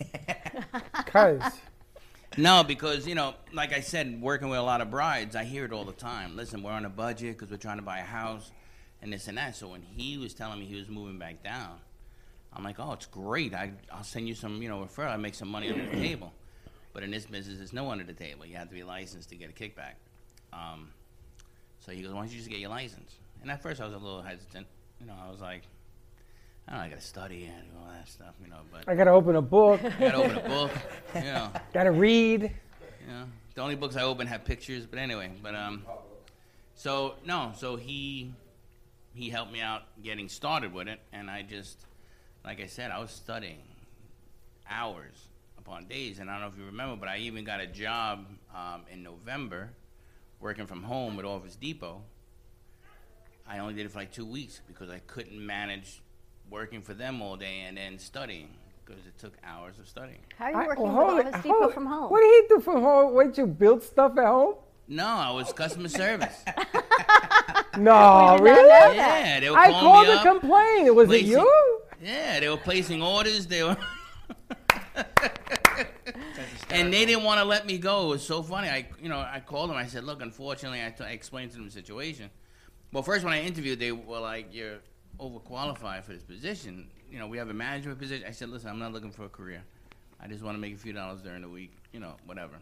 Because 1.04 1.42
No, 2.36 2.62
because 2.62 3.08
you 3.08 3.14
know, 3.14 3.34
like 3.52 3.72
I 3.72 3.80
said, 3.80 4.20
working 4.22 4.48
with 4.48 4.58
a 4.58 4.62
lot 4.62 4.80
of 4.80 4.90
brides, 4.90 5.34
I 5.34 5.44
hear 5.44 5.64
it 5.64 5.72
all 5.72 5.84
the 5.84 5.92
time. 5.92 6.36
Listen, 6.36 6.62
we're 6.62 6.70
on 6.70 6.84
a 6.84 6.90
budget 6.90 7.36
because 7.36 7.50
we're 7.50 7.56
trying 7.56 7.78
to 7.78 7.82
buy 7.82 7.98
a 7.98 8.04
house, 8.04 8.50
and 9.02 9.12
this 9.12 9.28
and 9.28 9.38
that. 9.38 9.56
So 9.56 9.68
when 9.68 9.82
he 9.82 10.16
was 10.16 10.32
telling 10.34 10.60
me 10.60 10.66
he 10.66 10.76
was 10.76 10.88
moving 10.88 11.18
back 11.18 11.42
down, 11.42 11.78
I'm 12.52 12.62
like, 12.62 12.78
oh, 12.78 12.92
it's 12.92 13.06
great. 13.06 13.54
I, 13.54 13.72
I'll 13.92 14.04
send 14.04 14.28
you 14.28 14.34
some, 14.34 14.62
you 14.62 14.68
know, 14.68 14.78
referral. 14.78 15.10
I 15.10 15.16
make 15.16 15.34
some 15.34 15.48
money 15.48 15.70
under 15.70 15.84
the 15.84 15.92
table. 16.08 16.32
But 16.92 17.02
in 17.02 17.10
this 17.10 17.26
business, 17.26 17.58
there's 17.58 17.72
no 17.72 17.90
under 17.90 18.04
the 18.04 18.12
table. 18.12 18.44
You 18.46 18.56
have 18.56 18.68
to 18.68 18.74
be 18.74 18.82
licensed 18.82 19.28
to 19.30 19.36
get 19.36 19.50
a 19.50 19.52
kickback. 19.52 19.94
Um, 20.52 20.90
so 21.78 21.92
he 21.92 22.02
goes, 22.02 22.12
why 22.12 22.20
don't 22.20 22.30
you 22.30 22.38
just 22.38 22.50
get 22.50 22.58
your 22.58 22.70
license? 22.70 23.14
And 23.42 23.50
at 23.50 23.62
first, 23.62 23.80
I 23.80 23.84
was 23.84 23.94
a 23.94 23.98
little 23.98 24.22
hesitant. 24.22 24.66
you 25.00 25.06
know, 25.06 25.14
I 25.20 25.30
was 25.30 25.40
like, 25.40 25.62
I 26.68 26.72
don't 26.72 26.80
know, 26.80 26.86
I 26.86 26.88
gotta 26.88 27.00
study 27.00 27.44
and 27.46 27.66
all 27.78 27.90
that 27.92 28.08
stuff, 28.08 28.34
you 28.42 28.48
know. 28.48 28.60
But 28.70 28.88
I 28.88 28.94
gotta 28.94 29.10
open 29.10 29.36
a 29.36 29.42
book. 29.42 29.80
I 29.84 29.88
gotta 29.98 30.18
open 30.18 30.36
a 30.38 30.48
book, 30.48 30.70
you 31.14 31.20
know. 31.24 31.50
Gotta 31.72 31.90
read. 31.90 32.42
You 32.42 33.12
know, 33.12 33.24
the 33.54 33.62
only 33.62 33.74
books 33.74 33.96
I 33.96 34.02
open 34.02 34.26
have 34.26 34.44
pictures, 34.44 34.86
but 34.86 34.98
anyway, 34.98 35.30
but 35.42 35.54
um, 35.54 35.84
so 36.74 37.14
no, 37.26 37.52
so 37.56 37.76
he 37.76 38.32
he 39.12 39.28
helped 39.28 39.52
me 39.52 39.60
out 39.60 39.82
getting 40.02 40.28
started 40.28 40.72
with 40.72 40.88
it, 40.88 41.00
and 41.12 41.28
I 41.28 41.42
just, 41.42 41.84
like 42.44 42.60
I 42.60 42.66
said, 42.66 42.90
I 42.90 43.00
was 43.00 43.10
studying 43.10 43.62
hours 44.68 45.28
upon 45.58 45.86
days, 45.86 46.20
and 46.20 46.30
I 46.30 46.34
don't 46.34 46.42
know 46.42 46.48
if 46.48 46.58
you 46.58 46.64
remember, 46.66 46.96
but 46.96 47.08
I 47.08 47.18
even 47.18 47.44
got 47.44 47.60
a 47.60 47.66
job 47.66 48.26
um, 48.54 48.82
in 48.90 49.02
November, 49.02 49.70
working 50.38 50.66
from 50.66 50.82
home 50.84 51.18
at 51.18 51.24
Office 51.24 51.56
Depot. 51.56 52.02
I 53.46 53.58
only 53.58 53.74
did 53.74 53.84
it 53.84 53.90
for 53.90 53.98
like 53.98 54.12
two 54.12 54.24
weeks 54.24 54.60
because 54.68 54.88
I 54.88 55.00
couldn't 55.00 55.44
manage 55.44 56.00
working 56.50 56.82
for 56.82 56.94
them 56.94 57.22
all 57.22 57.36
day 57.36 57.60
and 57.66 57.76
then 57.76 57.98
studying 57.98 58.48
because 58.84 59.06
it 59.06 59.16
took 59.18 59.34
hours 59.44 59.78
of 59.78 59.86
studying. 59.88 60.18
How 60.36 60.46
are 60.46 60.50
you 60.50 60.56
I- 60.58 60.66
working 60.66 60.82
well, 60.84 60.96
with 60.96 61.06
hold 61.06 61.20
it- 61.20 61.26
Office 61.28 61.42
Depot 61.42 61.58
hold 61.60 61.74
from 61.74 61.86
home? 61.86 62.10
What 62.10 62.20
did 62.20 62.42
he 62.42 62.48
do 62.54 62.60
from 62.60 62.82
home? 62.82 63.14
What 63.14 63.26
did 63.28 63.38
you 63.38 63.46
build 63.46 63.82
stuff 63.82 64.18
at 64.18 64.26
home? 64.26 64.54
No, 64.88 65.06
I 65.06 65.30
was 65.30 65.52
customer 65.52 65.88
service. 66.02 66.42
No, 66.46 66.52
We 67.72 67.78
did 67.78 67.84
not 67.84 68.40
really? 68.40 68.96
Yeah, 68.96 69.40
they 69.40 69.50
were 69.50 69.56
I 69.56 69.70
called 69.70 70.06
me 70.08 70.12
to 70.14 70.18
up, 70.18 70.26
complain. 70.26 70.94
Was 70.94 71.04
it 71.06 71.08
placing- 71.10 71.28
you? 71.30 71.80
Yeah, 72.02 72.40
they 72.40 72.48
were 72.48 72.56
placing 72.56 73.02
orders. 73.02 73.46
They 73.46 73.62
were, 73.62 73.76
and 76.70 76.92
they 76.92 77.04
didn't 77.04 77.24
want 77.24 77.38
to 77.40 77.44
let 77.44 77.66
me 77.66 77.78
go. 77.78 78.06
It 78.06 78.08
was 78.08 78.26
so 78.26 78.42
funny. 78.42 78.68
I, 78.68 78.88
you 79.02 79.08
know, 79.08 79.18
I 79.18 79.40
called 79.44 79.70
them. 79.70 79.76
I 79.76 79.86
said, 79.86 80.04
"Look, 80.04 80.22
unfortunately, 80.22 80.82
I, 80.84 80.90
t- 80.90 81.04
I 81.04 81.10
explained 81.10 81.50
to 81.52 81.56
them 81.58 81.66
the 81.66 81.70
situation." 81.72 82.30
Well, 82.92 83.02
first 83.02 83.22
when 83.22 83.32
I 83.34 83.42
interviewed, 83.42 83.78
they 83.78 83.92
were 83.92 84.18
like, 84.18 84.48
"You're 84.52 84.78
overqualified 85.18 86.04
for 86.04 86.12
this 86.12 86.22
position. 86.22 86.88
You 87.10 87.18
know, 87.18 87.26
we 87.26 87.38
have 87.38 87.48
a 87.48 87.54
management 87.54 87.98
position." 87.98 88.26
I 88.26 88.32
said, 88.32 88.48
"Listen, 88.48 88.70
I'm 88.70 88.78
not 88.78 88.92
looking 88.92 89.10
for 89.10 89.24
a 89.24 89.28
career. 89.28 89.62
I 90.20 90.28
just 90.28 90.42
want 90.42 90.56
to 90.56 90.60
make 90.60 90.74
a 90.74 90.78
few 90.78 90.92
dollars 90.92 91.22
during 91.22 91.42
the 91.42 91.48
week. 91.48 91.72
You 91.92 92.00
know, 92.00 92.16
whatever." 92.26 92.54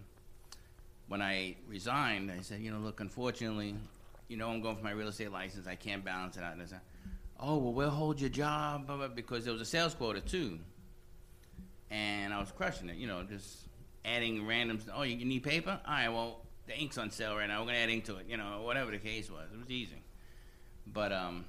When 1.09 1.22
I 1.22 1.57
resigned, 1.68 2.30
I 2.30 2.40
said, 2.42 2.61
"You 2.61 2.70
know, 2.70 2.78
look, 2.78 3.01
unfortunately, 3.01 3.74
you 4.28 4.36
know, 4.36 4.49
I'm 4.51 4.61
going 4.61 4.76
for 4.76 4.84
my 4.84 4.90
real 4.92 5.09
estate 5.09 5.32
license. 5.32 5.66
I 5.66 5.74
can't 5.74 6.05
balance 6.05 6.36
it 6.36 6.42
out." 6.42 6.53
And 6.53 6.62
I 6.62 6.66
said, 6.66 6.80
oh 7.40 7.57
well 7.57 7.72
we'll 7.72 7.90
hold 7.90 8.20
your 8.20 8.30
job 8.30 8.90
because 9.14 9.44
there 9.44 9.53
was 9.53 9.62
a 9.62 9.66
sales 9.66 9.94
quota 9.94 10.20
too 10.20 10.59
and 11.90 12.32
i 12.34 12.38
was 12.38 12.51
crushing 12.53 12.88
it 12.88 12.96
you 12.96 13.07
know 13.07 13.22
just 13.22 13.68
adding 14.05 14.46
random 14.46 14.80
oh 14.94 15.03
you 15.03 15.24
need 15.24 15.42
paper 15.42 15.78
all 15.86 15.92
right 15.92 16.09
well 16.09 16.40
the 16.66 16.76
ink's 16.76 16.99
on 16.99 17.11
sale 17.11 17.36
right 17.36 17.46
now 17.46 17.61
we're 17.61 17.66
going 17.66 17.76
to 17.76 17.82
add 17.82 17.90
ink 17.90 18.05
to 18.05 18.16
it 18.16 18.26
you 18.28 18.36
know 18.36 18.62
whatever 18.62 18.90
the 18.90 18.99
case 18.99 19.30
was 19.30 19.44
it 19.53 19.59
was 19.59 19.70
easy 19.70 20.03
but 20.86 21.12
um 21.12 21.44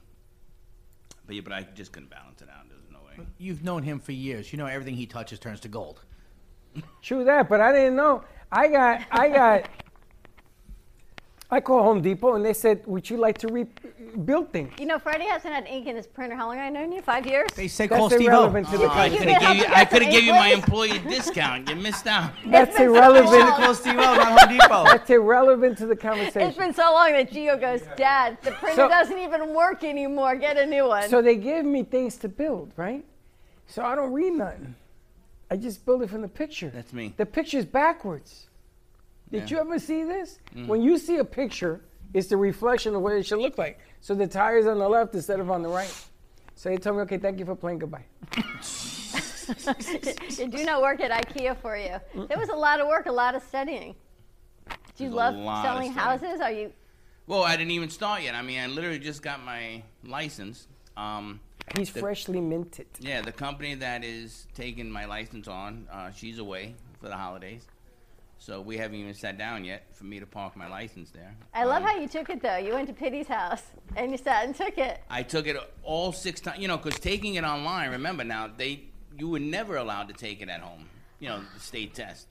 but 1.29 1.35
yeah 1.35 1.41
but 1.43 1.53
i 1.53 1.61
just 1.75 1.91
couldn't 1.91 2.09
balance 2.09 2.41
it 2.41 2.49
out 2.49 2.67
there's 2.67 2.81
no 2.91 2.97
way 3.07 3.25
You've 3.37 3.63
known 3.63 3.83
him 3.83 3.99
for 3.99 4.11
years. 4.13 4.51
You 4.51 4.57
know 4.57 4.65
everything 4.65 4.95
he 4.95 5.05
touches 5.05 5.37
turns 5.39 5.59
to 5.61 5.67
gold. 5.67 6.01
True 7.03 7.23
that, 7.25 7.47
but 7.47 7.61
I 7.61 7.71
didn't 7.71 7.95
know. 7.95 8.23
I 8.51 8.67
got, 8.67 9.01
I 9.11 9.29
got, 9.29 9.69
I 11.51 11.59
called 11.61 11.83
Home 11.83 12.01
Depot 12.01 12.35
and 12.35 12.45
they 12.45 12.53
said, 12.53 12.83
"Would 12.85 13.09
you 13.09 13.17
like 13.17 13.37
to 13.39 13.47
rebuild 13.47 14.53
things?" 14.53 14.71
You 14.79 14.85
know, 14.85 14.99
Freddie 14.99 15.25
hasn't 15.25 15.51
had 15.51 15.65
ink 15.65 15.87
in 15.87 15.95
his 15.95 16.05
printer. 16.05 16.35
How 16.35 16.45
long 16.47 16.57
have 16.57 16.67
I 16.67 16.69
known 16.69 16.91
you? 16.91 17.01
Five 17.01 17.25
years? 17.25 17.49
They 17.55 17.67
say 17.67 17.87
That's 17.87 17.97
call 17.97 18.09
Steve 18.11 18.27
irrelevant 18.27 18.69
to 18.69 18.77
the 18.77 18.83
Oh, 18.83 18.89
I 18.89 19.09
could 19.09 19.27
have 19.27 19.41
could 19.41 19.47
gave 19.47 19.57
you, 19.57 19.73
I 19.73 19.85
could 19.85 20.01
have 20.03 20.11
get 20.11 20.19
gave 20.19 20.23
you 20.25 20.33
my 20.33 20.49
employee 20.49 20.99
discount. 20.99 21.67
You 21.67 21.75
missed 21.75 22.05
out. 22.05 22.33
That's 22.45 22.77
been 22.77 22.89
so 22.89 22.95
irrelevant. 22.95 23.55
Call 23.55 23.73
Steve 23.73 23.95
not 23.95 24.39
Home 24.39 24.57
Depot. 24.57 24.83
That's 24.85 25.09
irrelevant 25.09 25.77
to 25.79 25.87
the 25.87 25.95
conversation. 25.95 26.41
It's 26.43 26.57
been 26.57 26.73
so 26.73 26.91
long 26.93 27.13
that 27.13 27.31
Gio 27.31 27.59
goes, 27.59 27.81
Dad, 27.97 28.37
the 28.43 28.51
printer 28.51 28.75
So- 28.75 28.87
doesn't 28.87 29.17
even 29.17 29.53
work 29.55 29.83
anymore. 29.83 30.35
Get 30.35 30.55
a 30.57 30.67
new 30.67 30.87
one. 30.87 31.09
So 31.09 31.19
they 31.21 31.35
give 31.35 31.65
me 31.65 31.81
things 31.81 32.17
to 32.17 32.29
build, 32.29 32.73
right? 32.77 33.03
So 33.65 33.83
I 33.83 33.95
don't 33.95 34.13
read 34.13 34.33
nothing. 34.33 34.75
I 35.49 35.57
just 35.57 35.83
build 35.83 36.03
it 36.03 36.11
from 36.11 36.21
the 36.21 36.27
picture. 36.27 36.69
That's 36.69 36.93
me. 36.93 37.15
The 37.17 37.25
picture's 37.25 37.65
backwards. 37.65 38.48
Did 39.31 39.49
Yeah. 39.49 39.57
you 39.57 39.61
ever 39.61 39.79
see 39.79 40.03
this? 40.03 40.39
Mm. 40.55 40.67
When 40.67 40.81
you 40.81 40.97
see 40.97 41.17
a 41.17 41.25
picture, 41.25 41.81
it's 42.13 42.27
the 42.27 42.37
reflection 42.37 42.95
of 42.95 43.01
what 43.01 43.13
it 43.13 43.25
should 43.25 43.39
look 43.39 43.57
like. 43.57 43.79
So 44.01 44.15
the 44.15 44.27
tire's 44.27 44.65
on 44.65 44.79
the 44.79 44.89
left 44.89 45.13
instead 45.13 45.39
of 45.39 45.51
on 45.51 45.61
the 45.61 45.69
right. 45.69 45.93
So 46.55 46.69
they 46.69 46.77
told 46.77 46.97
me, 46.97 47.03
okay, 47.03 47.17
thank 47.17 47.39
you 47.39 47.45
for 47.45 47.55
playing 47.55 47.79
goodbye. 47.79 48.05
you 48.35 48.43
do 50.47 50.63
not 50.65 50.81
work 50.81 50.99
at 51.01 51.11
IKEA 51.11 51.55
for 51.57 51.77
you. 51.77 51.97
It 52.29 52.37
was 52.37 52.49
a 52.49 52.55
lot 52.55 52.79
of 52.79 52.87
work, 52.87 53.05
a 53.05 53.11
lot 53.11 53.35
of 53.35 53.43
studying. 53.43 53.95
Do 54.95 55.03
you 55.05 55.09
There's 55.09 55.13
love 55.13 55.63
selling 55.63 55.93
houses? 55.93 56.41
Are 56.41 56.51
you? 56.51 56.73
Well, 57.27 57.43
I 57.43 57.55
didn't 57.55 57.71
even 57.71 57.89
start 57.89 58.23
yet. 58.23 58.35
I 58.35 58.41
mean, 58.41 58.59
I 58.59 58.67
literally 58.67 58.99
just 58.99 59.21
got 59.21 59.43
my 59.43 59.83
license. 60.03 60.67
Um, 60.97 61.39
He's 61.77 61.91
The- 61.93 61.99
freshly 61.99 62.41
minted. 62.41 62.87
Yeah, 62.99 63.21
the 63.21 63.31
company 63.31 63.75
that 63.75 64.03
is 64.03 64.47
taking 64.55 64.89
my 64.89 65.05
license 65.05 65.47
on, 65.47 65.87
uh, 65.91 66.09
she's 66.11 66.39
away 66.39 66.73
for 66.99 67.07
the 67.09 67.15
holidays. 67.15 67.67
So 68.41 68.61
we 68.61 68.77
haven't 68.77 68.97
even 68.97 69.13
sat 69.13 69.37
down 69.37 69.65
yet 69.65 69.83
for 69.93 70.05
me 70.05 70.19
to 70.21 70.25
park 70.25 70.55
my 70.55 70.67
license 70.69 71.11
there. 71.11 71.35
I 71.53 71.65
love 71.65 71.83
Um, 71.83 71.89
how 71.89 71.97
you 71.97 72.07
took 72.07 72.29
it 72.29 72.41
though. 72.41 72.55
You 72.55 72.73
went 72.73 72.87
to 72.87 72.93
Pity's 72.93 73.27
house 73.27 73.63
and 73.97 74.11
you 74.11 74.17
sat 74.17 74.45
and 74.45 74.55
took 74.55 74.77
it. 74.77 75.01
I 75.09 75.23
took 75.23 75.45
it 75.45 75.57
all 75.83 76.13
six 76.13 76.39
times, 76.39 76.59
you 76.59 76.67
know, 76.69 76.77
because 76.77 76.99
taking 76.99 77.35
it 77.35 77.43
online, 77.43 77.91
remember 77.91 78.23
now, 78.23 78.47
they 78.47 78.85
you 79.17 79.27
were 79.27 79.39
never 79.39 79.75
allowed 79.75 80.07
to 80.07 80.13
take 80.13 80.41
it 80.41 80.47
at 80.47 80.61
home, 80.61 80.85
you 81.19 81.27
know, 81.27 81.41
the 81.53 81.59
state 81.59 81.93
test. 81.93 82.27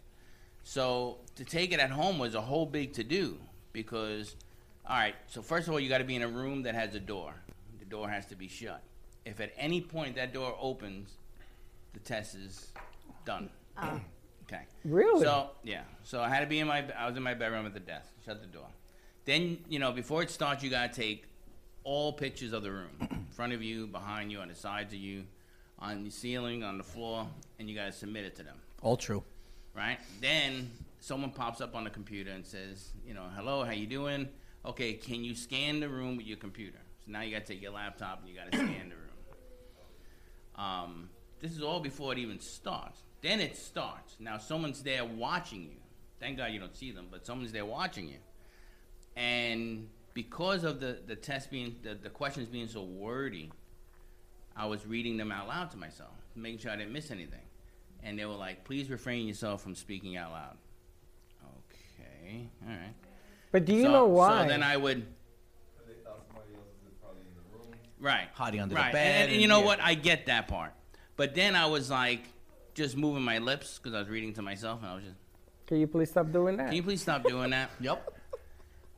So 0.65 1.19
to 1.37 1.45
take 1.45 1.73
it 1.73 1.81
at 1.81 1.91
home 1.91 2.19
was 2.19 2.35
a 2.35 2.41
whole 2.41 2.65
big 2.65 2.95
to 2.95 3.05
do 3.05 3.37
because, 3.73 4.35
all 4.87 4.97
right, 4.97 5.15
so 5.27 5.43
first 5.43 5.69
of 5.69 5.75
all, 5.75 5.81
you 5.81 5.91
got 5.91 5.99
to 5.99 6.05
be 6.05 6.17
in 6.17 6.23
a 6.23 6.29
room 6.29 6.63
that 6.63 6.75
has 6.75 6.95
a 6.95 7.01
door. 7.01 7.35
The 7.79 7.85
door 7.85 8.09
has 8.09 8.25
to 8.27 8.35
be 8.37 8.49
shut. 8.49 8.83
If 9.27 9.41
at 9.41 9.53
any 9.59 9.83
point 9.83 10.15
that 10.17 10.33
door 10.33 10.57
opens, 10.59 11.11
the 11.93 12.01
test 12.01 12.35
is 12.35 12.73
done. 13.27 13.51
Okay. 14.51 14.63
Really? 14.85 15.25
So 15.25 15.51
yeah. 15.63 15.83
So 16.03 16.21
I 16.21 16.29
had 16.29 16.41
to 16.41 16.47
be 16.47 16.59
in 16.59 16.67
my. 16.67 16.85
I 16.99 17.07
was 17.07 17.17
in 17.17 17.23
my 17.23 17.35
bedroom 17.35 17.67
at 17.67 17.75
the 17.75 17.81
desk. 17.81 18.09
Shut 18.25 18.41
the 18.41 18.49
door. 18.49 18.67
Then 19.25 19.59
you 19.69 19.79
know 19.79 19.93
before 19.93 20.23
it 20.23 20.31
starts, 20.31 20.63
you 20.63 20.71
gotta 20.71 20.93
take 20.93 21.27
all 21.85 22.13
pictures 22.13 22.53
of 22.53 22.63
the 22.63 22.71
room, 22.71 22.91
in 23.11 23.27
front 23.31 23.53
of 23.53 23.63
you, 23.63 23.87
behind 23.87 24.31
you, 24.31 24.41
on 24.41 24.49
the 24.49 24.55
sides 24.55 24.93
of 24.93 24.99
you, 24.99 25.25
on 25.79 26.05
the 26.05 26.11
ceiling, 26.11 26.63
on 26.63 26.77
the 26.77 26.85
floor, 26.85 27.27
and 27.59 27.69
you 27.69 27.75
gotta 27.75 27.93
submit 27.93 28.25
it 28.25 28.37
to 28.37 28.43
them. 28.43 28.57
All 28.83 28.97
true. 28.97 29.23
Right. 29.75 29.99
Then 30.21 30.71
someone 31.01 31.31
pops 31.31 31.61
up 31.61 31.75
on 31.75 31.85
the 31.85 31.91
computer 31.91 32.31
and 32.31 32.45
says, 32.45 32.93
you 33.07 33.15
know, 33.15 33.25
hello, 33.37 33.65
how 33.65 33.73
you 33.73 33.87
doing? 33.87 34.29
Okay, 34.67 34.95
can 34.95 35.25
you 35.25 35.35
scan 35.35 35.81
the 35.81 35.89
room 35.89 36.17
with 36.17 36.27
your 36.27 36.37
computer? 36.37 36.79
So 37.05 37.13
now 37.13 37.23
you 37.23 37.31
gotta 37.31 37.47
take 37.47 37.63
your 37.63 37.73
laptop 37.73 38.21
and 38.21 38.29
you 38.29 38.35
gotta 38.35 38.57
scan 38.57 38.89
the 38.89 38.97
room. 38.97 39.09
Um, 40.57 41.09
this 41.41 41.53
is 41.53 41.63
all 41.63 41.81
before 41.81 42.13
it 42.13 42.19
even 42.19 42.41
starts. 42.41 43.01
Then 43.21 43.41
it 43.41 43.57
starts. 43.57 44.17
Now 44.21 44.39
someone's 44.39 44.83
there 44.83 45.05
watching 45.05 45.63
you. 45.63 45.77
Thank 46.21 46.39
God 46.39 46.53
you 46.53 46.59
don't 46.61 46.77
see 46.77 46.91
them, 46.91 47.07
but 47.11 47.25
someone's 47.27 47.53
there 47.53 47.65
watching 47.67 48.09
you. 48.09 48.17
And 49.17 49.89
because 50.15 50.65
of 50.65 50.81
the, 50.81 50.99
the 51.07 51.17
test 51.17 51.51
being, 51.51 51.77
the, 51.83 51.95
the 51.95 52.11
questions 52.11 52.49
being 52.49 52.67
so 52.69 52.83
wordy, 52.83 53.51
I 54.57 54.67
was 54.67 54.87
reading 54.87 55.17
them 55.17 55.31
out 55.31 55.49
loud 55.49 55.71
to 55.73 55.77
myself, 55.77 56.11
making 56.35 56.59
sure 56.59 56.71
I 56.73 56.77
didn't 56.77 56.93
miss 56.93 57.11
anything. 57.11 57.41
And 58.03 58.19
they 58.19 58.25
were 58.27 58.35
like, 58.35 58.65
please 58.65 58.91
refrain 58.91 59.27
yourself 59.27 59.63
from 59.63 59.75
speaking 59.75 60.17
out 60.17 60.31
loud. 60.33 60.57
Okay, 61.45 62.49
all 62.65 62.69
right. 62.71 62.95
But 63.51 63.65
do 63.65 63.75
you 63.75 63.85
So- 63.85 63.93
know 63.93 64.07
why? 64.07 64.43
So 64.43 64.49
then 64.49 64.63
I 64.63 64.77
would. 64.77 65.07
Right. 68.01 68.29
Hiding 68.35 68.61
under 68.61 68.75
the 68.77 68.81
right. 68.81 68.93
bed 68.93 69.07
And, 69.07 69.23
and 69.25 69.33
and- 69.33 69.43
you 69.43 69.49
know 69.49 69.59
yeah. 69.61 69.65
what? 69.67 69.81
I 69.81 69.95
get 69.95 70.27
that 70.27 70.47
part. 70.49 70.73
But 71.17 71.35
then 71.35 71.57
I 71.57 71.67
was 71.67 71.91
like, 71.91 72.23
just 72.79 72.97
moving 72.97 73.23
my 73.23 73.39
lips 73.39 73.79
because 73.79 73.95
I 73.95 73.99
was 73.99 74.09
reading 74.09 74.33
to 74.35 74.43
myself, 74.43 74.81
and 74.83 74.91
I 74.91 74.95
was 74.95 75.05
just. 75.05 75.17
Can 75.67 75.79
you 75.81 75.87
please 75.87 76.09
stop 76.11 76.33
doing 76.33 76.57
that? 76.57 76.69
Can 76.69 76.77
you 76.77 76.83
please 76.83 77.03
stop 77.03 77.25
doing 77.25 77.51
that? 77.51 77.71
yep. 77.81 78.15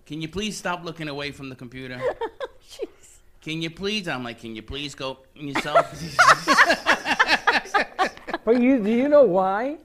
Can 0.07 0.21
you 0.21 0.29
please 0.29 0.57
stop 0.57 0.85
looking 0.85 1.09
away 1.09 1.33
from 1.33 1.49
the 1.49 1.57
computer? 1.57 2.01
Can 3.41 3.63
you 3.63 3.71
please? 3.71 4.07
I'm 4.07 4.23
like, 4.23 4.39
can 4.39 4.55
you 4.55 4.61
please 4.61 4.95
go 4.95 5.21
yourself? 5.35 5.87
But 8.45 8.61
you 8.61 8.83
do 8.83 8.91
you 8.91 9.09
know 9.09 9.23
why? 9.25 9.79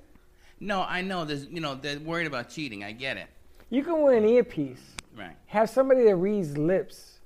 no, 0.60 0.82
I 0.82 1.02
know. 1.02 1.24
There's, 1.26 1.46
you 1.48 1.62
know, 1.62 1.76
they're 1.76 2.00
worried 2.00 2.28
about 2.28 2.50
cheating. 2.50 2.84
I 2.84 2.92
get 2.92 3.16
it. 3.18 3.28
You 3.70 3.84
can 3.84 4.02
wear 4.02 4.18
an 4.18 4.26
earpiece, 4.26 4.82
Right. 5.18 5.36
have 5.48 5.70
somebody 5.70 6.04
that 6.06 6.16
reads 6.16 6.58
lips 6.58 7.20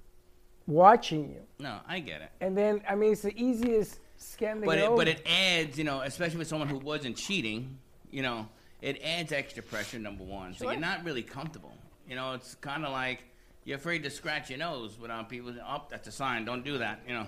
watching 0.68 1.30
you, 1.30 1.42
No, 1.60 1.80
I 1.88 2.00
get 2.00 2.22
it. 2.22 2.32
and 2.42 2.56
then 2.58 2.82
I 2.88 2.94
mean 2.96 3.12
it's 3.14 3.22
the 3.24 3.36
easiest 3.42 4.00
scam 4.20 4.64
But 4.66 4.78
it, 4.78 4.86
over. 4.88 4.98
but 4.98 5.08
it 5.08 5.26
adds, 5.26 5.78
you 5.78 5.84
know, 5.84 6.02
especially 6.02 6.38
with 6.40 6.48
someone 6.48 6.68
who 6.68 6.78
wasn't 6.78 7.16
cheating, 7.18 7.78
you 8.12 8.22
know, 8.22 8.48
it 8.82 9.02
adds 9.04 9.32
extra 9.32 9.64
pressure. 9.64 10.00
Number 10.00 10.24
one, 10.24 10.54
so 10.54 10.70
you're 10.70 10.80
not 10.80 11.04
really 11.04 11.24
comfortable. 11.24 11.74
You 12.08 12.16
know, 12.16 12.34
it's 12.34 12.56
kind 12.56 12.86
of 12.86 12.92
like 12.92 13.24
you're 13.66 13.78
afraid 13.78 14.04
to 14.04 14.10
scratch 14.10 14.50
your 14.50 14.60
nose 14.60 14.98
without 15.00 15.30
people. 15.30 15.54
Oh, 15.66 15.84
that's 15.90 16.08
a 16.08 16.12
sign. 16.12 16.46
Don't 16.46 16.64
do 16.64 16.78
that. 16.80 17.02
You 17.08 17.14
know. 17.14 17.28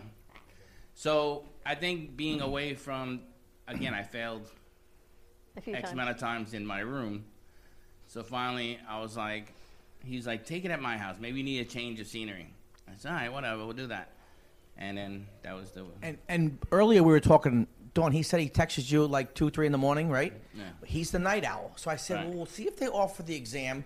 So 0.93 1.43
I 1.65 1.75
think 1.75 2.15
being 2.17 2.41
away 2.41 2.73
from, 2.73 3.21
again, 3.67 3.93
I 3.93 4.03
failed 4.03 4.47
A 5.57 5.61
few 5.61 5.73
X 5.73 5.83
times. 5.83 5.93
amount 5.93 6.09
of 6.09 6.17
times 6.19 6.53
in 6.53 6.65
my 6.65 6.79
room. 6.79 7.25
So 8.07 8.23
finally, 8.23 8.77
I 8.89 8.99
was 8.99 9.15
like, 9.15 9.53
he's 10.03 10.27
like, 10.27 10.45
take 10.45 10.65
it 10.65 10.71
at 10.71 10.81
my 10.81 10.97
house. 10.97 11.15
Maybe 11.19 11.37
you 11.37 11.43
need 11.45 11.59
a 11.59 11.65
change 11.69 11.99
of 12.01 12.07
scenery. 12.07 12.53
I 12.89 12.95
said, 12.97 13.11
all 13.11 13.17
right, 13.17 13.31
whatever, 13.31 13.63
we'll 13.65 13.73
do 13.73 13.87
that. 13.87 14.09
And 14.77 14.97
then 14.97 15.27
that 15.43 15.55
was 15.55 15.71
the. 15.71 15.85
And 16.01 16.17
and 16.27 16.57
earlier 16.71 17.03
we 17.03 17.11
were 17.11 17.19
talking. 17.19 17.67
Dawn, 17.93 18.13
he 18.13 18.23
said 18.23 18.39
he 18.39 18.47
texted 18.49 18.89
you 18.89 19.05
like 19.05 19.33
two, 19.33 19.49
three 19.49 19.65
in 19.65 19.73
the 19.73 19.77
morning, 19.77 20.09
right? 20.09 20.31
Yeah. 20.53 20.63
He's 20.85 21.11
the 21.11 21.19
night 21.19 21.43
owl. 21.43 21.73
So 21.75 21.91
I 21.91 21.97
said, 21.97 22.15
Right. 22.15 22.27
well, 22.29 22.37
we'll 22.37 22.45
see 22.45 22.63
if 22.65 22.77
they 22.77 22.87
offer 22.87 23.21
the 23.21 23.35
exam, 23.35 23.83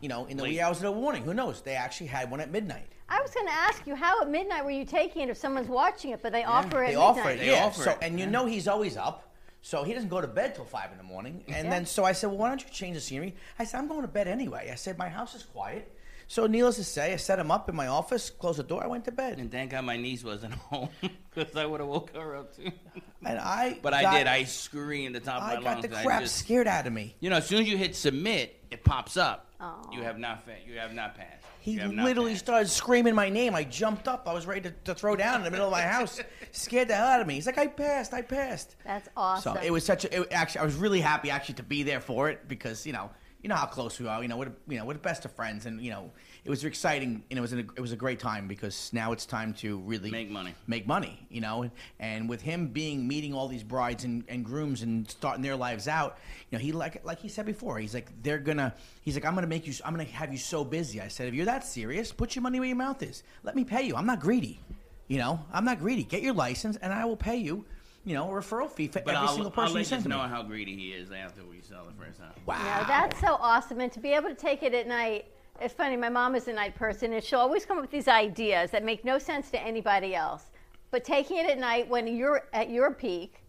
you 0.00 0.08
know, 0.08 0.24
in 0.24 0.38
the 0.38 0.42
wee 0.44 0.48
Late. 0.52 0.60
hours 0.60 0.78
of 0.78 0.84
the 0.94 0.98
morning. 0.98 1.24
Who 1.24 1.34
knows? 1.34 1.60
They 1.60 1.74
actually 1.74 2.06
had 2.06 2.30
one 2.30 2.40
at 2.40 2.50
midnight. 2.50 2.86
I 3.06 3.20
was 3.20 3.32
going 3.32 3.46
to 3.46 3.52
ask 3.52 3.86
you, 3.86 3.96
how 3.96 4.22
at 4.22 4.30
midnight 4.30 4.64
were 4.64 4.70
you 4.70 4.86
taking 4.86 5.20
it 5.20 5.28
if 5.28 5.36
someone's 5.36 5.68
watching 5.68 6.12
it, 6.12 6.22
but 6.22 6.32
they 6.32 6.42
offer 6.44 6.84
it 6.84 6.88
They 6.88 6.94
at 6.94 6.98
offer 7.02 7.18
midnight? 7.28 7.40
it, 7.40 7.46
yeah. 7.48 7.70
so, 7.70 7.98
and 8.00 8.18
you 8.18 8.24
know 8.26 8.46
he's 8.46 8.66
always 8.66 8.96
up. 8.96 9.34
So 9.60 9.84
he 9.84 9.92
doesn't 9.92 10.08
go 10.08 10.22
to 10.22 10.26
bed 10.26 10.54
till 10.54 10.64
five 10.64 10.90
in 10.90 10.96
the 10.96 11.04
morning. 11.04 11.44
And 11.46 11.66
Yeah. 11.66 11.70
then 11.70 11.84
so 11.84 12.02
I 12.02 12.12
said, 12.12 12.28
well, 12.30 12.38
why 12.38 12.48
don't 12.48 12.62
you 12.64 12.70
change 12.70 12.94
the 12.94 13.00
scenery? 13.02 13.34
I 13.58 13.64
said, 13.64 13.76
I'm 13.78 13.88
going 13.88 14.00
to 14.00 14.08
bed 14.08 14.26
anyway. 14.26 14.70
I 14.72 14.74
said, 14.76 14.96
my 14.96 15.10
house 15.10 15.34
is 15.34 15.42
quiet. 15.42 15.90
So 16.34 16.48
needless 16.48 16.74
to 16.78 16.84
say, 16.84 17.12
I 17.12 17.16
set 17.16 17.38
him 17.38 17.52
up 17.52 17.68
in 17.68 17.76
my 17.76 17.86
office, 17.86 18.28
closed 18.28 18.58
the 18.58 18.64
door, 18.64 18.82
I 18.82 18.88
went 18.88 19.04
to 19.04 19.12
bed. 19.12 19.38
And 19.38 19.52
thank 19.52 19.70
God 19.70 19.84
my 19.84 19.96
niece 19.96 20.24
wasn't 20.24 20.54
home 20.68 20.88
because 21.32 21.54
I 21.54 21.64
would 21.64 21.78
have 21.78 21.88
woke 21.88 22.12
her 22.12 22.34
up 22.34 22.56
too. 22.56 22.72
And 23.24 23.38
I 23.38 23.78
But 23.80 23.94
I 23.94 24.18
did. 24.18 24.26
I 24.26 24.42
screamed 24.42 25.14
at 25.14 25.22
the 25.22 25.30
top 25.30 25.42
I 25.42 25.54
of 25.54 25.62
my 25.62 25.70
lungs. 25.70 25.84
I 25.84 25.88
got 25.88 25.92
lungs. 25.92 26.02
the 26.02 26.08
crap 26.08 26.22
just- 26.22 26.36
scared 26.36 26.66
out 26.66 26.88
of 26.88 26.92
me. 26.92 27.14
You 27.20 27.30
know, 27.30 27.36
as 27.36 27.46
soon 27.46 27.62
as 27.62 27.68
you 27.68 27.76
hit 27.78 27.94
submit, 27.94 28.60
it 28.72 28.82
pops 28.82 29.16
up. 29.16 29.46
Oh. 29.60 29.88
You 29.92 30.02
have 30.02 30.18
not. 30.18 30.44
Fa- 30.44 30.56
you 30.66 30.76
have 30.78 30.92
not 30.92 31.14
passed. 31.14 31.46
He 31.60 31.74
You 31.74 31.80
have 31.80 31.92
not 31.92 32.04
literally 32.04 32.34
started 32.34 32.68
screaming 32.68 33.14
my 33.14 33.28
name. 33.28 33.54
I 33.54 33.62
jumped 33.62 34.08
up. 34.08 34.28
I 34.28 34.34
was 34.34 34.44
ready 34.44 34.62
to, 34.62 34.72
to 34.86 34.94
throw 34.94 35.14
down 35.14 35.36
in 35.36 35.44
the 35.44 35.50
middle 35.52 35.66
of 35.66 35.72
my 35.72 35.82
house. 35.82 36.20
Scared 36.52 36.88
the 36.88 36.96
hell 36.96 37.06
out 37.06 37.20
of 37.20 37.28
me. 37.28 37.34
He's 37.34 37.46
like, 37.46 37.58
I 37.58 37.68
passed. 37.68 38.12
I 38.12 38.22
passed. 38.22 38.74
That's 38.84 39.08
awesome. 39.16 39.54
So 39.54 39.62
it 39.62 39.70
was 39.70 39.86
such 39.86 40.04
a. 40.04 40.22
It, 40.22 40.32
actually, 40.32 40.62
I 40.62 40.64
was 40.64 40.74
really 40.74 41.00
happy 41.00 41.30
actually 41.30 41.54
to 41.54 41.62
be 41.62 41.84
there 41.84 42.00
for 42.00 42.28
it 42.28 42.48
because 42.48 42.84
you 42.84 42.92
know, 42.92 43.08
you 43.44 43.48
know 43.48 43.56
how 43.56 43.66
close 43.66 44.00
we 44.00 44.08
are. 44.08 44.22
You 44.22 44.28
know, 44.28 44.38
we're 44.38 44.52
you 44.66 44.78
know 44.78 44.86
we're 44.86 44.94
the 44.94 45.00
best 45.00 45.26
of 45.26 45.32
friends, 45.32 45.66
and 45.66 45.78
you 45.78 45.90
know, 45.90 46.10
it 46.46 46.50
was 46.50 46.64
exciting 46.64 47.22
and 47.30 47.38
it 47.38 47.42
was 47.42 47.52
an, 47.52 47.70
it 47.76 47.80
was 47.80 47.92
a 47.92 47.96
great 47.96 48.18
time 48.18 48.48
because 48.48 48.90
now 48.94 49.12
it's 49.12 49.26
time 49.26 49.52
to 49.54 49.80
really 49.80 50.10
Make 50.10 50.30
money. 50.30 50.54
Make 50.66 50.86
money, 50.86 51.26
you 51.28 51.42
know, 51.42 51.62
and, 51.62 51.72
and 52.00 52.26
with 52.26 52.40
him 52.40 52.68
being 52.68 53.06
meeting 53.06 53.34
all 53.34 53.46
these 53.46 53.62
brides 53.62 54.04
and, 54.04 54.24
and 54.28 54.46
grooms 54.46 54.80
and 54.80 55.08
starting 55.10 55.42
their 55.42 55.56
lives 55.56 55.88
out, 55.88 56.16
you 56.50 56.56
know, 56.56 56.62
he 56.62 56.72
like 56.72 57.04
like 57.04 57.20
he 57.20 57.28
said 57.28 57.44
before, 57.44 57.78
he's 57.78 57.92
like 57.92 58.10
they're 58.22 58.38
gonna. 58.38 58.74
He's 59.02 59.14
like 59.14 59.26
I'm 59.26 59.34
gonna 59.34 59.46
make 59.46 59.66
you. 59.66 59.74
I'm 59.84 59.92
gonna 59.92 60.04
have 60.04 60.32
you 60.32 60.38
so 60.38 60.64
busy. 60.64 61.02
I 61.02 61.08
said 61.08 61.28
if 61.28 61.34
you're 61.34 61.44
that 61.44 61.66
serious, 61.66 62.12
put 62.12 62.34
your 62.34 62.42
money 62.42 62.58
where 62.60 62.68
your 62.68 62.78
mouth 62.78 63.02
is. 63.02 63.24
Let 63.42 63.56
me 63.56 63.64
pay 63.64 63.82
you. 63.82 63.94
I'm 63.94 64.06
not 64.06 64.20
greedy. 64.20 64.58
You 65.06 65.18
know, 65.18 65.44
I'm 65.52 65.66
not 65.66 65.80
greedy. 65.80 66.04
Get 66.04 66.22
your 66.22 66.32
license, 66.32 66.78
and 66.78 66.94
I 66.94 67.04
will 67.04 67.18
pay 67.18 67.36
you. 67.36 67.66
You 68.04 68.14
know, 68.14 68.30
a 68.30 68.32
referral 68.34 68.70
fee 68.70 68.88
for 68.88 69.00
But 69.00 69.14
every 69.14 69.26
I'll, 69.28 69.28
single 69.28 69.46
I'll 69.46 69.50
person 69.50 69.68
you 69.70 69.74
let 69.76 69.80
you 69.80 69.84
send 69.86 70.02
to 70.02 70.08
me. 70.10 70.14
know 70.16 70.22
how 70.22 70.42
greedy 70.42 70.76
he 70.76 70.88
is 70.90 71.10
after 71.10 71.42
we 71.44 71.60
sell 71.62 71.84
the 71.86 72.04
first 72.04 72.18
time. 72.18 72.32
Wow. 72.44 72.58
Yeah, 72.62 72.84
that's 72.86 73.18
so 73.20 73.38
awesome. 73.40 73.80
And 73.80 73.90
to 73.92 74.00
be 74.00 74.12
able 74.12 74.28
to 74.28 74.34
take 74.34 74.62
it 74.62 74.74
at 74.74 74.86
night, 74.86 75.26
it's 75.60 75.72
funny. 75.72 75.96
My 75.96 76.10
mom 76.10 76.34
is 76.34 76.46
a 76.48 76.52
night 76.52 76.74
person, 76.74 77.12
and 77.14 77.24
she'll 77.24 77.38
always 77.38 77.64
come 77.64 77.78
up 77.78 77.82
with 77.82 77.90
these 77.90 78.08
ideas 78.08 78.70
that 78.72 78.84
make 78.84 79.04
no 79.04 79.18
sense 79.18 79.50
to 79.52 79.60
anybody 79.62 80.14
else. 80.14 80.50
But 80.90 81.02
taking 81.04 81.38
it 81.38 81.46
at 81.46 81.58
night 81.58 81.88
when 81.88 82.06
you're 82.06 82.42
at 82.52 82.68
your 82.70 82.92
peak, 82.92 83.40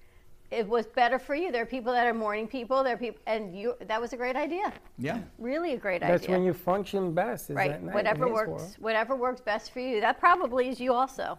it 0.51 0.65
was 0.67 0.85
better 0.85 1.19
for 1.19 1.35
you. 1.35 1.51
There 1.51 1.63
are 1.63 1.65
people 1.65 1.91
that 1.91 2.07
are 2.07 2.13
morning 2.13 2.47
people. 2.47 2.83
There 2.83 2.93
are 2.93 2.97
people, 2.97 3.19
and 3.27 3.53
you. 3.57 3.75
That 3.87 3.99
was 3.99 4.13
a 4.13 4.17
great 4.17 4.35
idea. 4.37 4.71
Yeah. 4.97 5.19
Really 5.37 5.73
a 5.73 5.77
great 5.77 5.99
That's 5.99 6.09
idea. 6.11 6.19
That's 6.19 6.29
when 6.29 6.45
you 6.45 6.53
function 6.53 7.13
best. 7.13 7.49
Is 7.49 7.55
right. 7.57 7.71
at 7.71 7.83
night 7.83 7.93
Whatever 7.95 8.29
works. 8.29 8.49
world. 8.49 8.75
Whatever 8.79 9.15
works 9.15 9.41
best 9.41 9.71
for 9.73 9.79
you. 9.81 9.99
That 9.99 10.19
probably 10.19 10.69
is 10.69 10.79
you 10.79 10.93
also. 10.93 11.37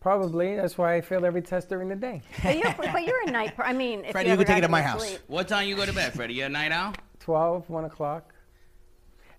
Probably. 0.00 0.56
That's 0.56 0.78
why 0.78 0.94
I 0.96 1.00
failed 1.00 1.24
every 1.24 1.42
test 1.42 1.68
during 1.68 1.88
the 1.88 1.96
day. 1.96 2.22
But 2.42 2.56
you're, 2.56 2.74
but 2.92 3.04
you're 3.04 3.22
a 3.26 3.30
night. 3.30 3.56
Per- 3.56 3.64
I 3.64 3.72
mean, 3.72 4.04
if 4.04 4.12
Freddie, 4.12 4.28
you, 4.28 4.32
you 4.34 4.38
can 4.38 4.46
take 4.46 4.58
it 4.58 4.64
at 4.64 4.68
got 4.68 4.70
my 4.70 4.82
house. 4.82 5.06
sleep. 5.06 5.20
What 5.26 5.48
time 5.48 5.66
you 5.68 5.76
go 5.76 5.84
to 5.86 5.92
bed, 5.92 6.12
Freddie? 6.12 6.34
You 6.34 6.44
a 6.44 6.48
night 6.48 6.72
owl? 6.72 6.94
12, 7.20 7.68
1 7.68 7.84
o'clock. 7.84 8.32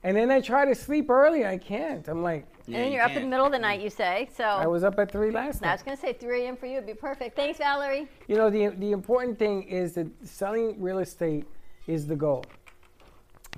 And 0.04 0.16
then 0.16 0.30
I 0.30 0.42
try 0.42 0.66
to 0.66 0.76
sleep 0.76 1.10
early. 1.10 1.46
I 1.46 1.58
can't. 1.58 2.08
I'm 2.08 2.22
like, 2.22 2.46
and 2.68 2.76
then 2.76 2.92
you're 2.92 3.04
up 3.04 3.12
in 3.12 3.24
the 3.24 3.28
middle 3.30 3.46
of 3.46 3.52
the 3.52 3.60
night. 3.60 3.82
You 3.82 3.90
say 3.90 4.30
so. 4.36 4.44
I 4.44 4.68
was 4.68 4.84
up 4.84 5.00
at 5.00 5.12
3 5.12 5.32
last 5.32 5.62
night. 5.62 5.70
I 5.70 5.74
was 5.74 5.84
going 5.84 5.96
to 5.98 6.02
say 6.02 6.14
3 6.14 6.44
a.m. 6.46 6.58
for 6.58 6.66
you 6.66 6.76
would 6.76 6.86
be 6.86 6.94
perfect. 6.94 7.36
Thanks, 7.36 7.58
Valerie. 7.58 8.08
You 8.28 8.36
know, 8.36 8.50
the, 8.50 8.68
the 8.78 8.92
important 8.92 9.40
thing 9.40 9.64
is 9.64 9.94
that 9.94 10.08
selling 10.28 10.80
real 10.82 11.00
estate 11.00 11.46
is 11.88 12.08
the 12.08 12.16
goal. 12.16 12.44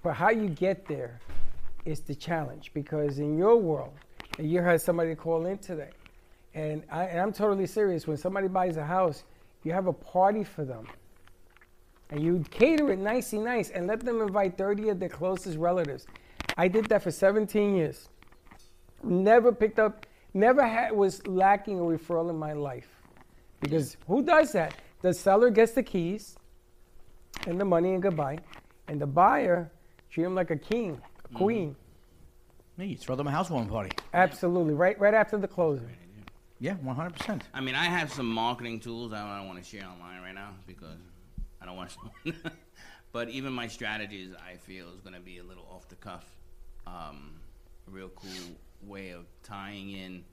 But 0.04 0.14
how 0.14 0.30
you 0.30 0.48
get 0.50 0.86
there 0.88 1.20
is 1.86 2.02
the 2.02 2.16
challenge 2.16 2.72
because 2.74 3.20
in 3.20 3.38
your 3.38 3.58
world, 3.58 3.94
you 4.38 4.62
had 4.62 4.80
somebody 4.80 5.16
call 5.16 5.46
in 5.48 5.58
today, 5.58 5.90
and, 6.60 6.84
I, 6.92 7.04
and 7.06 7.20
I'm 7.20 7.34
totally 7.34 7.66
serious. 7.66 8.08
When 8.08 8.18
somebody 8.18 8.48
buys 8.48 8.78
a 8.78 8.86
house, 8.86 9.24
you 9.64 9.72
have 9.72 9.88
a 9.88 9.94
party 9.94 10.44
for 10.44 10.66
them. 10.66 10.88
And 12.10 12.24
you 12.24 12.44
cater 12.50 12.92
it 12.92 13.00
nicey 13.00 13.38
nice 13.38 13.70
and 13.70 13.88
let 13.88 14.00
them 14.02 14.22
invite 14.22 14.58
30 14.58 14.90
of 14.90 15.00
their 15.00 15.10
closest 15.10 15.58
relatives. 15.58 16.08
I 16.58 16.68
did 16.68 16.86
that 16.86 17.04
for 17.04 17.12
17 17.12 17.76
years. 17.76 18.10
Never 19.04 19.52
picked 19.52 19.80
up, 19.80 20.06
never 20.34 20.68
had, 20.68 20.92
was 20.92 21.26
lacking 21.28 21.80
a 21.80 21.84
referral 21.84 22.30
in 22.30 22.38
my 22.38 22.54
life. 22.54 22.88
Because 23.62 23.96
who 24.08 24.24
does 24.24 24.52
that? 24.54 24.76
The 25.02 25.14
seller 25.14 25.50
gets 25.50 25.74
the 25.74 25.84
keys 25.84 26.36
and 27.48 27.60
the 27.60 27.66
money 27.66 27.94
and 27.94 28.02
goodbye. 28.02 28.40
And 28.88 29.00
the 29.00 29.08
buyer 29.08 29.72
treat 30.10 30.24
him 30.24 30.36
like 30.36 30.50
a 30.52 30.58
king, 30.58 30.92
a 30.92 31.28
mm-hmm. 31.28 31.38
queen. 31.38 31.76
Yeah, 32.78 32.86
you 32.86 32.98
throw 32.98 33.16
them 33.16 33.28
a 33.28 33.32
housewarming 33.32 33.70
party. 33.70 33.92
Absolutely. 34.14 34.74
Right 34.74 35.00
right 35.00 35.14
after 35.14 35.38
the 35.38 35.48
closing. 35.48 35.96
Yeah, 36.60 36.76
100%. 36.86 37.42
I 37.54 37.62
mean, 37.62 37.76
I 37.76 37.86
have 37.86 38.12
some 38.12 38.30
marketing 38.30 38.82
tools 38.82 39.14
I 39.14 39.38
don't 39.38 39.48
want 39.48 39.64
to 39.64 39.70
share 39.70 39.86
online 39.86 40.22
right 40.22 40.36
now 40.36 40.52
because 40.68 40.98
I 41.62 41.66
don't 41.66 41.78
want 41.78 41.92
to. 42.26 42.34
but 43.14 43.30
even 43.30 43.54
my 43.54 43.68
strategies, 43.68 44.34
I 44.34 44.58
feel, 44.58 44.88
is 44.94 45.00
going 45.00 45.16
to 45.16 45.22
be 45.22 45.38
a 45.38 45.44
little 45.44 45.66
off 45.72 45.88
the 45.88 45.96
cuff. 45.96 46.26
Um, 46.86 47.40
a 47.88 47.92
real 47.92 48.10
cool 48.10 48.56
way 48.84 49.12
of 49.12 49.26
tying 49.44 49.92
in 49.92 50.24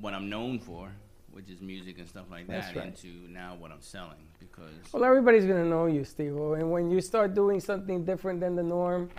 what 0.00 0.14
I'm 0.14 0.28
known 0.28 0.58
for, 0.58 0.90
which 1.30 1.48
is 1.48 1.60
music 1.60 1.98
and 1.98 2.08
stuff 2.08 2.26
like 2.30 2.48
that, 2.48 2.74
right. 2.74 2.86
into 2.86 3.08
now 3.28 3.56
what 3.58 3.70
I'm 3.70 3.82
selling. 3.82 4.26
Because 4.40 4.92
Well, 4.92 5.04
everybody's 5.04 5.44
going 5.44 5.62
to 5.62 5.68
know 5.68 5.86
you, 5.86 6.02
Steve. 6.04 6.34
And 6.34 6.72
when 6.72 6.90
you 6.90 7.00
start 7.00 7.34
doing 7.34 7.60
something 7.60 8.04
different 8.04 8.40
than 8.40 8.56
the 8.56 8.62
norm, 8.64 9.10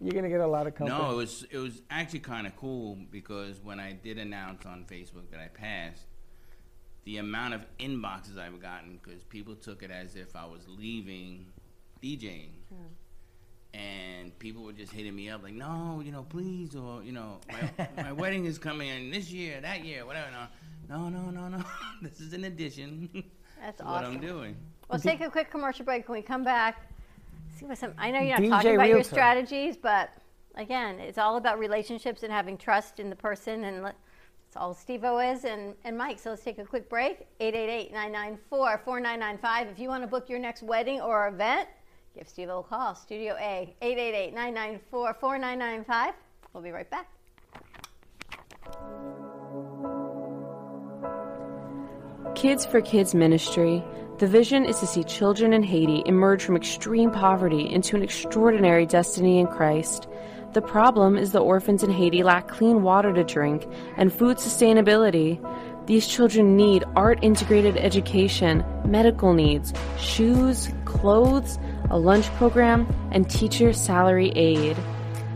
you're 0.00 0.12
going 0.12 0.24
to 0.24 0.30
get 0.30 0.40
a 0.40 0.46
lot 0.46 0.66
of 0.66 0.74
company. 0.74 0.98
No, 0.98 1.12
it 1.12 1.16
was 1.16 1.44
it 1.50 1.58
was 1.58 1.82
actually 1.90 2.20
kind 2.20 2.46
of 2.46 2.56
cool 2.56 2.96
because 3.10 3.60
when 3.62 3.78
I 3.78 3.92
did 3.92 4.18
announce 4.18 4.64
on 4.64 4.84
Facebook 4.90 5.30
that 5.30 5.40
I 5.40 5.48
passed, 5.48 6.06
the 7.04 7.18
amount 7.18 7.54
of 7.54 7.62
inboxes 7.78 8.38
I've 8.38 8.60
gotten 8.60 8.98
because 9.02 9.22
people 9.24 9.54
took 9.54 9.82
it 9.82 9.90
as 9.90 10.16
if 10.16 10.34
I 10.34 10.46
was 10.46 10.62
leaving 10.68 11.46
DJing, 12.02 12.48
and 13.74 14.36
people 14.38 14.62
were 14.62 14.72
just 14.72 14.92
hitting 14.92 15.14
me 15.14 15.28
up 15.28 15.42
like, 15.42 15.52
"No, 15.52 16.00
you 16.02 16.12
know, 16.12 16.22
please," 16.22 16.74
or 16.74 17.02
you 17.02 17.12
know, 17.12 17.40
my, 17.52 17.88
my 18.02 18.12
wedding 18.12 18.46
is 18.46 18.58
coming 18.58 18.88
in 18.88 19.10
this 19.10 19.30
year, 19.30 19.60
that 19.60 19.84
year, 19.84 20.06
whatever. 20.06 20.30
No, 20.88 21.08
no, 21.08 21.08
no, 21.08 21.30
no, 21.30 21.48
no. 21.48 21.64
this 22.02 22.20
is 22.20 22.32
an 22.32 22.44
addition. 22.44 23.22
That's 23.60 23.78
to 23.80 23.84
what. 23.86 24.04
I'm 24.04 24.18
doing. 24.18 24.56
Well, 24.88 24.96
let's 24.96 25.04
take 25.04 25.20
a 25.20 25.30
quick 25.30 25.50
commercial 25.50 25.84
break. 25.84 26.08
When 26.08 26.18
we 26.18 26.22
come 26.22 26.42
back, 26.42 26.90
see 27.60 27.66
what 27.66 27.78
some. 27.78 27.94
I 27.98 28.10
know 28.10 28.20
you're 28.20 28.38
not 28.38 28.40
DJ 28.40 28.50
talking 28.50 28.74
about 28.74 28.88
your 28.88 29.04
strategies, 29.04 29.76
but 29.76 30.10
again, 30.54 30.98
it's 30.98 31.18
all 31.18 31.36
about 31.36 31.58
relationships 31.58 32.22
and 32.22 32.32
having 32.32 32.56
trust 32.56 33.00
in 33.00 33.10
the 33.10 33.16
person, 33.16 33.64
and 33.64 33.82
let, 33.82 33.96
that's 34.46 34.56
all 34.56 34.74
Steve 34.74 35.04
O 35.04 35.18
is 35.18 35.44
and, 35.44 35.74
and 35.84 35.96
Mike. 35.96 36.18
So 36.18 36.30
let's 36.30 36.42
take 36.42 36.58
a 36.58 36.64
quick 36.64 36.88
break. 36.88 37.26
888-994-4995. 37.40 39.70
If 39.70 39.78
you 39.78 39.88
want 39.88 40.02
to 40.02 40.08
book 40.08 40.28
your 40.28 40.38
next 40.38 40.62
wedding 40.62 41.00
or 41.00 41.28
event, 41.28 41.68
give 42.16 42.28
Steve 42.28 42.48
O 42.48 42.60
a 42.60 42.62
call. 42.62 42.94
Studio 42.94 43.36
A, 43.38 43.74
888-994-4995. 44.92 46.12
We'll 46.52 46.62
be 46.62 46.72
right 46.72 46.90
back. 46.90 47.08
Kids 52.34 52.64
for 52.64 52.80
Kids 52.80 53.14
Ministry. 53.14 53.84
The 54.20 54.26
vision 54.26 54.66
is 54.66 54.78
to 54.80 54.86
see 54.86 55.02
children 55.02 55.54
in 55.54 55.62
Haiti 55.62 56.02
emerge 56.04 56.44
from 56.44 56.54
extreme 56.54 57.10
poverty 57.10 57.66
into 57.72 57.96
an 57.96 58.02
extraordinary 58.02 58.84
destiny 58.84 59.38
in 59.38 59.46
Christ. 59.46 60.08
The 60.52 60.60
problem 60.60 61.16
is 61.16 61.32
the 61.32 61.38
orphans 61.40 61.82
in 61.82 61.90
Haiti 61.90 62.22
lack 62.22 62.46
clean 62.46 62.82
water 62.82 63.14
to 63.14 63.24
drink 63.24 63.66
and 63.96 64.12
food 64.12 64.36
sustainability. 64.36 65.40
These 65.86 66.06
children 66.06 66.54
need 66.54 66.84
art 66.96 67.18
integrated 67.22 67.78
education, 67.78 68.62
medical 68.84 69.32
needs, 69.32 69.72
shoes, 69.98 70.68
clothes, 70.84 71.58
a 71.88 71.98
lunch 71.98 72.26
program, 72.34 72.86
and 73.12 73.30
teacher 73.30 73.72
salary 73.72 74.32
aid. 74.36 74.76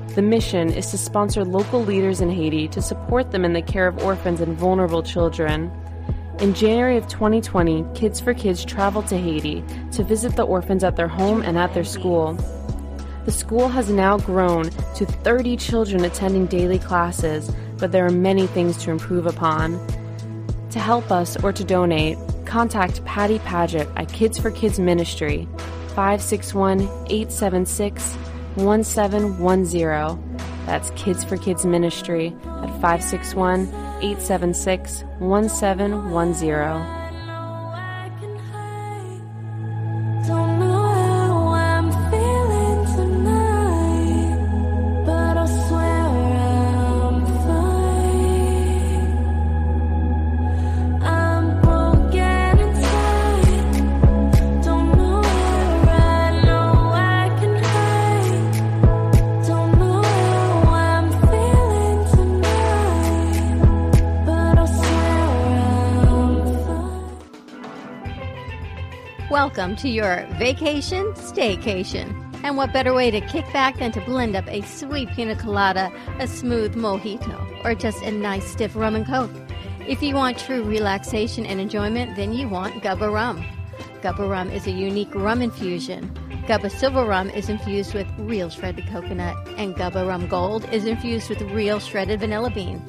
The 0.08 0.20
mission 0.20 0.70
is 0.70 0.90
to 0.90 0.98
sponsor 0.98 1.42
local 1.42 1.82
leaders 1.82 2.20
in 2.20 2.28
Haiti 2.28 2.68
to 2.68 2.82
support 2.82 3.30
them 3.30 3.46
in 3.46 3.54
the 3.54 3.62
care 3.62 3.86
of 3.86 4.04
orphans 4.04 4.42
and 4.42 4.58
vulnerable 4.58 5.02
children. 5.02 5.72
In 6.44 6.52
January 6.52 6.98
of 6.98 7.08
2020, 7.08 7.86
Kids 7.94 8.20
for 8.20 8.34
Kids 8.34 8.66
traveled 8.66 9.06
to 9.06 9.16
Haiti 9.16 9.64
to 9.92 10.04
visit 10.04 10.36
the 10.36 10.42
orphans 10.42 10.84
at 10.84 10.94
their 10.94 11.08
home 11.08 11.40
and 11.40 11.56
at 11.56 11.72
their 11.72 11.84
school. 11.84 12.34
The 13.24 13.32
school 13.32 13.66
has 13.68 13.88
now 13.88 14.18
grown 14.18 14.68
to 14.68 15.06
30 15.06 15.56
children 15.56 16.04
attending 16.04 16.44
daily 16.44 16.78
classes, 16.78 17.50
but 17.78 17.92
there 17.92 18.04
are 18.04 18.10
many 18.10 18.46
things 18.46 18.76
to 18.84 18.90
improve 18.90 19.24
upon. 19.24 19.80
To 20.72 20.78
help 20.78 21.10
us 21.10 21.42
or 21.42 21.50
to 21.50 21.64
donate, 21.64 22.18
contact 22.44 23.02
Patty 23.06 23.38
Paget 23.38 23.88
at 23.96 24.12
Kids 24.12 24.38
for 24.38 24.50
Kids 24.50 24.78
Ministry, 24.78 25.48
561 25.94 26.82
876 26.82 28.12
1710. 28.56 30.38
That's 30.66 30.90
Kids 30.90 31.24
for 31.24 31.38
Kids 31.38 31.64
Ministry 31.64 32.36
at 32.44 32.68
561 32.82 33.83
876 34.04 35.04
1710. 35.18 37.03
Welcome 69.64 69.76
to 69.78 69.88
your 69.88 70.26
vacation 70.38 71.14
staycation. 71.14 72.12
And 72.42 72.58
what 72.58 72.74
better 72.74 72.92
way 72.92 73.10
to 73.10 73.22
kick 73.22 73.50
back 73.50 73.78
than 73.78 73.92
to 73.92 74.00
blend 74.02 74.36
up 74.36 74.46
a 74.46 74.60
sweet 74.60 75.08
pina 75.16 75.36
colada, 75.36 75.90
a 76.18 76.26
smooth 76.26 76.74
mojito, 76.74 77.64
or 77.64 77.74
just 77.74 78.02
a 78.02 78.10
nice 78.10 78.46
stiff 78.46 78.76
rum 78.76 78.94
and 78.94 79.06
coke? 79.06 79.30
If 79.88 80.02
you 80.02 80.16
want 80.16 80.36
true 80.36 80.62
relaxation 80.64 81.46
and 81.46 81.62
enjoyment, 81.62 82.14
then 82.14 82.34
you 82.34 82.46
want 82.46 82.82
Gubba 82.82 83.10
Rum. 83.10 83.42
Gubba 84.02 84.28
Rum 84.28 84.50
is 84.50 84.66
a 84.66 84.70
unique 84.70 85.14
rum 85.14 85.40
infusion. 85.40 86.10
Gubba 86.46 86.70
Silver 86.70 87.06
Rum 87.06 87.30
is 87.30 87.48
infused 87.48 87.94
with 87.94 88.06
real 88.18 88.50
shredded 88.50 88.86
coconut, 88.88 89.34
and 89.56 89.74
Gubba 89.74 90.06
Rum 90.06 90.28
Gold 90.28 90.68
is 90.74 90.84
infused 90.84 91.30
with 91.30 91.40
real 91.40 91.80
shredded 91.80 92.20
vanilla 92.20 92.50
bean. 92.50 92.84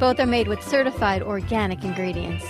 Both 0.00 0.18
are 0.20 0.24
made 0.24 0.48
with 0.48 0.62
certified 0.62 1.22
organic 1.22 1.84
ingredients. 1.84 2.46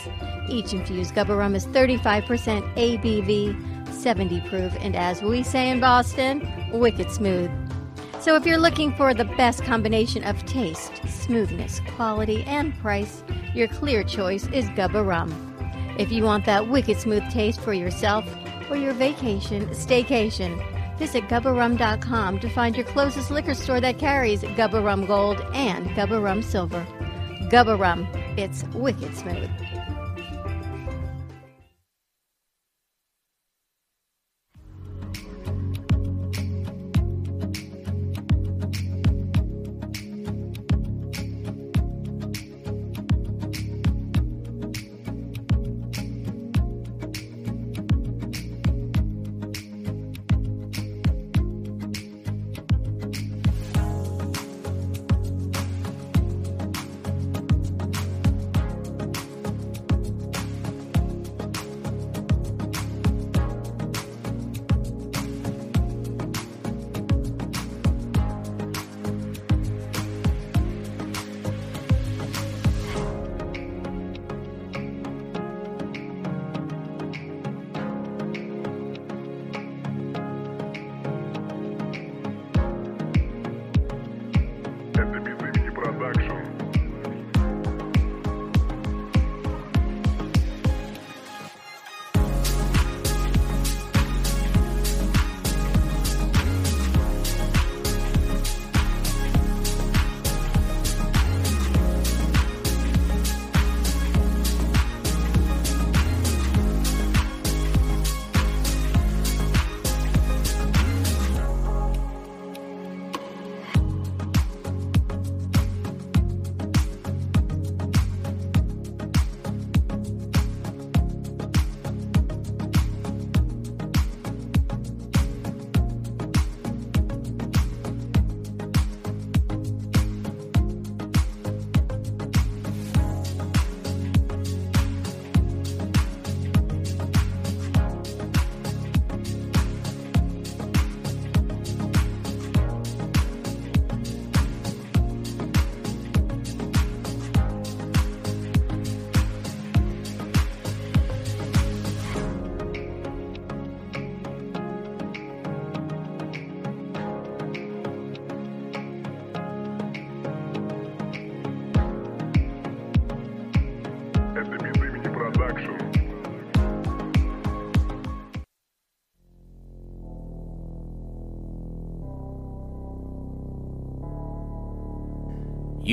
Each 0.49 0.73
infused 0.73 1.15
Gubba 1.15 1.37
Rum 1.37 1.55
is 1.55 1.67
35% 1.69 2.63
ABV, 2.75 3.93
70 3.93 4.41
proof, 4.43 4.73
and 4.81 4.95
as 4.95 5.23
we 5.23 5.43
say 5.43 5.71
in 5.71 5.81
Boston, 5.81 6.47
wicked 6.73 7.11
smooth. 7.11 7.51
So 8.21 8.37
if 8.37 8.47
you're 8.47 8.59
looking 8.59 8.95
for 8.95 9.13
the 9.13 9.25
best 9.25 9.63
combination 9.65 10.25
of 10.25 10.45
taste, 10.47 10.93
smoothness, 11.07 11.81
quality, 11.95 12.43
and 12.45 12.77
price, 12.79 13.23
your 13.55 13.69
clear 13.69 14.03
choice 14.03 14.47
is 14.49 14.67
Gubba 14.71 15.07
Rum. 15.07 15.31
If 15.99 16.11
you 16.11 16.25
want 16.25 16.45
that 16.47 16.69
wicked 16.69 16.99
smooth 16.99 17.29
taste 17.31 17.61
for 17.61 17.73
yourself 17.73 18.25
or 18.71 18.77
your 18.77 18.95
vacation 18.95 19.67
staycation, 19.69 20.59
visit 20.99 21.25
gubbarum.com 21.25 22.39
to 22.41 22.49
find 22.49 22.77
your 22.77 22.87
closest 22.87 23.31
liquor 23.31 23.55
store 23.55 23.81
that 23.81 23.99
carries 23.99 24.43
Gubba 24.43 24.83
Rum 24.83 25.07
Gold 25.07 25.41
and 25.53 25.89
Gubba 25.91 26.23
Rum 26.23 26.43
Silver. 26.43 26.85
Gubba 27.51 27.79
Rum, 27.79 28.07
it's 28.37 28.65
wicked 28.75 29.15
smooth. 29.17 29.51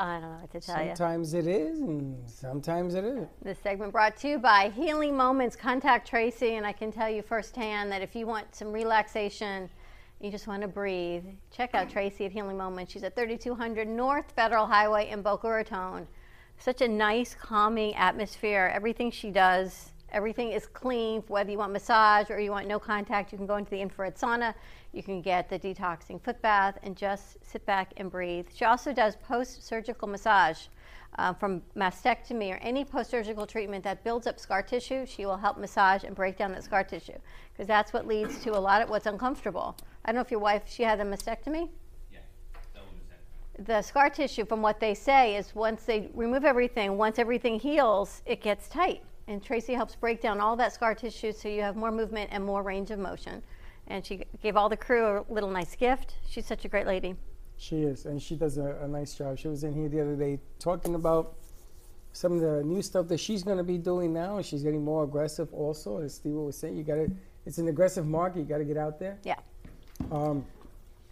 I 0.00 0.18
don't 0.18 0.22
know 0.22 0.38
what 0.40 0.50
to 0.52 0.60
tell 0.60 0.82
you. 0.82 0.96
Sometimes 0.96 1.34
it 1.34 1.46
is, 1.46 1.78
and 1.78 2.28
sometimes 2.28 2.94
it 2.94 3.04
isn't. 3.04 3.28
This 3.44 3.58
segment 3.58 3.92
brought 3.92 4.16
to 4.18 4.28
you 4.28 4.38
by 4.38 4.70
Healing 4.70 5.14
Moments. 5.14 5.54
Contact 5.54 6.08
Tracy, 6.08 6.54
and 6.54 6.66
I 6.66 6.72
can 6.72 6.90
tell 6.90 7.10
you 7.10 7.20
firsthand 7.20 7.92
that 7.92 8.00
if 8.00 8.16
you 8.16 8.26
want 8.26 8.54
some 8.54 8.72
relaxation, 8.72 9.68
you 10.18 10.30
just 10.30 10.46
want 10.46 10.62
to 10.62 10.68
breathe, 10.68 11.24
check 11.54 11.74
out 11.74 11.90
Tracy 11.90 12.24
at 12.24 12.32
Healing 12.32 12.56
Moments. 12.56 12.92
She's 12.92 13.04
at 13.04 13.14
3200 13.14 13.86
North 13.86 14.32
Federal 14.32 14.64
Highway 14.64 15.10
in 15.10 15.20
Boca 15.20 15.50
Raton. 15.50 16.08
Such 16.56 16.80
a 16.80 16.88
nice, 16.88 17.34
calming 17.34 17.94
atmosphere. 17.94 18.70
Everything 18.74 19.10
she 19.10 19.30
does, 19.30 19.90
everything 20.12 20.52
is 20.52 20.64
clean. 20.66 21.22
Whether 21.28 21.50
you 21.50 21.58
want 21.58 21.74
massage 21.74 22.30
or 22.30 22.40
you 22.40 22.52
want 22.52 22.66
no 22.66 22.78
contact, 22.78 23.32
you 23.32 23.38
can 23.38 23.46
go 23.46 23.56
into 23.56 23.70
the 23.70 23.80
infrared 23.82 24.16
sauna. 24.16 24.54
You 24.92 25.02
can 25.02 25.20
get 25.22 25.48
the 25.48 25.58
detoxing 25.58 26.20
foot 26.20 26.40
bath 26.42 26.78
and 26.82 26.96
just 26.96 27.36
sit 27.44 27.64
back 27.64 27.92
and 27.96 28.10
breathe. 28.10 28.48
She 28.52 28.64
also 28.64 28.92
does 28.92 29.16
post 29.16 29.66
surgical 29.66 30.08
massage. 30.08 30.66
Uh, 31.18 31.32
from 31.32 31.60
mastectomy 31.76 32.52
or 32.52 32.58
any 32.58 32.84
post 32.84 33.10
surgical 33.10 33.44
treatment 33.44 33.82
that 33.82 34.04
builds 34.04 34.28
up 34.28 34.38
scar 34.38 34.62
tissue, 34.62 35.04
she 35.04 35.26
will 35.26 35.36
help 35.36 35.58
massage 35.58 36.04
and 36.04 36.14
break 36.14 36.38
down 36.38 36.52
that 36.52 36.62
scar 36.62 36.84
tissue 36.84 37.18
because 37.52 37.66
that's 37.66 37.92
what 37.92 38.06
leads 38.06 38.38
to 38.44 38.56
a 38.56 38.58
lot 38.58 38.80
of 38.80 38.88
what's 38.88 39.06
uncomfortable. 39.06 39.76
I 40.04 40.08
don't 40.08 40.14
know 40.14 40.20
if 40.20 40.30
your 40.30 40.38
wife, 40.38 40.62
she 40.66 40.84
had 40.84 41.00
a 41.00 41.04
mastectomy? 41.04 41.68
Yeah. 42.12 42.20
The 43.64 43.82
scar 43.82 44.08
tissue, 44.08 44.44
from 44.44 44.62
what 44.62 44.78
they 44.78 44.94
say, 44.94 45.36
is 45.36 45.52
once 45.52 45.82
they 45.82 46.08
remove 46.14 46.44
everything, 46.44 46.96
once 46.96 47.18
everything 47.18 47.58
heals, 47.58 48.22
it 48.24 48.40
gets 48.40 48.68
tight. 48.68 49.02
And 49.26 49.42
Tracy 49.42 49.74
helps 49.74 49.96
break 49.96 50.20
down 50.20 50.40
all 50.40 50.56
that 50.56 50.72
scar 50.72 50.94
tissue 50.94 51.32
so 51.32 51.48
you 51.48 51.60
have 51.62 51.76
more 51.76 51.90
movement 51.90 52.30
and 52.32 52.44
more 52.44 52.62
range 52.62 52.92
of 52.92 53.00
motion. 53.00 53.42
And 53.90 54.06
she 54.06 54.22
gave 54.40 54.56
all 54.56 54.68
the 54.68 54.76
crew 54.76 55.04
a 55.28 55.32
little 55.32 55.50
nice 55.50 55.74
gift. 55.74 56.14
She's 56.28 56.46
such 56.46 56.64
a 56.64 56.68
great 56.68 56.86
lady. 56.86 57.16
She 57.56 57.82
is, 57.82 58.06
and 58.06 58.22
she 58.22 58.36
does 58.36 58.56
a, 58.56 58.78
a 58.82 58.88
nice 58.88 59.14
job. 59.16 59.36
She 59.36 59.48
was 59.48 59.64
in 59.64 59.74
here 59.74 59.88
the 59.88 60.00
other 60.00 60.14
day 60.14 60.38
talking 60.60 60.94
about 60.94 61.34
some 62.12 62.32
of 62.32 62.40
the 62.40 62.62
new 62.62 62.82
stuff 62.82 63.08
that 63.08 63.18
she's 63.18 63.42
going 63.42 63.58
to 63.58 63.64
be 63.64 63.78
doing 63.78 64.14
now, 64.14 64.36
and 64.36 64.46
she's 64.46 64.62
getting 64.62 64.84
more 64.84 65.02
aggressive. 65.04 65.52
Also, 65.52 65.98
as 66.00 66.14
Steve 66.14 66.32
was 66.34 66.56
saying, 66.56 66.76
you 66.76 66.84
got 66.84 66.94
to. 66.94 67.10
It's 67.46 67.58
an 67.58 67.66
aggressive 67.68 68.06
market. 68.06 68.38
You 68.38 68.44
got 68.44 68.58
to 68.58 68.64
get 68.64 68.76
out 68.76 68.98
there. 69.00 69.18
Yeah. 69.24 69.34
Um, 70.12 70.46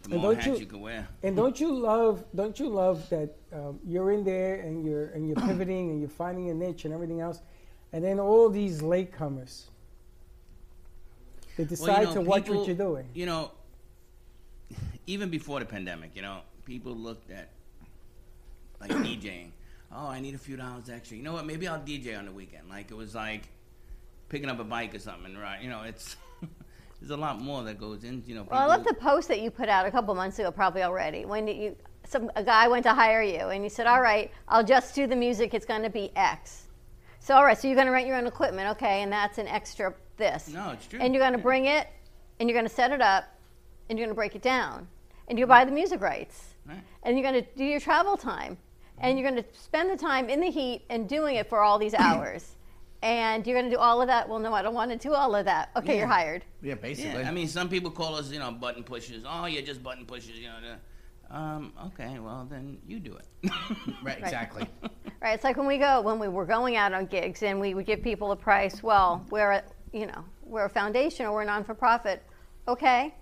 The 0.05 0.13
and 0.13 0.23
more 0.23 0.35
don't 0.35 0.35
hats 0.37 0.47
you, 0.47 0.57
you 0.59 0.67
can 0.67 0.81
wear. 0.81 1.09
and 1.25 1.35
don't 1.37 1.59
you 1.61 1.75
love? 1.75 2.25
Don't 2.35 2.59
you 2.61 2.69
love 2.69 3.09
that 3.11 3.35
um, 3.53 3.81
you're 3.85 4.13
in 4.13 4.23
there 4.25 4.61
and 4.61 4.85
you're 4.87 5.07
and 5.07 5.27
you're 5.27 5.37
pivoting 5.49 5.91
and 5.91 5.99
you're 6.01 6.09
finding 6.09 6.49
a 6.51 6.55
niche 6.55 6.85
and 6.85 6.95
everything 6.95 7.21
else, 7.21 7.41
and 7.93 8.05
then 8.05 8.21
all 8.21 8.49
these 8.49 8.83
latecomers. 8.83 9.65
They 11.59 11.65
Well, 11.65 11.71
you 11.71 11.77
decide 11.77 12.05
know, 12.05 12.15
to 12.15 12.21
watch 12.21 12.45
people- 12.45 12.59
what 12.61 12.69
you're 12.69 12.77
doing. 12.77 13.09
You 13.15 13.27
know, 13.27 13.51
even 15.09 15.29
before 15.29 15.59
the 15.59 15.67
pandemic, 15.67 16.13
you 16.15 16.23
know, 16.23 16.39
people 16.65 16.93
looked 16.95 17.33
at 17.33 17.49
like 18.81 18.91
DJing. 19.05 19.51
Oh, 19.93 20.07
I 20.07 20.21
need 20.21 20.35
a 20.37 20.39
few 20.39 20.57
dollars 20.57 20.89
extra. 20.89 21.17
You 21.17 21.25
know 21.25 21.33
what? 21.33 21.47
Maybe 21.47 21.67
I'll 21.67 21.81
DJ 21.81 22.17
on 22.17 22.27
the 22.27 22.33
weekend. 22.33 22.69
Like 22.69 22.93
it 22.93 22.97
was 22.97 23.15
like 23.17 23.49
picking 24.29 24.49
up 24.49 24.61
a 24.61 24.65
bike 24.65 24.95
or 24.95 25.01
something, 25.01 25.37
right? 25.37 25.61
You 25.61 25.69
know, 25.69 25.83
it's 25.83 26.15
there's 27.01 27.11
a 27.11 27.17
lot 27.17 27.41
more 27.41 27.65
that 27.65 27.81
goes 27.81 28.05
in. 28.05 28.23
You 28.25 28.37
know, 28.37 28.47
Well, 28.49 28.61
I 28.61 28.67
love 28.67 28.85
the 28.85 28.95
post 28.95 29.27
that 29.27 29.41
you 29.41 29.51
put 29.51 29.69
out 29.69 29.85
a 29.85 29.91
couple 29.91 30.15
months 30.15 30.39
ago, 30.39 30.53
probably 30.53 30.85
already, 30.85 31.25
when 31.25 31.49
you 31.49 31.75
some 32.05 32.31
a 32.37 32.45
guy 32.45 32.69
went 32.69 32.85
to 32.85 32.93
hire 32.95 33.23
you 33.23 33.49
and 33.49 33.65
you 33.65 33.71
said, 33.71 33.89
"All 33.89 34.01
right, 34.01 34.31
I'll 34.47 34.63
just 34.65 34.95
do 34.95 35.09
the 35.09 35.17
music. 35.17 35.55
It's 35.55 35.67
going 35.67 35.83
to 35.83 35.91
be 35.91 36.13
X." 36.15 36.68
So, 37.29 37.35
all 37.35 37.45
right, 37.45 37.59
so 37.59 37.69
you're 37.69 37.75
going 37.75 37.89
to 37.89 37.93
rent 37.93 38.07
your 38.07 38.17
own 38.17 38.27
equipment, 38.27 38.71
okay, 38.71 39.03
and 39.03 39.13
that's 39.13 39.37
an 39.37 39.47
extra 39.49 39.93
this. 40.17 40.49
No, 40.49 40.71
it's 40.71 40.87
true. 40.87 40.99
And 40.99 41.13
you're 41.13 41.23
going 41.23 41.35
to 41.35 41.39
bring 41.39 41.67
it, 41.67 41.87
and 42.41 42.49
you're 42.49 42.59
going 42.59 42.67
to 42.67 42.75
set 42.75 42.91
it 42.91 43.03
up, 43.03 43.25
and 43.91 43.99
you're 43.99 44.07
going 44.07 44.15
to 44.15 44.19
break 44.19 44.35
it 44.35 44.41
down, 44.41 44.89
and 45.29 45.39
you 45.39 45.45
mm-hmm. 45.45 45.51
buy 45.51 45.67
the 45.67 45.71
music 45.71 46.01
rights, 46.01 46.55
Right. 46.67 46.79
and 47.03 47.19
you're 47.19 47.31
going 47.31 47.45
to 47.45 47.51
do 47.55 47.65
your 47.65 47.81
travel 47.81 48.17
time, 48.17 48.55
mm-hmm. 48.55 49.05
and 49.05 49.19
you're 49.19 49.31
going 49.31 49.45
to 49.45 49.49
spend 49.53 49.91
the 49.91 49.97
time 49.99 50.31
in 50.31 50.41
the 50.41 50.51
heat 50.51 50.87
and 50.89 51.07
doing 51.07 51.37
it 51.37 51.51
for 51.51 51.61
all 51.61 51.79
these 51.79 51.93
hours. 51.99 52.57
And 53.03 53.47
you're 53.47 53.59
going 53.61 53.71
to 53.71 53.77
do 53.77 53.79
all 53.79 54.01
of 54.01 54.07
that. 54.07 54.27
Well, 54.27 54.39
no, 54.39 54.55
I 54.55 54.63
don't 54.63 54.73
want 54.73 54.91
to 54.93 54.97
do 54.97 55.13
all 55.13 55.35
of 55.35 55.45
that. 55.45 55.69
Okay, 55.77 55.97
Yeah. 55.97 55.99
you're 55.99 56.09
hired. 56.09 56.47
Yeah, 56.63 56.77
basically. 56.77 57.21
Yeah, 57.21 57.29
I 57.29 57.31
mean, 57.31 57.47
some 57.47 57.69
people 57.69 57.91
call 57.91 58.15
us, 58.15 58.31
you 58.31 58.39
know, 58.39 58.53
button 58.53 58.85
pushers. 58.85 59.23
Oh, 59.29 59.45
you're 59.45 59.61
just 59.61 59.83
button 59.83 60.07
pushers. 60.07 60.39
You 60.39 60.47
know. 60.47 60.77
The- 61.29 61.37
Um, 61.37 61.73
okay, 61.87 62.19
well 62.19 62.47
then 62.51 62.79
you 62.87 63.01
do 63.01 63.17
it. 63.17 63.51
right, 64.03 64.19
exactly. 64.19 64.67
Right. 65.21 65.35
It's 65.35 65.43
like 65.43 65.57
when 65.57 65.67
we 65.67 65.79
go 65.79 66.01
when 66.01 66.21
we 66.21 66.29
were 66.29 66.47
going 66.47 66.77
out 66.77 66.93
on 66.93 67.07
gigs 67.07 67.43
and 67.43 67.59
we 67.59 67.75
would 67.75 67.87
give 67.87 68.03
people 68.03 68.31
a 68.31 68.37
price. 68.37 68.85
Well, 68.85 69.27
we're 69.31 69.51
a, 69.51 69.63
you 69.93 70.07
know 70.07 70.25
we're 70.45 70.67
a 70.67 70.71
foundation 70.71 71.27
or 71.27 71.33
we're 71.33 71.43
a 71.43 71.45
non 71.45 71.65
for 71.65 71.75
profit. 71.75 72.23
Okay, 72.69 73.13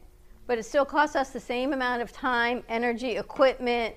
but 0.47 0.59
it 0.59 0.65
still 0.65 0.85
costs 0.85 1.17
us 1.17 1.31
the 1.31 1.41
same 1.41 1.73
amount 1.73 2.03
of 2.03 2.13
time, 2.13 2.63
energy, 2.69 3.17
equipment. 3.17 3.95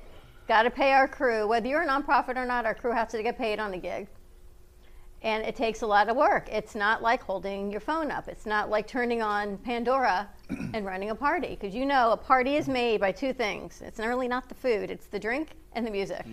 Got 0.47 0.63
to 0.63 0.69
pay 0.69 0.93
our 0.93 1.09
crew. 1.09 1.45
Whether 1.45 1.67
you're 1.67 1.81
a 1.81 1.87
nonprofit 1.87 2.37
or 2.37 2.45
not, 2.45 2.65
our 2.65 2.73
crew 2.73 2.93
has 2.93 3.09
to 3.11 3.21
get 3.21 3.37
paid 3.37 3.59
on 3.59 3.71
the 3.71 3.77
gig. 3.77 4.07
And 5.21 5.45
it 5.45 5.55
takes 5.55 5.81
a 5.81 5.87
lot 5.87 6.07
of 6.07 6.15
work. 6.15 6.47
It's 6.49 6.75
not 6.75 7.01
like 7.01 7.21
holding 7.21 7.71
your 7.71 7.81
phone 7.81 8.09
up. 8.09 8.27
It's 8.27 8.45
not 8.45 8.69
like 8.69 8.87
turning 8.87 9.21
on 9.21 9.57
Pandora 9.57 10.29
and 10.73 10.85
running 10.85 11.09
a 11.09 11.15
party. 11.15 11.57
Because 11.59 11.75
you 11.75 11.85
know 11.85 12.11
a 12.11 12.17
party 12.17 12.55
is 12.55 12.69
made 12.69 13.01
by 13.01 13.11
two 13.11 13.33
things. 13.33 13.81
It's 13.81 13.99
really 13.99 14.27
not 14.27 14.47
the 14.47 14.55
food, 14.55 14.89
it's 14.89 15.07
the 15.07 15.19
drink 15.19 15.49
and 15.73 15.85
the 15.85 15.91
music. 15.91 16.25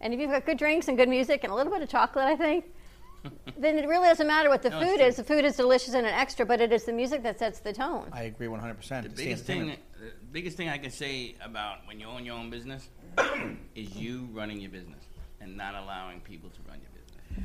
And 0.00 0.12
if 0.12 0.20
you've 0.20 0.30
got 0.30 0.44
good 0.44 0.58
drinks 0.58 0.88
and 0.88 0.96
good 0.96 1.08
music 1.08 1.42
and 1.44 1.52
a 1.52 1.56
little 1.56 1.72
bit 1.72 1.82
of 1.82 1.88
chocolate, 1.88 2.26
I 2.26 2.36
think, 2.36 2.66
then 3.58 3.78
it 3.78 3.88
really 3.88 4.08
doesn't 4.08 4.26
matter 4.26 4.48
what 4.50 4.62
the 4.62 4.70
No, 4.70 4.80
food 4.80 5.00
is. 5.00 5.16
The 5.16 5.24
food 5.24 5.44
is 5.44 5.56
delicious 5.56 5.94
and 5.94 6.06
an 6.06 6.12
extra, 6.12 6.44
but 6.44 6.60
it 6.60 6.72
is 6.72 6.84
the 6.84 6.92
music 6.92 7.22
that 7.22 7.38
sets 7.38 7.60
the 7.60 7.72
tone. 7.72 8.08
I 8.12 8.24
agree 8.24 8.46
100%. 8.46 9.02
The 9.02 9.08
the 9.08 9.14
biggest 9.14 9.44
thing, 9.44 9.68
the 9.68 10.12
biggest 10.32 10.56
thing 10.56 10.68
I 10.68 10.78
can 10.78 10.90
say 10.90 11.34
about 11.42 11.86
when 11.86 11.98
you 11.98 12.06
own 12.06 12.26
your 12.26 12.36
own 12.36 12.50
business 12.50 12.88
is 13.74 13.96
you 13.96 14.28
running 14.32 14.60
your 14.60 14.70
business 14.70 15.02
and 15.40 15.56
not 15.56 15.74
allowing 15.74 16.20
people 16.20 16.50
to 16.50 16.56
run 16.60 16.62
your 16.62 16.62
business. 16.62 16.63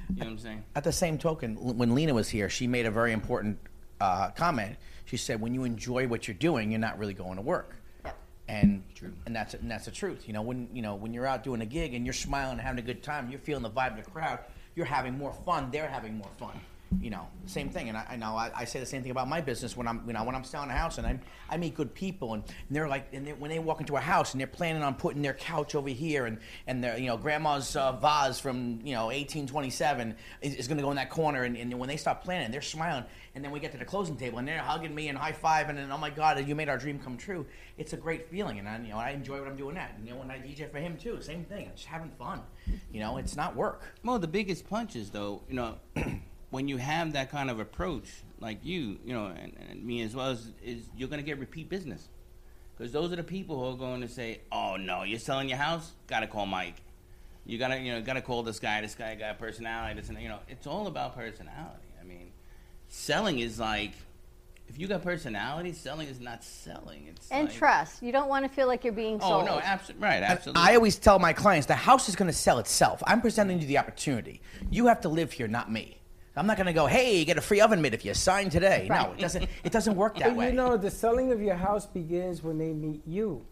You 0.09 0.15
know 0.15 0.25
what 0.25 0.27
I'm 0.27 0.37
saying? 0.39 0.63
At 0.75 0.83
the 0.83 0.91
same 0.91 1.17
token, 1.17 1.55
when 1.55 1.95
Lena 1.95 2.13
was 2.13 2.29
here, 2.29 2.49
she 2.49 2.67
made 2.67 2.85
a 2.85 2.91
very 2.91 3.11
important 3.13 3.59
uh, 4.01 4.29
comment. 4.31 4.75
She 5.05 5.17
said, 5.17 5.41
"When 5.41 5.53
you 5.53 5.63
enjoy 5.63 6.07
what 6.07 6.27
you're 6.27 6.35
doing, 6.37 6.71
you're 6.71 6.79
not 6.79 6.97
really 6.99 7.13
going 7.13 7.35
to 7.35 7.41
work." 7.41 7.75
And 8.47 8.83
True. 8.95 9.13
and 9.27 9.35
that's 9.35 9.53
and 9.53 9.69
that's 9.69 9.85
the 9.85 9.91
truth. 9.91 10.27
You 10.27 10.33
know, 10.33 10.41
when 10.41 10.69
you 10.73 10.81
know 10.81 10.95
when 10.95 11.13
you're 11.13 11.27
out 11.27 11.43
doing 11.43 11.61
a 11.61 11.65
gig 11.65 11.93
and 11.93 12.05
you're 12.05 12.13
smiling 12.13 12.53
and 12.53 12.61
having 12.61 12.79
a 12.83 12.85
good 12.85 13.03
time, 13.03 13.29
you're 13.29 13.39
feeling 13.39 13.63
the 13.63 13.69
vibe 13.69 13.97
of 13.97 14.03
the 14.05 14.09
crowd. 14.09 14.39
You're 14.75 14.87
having 14.87 15.17
more 15.17 15.33
fun. 15.45 15.69
They're 15.71 15.87
having 15.89 16.17
more 16.17 16.31
fun. 16.39 16.59
You 17.01 17.11
know, 17.11 17.27
same 17.45 17.69
thing. 17.69 17.89
And 17.89 17.97
I, 17.97 18.05
I 18.09 18.15
know 18.15 18.35
I, 18.35 18.51
I 18.55 18.65
say 18.65 18.79
the 18.79 18.85
same 18.85 19.03
thing 19.03 19.11
about 19.11 19.27
my 19.27 19.41
business 19.41 19.77
when 19.77 19.87
I'm 19.87 20.01
you 20.07 20.13
know 20.13 20.23
when 20.23 20.33
I'm 20.33 20.43
selling 20.43 20.71
a 20.71 20.73
house 20.73 20.97
and 20.97 21.05
I'm, 21.05 21.21
I 21.49 21.57
meet 21.57 21.75
good 21.75 21.93
people 21.93 22.33
and, 22.33 22.43
and 22.43 22.75
they're 22.75 22.87
like 22.87 23.09
and 23.13 23.27
they, 23.27 23.33
when 23.33 23.51
they 23.51 23.59
walk 23.59 23.79
into 23.79 23.95
a 23.95 23.99
house 23.99 24.33
and 24.33 24.41
they're 24.41 24.47
planning 24.47 24.81
on 24.81 24.95
putting 24.95 25.21
their 25.21 25.35
couch 25.35 25.75
over 25.75 25.89
here 25.89 26.25
and 26.25 26.39
and 26.65 26.83
their 26.83 26.97
you 26.97 27.05
know 27.05 27.15
grandma's 27.15 27.75
uh, 27.75 27.91
vase 27.91 28.39
from 28.39 28.79
you 28.83 28.93
know 28.93 29.05
1827 29.05 30.15
is, 30.41 30.55
is 30.55 30.67
going 30.67 30.77
to 30.77 30.83
go 30.83 30.89
in 30.89 30.95
that 30.95 31.11
corner 31.11 31.43
and, 31.43 31.55
and 31.57 31.71
when 31.77 31.87
they 31.89 31.97
start 31.97 32.21
planning 32.23 32.49
they're 32.51 32.61
smiling 32.61 33.05
and 33.35 33.43
then 33.43 33.51
we 33.51 33.59
get 33.59 33.71
to 33.71 33.77
the 33.77 33.85
closing 33.85 34.17
table 34.17 34.39
and 34.39 34.47
they're 34.47 34.57
hugging 34.57 34.93
me 34.93 35.09
and 35.09 35.17
high 35.17 35.31
five 35.31 35.69
and 35.69 35.77
then 35.77 35.91
oh 35.91 35.97
my 35.97 36.09
god 36.09 36.45
you 36.47 36.55
made 36.55 36.69
our 36.69 36.77
dream 36.77 36.97
come 36.97 37.17
true. 37.17 37.45
It's 37.77 37.93
a 37.93 37.97
great 37.97 38.29
feeling 38.29 38.57
and 38.57 38.67
I 38.67 38.79
you 38.79 38.89
know 38.89 38.97
I 38.97 39.11
enjoy 39.11 39.39
what 39.39 39.47
I'm 39.47 39.55
doing 39.55 39.75
that. 39.75 39.93
And, 39.95 40.07
you 40.07 40.13
know 40.13 40.19
when 40.19 40.31
I 40.31 40.37
DJ 40.37 40.71
for 40.71 40.79
him 40.79 40.97
too, 40.97 41.21
same 41.21 41.45
thing. 41.45 41.67
I'm 41.67 41.75
just 41.75 41.87
having 41.87 42.09
fun. 42.09 42.41
You 42.91 42.99
know, 42.99 43.17
it's 43.17 43.35
not 43.35 43.55
work. 43.55 43.95
Well, 44.03 44.19
the 44.19 44.27
biggest 44.27 44.67
punch 44.67 44.95
is 44.95 45.11
though, 45.11 45.43
you 45.47 45.55
know, 45.55 45.77
when 46.49 46.67
you 46.67 46.77
have 46.77 47.13
that 47.13 47.29
kind 47.31 47.49
of 47.49 47.59
approach, 47.59 48.05
like 48.39 48.59
you, 48.63 48.97
you 49.05 49.13
know, 49.13 49.27
and, 49.27 49.55
and 49.69 49.83
me 49.83 50.01
as 50.01 50.15
well, 50.15 50.31
is, 50.31 50.51
is 50.63 50.83
you're 50.95 51.09
going 51.09 51.21
to 51.21 51.25
get 51.25 51.39
repeat 51.39 51.69
business. 51.69 52.07
Because 52.77 52.93
those 52.93 53.11
are 53.11 53.17
the 53.17 53.23
people 53.23 53.59
who 53.59 53.73
are 53.75 53.77
going 53.77 54.01
to 54.01 54.07
say, 54.07 54.39
"Oh 54.51 54.77
no, 54.77 55.03
you're 55.03 55.19
selling 55.19 55.49
your 55.49 55.57
house? 55.57 55.91
Got 56.07 56.21
to 56.21 56.27
call 56.27 56.45
Mike. 56.45 56.75
You 57.45 57.57
gotta, 57.57 57.79
you 57.79 57.91
know, 57.91 58.01
gotta 58.01 58.21
call 58.21 58.43
this 58.43 58.59
guy. 58.59 58.79
This 58.81 58.95
guy 58.95 59.15
got 59.15 59.37
personality. 59.39 59.99
This, 59.99 60.09
and 60.09 60.21
you 60.21 60.29
know, 60.29 60.39
it's 60.47 60.65
all 60.67 60.87
about 60.87 61.15
personality. 61.15 61.87
I 61.99 62.03
mean, 62.05 62.31
selling 62.87 63.39
is 63.39 63.59
like, 63.59 63.93
if 64.67 64.77
you 64.79 64.87
got 64.87 65.01
personality, 65.01 65.73
selling 65.73 66.07
is 66.07 66.19
not 66.19 66.43
selling. 66.43 67.07
It's 67.09 67.27
And 67.31 67.47
like, 67.47 67.57
trust. 67.57 68.03
You 68.03 68.11
don't 68.11 68.29
want 68.29 68.45
to 68.45 68.49
feel 68.49 68.67
like 68.67 68.83
you're 68.83 68.93
being 68.93 69.15
Oh 69.21 69.29
sold. 69.29 69.45
no, 69.45 69.59
absolutely 69.59 70.03
right, 70.07 70.15
And 70.17 70.25
absolutely. 70.25 70.61
I 70.61 70.75
always 70.75 70.97
tell 70.97 71.17
my 71.17 71.33
clients 71.33 71.65
the 71.65 71.73
house 71.75 72.07
is 72.07 72.15
going 72.15 72.29
to 72.29 72.37
sell 72.37 72.59
itself. 72.59 73.01
I'm 73.07 73.19
presenting 73.19 73.59
you 73.59 73.67
the 73.67 73.79
opportunity. 73.79 74.41
You 74.69 74.85
have 74.87 75.01
to 75.01 75.09
live 75.09 75.31
here, 75.31 75.47
not 75.47 75.71
me. 75.71 75.98
I'm 76.39 76.47
not 76.47 76.55
going 76.55 76.67
to 76.67 76.73
go, 76.73 76.85
hey, 76.85 77.25
get 77.25 77.37
a 77.37 77.41
free 77.41 77.59
oven 77.59 77.81
mitt 77.81 77.93
if 77.93 78.05
you 78.05 78.13
sign 78.13 78.49
today. 78.49 78.87
No, 78.89 79.11
it 79.17 79.19
doesn't. 79.19 79.49
It 79.65 79.71
doesn't 79.73 79.95
work 79.97 80.15
that 80.19 80.29
But 80.29 80.35
way. 80.37 80.47
you 80.47 80.53
know, 80.53 80.77
the 80.77 80.89
selling 80.89 81.33
of 81.33 81.41
your 81.41 81.55
house 81.55 81.85
begins 81.85 82.41
when 82.41 82.57
they 82.57 82.71
meet 82.71 83.01
you. 83.05 83.45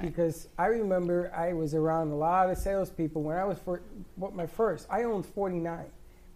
Because 0.00 0.46
I 0.56 0.66
remember 0.66 1.32
I 1.34 1.52
was 1.52 1.74
around 1.74 2.12
a 2.12 2.14
lot 2.14 2.48
of 2.48 2.56
salespeople 2.56 3.22
when 3.22 3.36
I 3.36 3.44
was 3.44 3.58
for 3.58 3.82
what 4.14 4.32
my 4.32 4.46
first. 4.46 4.86
I 4.88 5.02
owned 5.02 5.26
49. 5.26 5.84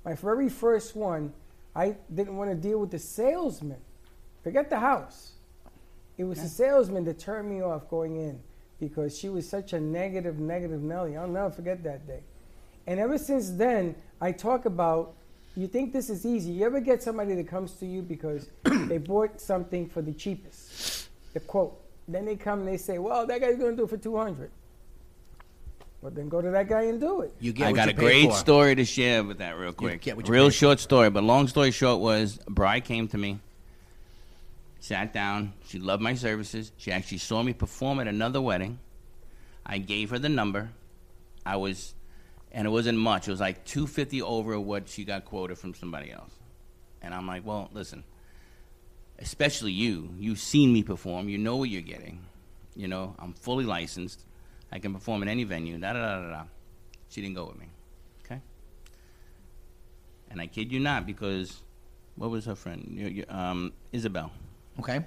My 0.04 0.14
very 0.14 0.48
first 0.48 0.96
one, 0.96 1.32
I 1.76 1.94
didn't 2.12 2.36
want 2.36 2.50
to 2.50 2.56
deal 2.56 2.80
with 2.80 2.90
the 2.90 2.98
salesman. 2.98 3.78
Forget 4.42 4.68
the 4.70 4.80
house. 4.80 5.34
It 6.18 6.24
was 6.24 6.42
the 6.42 6.48
salesman 6.48 7.04
that 7.04 7.20
turned 7.20 7.48
me 7.48 7.62
off 7.62 7.88
going 7.88 8.16
in 8.16 8.40
because 8.80 9.16
she 9.16 9.28
was 9.28 9.48
such 9.48 9.72
a 9.72 9.80
negative, 9.80 10.40
negative 10.40 10.82
Nelly. 10.82 11.16
I'll 11.16 11.28
never 11.28 11.50
forget 11.50 11.84
that 11.84 12.06
day. 12.08 12.20
And 12.88 12.98
ever 12.98 13.16
since 13.16 13.50
then, 13.50 13.94
I 14.20 14.32
talk 14.32 14.64
about 14.66 15.14
you 15.56 15.68
think 15.68 15.92
this 15.92 16.10
is 16.10 16.26
easy. 16.26 16.52
You 16.52 16.66
ever 16.66 16.80
get 16.80 17.02
somebody 17.02 17.34
that 17.34 17.48
comes 17.48 17.72
to 17.74 17.86
you 17.86 18.02
because 18.02 18.48
they 18.64 18.98
bought 18.98 19.40
something 19.40 19.88
for 19.88 20.02
the 20.02 20.12
cheapest, 20.12 21.08
the 21.32 21.40
quote. 21.40 21.80
Then 22.08 22.24
they 22.26 22.36
come 22.36 22.60
and 22.60 22.68
they 22.68 22.76
say, 22.76 22.98
well, 22.98 23.26
that 23.26 23.40
guy's 23.40 23.56
going 23.56 23.70
to 23.70 23.76
do 23.76 23.84
it 23.84 23.90
for 23.90 23.96
200 23.96 24.50
Well, 26.02 26.12
then 26.12 26.28
go 26.28 26.42
to 26.42 26.50
that 26.50 26.68
guy 26.68 26.82
and 26.82 27.00
do 27.00 27.22
it. 27.22 27.34
You 27.40 27.52
get 27.52 27.68
I 27.68 27.72
got 27.72 27.86
you 27.86 27.92
a 27.92 27.94
great 27.94 28.30
for. 28.30 28.36
story 28.36 28.74
to 28.74 28.84
share 28.84 29.24
with 29.24 29.38
that 29.38 29.56
real 29.58 29.72
quick. 29.72 30.02
get 30.02 30.16
you 30.16 30.22
real 30.26 30.46
pay 30.46 30.50
for. 30.50 30.54
short 30.56 30.80
story, 30.80 31.08
but 31.08 31.24
long 31.24 31.48
story 31.48 31.70
short 31.70 32.00
was 32.00 32.38
a 32.46 32.50
bride 32.50 32.84
came 32.84 33.08
to 33.08 33.16
me, 33.16 33.38
sat 34.80 35.12
down. 35.14 35.54
She 35.66 35.78
loved 35.78 36.02
my 36.02 36.14
services. 36.14 36.72
She 36.76 36.92
actually 36.92 37.18
saw 37.18 37.42
me 37.42 37.52
perform 37.54 38.00
at 38.00 38.08
another 38.08 38.40
wedding. 38.40 38.78
I 39.64 39.78
gave 39.78 40.10
her 40.10 40.18
the 40.18 40.28
number. 40.28 40.70
I 41.46 41.56
was, 41.56 41.94
and 42.54 42.66
it 42.66 42.70
wasn't 42.70 42.96
much. 42.98 43.28
It 43.28 43.32
was 43.32 43.40
like 43.40 43.64
two 43.66 43.86
fifty 43.86 44.22
over 44.22 44.58
what 44.58 44.88
she 44.88 45.04
got 45.04 45.24
quoted 45.26 45.58
from 45.58 45.74
somebody 45.74 46.10
else. 46.10 46.32
And 47.02 47.12
I'm 47.12 47.26
like, 47.26 47.44
well, 47.44 47.68
listen. 47.74 48.04
Especially 49.18 49.70
you. 49.72 50.10
You've 50.18 50.40
seen 50.40 50.72
me 50.72 50.82
perform. 50.82 51.28
You 51.28 51.38
know 51.38 51.56
what 51.56 51.68
you're 51.68 51.82
getting. 51.82 52.20
You 52.74 52.88
know, 52.88 53.14
I'm 53.18 53.32
fully 53.34 53.64
licensed. 53.64 54.24
I 54.72 54.78
can 54.80 54.92
perform 54.92 55.22
in 55.22 55.28
any 55.28 55.44
venue. 55.44 55.78
Da 55.78 55.92
da 55.92 56.00
da 56.00 56.20
da 56.22 56.30
da. 56.30 56.42
She 57.10 57.20
didn't 57.20 57.36
go 57.36 57.44
with 57.46 57.58
me. 57.58 57.66
Okay. 58.24 58.40
And 60.30 60.40
I 60.40 60.46
kid 60.48 60.72
you 60.72 60.80
not, 60.80 61.06
because 61.06 61.60
what 62.16 62.30
was 62.30 62.44
her 62.46 62.56
friend? 62.56 62.88
You- 62.90 63.08
you- 63.08 63.24
Um, 63.28 63.72
Isabel. 63.92 64.32
Okay. 64.80 65.04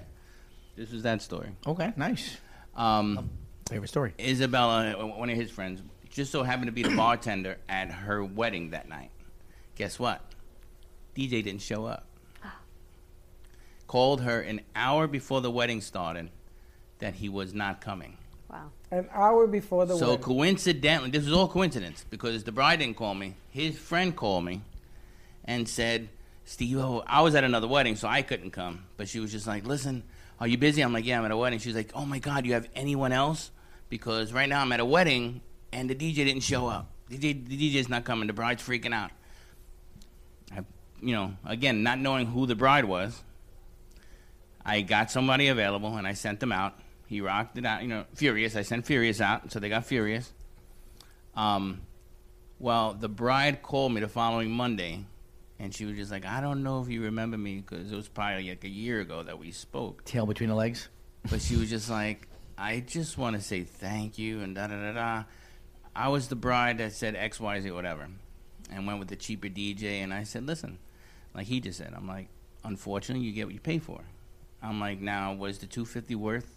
This 0.76 0.92
is 0.92 1.02
that 1.02 1.20
story. 1.20 1.50
Okay, 1.66 1.92
nice. 1.96 2.38
Um, 2.76 3.28
favorite 3.68 3.88
story. 3.88 4.14
Isabella, 4.18 4.92
uh, 4.96 5.06
one 5.06 5.28
of 5.28 5.36
his 5.36 5.50
friends, 5.50 5.82
just 6.10 6.32
so 6.32 6.42
happened 6.42 6.66
to 6.66 6.72
be 6.72 6.82
the 6.82 6.96
bartender 6.96 7.58
at 7.68 7.90
her 7.90 8.24
wedding 8.24 8.70
that 8.70 8.88
night. 8.88 9.10
Guess 9.76 9.98
what? 9.98 10.20
DJ 11.14 11.42
didn't 11.42 11.62
show 11.62 11.86
up. 11.86 12.06
Called 13.86 14.22
her 14.22 14.40
an 14.40 14.60
hour 14.74 15.06
before 15.06 15.40
the 15.40 15.50
wedding 15.50 15.80
started 15.80 16.30
that 16.98 17.14
he 17.14 17.28
was 17.28 17.54
not 17.54 17.80
coming. 17.80 18.16
Wow. 18.50 18.70
An 18.90 19.08
hour 19.12 19.46
before 19.46 19.86
the 19.86 19.96
so 19.96 20.10
wedding. 20.10 20.24
coincidentally, 20.24 21.10
this 21.10 21.24
was 21.24 21.32
all 21.32 21.48
coincidence 21.48 22.04
because 22.08 22.44
the 22.44 22.52
bride 22.52 22.78
didn't 22.78 22.96
call 22.96 23.14
me. 23.14 23.34
His 23.50 23.78
friend 23.78 24.16
called 24.16 24.44
me 24.44 24.62
and 25.44 25.68
said, 25.68 26.08
Steve, 26.44 26.78
oh, 26.78 27.04
I 27.06 27.20
was 27.20 27.34
at 27.34 27.44
another 27.44 27.68
wedding, 27.68 27.96
so 27.96 28.08
I 28.08 28.22
couldn't 28.22 28.52
come. 28.52 28.84
But 28.96 29.08
she 29.08 29.20
was 29.20 29.30
just 29.30 29.46
like, 29.46 29.66
listen, 29.66 30.02
are 30.40 30.48
you 30.48 30.56
busy? 30.56 30.80
I'm 30.82 30.92
like, 30.92 31.04
yeah, 31.04 31.18
I'm 31.18 31.24
at 31.24 31.30
a 31.30 31.36
wedding. 31.36 31.58
She's 31.58 31.74
like, 31.74 31.90
oh 31.94 32.06
my 32.06 32.18
God, 32.18 32.46
you 32.46 32.54
have 32.54 32.68
anyone 32.74 33.12
else? 33.12 33.50
Because 33.90 34.32
right 34.32 34.48
now 34.48 34.62
I'm 34.62 34.72
at 34.72 34.80
a 34.80 34.84
wedding 34.84 35.42
and 35.72 35.88
the 35.88 35.94
DJ 35.94 36.16
didn't 36.16 36.42
show 36.42 36.66
up. 36.66 36.90
The, 37.08 37.18
DJ, 37.18 37.46
the 37.46 37.74
DJ's 37.74 37.88
not 37.88 38.04
coming. 38.04 38.26
The 38.26 38.32
bride's 38.32 38.62
freaking 38.62 38.94
out. 38.94 39.10
I, 40.54 40.64
you 41.00 41.14
know, 41.14 41.34
again, 41.44 41.82
not 41.82 41.98
knowing 41.98 42.26
who 42.26 42.46
the 42.46 42.54
bride 42.54 42.84
was, 42.84 43.22
I 44.64 44.82
got 44.82 45.10
somebody 45.10 45.48
available 45.48 45.96
and 45.96 46.06
I 46.06 46.12
sent 46.12 46.40
them 46.40 46.52
out. 46.52 46.78
He 47.06 47.22
rocked 47.22 47.56
it 47.56 47.64
out, 47.64 47.82
you 47.82 47.88
know, 47.88 48.04
Furious. 48.14 48.54
I 48.54 48.62
sent 48.62 48.84
Furious 48.86 49.20
out, 49.20 49.50
so 49.50 49.60
they 49.60 49.70
got 49.70 49.86
Furious. 49.86 50.30
Um, 51.34 51.80
well, 52.58 52.92
the 52.92 53.08
bride 53.08 53.62
called 53.62 53.92
me 53.94 54.00
the 54.00 54.08
following 54.08 54.50
Monday, 54.50 55.06
and 55.58 55.74
she 55.74 55.86
was 55.86 55.96
just 55.96 56.10
like, 56.10 56.26
I 56.26 56.42
don't 56.42 56.62
know 56.62 56.82
if 56.82 56.88
you 56.88 57.02
remember 57.04 57.38
me 57.38 57.56
because 57.60 57.90
it 57.90 57.96
was 57.96 58.08
probably 58.08 58.50
like 58.50 58.64
a 58.64 58.68
year 58.68 59.00
ago 59.00 59.22
that 59.22 59.38
we 59.38 59.52
spoke. 59.52 60.04
Tail 60.04 60.26
between 60.26 60.50
the 60.50 60.54
legs. 60.54 60.88
But 61.30 61.40
she 61.40 61.56
was 61.56 61.70
just 61.70 61.88
like, 61.88 62.28
I 62.58 62.80
just 62.80 63.16
want 63.16 63.36
to 63.36 63.42
say 63.42 63.62
thank 63.62 64.18
you 64.18 64.40
and 64.40 64.54
da 64.54 64.66
da 64.66 64.76
da 64.76 64.92
da. 64.92 65.24
I 65.98 66.08
was 66.08 66.28
the 66.28 66.36
bride 66.36 66.78
that 66.78 66.92
said 66.92 67.16
X, 67.16 67.40
Y, 67.40 67.60
Z, 67.60 67.70
whatever, 67.72 68.06
and 68.70 68.86
went 68.86 68.98
with 69.00 69.08
the 69.08 69.16
cheaper 69.16 69.48
DJ. 69.48 70.02
And 70.02 70.14
I 70.14 70.22
said, 70.22 70.46
listen, 70.46 70.78
like 71.34 71.46
he 71.46 71.58
just 71.60 71.78
said, 71.78 71.92
I'm 71.96 72.06
like, 72.06 72.28
unfortunately, 72.64 73.26
you 73.26 73.32
get 73.32 73.46
what 73.46 73.54
you 73.54 73.60
pay 73.60 73.78
for. 73.78 74.00
I'm 74.62 74.78
like, 74.80 75.00
now 75.00 75.32
was 75.34 75.58
the 75.58 75.66
250 75.66 76.14
worth 76.14 76.54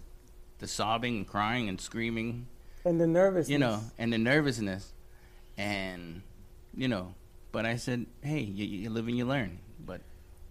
the 0.60 0.68
sobbing 0.68 1.18
and 1.18 1.28
crying 1.28 1.70
and 1.70 1.82
screaming, 1.82 2.46
and 2.86 3.02
the 3.02 3.08
nervousness. 3.08 3.50
you 3.50 3.58
know, 3.58 3.80
and 3.98 4.14
the 4.14 4.18
nervousness, 4.20 4.94
and 5.58 6.22
you 6.76 6.88
know. 6.88 7.14
But 7.52 7.66
I 7.66 7.76
said, 7.78 8.06
hey, 8.22 8.40
you, 8.42 8.66
you 8.66 8.90
live 8.90 9.08
and 9.08 9.18
you 9.18 9.26
learn. 9.26 9.58
But 9.86 10.02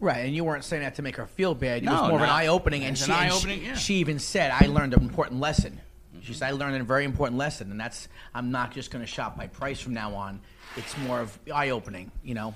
Right, 0.01 0.25
and 0.27 0.35
you 0.35 0.45
weren't 0.45 0.65
saying 0.65 0.83
that 0.83 0.97
to 0.97 1.03
make 1.03 1.17
her 1.17 1.27
feel 1.27 1.55
bad. 1.55 1.83
It 1.83 1.85
No, 1.85 1.93
was 1.93 2.09
more 2.09 2.17
of 2.19 2.23
an 2.23 2.29
eye 2.29 2.47
opening, 2.49 2.83
and 2.85 2.93
It's 2.97 3.05
she 3.07 3.13
an 3.13 3.19
and 3.19 3.33
she- 3.33 3.37
eye-opening, 3.37 3.65
yeah. 3.65 3.75
she 3.77 3.95
even 3.97 4.19
said, 4.19 4.51
"I 4.53 4.67
learned 4.67 4.95
an 4.95 5.03
important 5.03 5.41
lesson." 5.41 5.81
She 6.23 6.35
said, 6.35 6.49
"I 6.49 6.53
learned 6.53 6.77
a 6.81 6.85
very 6.85 7.05
important 7.05 7.39
lesson, 7.39 7.71
and 7.71 7.81
that's 7.81 8.09
I'm 8.35 8.51
not 8.51 8.73
just 8.73 8.91
going 8.91 9.03
to 9.05 9.11
shop 9.11 9.37
by 9.37 9.47
price 9.47 9.81
from 9.81 9.95
now 9.95 10.15
on. 10.15 10.41
It's 10.77 10.97
more 10.99 11.21
of 11.21 11.39
eye 11.53 11.71
opening, 11.71 12.11
you 12.23 12.35
know." 12.35 12.55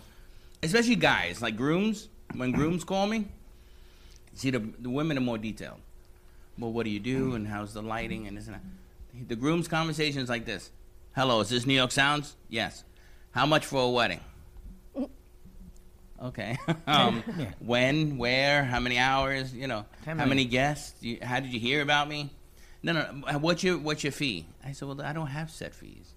especially 0.64 0.96
guys 0.96 1.42
like 1.42 1.56
grooms. 1.56 2.08
When 2.34 2.50
grooms 2.52 2.84
call 2.84 3.06
me, 3.06 3.26
see 4.34 4.50
the 4.50 4.58
the 4.78 4.90
women 4.90 5.16
are 5.16 5.20
more 5.20 5.38
detailed. 5.38 5.78
Well, 6.58 6.72
what 6.72 6.84
do 6.84 6.90
you 6.90 7.00
do, 7.00 7.34
and 7.34 7.46
how's 7.46 7.74
the 7.74 7.82
lighting, 7.82 8.26
and 8.26 8.36
this 8.36 8.46
and 8.46 8.54
that. 8.54 9.28
The 9.28 9.36
groom's 9.36 9.68
conversation 9.68 10.22
is 10.22 10.28
like 10.28 10.44
this: 10.44 10.70
"Hello, 11.14 11.40
is 11.40 11.48
this 11.50 11.66
New 11.66 11.74
York 11.74 11.92
Sounds? 11.92 12.34
Yes. 12.48 12.84
How 13.32 13.46
much 13.46 13.66
for 13.66 13.82
a 13.82 13.90
wedding? 13.90 14.20
Okay. 16.22 16.56
um, 16.86 17.22
Yeah. 17.36 17.50
When, 17.58 18.16
where, 18.16 18.64
how 18.64 18.80
many 18.80 18.98
hours? 18.98 19.52
You 19.52 19.66
know, 19.66 19.84
How 20.06 20.24
many 20.24 20.46
guests? 20.46 21.02
You, 21.02 21.18
how 21.20 21.40
did 21.40 21.52
you 21.52 21.60
hear 21.60 21.82
about 21.82 22.08
me? 22.08 22.30
No, 22.84 22.92
no. 22.92 23.10
no, 23.10 23.26
uh, 23.26 23.38
What's 23.38 23.64
your 23.64 23.78
what's 23.78 24.04
your 24.04 24.12
fee? 24.12 24.46
I 24.64 24.72
said, 24.72 24.86
well, 24.86 25.00
I 25.00 25.12
don't 25.12 25.28
have 25.28 25.50
set 25.50 25.74
fees. 25.74 26.12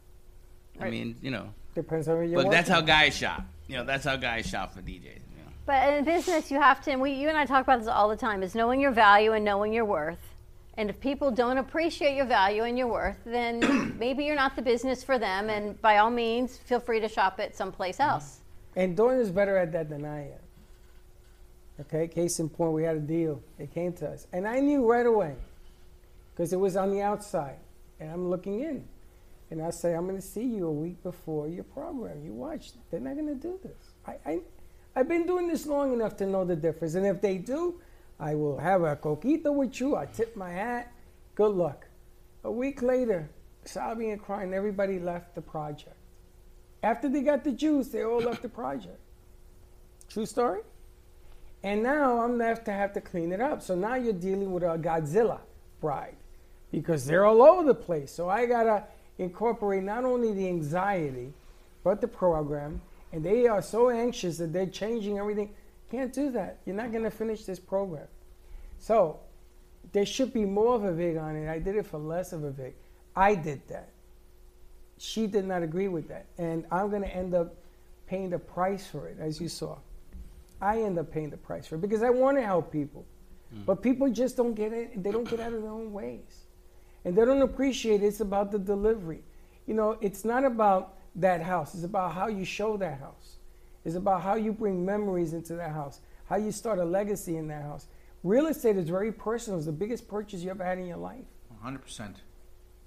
I 0.80 0.90
mean, 0.92 1.16
you 1.22 1.32
know, 1.32 1.50
Depends 1.74 2.08
on 2.08 2.16
where 2.16 2.24
you're 2.24 2.44
but 2.44 2.52
that's 2.52 2.70
how 2.70 2.82
guys 2.82 3.16
shop. 3.16 3.44
You 3.68 3.78
know, 3.78 3.84
that's 3.84 4.04
how 4.04 4.16
guys 4.16 4.48
shop 4.48 4.74
for 4.74 4.82
DJs. 4.82 5.04
You 5.04 5.44
know? 5.44 5.52
But 5.66 5.94
in 5.94 6.04
business, 6.04 6.52
you 6.52 6.60
have 6.60 6.82
to, 6.82 6.92
and 6.92 7.02
we, 7.02 7.14
you 7.14 7.30
and 7.30 7.38
I 7.38 7.46
talk 7.46 7.64
about 7.64 7.80
this 7.80 7.88
all 7.88 8.10
the 8.10 8.16
time, 8.16 8.44
is 8.44 8.54
knowing 8.54 8.80
your 8.80 8.92
value 8.92 9.34
and 9.34 9.46
knowing 9.46 9.74
your 9.74 9.86
worth. 9.86 10.20
And 10.76 10.90
if 10.90 11.00
people 11.00 11.32
don't 11.32 11.58
appreciate 11.58 12.16
your 12.16 12.26
value 12.26 12.64
and 12.64 12.78
your 12.78 12.88
worth, 12.88 13.18
then 13.26 13.96
maybe 14.00 14.26
you're 14.26 14.36
not 14.36 14.56
the 14.56 14.62
business 14.62 15.04
for 15.04 15.18
them. 15.18 15.50
And 15.50 15.80
by 15.82 15.98
all 15.98 16.10
means, 16.10 16.58
feel 16.58 16.80
free 16.80 17.00
to 17.00 17.08
shop 17.08 17.40
it 17.40 17.56
someplace 17.56 17.98
mm-hmm. 17.98 18.12
else. 18.12 18.40
And 18.76 18.96
Dawn 18.96 19.20
is 19.20 19.32
better 19.32 19.58
at 19.58 19.72
that 19.72 19.90
than 19.90 20.06
I 20.06 20.22
am. 20.22 20.40
Okay, 21.82 22.08
case 22.08 22.40
in 22.40 22.50
point, 22.50 22.74
we 22.74 22.84
had 22.84 22.96
a 22.96 23.00
deal. 23.00 23.42
They 23.58 23.68
came 23.68 23.94
to 23.94 24.10
us. 24.10 24.28
And 24.34 24.48
I 24.48 24.60
knew 24.60 24.90
right 24.90 25.06
away 25.06 25.36
because 26.38 26.54
it 26.54 26.60
was 26.60 26.76
on 26.76 26.92
the 26.92 27.02
outside. 27.02 27.58
And 28.00 28.12
I'm 28.12 28.30
looking 28.30 28.62
in. 28.62 28.88
And 29.50 29.60
I 29.60 29.72
say, 29.72 29.96
I'm 29.96 30.06
going 30.06 30.18
to 30.18 30.22
see 30.22 30.44
you 30.44 30.68
a 30.68 30.72
week 30.72 31.02
before 31.02 31.48
your 31.48 31.64
program. 31.64 32.24
You 32.24 32.34
watch. 32.34 32.74
They're 32.92 33.00
not 33.00 33.16
going 33.16 33.28
to 33.28 33.34
do 33.36 33.60
this. 33.64 33.94
I, 34.06 34.18
I, 34.24 34.40
I've 34.96 35.08
been 35.08 35.26
doing 35.26 35.48
this 35.48 35.66
long 35.66 35.94
enough 35.94 36.16
to 36.18 36.28
know 36.28 36.46
the 36.46 36.56
difference. 36.56 36.94
And 36.94 37.08
if 37.08 37.22
they 37.22 37.40
do, 37.40 37.82
I 38.20 38.36
will 38.36 38.60
have 38.60 38.84
a 38.84 38.96
coquito 38.96 39.52
with 39.52 39.80
you. 39.80 39.96
I 39.96 40.06
tip 40.06 40.36
my 40.36 40.52
hat. 40.52 40.94
Good 41.34 41.56
luck. 41.56 41.88
A 42.44 42.52
week 42.52 42.84
later, 42.84 43.30
sobbing 43.66 44.12
and 44.12 44.22
crying, 44.22 44.54
everybody 44.54 45.00
left 45.00 45.34
the 45.34 45.42
project. 45.42 45.96
After 46.84 47.10
they 47.10 47.22
got 47.22 47.44
the 47.46 47.52
juice, 47.52 47.88
they 47.88 48.04
all 48.04 48.20
left 48.20 48.44
the 48.44 48.50
project. 48.50 49.00
True 50.08 50.28
story? 50.28 50.62
And 51.64 51.82
now 51.82 52.22
I'm 52.22 52.38
left 52.38 52.66
to 52.66 52.72
have 52.72 52.94
to 52.94 53.02
clean 53.02 53.32
it 53.32 53.42
up. 53.42 53.64
So 53.64 53.74
now 53.74 53.96
you're 53.96 54.14
dealing 54.14 54.52
with 54.52 54.62
a 54.62 54.78
Godzilla 54.78 55.40
bride 55.82 56.18
because 56.72 57.06
they're 57.06 57.26
all 57.26 57.42
over 57.42 57.64
the 57.64 57.76
place. 57.76 58.12
So 58.12 58.30
I 58.30 58.46
got 58.46 58.64
to 58.64 58.84
incorporate 59.18 59.84
not 59.84 60.06
only 60.06 60.34
the 60.34 60.48
anxiety, 60.48 61.34
but 61.84 62.02
the 62.02 62.08
program. 62.08 62.82
And 63.14 63.24
they 63.24 63.48
are 63.48 63.62
so 63.62 63.90
anxious 63.90 64.38
that 64.38 64.52
they're 64.52 64.66
changing 64.66 65.18
everything. 65.18 65.50
Can't 65.90 66.14
do 66.14 66.32
that. 66.32 66.60
You're 66.66 66.76
not 66.76 66.92
going 66.92 67.04
to 67.04 67.12
finish 67.12 67.46
this 67.46 67.60
program. 67.60 68.08
So 68.80 69.20
there 69.94 70.06
should 70.06 70.34
be 70.34 70.46
more 70.46 70.76
of 70.76 70.84
a 70.84 70.94
VIG 70.94 71.18
on 71.18 71.36
it. 71.36 71.50
I 71.50 71.60
did 71.60 71.76
it 71.76 71.86
for 71.86 71.98
less 71.98 72.34
of 72.34 72.44
a 72.44 72.52
VIG. 72.52 72.74
I 73.16 73.36
did 73.36 73.62
that. 73.70 73.90
She 74.98 75.28
did 75.28 75.46
not 75.46 75.64
agree 75.64 75.88
with 75.88 76.08
that. 76.10 76.26
And 76.38 76.66
I'm 76.72 76.90
going 76.90 77.04
to 77.04 77.16
end 77.16 77.34
up 77.34 77.56
paying 78.08 78.30
the 78.30 78.40
price 78.40 78.86
for 78.88 79.08
it, 79.08 79.18
as 79.20 79.40
you 79.40 79.48
saw. 79.48 79.78
I 80.62 80.82
end 80.82 80.98
up 80.98 81.12
paying 81.12 81.30
the 81.30 81.38
price 81.38 81.68
for 81.68 81.76
it 81.76 81.82
because 81.82 82.04
I 82.04 82.10
want 82.10 82.38
to 82.38 82.44
help 82.44 82.72
people. 82.72 83.06
Mm. 83.54 83.66
But 83.66 83.82
people 83.82 84.10
just 84.10 84.36
don't 84.36 84.54
get 84.54 84.74
it. 84.74 85.02
They 85.02 85.12
don't 85.12 85.30
get 85.30 85.40
out 85.40 85.54
of 85.54 85.62
their 85.62 85.72
own 85.72 85.94
ways. 85.94 86.47
And 87.08 87.16
they 87.16 87.24
don't 87.24 87.42
appreciate 87.42 88.04
it. 88.04 88.08
it's 88.08 88.20
about 88.20 88.52
the 88.52 88.60
delivery. 88.60 89.24
You 89.66 89.76
know, 89.76 89.98
it's 90.02 90.26
not 90.26 90.44
about 90.44 90.96
that 91.16 91.42
house. 91.42 91.74
It's 91.74 91.86
about 91.86 92.14
how 92.14 92.28
you 92.28 92.44
show 92.44 92.76
that 92.76 93.00
house. 93.00 93.38
It's 93.86 93.96
about 93.96 94.24
how 94.24 94.36
you 94.36 94.52
bring 94.52 94.86
memories 94.86 95.32
into 95.32 95.56
that 95.56 95.72
house, 95.72 96.02
how 96.26 96.36
you 96.36 96.52
start 96.52 96.80
a 96.80 96.84
legacy 96.84 97.38
in 97.38 97.48
that 97.48 97.62
house. 97.62 97.88
Real 98.24 98.48
estate 98.48 98.76
is 98.76 98.90
very 98.90 99.14
personal. 99.14 99.58
It's 99.58 99.68
the 99.68 99.72
biggest 99.72 100.10
purchase 100.10 100.42
you 100.42 100.50
ever 100.50 100.66
had 100.66 100.80
in 100.80 100.86
your 100.86 100.98
life. 100.98 101.24
100%. 101.64 102.16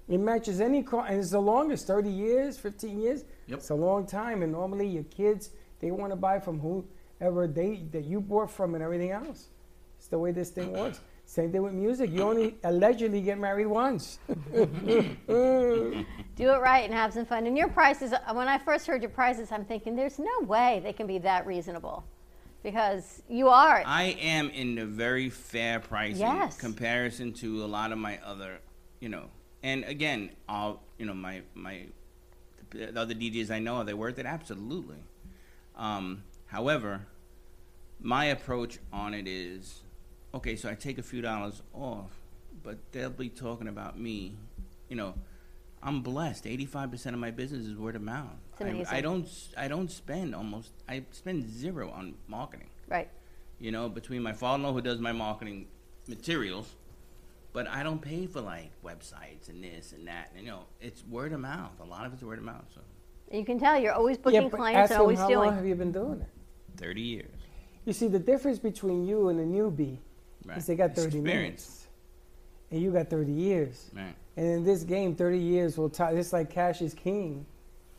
It 0.07 0.19
matches 0.19 0.61
any 0.61 0.83
car, 0.83 1.07
and 1.07 1.19
it's 1.19 1.31
the 1.31 1.41
longest 1.41 1.87
30 1.87 2.11
years, 2.11 2.59
15 2.59 3.01
years. 3.01 3.23
Yep. 3.47 3.57
It's 3.57 3.71
a 3.71 3.75
long 3.75 4.05
time, 4.05 4.43
and 4.43 4.51
normally 4.51 4.87
your 4.87 5.05
kids, 5.05 5.49
they 5.79 5.89
want 5.89 6.11
to 6.11 6.15
buy 6.15 6.39
from 6.39 6.59
whoever 6.59 7.47
they 7.47 7.87
that 7.91 8.05
you 8.05 8.21
bought 8.21 8.51
from 8.51 8.75
and 8.75 8.83
everything 8.83 9.09
else. 9.09 9.47
It's 9.97 10.09
the 10.09 10.19
way 10.19 10.31
this 10.31 10.51
thing 10.51 10.73
works. 10.73 10.99
Same 11.31 11.49
thing 11.49 11.63
with 11.63 11.71
music. 11.71 12.11
You 12.11 12.23
only 12.23 12.57
allegedly 12.65 13.21
get 13.21 13.39
married 13.39 13.67
once. 13.67 14.19
Do 14.27 14.35
it 15.29 16.59
right 16.59 16.83
and 16.83 16.93
have 16.93 17.13
some 17.13 17.25
fun. 17.25 17.47
And 17.47 17.57
your 17.57 17.69
prices, 17.69 18.13
when 18.33 18.49
I 18.49 18.57
first 18.57 18.85
heard 18.85 19.01
your 19.01 19.11
prices, 19.11 19.49
I'm 19.49 19.63
thinking, 19.63 19.95
there's 19.95 20.19
no 20.19 20.41
way 20.41 20.81
they 20.83 20.91
can 20.91 21.07
be 21.07 21.19
that 21.19 21.47
reasonable. 21.47 22.03
Because 22.63 23.23
you 23.29 23.47
are. 23.47 23.81
I 23.85 24.17
am 24.19 24.49
in 24.49 24.77
a 24.79 24.85
very 24.85 25.29
fair 25.29 25.79
pricing 25.79 26.19
Yes. 26.19 26.57
comparison 26.57 27.31
to 27.35 27.63
a 27.63 27.65
lot 27.77 27.93
of 27.93 27.97
my 27.97 28.19
other, 28.25 28.59
you 28.99 29.07
know. 29.07 29.27
And 29.63 29.85
again, 29.85 30.31
all 30.49 30.83
you 30.97 31.05
know, 31.05 31.13
my 31.13 31.43
my 31.55 31.85
the 32.71 32.99
other 32.99 33.13
DJs 33.13 33.51
I 33.51 33.59
know 33.59 33.75
are 33.75 33.85
they 33.85 33.93
worth 33.93 34.19
it? 34.19 34.25
Absolutely. 34.25 34.97
Um, 35.77 36.23
however, 36.47 37.07
my 38.01 38.25
approach 38.25 38.79
on 38.91 39.13
it 39.13 39.29
is, 39.29 39.83
okay, 40.33 40.55
so 40.55 40.69
I 40.69 40.75
take 40.75 40.97
a 40.97 41.03
few 41.03 41.21
dollars 41.21 41.61
off, 41.73 42.11
but 42.63 42.77
they'll 42.91 43.09
be 43.09 43.29
talking 43.29 43.67
about 43.67 43.99
me, 43.99 44.35
you 44.89 44.95
know. 44.95 45.13
I'm 45.83 46.03
blessed. 46.03 46.45
Eighty-five 46.45 46.91
percent 46.91 47.15
of 47.15 47.19
my 47.19 47.31
business 47.31 47.65
is 47.65 47.75
word 47.75 47.95
of 47.95 48.03
mouth. 48.03 48.27
It's 48.53 48.61
I, 48.61 48.65
amazing. 48.67 48.87
I 48.95 49.01
don't. 49.01 49.25
s- 49.25 49.49
I 49.57 49.67
don't 49.67 49.89
spend 49.89 50.35
almost. 50.35 50.69
I 50.87 51.03
spend 51.11 51.49
zero 51.49 51.89
on 51.89 52.13
marketing 52.27 52.69
Right. 52.87 53.09
you 53.59 53.71
know, 53.71 53.89
between 53.89 54.21
my 54.21 54.31
father-in-law 54.33 54.73
who 54.73 54.81
does 54.81 54.99
my 54.99 55.11
marketing 55.11 55.65
materials, 56.07 56.75
but 57.51 57.67
I 57.67 57.81
don't 57.81 57.99
pay 57.99 58.27
for 58.27 58.41
like 58.41 58.69
websites 58.85 59.49
and 59.49 59.63
this 59.63 59.91
and 59.93 60.07
that. 60.07 60.31
You 60.37 60.45
know, 60.45 60.59
it's 60.79 61.03
word 61.09 61.33
of 61.33 61.39
mouth. 61.39 61.71
A 61.81 61.83
lot 61.85 62.05
of 62.05 62.13
it's 62.13 62.21
word 62.21 62.37
of 62.37 62.45
mouth. 62.45 62.65
So 62.75 62.81
You 63.35 63.43
can 63.43 63.57
tell 63.59 63.81
you're 63.81 63.93
always 63.93 64.19
booking 64.19 64.49
but 64.49 64.57
clients 64.57 64.77
ask 64.77 64.91
and 64.91 64.99
always 65.01 65.17
how 65.17 65.29
doing. 65.29 65.39
long 65.49 65.55
have 65.55 65.65
you 65.65 65.73
been 65.73 65.91
doing 65.91 66.21
it? 66.21 66.27
thirty 66.77 67.01
years. 67.01 67.33
You 67.85 67.93
see, 67.93 68.07
the 68.07 68.19
difference 68.19 68.59
between 68.59 69.07
you 69.07 69.29
and 69.29 69.39
a 69.39 69.45
newbie 69.45 69.97
Right. 70.45 70.57
is 70.57 70.65
they 70.65 70.75
got 70.75 70.95
30 70.95 71.19
experience. 71.19 71.23
minutes. 71.25 71.87
and 72.71 72.81
you 72.81 72.91
got 72.91 73.09
30 73.09 73.31
years. 73.31 73.89
Right. 73.93 74.15
And 74.37 74.45
in 74.47 74.63
this 74.63 74.83
game, 74.83 75.15
30 75.15 75.37
years 75.37 75.77
will 75.77 75.89
tie. 75.89 76.11
It's 76.13 76.33
like 76.33 76.49
cash 76.49 76.81
is 76.81 76.93
king. 76.93 77.45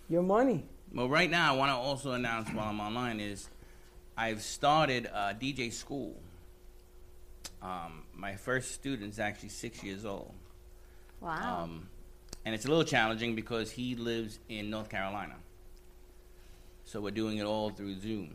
Your 0.09 0.23
money. 0.23 0.64
Well, 0.94 1.09
right 1.09 1.31
now, 1.31 1.55
I 1.55 1.56
want 1.56 1.70
to 1.70 1.77
also 1.77 2.12
announce 2.12 2.48
while 2.51 2.69
I'm 2.69 2.81
online 2.81 3.20
is 3.20 3.48
I've 4.16 4.43
started 4.43 5.06
a 5.06 5.35
DJ 5.39 5.73
school. 5.73 6.14
Um, 7.62 8.02
my 8.14 8.35
first 8.36 8.73
student's 8.73 9.19
actually 9.19 9.51
six 9.51 9.82
years 9.85 10.05
old. 10.05 10.35
Wow. 11.20 11.62
Um, 11.62 11.89
and 12.44 12.55
it's 12.55 12.64
a 12.64 12.69
little 12.69 12.85
challenging 12.85 13.35
because 13.36 13.70
he 13.70 13.94
lives 13.94 14.39
in 14.48 14.69
North 14.69 14.89
Carolina. 14.89 15.36
So 16.85 17.01
we're 17.01 17.10
doing 17.12 17.39
it 17.39 17.44
all 17.44 17.70
through 17.70 18.01
Zoom, 18.01 18.35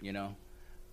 you 0.00 0.12
know. 0.12 0.36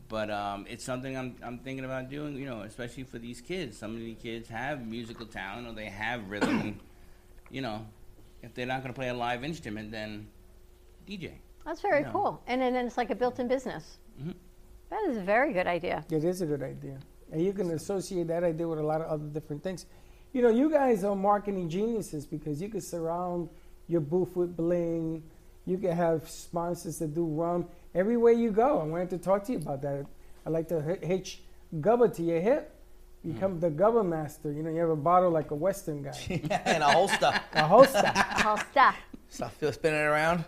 But 0.10 0.31
um, 0.31 0.65
it's 0.68 0.84
something 0.84 1.15
I'm, 1.15 1.36
I'm 1.44 1.60
thinking 1.60 1.86
about 1.86 2.10
doing, 2.10 2.36
you 2.36 2.45
know, 2.48 2.61
especially 2.61 3.03
for 3.03 3.19
these 3.19 3.41
kids. 3.41 3.77
Some 3.77 3.94
of 3.94 3.99
these 3.99 4.18
kids 4.18 4.49
have 4.49 4.86
musical 4.86 5.27
talent 5.27 5.68
or 5.68 5.73
they 5.73 5.86
have 5.86 6.27
rhythm. 6.30 6.60
and, 6.60 6.80
you 7.52 7.61
know, 7.61 7.86
if 8.41 8.53
they're 8.56 8.65
not 8.65 8.81
going 8.81 8.91
to 8.94 8.99
play 8.99 9.10
a 9.10 9.14
live 9.14 9.44
instrument, 9.44 9.91
then 9.91 10.27
DJ. 11.07 11.34
That's 11.64 11.81
very 11.81 12.03
No. 12.03 12.11
cool. 12.11 12.44
And 12.48 12.60
then 12.60 12.76
it's 12.76 12.98
like 12.98 13.11
a 13.11 13.15
built-in 13.15 13.48
business. 13.48 13.99
Mhm. 14.19 14.34
That 14.90 15.03
is 15.10 15.18
a 15.18 15.22
very 15.22 15.53
good 15.53 15.68
idea. 15.68 16.03
It 16.10 16.23
is 16.23 16.41
a 16.41 16.48
good 16.48 16.64
idea. 16.64 16.98
And 17.31 17.44
you 17.44 17.53
can 17.53 17.69
associate 17.72 18.27
that 18.30 18.44
idea 18.44 18.68
with 18.68 18.80
a 18.80 18.84
lot 18.84 19.02
of 19.02 19.07
other 19.07 19.27
different 19.27 19.61
things. 19.61 19.86
You 20.34 20.41
know, 20.41 20.49
you 20.49 20.72
guys 20.72 21.03
are 21.03 21.15
marketing 21.15 21.69
geniuses 21.69 22.26
because 22.26 22.60
you 22.60 22.69
could 22.69 22.84
surround 22.84 23.49
your 23.88 24.02
booth 24.02 24.36
with 24.36 24.57
bling. 24.57 25.22
You 25.68 25.77
can 25.77 25.91
have 25.91 26.27
sponsors 26.27 26.98
that 26.98 27.14
do 27.14 27.26
rum 27.27 27.68
everywhere 27.94 28.34
you 28.34 28.52
go. 28.52 28.80
I 28.80 28.84
wanted 28.84 29.10
to 29.11 29.18
talk 29.18 29.44
to 29.45 29.52
you 29.53 29.60
about 29.60 29.82
that. 29.82 30.06
I 30.45 30.49
like 30.49 30.68
to 30.70 30.82
hitch 30.82 31.41
gubba 31.80 32.14
to 32.16 32.24
your 32.24 32.40
hip. 32.40 32.76
Become 33.26 33.60
the 33.60 33.70
gubba 33.70 34.06
master. 34.06 34.52
You 34.52 34.64
know, 34.64 34.70
you 34.70 34.80
have 34.80 34.90
a 34.90 34.95
bottle 34.95 35.30
like 35.30 35.52
a 35.52 35.56
Western 35.56 36.03
guy. 36.03 36.41
and 36.66 36.82
a 36.82 36.90
holster. 36.90 37.34
a 37.53 37.68
holster. 37.68 38.11
a 38.16 38.41
Holster. 38.41 38.95
So 39.28 39.45
I 39.45 39.49
feel 39.49 39.74
spinning 39.74 39.99
it 39.99 40.03
around. 40.03 40.45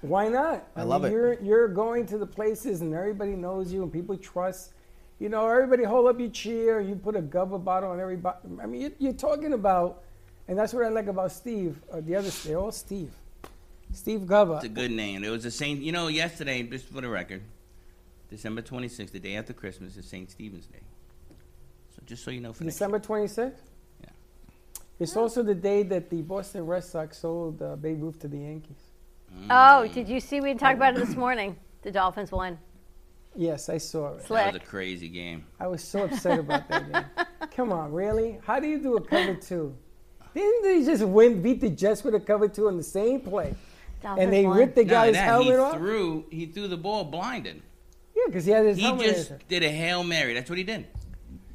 Why 0.00 0.28
not? 0.28 0.66
I 0.74 0.82
love 0.82 1.04
it. 1.04 1.12
You're 1.12 1.34
you're 1.34 1.68
going 1.68 2.06
to 2.06 2.18
the 2.18 2.26
places 2.26 2.80
and 2.80 2.92
everybody 2.92 3.36
knows 3.36 3.72
you 3.72 3.84
and 3.84 3.92
people 3.92 4.16
trust. 4.16 4.72
You 5.20 5.28
know, 5.28 5.48
everybody 5.48 5.84
hold 5.84 6.08
up 6.08 6.18
your 6.18 6.30
cheer. 6.30 6.80
You 6.80 6.96
put 6.96 7.14
a 7.14 7.22
gubba 7.22 7.62
bottle 7.62 7.92
on 7.92 8.00
everybody. 8.00 8.36
I 8.60 8.66
mean, 8.66 8.80
you're, 8.80 8.90
you're 8.98 9.12
talking 9.12 9.52
about, 9.52 10.02
and 10.48 10.58
that's 10.58 10.74
what 10.74 10.84
I 10.84 10.88
like 10.88 11.06
about 11.06 11.30
Steve. 11.30 11.80
Uh, 11.92 12.00
the 12.00 12.16
other, 12.16 12.30
they're 12.30 12.58
all 12.58 12.72
Steve. 12.72 13.12
Steve 13.92 14.20
Gubba. 14.20 14.56
It's 14.56 14.64
a 14.64 14.68
good 14.68 14.90
name. 14.90 15.24
It 15.24 15.30
was 15.30 15.42
the 15.44 15.50
Saint. 15.50 15.80
You 15.82 15.92
know, 15.92 16.08
yesterday, 16.08 16.62
just 16.62 16.86
for 16.86 17.00
the 17.00 17.08
record, 17.08 17.42
December 18.30 18.62
26th, 18.62 19.10
the 19.10 19.20
day 19.20 19.36
after 19.36 19.52
Christmas, 19.52 19.96
is 19.96 20.06
St. 20.06 20.30
Stephen's 20.30 20.66
Day. 20.66 20.80
So 21.94 22.02
just 22.06 22.24
so 22.24 22.30
you 22.30 22.40
know, 22.40 22.52
for 22.52 22.64
December 22.64 22.98
26th. 22.98 23.52
Yeah. 24.02 24.10
It's 24.98 25.16
also 25.16 25.42
the 25.42 25.54
day 25.54 25.82
that 25.84 26.08
the 26.08 26.22
Boston 26.22 26.66
Red 26.66 26.84
Sox 26.84 27.18
sold 27.18 27.60
uh, 27.60 27.76
Babe 27.76 28.02
Ruth 28.02 28.18
to 28.20 28.28
the 28.28 28.38
Yankees. 28.38 28.76
Oh, 29.50 29.88
did 29.88 30.08
you 30.08 30.20
see? 30.20 30.40
We 30.40 30.54
talked 30.54 30.76
about 30.76 30.96
it 30.96 31.06
this 31.06 31.16
morning. 31.16 31.56
The 31.82 31.90
Dolphins 31.90 32.30
won. 32.30 32.58
Yes, 33.34 33.68
I 33.68 33.78
saw 33.78 34.14
it. 34.14 34.28
That 34.28 34.52
was 34.52 34.62
a 34.62 34.64
crazy 34.64 35.08
game. 35.08 35.46
I 35.58 35.66
was 35.66 35.82
so 35.82 36.04
upset 36.04 36.38
about 36.38 36.68
that 36.68 36.92
game. 36.92 37.26
Come 37.56 37.72
on, 37.72 37.92
really? 37.92 38.38
How 38.44 38.60
do 38.60 38.68
you 38.68 38.78
do 38.78 38.96
a 38.96 39.00
cover 39.00 39.34
two? 39.34 39.74
Didn't 40.34 40.62
they 40.62 40.84
just 40.84 41.04
win, 41.04 41.42
beat 41.42 41.60
the 41.60 41.70
Jets 41.70 42.04
with 42.04 42.14
a 42.14 42.20
cover 42.20 42.48
two 42.48 42.68
in 42.68 42.76
the 42.76 42.82
same 42.82 43.20
play? 43.20 43.54
And 44.04 44.32
they 44.32 44.46
ripped 44.46 44.74
the 44.74 44.84
Not 44.84 44.90
guy's 44.90 45.06
only 45.08 45.12
that, 45.18 45.24
helmet 45.24 45.46
he 45.54 45.56
off? 45.58 45.76
threw 45.76 46.24
he 46.30 46.46
threw 46.46 46.68
the 46.68 46.76
ball 46.76 47.04
blinded. 47.04 47.62
Yeah, 48.14 48.22
because 48.26 48.44
he 48.44 48.50
had 48.52 48.66
his 48.66 48.76
He 48.76 48.84
helmet. 48.84 49.06
just 49.06 49.30
in. 49.30 49.40
did 49.48 49.62
a 49.62 49.70
hail 49.70 50.04
mary. 50.04 50.34
That's 50.34 50.48
what 50.50 50.58
he 50.58 50.64
did. 50.64 50.86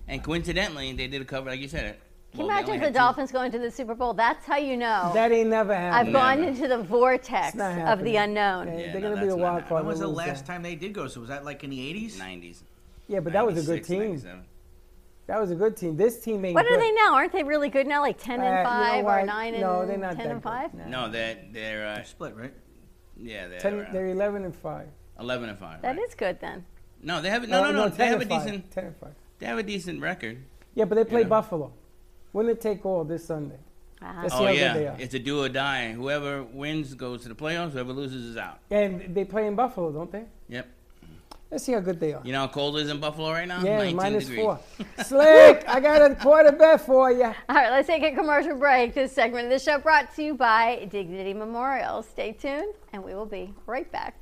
And 0.07 0.23
coincidentally, 0.23 0.91
they 0.93 1.07
did 1.07 1.21
a 1.21 1.25
cover 1.25 1.49
like 1.49 1.59
you 1.59 1.67
said. 1.67 1.85
It. 1.85 1.99
Can 2.31 2.41
you 2.41 2.45
imagine 2.51 2.75
if 2.75 2.81
the 2.81 2.91
Dolphins 2.91 3.31
going 3.31 3.51
to 3.51 3.59
the 3.59 3.71
Super 3.71 3.95
Bowl? 3.95 4.13
That's 4.13 4.45
how 4.45 4.57
you 4.57 4.75
know. 4.77 5.11
That 5.13 5.31
ain't 5.31 5.49
never 5.49 5.73
happened. 5.73 6.07
I've 6.09 6.13
gone 6.13 6.43
into 6.43 6.67
the 6.67 6.77
vortex 6.83 7.53
of 7.53 7.57
the 7.57 7.63
happening. 7.63 8.17
unknown. 8.17 8.67
Okay, 8.69 8.89
they're 8.91 9.01
gonna 9.01 9.21
be 9.21 9.29
a 9.29 9.35
wild 9.35 9.65
card. 9.67 9.85
When 9.85 9.87
was 9.87 9.99
the 9.99 10.07
last 10.07 10.45
time 10.45 10.61
they 10.61 10.75
did 10.75 10.93
go? 10.93 11.07
So 11.07 11.19
was 11.21 11.29
that 11.29 11.45
like 11.45 11.63
in 11.63 11.69
the 11.69 11.79
80s? 11.79 12.17
90s. 12.17 12.61
Yeah, 13.07 13.21
but 13.21 13.33
that 13.33 13.45
was 13.45 13.55
a 13.57 13.61
good 13.61 13.87
96, 13.89 14.23
team. 14.23 14.43
97. 15.27 15.35
That 15.35 15.39
was 15.41 15.51
a 15.51 15.55
good 15.55 15.77
team. 15.77 15.97
This 15.97 16.19
team 16.19 16.43
ain't 16.45 16.55
What 16.55 16.65
good. 16.67 16.77
are 16.77 16.79
they 16.79 16.91
now? 16.91 17.15
Aren't 17.15 17.31
they 17.33 17.43
really 17.43 17.69
good 17.69 17.87
now? 17.87 18.01
Like 18.01 18.17
ten 18.17 18.39
Uh, 18.39 18.43
and 18.43 18.57
you 18.57 18.63
know 18.63 18.69
five 18.69 19.03
or 19.03 19.03
what? 19.19 19.25
nine 19.25 19.53
and 19.53 19.61
No, 19.61 19.85
they're 19.85 19.97
not 19.97 20.15
ten 20.15 20.17
that 20.25 20.31
and 20.31 20.41
good. 20.43 20.49
five? 20.49 20.73
No, 20.87 21.09
they're 21.09 21.37
they're 21.51 21.87
uh, 21.87 22.03
split, 22.03 22.35
right? 22.35 22.53
Yeah, 23.19 23.47
they're 23.47 23.59
Ten, 23.59 23.79
uh, 23.79 23.89
they're 23.91 24.07
11 24.07 24.45
and 24.45 24.55
5. 24.55 24.87
11 25.19 25.49
and 25.49 25.57
five. 25.57 25.81
That 25.81 25.97
is 25.97 26.13
good 26.13 26.39
then. 26.39 26.63
No, 27.01 27.19
they 27.19 27.31
have 27.31 27.47
no, 27.47 27.63
no, 27.63 27.69
Uh, 27.69 27.71
no. 27.71 27.83
no, 27.85 27.89
they 27.89 28.05
have 28.07 28.21
a 28.21 28.25
five. 28.25 28.43
decent. 28.45 28.71
10 28.71 28.85
and 28.85 28.95
5. 28.97 29.09
They 29.39 29.45
have 29.47 29.57
a 29.57 29.63
decent 29.63 30.01
record. 30.01 30.37
Yeah, 30.75 30.85
but 30.85 30.95
they 30.95 31.03
play 31.03 31.23
know. 31.23 31.29
Buffalo. 31.29 31.73
Winner 32.33 32.53
take 32.53 32.85
all 32.85 33.03
this 33.03 33.25
Sunday. 33.25 33.57
Let's 34.21 34.35
see 34.37 34.43
Oh 34.45 34.47
yeah, 34.49 34.73
they 34.75 34.87
are. 34.87 34.95
it's 34.99 35.15
a 35.15 35.19
do 35.19 35.41
or 35.43 35.49
die. 35.49 35.91
Whoever 35.93 36.43
wins 36.43 36.93
goes 36.93 37.23
to 37.23 37.29
the 37.29 37.33
playoffs. 37.35 37.71
Whoever 37.71 37.91
loses 37.93 38.23
is 38.25 38.37
out. 38.37 38.59
And 38.69 39.15
they 39.15 39.25
play 39.25 39.47
in 39.47 39.55
Buffalo, 39.55 39.91
don't 39.91 40.11
they? 40.11 40.25
Yep. 40.49 40.67
Let's 41.49 41.63
see 41.63 41.71
how 41.71 41.79
good 41.79 41.99
they 41.99 42.13
are. 42.13 42.21
You 42.25 42.33
know 42.33 42.41
how 42.41 42.47
cold 42.47 42.77
it 42.77 42.81
is 42.81 42.89
in 42.89 42.99
Buffalo 42.99 43.31
right 43.31 43.47
now? 43.47 43.63
Yeah, 43.63 43.77
19 43.77 43.95
minus 43.95 44.25
degrees. 44.25 44.43
four. 44.43 44.59
Slick, 45.03 45.63
I 45.67 45.79
got 45.79 46.11
a 46.11 46.15
quarter 46.15 46.51
bet 46.51 46.81
for 46.81 47.09
you. 47.09 47.23
All 47.23 47.33
right, 47.49 47.69
let's 47.69 47.87
take 47.87 48.03
a 48.03 48.13
commercial 48.13 48.57
break. 48.57 48.93
This 48.93 49.13
segment 49.13 49.45
of 49.45 49.51
the 49.51 49.59
show 49.59 49.79
brought 49.79 50.13
to 50.15 50.23
you 50.23 50.33
by 50.33 50.87
Dignity 50.91 51.33
Memorial. 51.33 52.03
Stay 52.03 52.33
tuned, 52.33 52.73
and 52.91 53.01
we 53.01 53.15
will 53.15 53.25
be 53.25 53.53
right 53.65 53.89
back. 53.89 54.15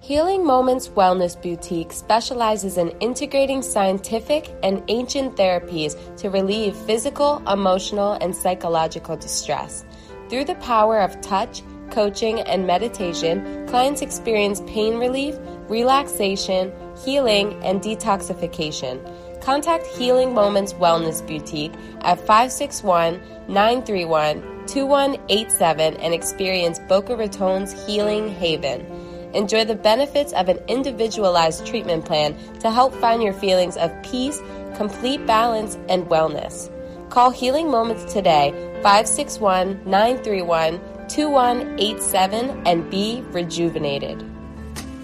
Healing 0.00 0.44
Moments 0.46 0.88
Wellness 0.88 1.40
Boutique 1.42 1.92
specializes 1.92 2.78
in 2.78 2.90
integrating 3.00 3.62
scientific 3.62 4.54
and 4.62 4.82
ancient 4.88 5.36
therapies 5.36 5.96
to 6.18 6.30
relieve 6.30 6.76
physical, 6.76 7.42
emotional, 7.50 8.12
and 8.20 8.34
psychological 8.34 9.16
distress. 9.16 9.84
Through 10.28 10.44
the 10.44 10.56
power 10.56 11.00
of 11.00 11.20
touch, 11.20 11.62
coaching, 11.90 12.40
and 12.40 12.66
meditation, 12.66 13.66
clients 13.66 14.02
experience 14.02 14.62
pain 14.66 14.98
relief, 14.98 15.36
relaxation, 15.68 16.72
healing, 17.02 17.54
and 17.64 17.80
detoxification. 17.80 19.00
Contact 19.40 19.86
Healing 19.86 20.34
Moments 20.34 20.74
Wellness 20.74 21.26
Boutique 21.26 21.72
at 22.02 22.18
561 22.18 23.20
931 23.48 24.42
2187 24.66 25.96
and 25.96 26.12
experience 26.12 26.78
Boca 26.80 27.16
Raton's 27.16 27.86
Healing 27.86 28.28
Haven. 28.28 28.84
Enjoy 29.32 29.64
the 29.64 29.74
benefits 29.74 30.32
of 30.34 30.48
an 30.48 30.58
individualized 30.68 31.66
treatment 31.66 32.04
plan 32.04 32.36
to 32.60 32.70
help 32.70 32.94
find 32.94 33.22
your 33.22 33.32
feelings 33.32 33.76
of 33.76 33.90
peace, 34.02 34.40
complete 34.74 35.24
balance, 35.26 35.78
and 35.88 36.04
wellness. 36.06 36.70
Call 37.10 37.30
Healing 37.30 37.70
Moments 37.70 38.12
today, 38.12 38.50
561 38.82 39.82
931 39.86 40.78
2187, 41.08 42.66
and 42.66 42.90
be 42.90 43.22
rejuvenated. 43.30 44.22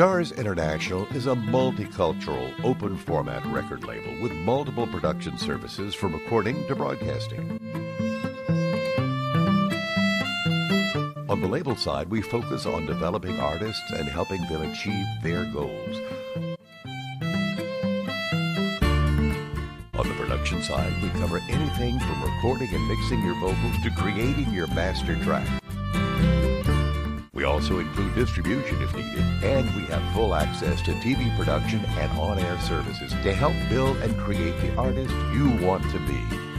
Stars 0.00 0.32
International 0.32 1.06
is 1.08 1.26
a 1.26 1.34
multicultural, 1.34 2.54
open 2.64 2.96
format 2.96 3.44
record 3.44 3.84
label 3.84 4.18
with 4.22 4.32
multiple 4.32 4.86
production 4.86 5.36
services 5.36 5.94
from 5.94 6.14
recording 6.14 6.66
to 6.68 6.74
broadcasting. 6.74 7.60
On 11.28 11.38
the 11.42 11.46
label 11.46 11.76
side, 11.76 12.08
we 12.08 12.22
focus 12.22 12.64
on 12.64 12.86
developing 12.86 13.38
artists 13.40 13.90
and 13.90 14.08
helping 14.08 14.40
them 14.48 14.62
achieve 14.72 15.04
their 15.22 15.44
goals. 15.44 15.96
On 19.92 20.08
the 20.08 20.14
production 20.16 20.62
side, 20.62 20.94
we 21.02 21.10
cover 21.20 21.42
anything 21.50 22.00
from 22.00 22.22
recording 22.22 22.74
and 22.74 22.88
mixing 22.88 23.22
your 23.22 23.34
vocals 23.34 23.76
to 23.82 23.90
creating 23.90 24.50
your 24.50 24.66
master 24.68 25.22
track. 25.24 25.59
We 27.40 27.46
also 27.46 27.78
include 27.78 28.14
distribution 28.14 28.82
if 28.82 28.94
needed, 28.94 29.24
and 29.42 29.74
we 29.74 29.84
have 29.84 30.12
full 30.12 30.34
access 30.34 30.82
to 30.82 30.92
TV 30.96 31.34
production 31.38 31.82
and 31.86 32.12
on 32.18 32.38
air 32.38 32.60
services 32.60 33.12
to 33.12 33.32
help 33.32 33.54
build 33.70 33.96
and 34.02 34.14
create 34.18 34.60
the 34.60 34.76
artist 34.76 35.14
you 35.32 35.48
want 35.66 35.90
to 35.90 35.98
be. 36.00 36.49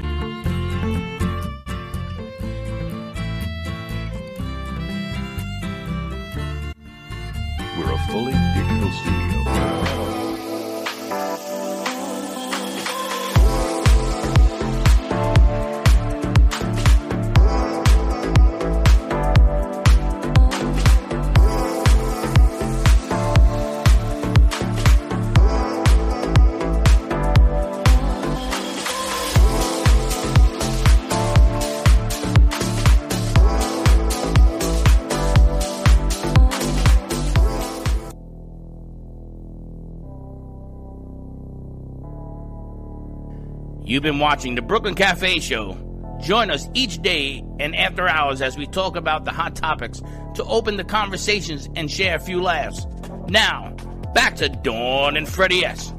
You've 44.02 44.14
been 44.14 44.19
watching 44.19 44.56
the 44.56 44.64
Brooklyn 44.64 44.95
Cafe 44.95 45.40
Show. 45.41 45.78
Join 46.19 46.49
us 46.49 46.68
each 46.73 47.03
day 47.03 47.45
and 47.60 47.76
after 47.76 48.07
hours 48.07 48.41
as 48.41 48.57
we 48.57 48.65
talk 48.65 48.95
about 48.95 49.26
the 49.26 49.32
hot 49.32 49.56
topics 49.56 50.02
to 50.34 50.44
open 50.45 50.76
the 50.76 50.84
conversations 50.84 51.69
and 51.76 51.91
share 51.91 52.15
a 52.15 52.19
few 52.19 52.41
laughs. 52.41 52.88
Now, 53.28 53.76
back 54.15 54.38
to 54.38 54.49
Dawn 54.49 55.18
and 55.18 55.30
Freddie 55.30 55.64
S. 55.64 55.94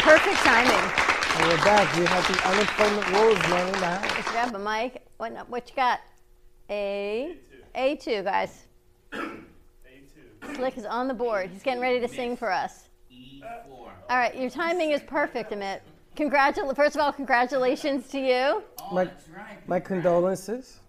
Perfect 0.00 0.38
timing. 0.38 0.72
And 1.36 1.48
we're 1.48 1.64
back. 1.66 1.94
We 1.98 2.06
have 2.06 2.26
the 2.26 2.48
unemployment 2.48 3.10
rules 3.12 3.38
running 3.50 3.78
now. 3.82 4.00
Let's 4.00 4.30
grab 4.30 4.54
a 4.54 4.58
mic. 4.58 5.06
What, 5.18 5.50
what 5.50 5.68
you 5.68 5.76
got? 5.76 6.00
A. 6.70 7.36
A2, 7.74 8.24
guys. 8.24 8.69
Slick 10.56 10.76
is 10.78 10.84
on 10.86 11.08
the 11.08 11.14
board. 11.14 11.50
He's 11.50 11.62
getting 11.62 11.80
ready 11.80 12.00
to 12.00 12.08
sing 12.08 12.36
for 12.36 12.50
us. 12.50 12.88
All 13.42 14.16
right, 14.16 14.36
your 14.36 14.50
timing 14.50 14.90
is 14.90 15.00
perfect, 15.02 15.52
Amit. 15.52 15.80
Congratul- 16.16 16.74
First 16.74 16.96
of 16.96 17.00
all, 17.02 17.12
congratulations 17.12 18.08
to 18.08 18.18
you. 18.18 18.62
My, 18.92 19.08
my 19.66 19.80
condolences. 19.80 20.80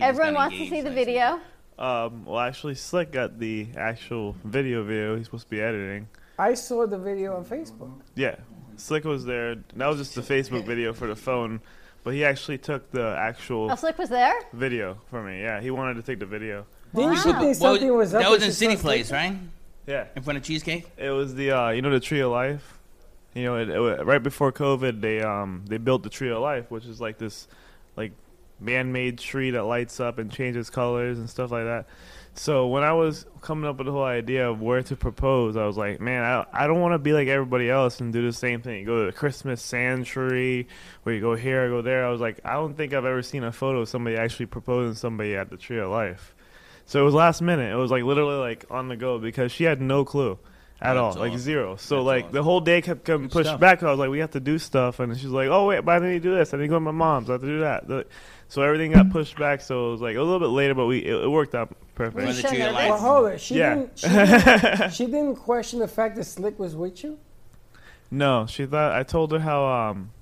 Everyone 0.00 0.34
wants 0.34 0.56
to 0.58 0.68
see 0.68 0.80
the 0.80 0.90
video. 0.90 1.40
Um, 1.78 2.24
well, 2.24 2.38
actually, 2.38 2.76
Slick 2.76 3.10
got 3.12 3.38
the 3.40 3.66
actual 3.76 4.36
video 4.44 4.84
video 4.84 5.16
he's 5.16 5.26
supposed 5.26 5.44
to 5.46 5.50
be 5.50 5.60
editing. 5.60 6.08
I 6.38 6.54
saw 6.54 6.86
the 6.86 6.98
video 6.98 7.36
on 7.36 7.44
Facebook. 7.44 7.90
Yeah, 8.14 8.36
Slick 8.76 9.04
was 9.04 9.24
there. 9.24 9.56
That 9.74 9.86
was 9.88 9.98
just 9.98 10.14
the 10.14 10.20
Facebook 10.22 10.64
video 10.64 10.92
for 10.92 11.08
the 11.08 11.16
phone, 11.16 11.60
but 12.04 12.14
he 12.14 12.24
actually 12.24 12.58
took 12.58 12.90
the 12.92 13.16
actual 13.18 13.70
Oh, 13.72 13.74
Slick 13.74 13.98
was 13.98 14.08
there? 14.08 14.34
video 14.52 14.98
for 15.10 15.22
me. 15.22 15.40
Yeah, 15.42 15.60
he 15.60 15.72
wanted 15.72 15.94
to 15.94 16.02
take 16.02 16.20
the 16.20 16.26
video. 16.26 16.64
Didn't 16.94 17.12
you 17.12 17.22
think 17.22 17.56
something 17.56 17.94
was 17.94 18.14
up 18.14 18.22
That 18.22 18.30
with 18.30 18.40
was 18.40 18.42
in 18.42 18.48
your 18.48 18.54
City 18.54 18.72
son's 18.74 18.82
Place, 18.82 19.12
right? 19.12 19.36
Yeah. 19.86 20.06
In 20.16 20.22
front 20.22 20.38
of 20.38 20.44
Cheesecake? 20.44 20.86
It 20.96 21.10
was 21.10 21.34
the 21.34 21.50
uh, 21.50 21.70
you 21.70 21.82
know 21.82 21.90
the 21.90 22.00
Tree 22.00 22.20
of 22.20 22.30
Life. 22.30 22.78
You 23.34 23.44
know, 23.44 23.56
it, 23.56 23.68
it, 23.68 24.04
right 24.04 24.22
before 24.22 24.52
COVID, 24.52 25.00
they 25.00 25.20
um 25.20 25.64
they 25.66 25.78
built 25.78 26.02
the 26.02 26.10
Tree 26.10 26.30
of 26.30 26.40
Life, 26.40 26.70
which 26.70 26.86
is 26.86 27.00
like 27.00 27.18
this 27.18 27.48
like 27.96 28.12
man-made 28.60 29.18
tree 29.18 29.50
that 29.50 29.64
lights 29.64 30.00
up 30.00 30.18
and 30.18 30.30
changes 30.30 30.70
colors 30.70 31.18
and 31.18 31.28
stuff 31.28 31.50
like 31.50 31.64
that. 31.64 31.86
So 32.36 32.66
when 32.66 32.82
I 32.82 32.92
was 32.92 33.26
coming 33.42 33.68
up 33.68 33.76
with 33.76 33.86
the 33.86 33.92
whole 33.92 34.04
idea 34.04 34.48
of 34.48 34.60
where 34.60 34.82
to 34.82 34.96
propose, 34.96 35.56
I 35.56 35.66
was 35.66 35.76
like, 35.76 36.00
man, 36.00 36.22
I 36.22 36.64
I 36.64 36.66
don't 36.66 36.80
want 36.80 36.94
to 36.94 36.98
be 36.98 37.12
like 37.12 37.28
everybody 37.28 37.70
else 37.70 38.00
and 38.00 38.12
do 38.12 38.24
the 38.24 38.32
same 38.32 38.60
thing. 38.62 38.80
You 38.80 38.86
go 38.86 39.00
to 39.00 39.06
the 39.06 39.16
Christmas 39.16 39.60
sand 39.62 40.06
tree, 40.06 40.66
where 41.02 41.14
you 41.14 41.20
go 41.20 41.34
here, 41.36 41.68
go 41.68 41.82
there. 41.82 42.06
I 42.06 42.10
was 42.10 42.20
like, 42.20 42.40
I 42.44 42.54
don't 42.54 42.76
think 42.76 42.92
I've 42.92 43.04
ever 43.04 43.22
seen 43.22 43.44
a 43.44 43.52
photo 43.52 43.80
of 43.80 43.88
somebody 43.88 44.16
actually 44.16 44.46
proposing 44.46 44.94
somebody 44.94 45.36
at 45.36 45.50
the 45.50 45.56
Tree 45.56 45.78
of 45.78 45.90
Life. 45.90 46.33
So 46.86 47.00
it 47.00 47.04
was 47.04 47.14
last 47.14 47.40
minute. 47.42 47.72
It 47.72 47.76
was 47.76 47.90
like 47.90 48.02
literally 48.04 48.36
like 48.36 48.64
on 48.70 48.88
the 48.88 48.96
go 48.96 49.18
because 49.18 49.50
she 49.52 49.64
had 49.64 49.80
no 49.80 50.04
clue 50.04 50.38
at 50.82 50.96
all, 50.98 51.12
That's 51.14 51.20
like 51.20 51.38
zero. 51.38 51.76
So 51.76 52.02
like 52.02 52.30
the 52.30 52.42
whole 52.42 52.60
day 52.60 52.82
kept 52.82 53.04
getting 53.04 53.28
pushed 53.30 53.48
stuff. 53.48 53.60
back. 53.60 53.82
I 53.82 53.90
was 53.90 53.98
like, 53.98 54.10
we 54.10 54.18
have 54.18 54.32
to 54.32 54.40
do 54.40 54.58
stuff, 54.58 55.00
and 55.00 55.16
she's 55.16 55.30
like, 55.30 55.48
oh 55.48 55.66
wait, 55.66 55.80
but 55.84 56.02
I 56.02 56.06
need 56.06 56.22
to 56.22 56.28
do 56.28 56.34
this. 56.34 56.52
I 56.52 56.58
need 56.58 56.64
to 56.64 56.68
go 56.68 56.74
to 56.76 56.80
my 56.80 56.90
mom's. 56.90 57.30
I 57.30 57.32
have 57.34 57.40
to 57.40 57.46
do 57.46 57.60
that. 57.60 58.06
So 58.48 58.60
everything 58.62 58.92
got 58.92 59.10
pushed 59.10 59.38
back. 59.38 59.62
So 59.62 59.88
it 59.88 59.90
was 59.92 60.00
like 60.02 60.16
a 60.16 60.22
little 60.22 60.40
bit 60.40 60.48
later, 60.54 60.74
but 60.74 60.86
we 60.86 60.98
it, 60.98 61.24
it 61.24 61.28
worked 61.30 61.54
out 61.54 61.74
perfect. 61.94 62.26
Were 62.26 62.32
the 62.32 62.42
Tree 62.42 62.60
of 62.60 62.72
Life? 62.74 62.90
Well, 62.90 62.98
hold 62.98 63.26
it. 63.32 63.40
She, 63.40 63.54
Yeah. 63.56 63.74
didn't, 63.76 63.98
she, 63.98 64.08
didn't, 64.08 64.90
she 64.92 65.06
didn't 65.06 65.36
question 65.36 65.78
the 65.78 65.88
fact 65.88 66.16
that 66.16 66.24
Slick 66.24 66.58
was 66.58 66.76
with 66.76 67.02
you? 67.02 67.18
No, 68.10 68.44
she 68.46 68.66
thought 68.66 68.92
I 68.92 69.02
told 69.04 69.32
her 69.32 69.38
how 69.38 69.64
um 69.64 69.98
you 69.98 70.13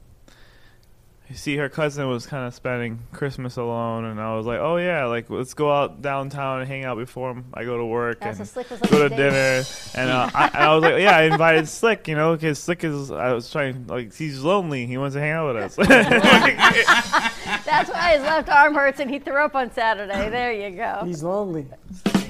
see 1.35 1.57
her 1.57 1.69
cousin 1.69 2.09
was 2.09 2.27
kind 2.27 2.47
of 2.47 2.55
spending 2.55 3.01
Christmas 3.13 3.57
alone 3.57 4.05
and 4.05 4.21
I 4.21 4.35
was 4.37 4.47
like, 4.47 4.59
"Oh 4.61 4.77
yeah, 4.77 5.07
like 5.07 5.31
let's 5.31 5.55
go 5.55 5.73
out 5.73 6.03
downtown 6.03 6.61
and 6.61 6.69
hang 6.69 6.85
out 6.85 6.97
before 6.97 7.43
I 7.55 7.65
go 7.65 7.77
to 7.77 7.85
work 7.85 8.19
Yeah, 8.21 8.29
and 8.37 8.49
Slick 8.49 8.71
was 8.71 8.81
like 8.81 8.91
go 8.91 9.03
to 9.03 9.09
date. 9.09 9.17
dinner." 9.17 9.65
And 9.95 10.11
uh, 10.11 10.31
I, 10.35 10.47
and 10.47 10.57
I 10.57 10.75
was 10.75 10.83
like, 10.83 11.01
"Yeah, 11.01 11.17
I 11.17 11.23
invited 11.25 11.69
Slick, 11.69 12.09
you 12.09 12.15
know, 12.15 12.37
cuz 12.37 12.59
Slick 12.59 12.85
is 12.85 13.11
I 13.11 13.33
was 13.33 13.51
trying 13.51 13.87
like 13.87 14.15
he's 14.15 14.41
lonely. 14.43 14.87
He 14.87 14.97
wants 14.99 15.15
to 15.15 15.21
hang 15.21 15.33
out 15.33 15.55
with 15.55 15.63
us." 15.63 15.77
That's 17.65 17.91
why 17.91 18.13
his 18.17 18.23
left 18.23 18.49
arm 18.49 18.75
hurts 18.75 19.01
and 19.01 19.11
he 19.11 19.19
threw 19.19 19.37
up 19.45 19.55
on 19.55 19.73
Saturday. 19.73 20.29
There 20.31 20.53
you 20.53 20.77
go. 20.77 21.03
He's 21.05 21.23
lonely. 21.23 21.67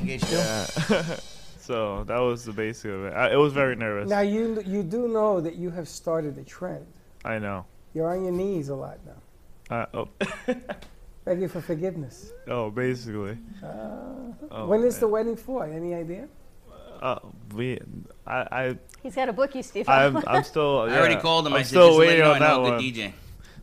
yeah. 0.04 0.64
so, 1.58 2.04
that 2.04 2.18
was 2.18 2.44
the 2.44 2.52
basic 2.52 2.90
of 2.90 3.04
it. 3.06 3.12
I, 3.14 3.32
it 3.32 3.36
was 3.36 3.52
very 3.52 3.76
nervous. 3.76 4.08
Now, 4.08 4.20
you, 4.20 4.62
you 4.66 4.82
do 4.82 5.08
know 5.08 5.40
that 5.40 5.56
you 5.56 5.70
have 5.70 5.88
started 5.88 6.38
a 6.38 6.44
trend. 6.44 6.86
I 7.24 7.38
know. 7.38 7.64
You're 7.94 8.10
on 8.10 8.22
your 8.24 8.32
knees 8.32 8.68
a 8.68 8.74
lot 8.74 8.98
now, 9.04 9.76
Uh, 9.76 9.86
oh. 9.94 10.08
begging 11.24 11.48
for 11.48 11.60
forgiveness. 11.60 12.32
oh, 12.48 12.70
basically. 12.70 13.38
Uh, 13.62 13.98
Oh, 14.50 14.66
when 14.66 14.82
is 14.84 14.94
man. 14.94 15.00
the 15.00 15.08
wedding 15.08 15.36
for? 15.36 15.64
Any 15.64 15.94
idea? 15.94 16.28
Uh, 17.00 17.18
we, 17.54 17.78
I, 18.26 18.36
I, 18.52 18.78
He's 19.02 19.14
got 19.14 19.26
to 19.26 19.32
book 19.32 19.54
you, 19.54 19.62
Steve. 19.62 19.88
I'm, 19.88 20.16
I'm 20.26 20.44
still. 20.44 20.80
I 20.88 20.96
already 20.96 21.16
called 21.16 21.46
him. 21.46 21.52
I'm 21.54 21.60
I 21.60 21.62
said, 21.62 21.68
still 21.68 21.86
just 21.88 21.94
to 21.94 21.98
let 21.98 22.06
waiting 22.06 22.18
you 22.18 22.24
know 22.24 22.32
on 22.32 22.38
that 22.40 22.60
one. 22.60 22.80
DJ. 22.80 23.12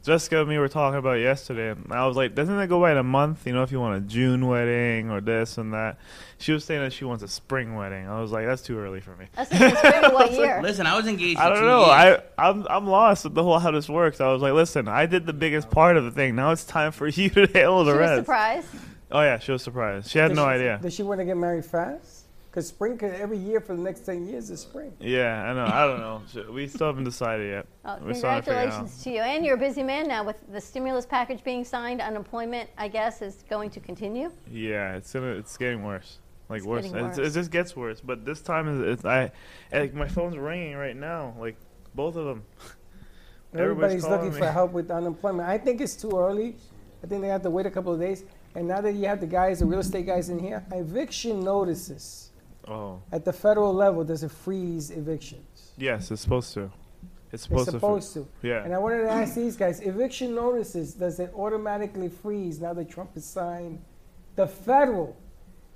Jessica 0.03 0.39
and 0.39 0.49
me 0.49 0.57
were 0.57 0.69
talking 0.69 0.97
about 0.97 1.17
it 1.17 1.21
yesterday, 1.23 1.71
and 1.71 1.87
I 1.91 2.07
was 2.07 2.15
like, 2.15 2.33
"Doesn't 2.33 2.55
that 2.57 2.69
go 2.69 2.79
by 2.79 2.91
in 2.91 2.97
a 2.97 3.03
month? 3.03 3.45
You 3.45 3.53
know, 3.53 3.63
if 3.63 3.71
you 3.71 3.79
want 3.79 3.97
a 3.97 3.99
June 4.07 4.47
wedding 4.47 5.09
or 5.11 5.19
this 5.21 5.57
and 5.57 5.73
that." 5.73 5.97
She 6.37 6.53
was 6.53 6.63
saying 6.63 6.81
that 6.81 6.93
she 6.93 7.03
wants 7.03 7.21
a 7.21 7.27
spring 7.27 7.75
wedding. 7.75 8.07
I 8.07 8.21
was 8.21 8.31
like, 8.31 8.45
"That's 8.45 8.61
too 8.61 8.79
early 8.79 9.01
for 9.01 9.15
me." 9.17 9.25
That's 9.35 9.49
the 9.49 9.75
spring 9.75 10.03
of 10.05 10.13
what 10.13 10.31
year? 10.31 10.61
Listen, 10.63 10.87
I 10.87 10.95
was 10.95 11.05
engaged 11.05 11.37
for 11.37 11.45
I 11.45 11.49
don't 11.49 11.65
know. 11.65 11.79
years. 11.85 12.21
I 12.37 12.47
I'm 12.49 12.65
I'm 12.69 12.87
lost 12.87 13.25
with 13.25 13.33
the 13.35 13.43
whole 13.43 13.59
how 13.59 13.71
this 13.71 13.89
works. 13.89 14.21
I 14.21 14.31
was 14.31 14.41
like, 14.41 14.53
"Listen, 14.53 14.87
I 14.87 15.05
did 15.05 15.25
the 15.25 15.33
biggest 15.33 15.69
part 15.69 15.97
of 15.97 16.05
the 16.05 16.11
thing. 16.11 16.35
Now 16.35 16.51
it's 16.51 16.63
time 16.63 16.91
for 16.93 17.07
you 17.09 17.29
to 17.31 17.41
handle 17.53 17.83
the 17.83 17.91
She 17.91 17.97
was 17.97 18.09
rest." 18.09 18.19
surprised. 18.21 18.67
Oh 19.11 19.21
yeah, 19.21 19.39
she 19.39 19.51
was 19.51 19.61
surprised. 19.63 20.09
She 20.09 20.19
had 20.19 20.29
Does 20.29 20.35
no 20.37 20.43
she- 20.45 20.49
idea. 20.51 20.79
Does 20.81 20.93
she 20.93 21.03
want 21.03 21.19
to 21.19 21.25
get 21.25 21.35
married 21.35 21.65
fast? 21.65 22.18
Because 22.59 22.67
spring 22.67 22.97
could 22.97 23.13
every 23.13 23.37
year 23.37 23.61
for 23.61 23.73
the 23.73 23.81
next 23.81 24.01
ten 24.01 24.27
years 24.27 24.49
is 24.49 24.59
spring. 24.59 24.91
Yeah, 24.99 25.49
I 25.49 25.53
know. 25.53 25.63
I 25.63 25.87
don't 25.87 26.01
know. 26.01 26.51
We 26.53 26.67
still 26.67 26.87
haven't 26.87 27.05
decided 27.05 27.49
yet. 27.49 27.65
Oh, 27.85 27.97
We're 28.03 28.13
starting 28.13 28.43
to 28.43 28.49
figure 28.49 28.63
it 28.63 28.67
out. 28.67 28.71
congratulations 28.71 29.03
to 29.05 29.09
you. 29.11 29.21
And 29.21 29.45
you're 29.45 29.55
a 29.55 29.57
busy 29.57 29.81
man 29.81 30.09
now 30.09 30.25
with 30.25 30.35
the 30.51 30.59
stimulus 30.59 31.05
package 31.05 31.41
being 31.41 31.63
signed. 31.63 32.01
Unemployment, 32.01 32.69
I 32.77 32.89
guess, 32.89 33.21
is 33.21 33.45
going 33.49 33.69
to 33.69 33.79
continue. 33.79 34.29
Yeah, 34.51 34.97
it's 34.97 35.13
gonna, 35.13 35.27
it's 35.27 35.55
getting 35.55 35.83
worse. 35.83 36.17
Like 36.49 36.57
It's 36.57 36.67
worse. 36.67 36.83
getting 36.83 36.97
It's- 36.97 37.17
worse. 37.17 37.27
It 37.29 37.39
just 37.39 37.49
gets 37.49 37.77
worse. 37.77 38.01
But 38.01 38.25
this 38.25 38.41
time 38.41 38.67
is 38.67 38.81
it's, 38.81 39.05
I, 39.05 39.31
like 39.71 39.93
my 39.93 40.09
phone's 40.09 40.35
ringing 40.37 40.75
right 40.75 40.97
now. 40.97 41.35
Like 41.39 41.55
both 41.95 42.17
of 42.17 42.25
them. 42.25 42.43
Everybody's 43.53 44.03
looking 44.03 44.31
calling 44.31 44.31
for 44.33 44.51
help 44.51 44.73
with 44.73 44.91
unemployment. 44.91 45.47
I 45.47 45.57
think 45.57 45.79
it's 45.79 45.95
too 45.95 46.11
early. 46.11 46.57
I 47.01 47.07
think 47.07 47.21
they 47.21 47.29
have 47.29 47.43
to 47.43 47.49
wait 47.49 47.67
a 47.67 47.71
couple 47.71 47.93
of 47.93 48.01
days. 48.01 48.25
And 48.53 48.67
now 48.67 48.81
that 48.81 48.95
you 48.95 49.05
have 49.05 49.21
the 49.21 49.27
guys, 49.27 49.59
the 49.59 49.65
real 49.65 49.79
estate 49.79 50.05
guys 50.05 50.27
in 50.27 50.39
here, 50.39 50.65
eviction 50.73 51.39
notices 51.39 52.28
Oh 52.69 53.01
at 53.11 53.25
the 53.25 53.33
federal 53.33 53.73
level, 53.73 54.03
does 54.03 54.23
it 54.23 54.31
freeze 54.31 54.91
evictions? 54.91 55.71
yes, 55.77 56.11
it's 56.11 56.21
supposed 56.21 56.53
to. 56.53 56.71
It's 57.31 57.33
It's 57.33 57.43
supposed, 57.43 57.69
supposed 57.71 58.13
to. 58.13 58.19
to. 58.41 58.47
Yeah. 58.47 58.63
And 58.63 58.73
I 58.73 58.79
wanted 58.79 59.03
to 59.03 59.09
ask 59.11 59.35
these 59.35 59.55
guys, 59.55 59.81
eviction 59.81 60.33
notices, 60.33 60.95
does 60.95 61.19
it 61.19 61.31
automatically 61.35 62.09
freeze 62.09 62.59
now 62.59 62.73
that 62.73 62.89
Trump 62.89 63.13
has 63.13 63.23
signed 63.25 63.79
the 64.35 64.47
federal? 64.47 65.15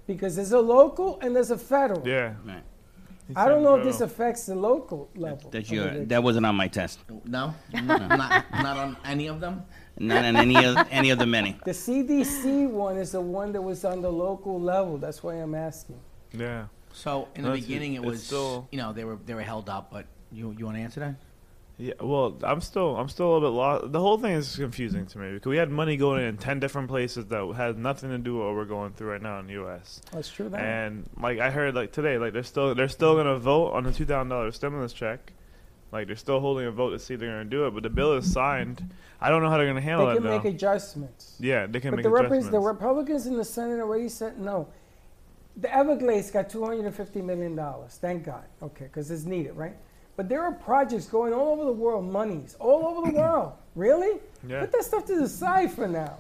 Because 0.08 0.36
there's 0.36 0.52
a 0.52 0.60
local 0.60 1.20
and 1.22 1.36
there's 1.36 1.52
a 1.52 1.58
federal. 1.58 2.08
Yeah. 2.08 2.34
I 3.36 3.48
don't 3.48 3.64
know 3.64 3.76
if 3.76 3.84
this 3.84 4.02
affects 4.02 4.48
the 4.48 4.56
local 4.56 5.10
level. 5.16 5.50
That's 5.52 5.70
of 5.70 5.74
your. 5.76 6.06
That 6.06 6.24
wasn't 6.24 6.46
on 6.46 6.56
my 6.56 6.68
test. 6.68 7.00
No, 7.26 7.54
not, 7.74 8.46
not 8.52 8.78
on 8.78 8.98
any 9.06 9.28
of 9.28 9.40
them. 9.40 9.64
Not 10.00 10.26
on 10.26 10.36
any 10.36 10.66
of 10.66 10.76
any 10.90 11.12
of 11.12 11.20
the 11.20 11.26
many. 11.28 11.58
The 11.66 11.72
CDC 11.72 12.68
one 12.70 12.98
is 12.98 13.12
the 13.12 13.22
one 13.22 13.52
that 13.54 13.62
was 13.62 13.86
on 13.86 14.02
the 14.02 14.12
local 14.12 14.60
level. 14.60 14.98
That's 14.98 15.22
why 15.24 15.36
I'm 15.36 15.56
asking. 15.56 16.00
Yeah. 16.34 16.66
So 16.94 17.28
in 17.36 17.44
the 17.44 17.50
That's- 17.50 17.66
beginning, 17.66 17.94
it 17.96 17.98
it's 18.00 18.06
was 18.06 18.24
still- 18.24 18.68
you 18.72 18.78
know 18.78 18.94
they 18.94 19.04
were 19.04 19.18
they 19.26 19.34
were 19.34 19.42
held 19.42 19.70
up, 19.70 19.90
but 19.92 20.06
you 20.32 20.56
you 20.58 20.66
want 20.66 20.78
to 20.78 20.82
answer 20.84 21.00
that? 21.02 21.16
Yeah, 21.80 21.94
well, 22.00 22.38
I'm 22.44 22.62
still 22.62 22.96
I'm 22.96 23.10
still 23.10 23.26
a 23.26 23.34
little 23.34 23.50
bit 23.50 23.56
lost. 23.56 23.92
The 23.92 24.00
whole 24.00 24.20
thing 24.20 24.34
is 24.34 24.56
confusing 24.56 25.08
to 25.08 25.18
me 25.18 25.34
because 25.34 25.50
we 25.50 25.58
had 25.58 25.72
money 25.72 25.98
going 25.98 26.24
in 26.24 26.38
ten 26.38 26.60
different 26.60 26.88
places 26.88 27.26
that 27.26 27.54
had 27.58 27.80
nothing 27.80 28.12
to 28.12 28.20
do 28.20 28.36
with 28.38 28.46
what 28.46 28.56
we're 28.56 28.66
going 28.66 28.94
through 28.94 29.10
right 29.12 29.22
now 29.22 29.40
in 29.40 29.48
the 29.48 29.54
U.S. 29.54 30.00
That's 30.12 30.30
true. 30.30 30.50
That. 30.50 30.62
And 30.62 31.10
like 31.20 31.40
I 31.40 31.50
heard 31.50 31.74
like 31.74 31.92
today, 31.92 32.20
like 32.20 32.32
they're 32.34 32.44
still 32.44 32.76
they're 32.76 32.88
still 32.88 33.16
gonna 33.16 33.38
vote 33.40 33.72
on 33.74 33.84
the 33.86 33.92
two 33.92 34.06
thousand 34.06 34.30
dollars 34.30 34.56
stimulus 34.56 34.94
check. 34.94 35.34
Like 35.92 36.06
they're 36.08 36.16
still 36.16 36.40
holding 36.40 36.68
a 36.68 36.72
vote 36.72 36.92
to 36.92 37.00
see 37.00 37.16
if 37.16 37.20
they're 37.20 37.30
gonna 37.30 37.46
do 37.46 37.66
it, 37.66 37.72
but 37.74 37.82
the 37.84 37.90
bill 37.90 38.14
is 38.14 38.32
signed. 38.32 38.88
I 39.20 39.30
don't 39.30 39.42
know 39.42 39.50
how 39.50 39.58
they're 39.58 39.68
gonna 39.68 39.82
handle 39.82 40.08
it. 40.10 40.14
they 40.14 40.20
can 40.20 40.30
now. 40.30 40.38
make 40.38 40.46
adjustments. 40.46 41.38
yeah, 41.40 41.66
they 41.66 41.80
can 41.80 41.90
but 41.92 41.98
make 41.98 42.04
the, 42.04 42.10
repres- 42.10 42.20
adjustments. 42.20 42.50
the 42.50 42.60
Republicans 42.60 43.26
in 43.26 43.36
the 43.36 43.44
Senate 43.46 43.80
already 43.80 44.10
said 44.10 44.40
no. 44.40 44.68
The 45.58 45.74
Everglades 45.74 46.32
got 46.32 46.50
$250 46.50 47.24
million. 47.24 47.60
Thank 47.90 48.24
God. 48.26 48.44
Okay, 48.62 48.86
because 48.86 49.12
it's 49.12 49.26
needed, 49.26 49.54
right? 49.56 49.76
But 50.16 50.30
there 50.30 50.42
are 50.44 50.52
projects 50.52 51.08
going 51.08 51.34
all 51.34 51.54
over 51.54 51.66
the 51.66 51.72
world, 51.72 52.06
monies, 52.12 52.56
all 52.60 52.86
over 52.88 53.12
the 53.12 53.18
world. 53.18 53.54
Really? 53.76 54.20
Yeah. 54.48 54.60
Put 54.62 54.72
that 54.74 54.84
stuff 54.84 55.06
to 55.08 55.16
the 55.20 55.28
side 55.28 55.72
for 55.72 55.88
now. 55.88 56.20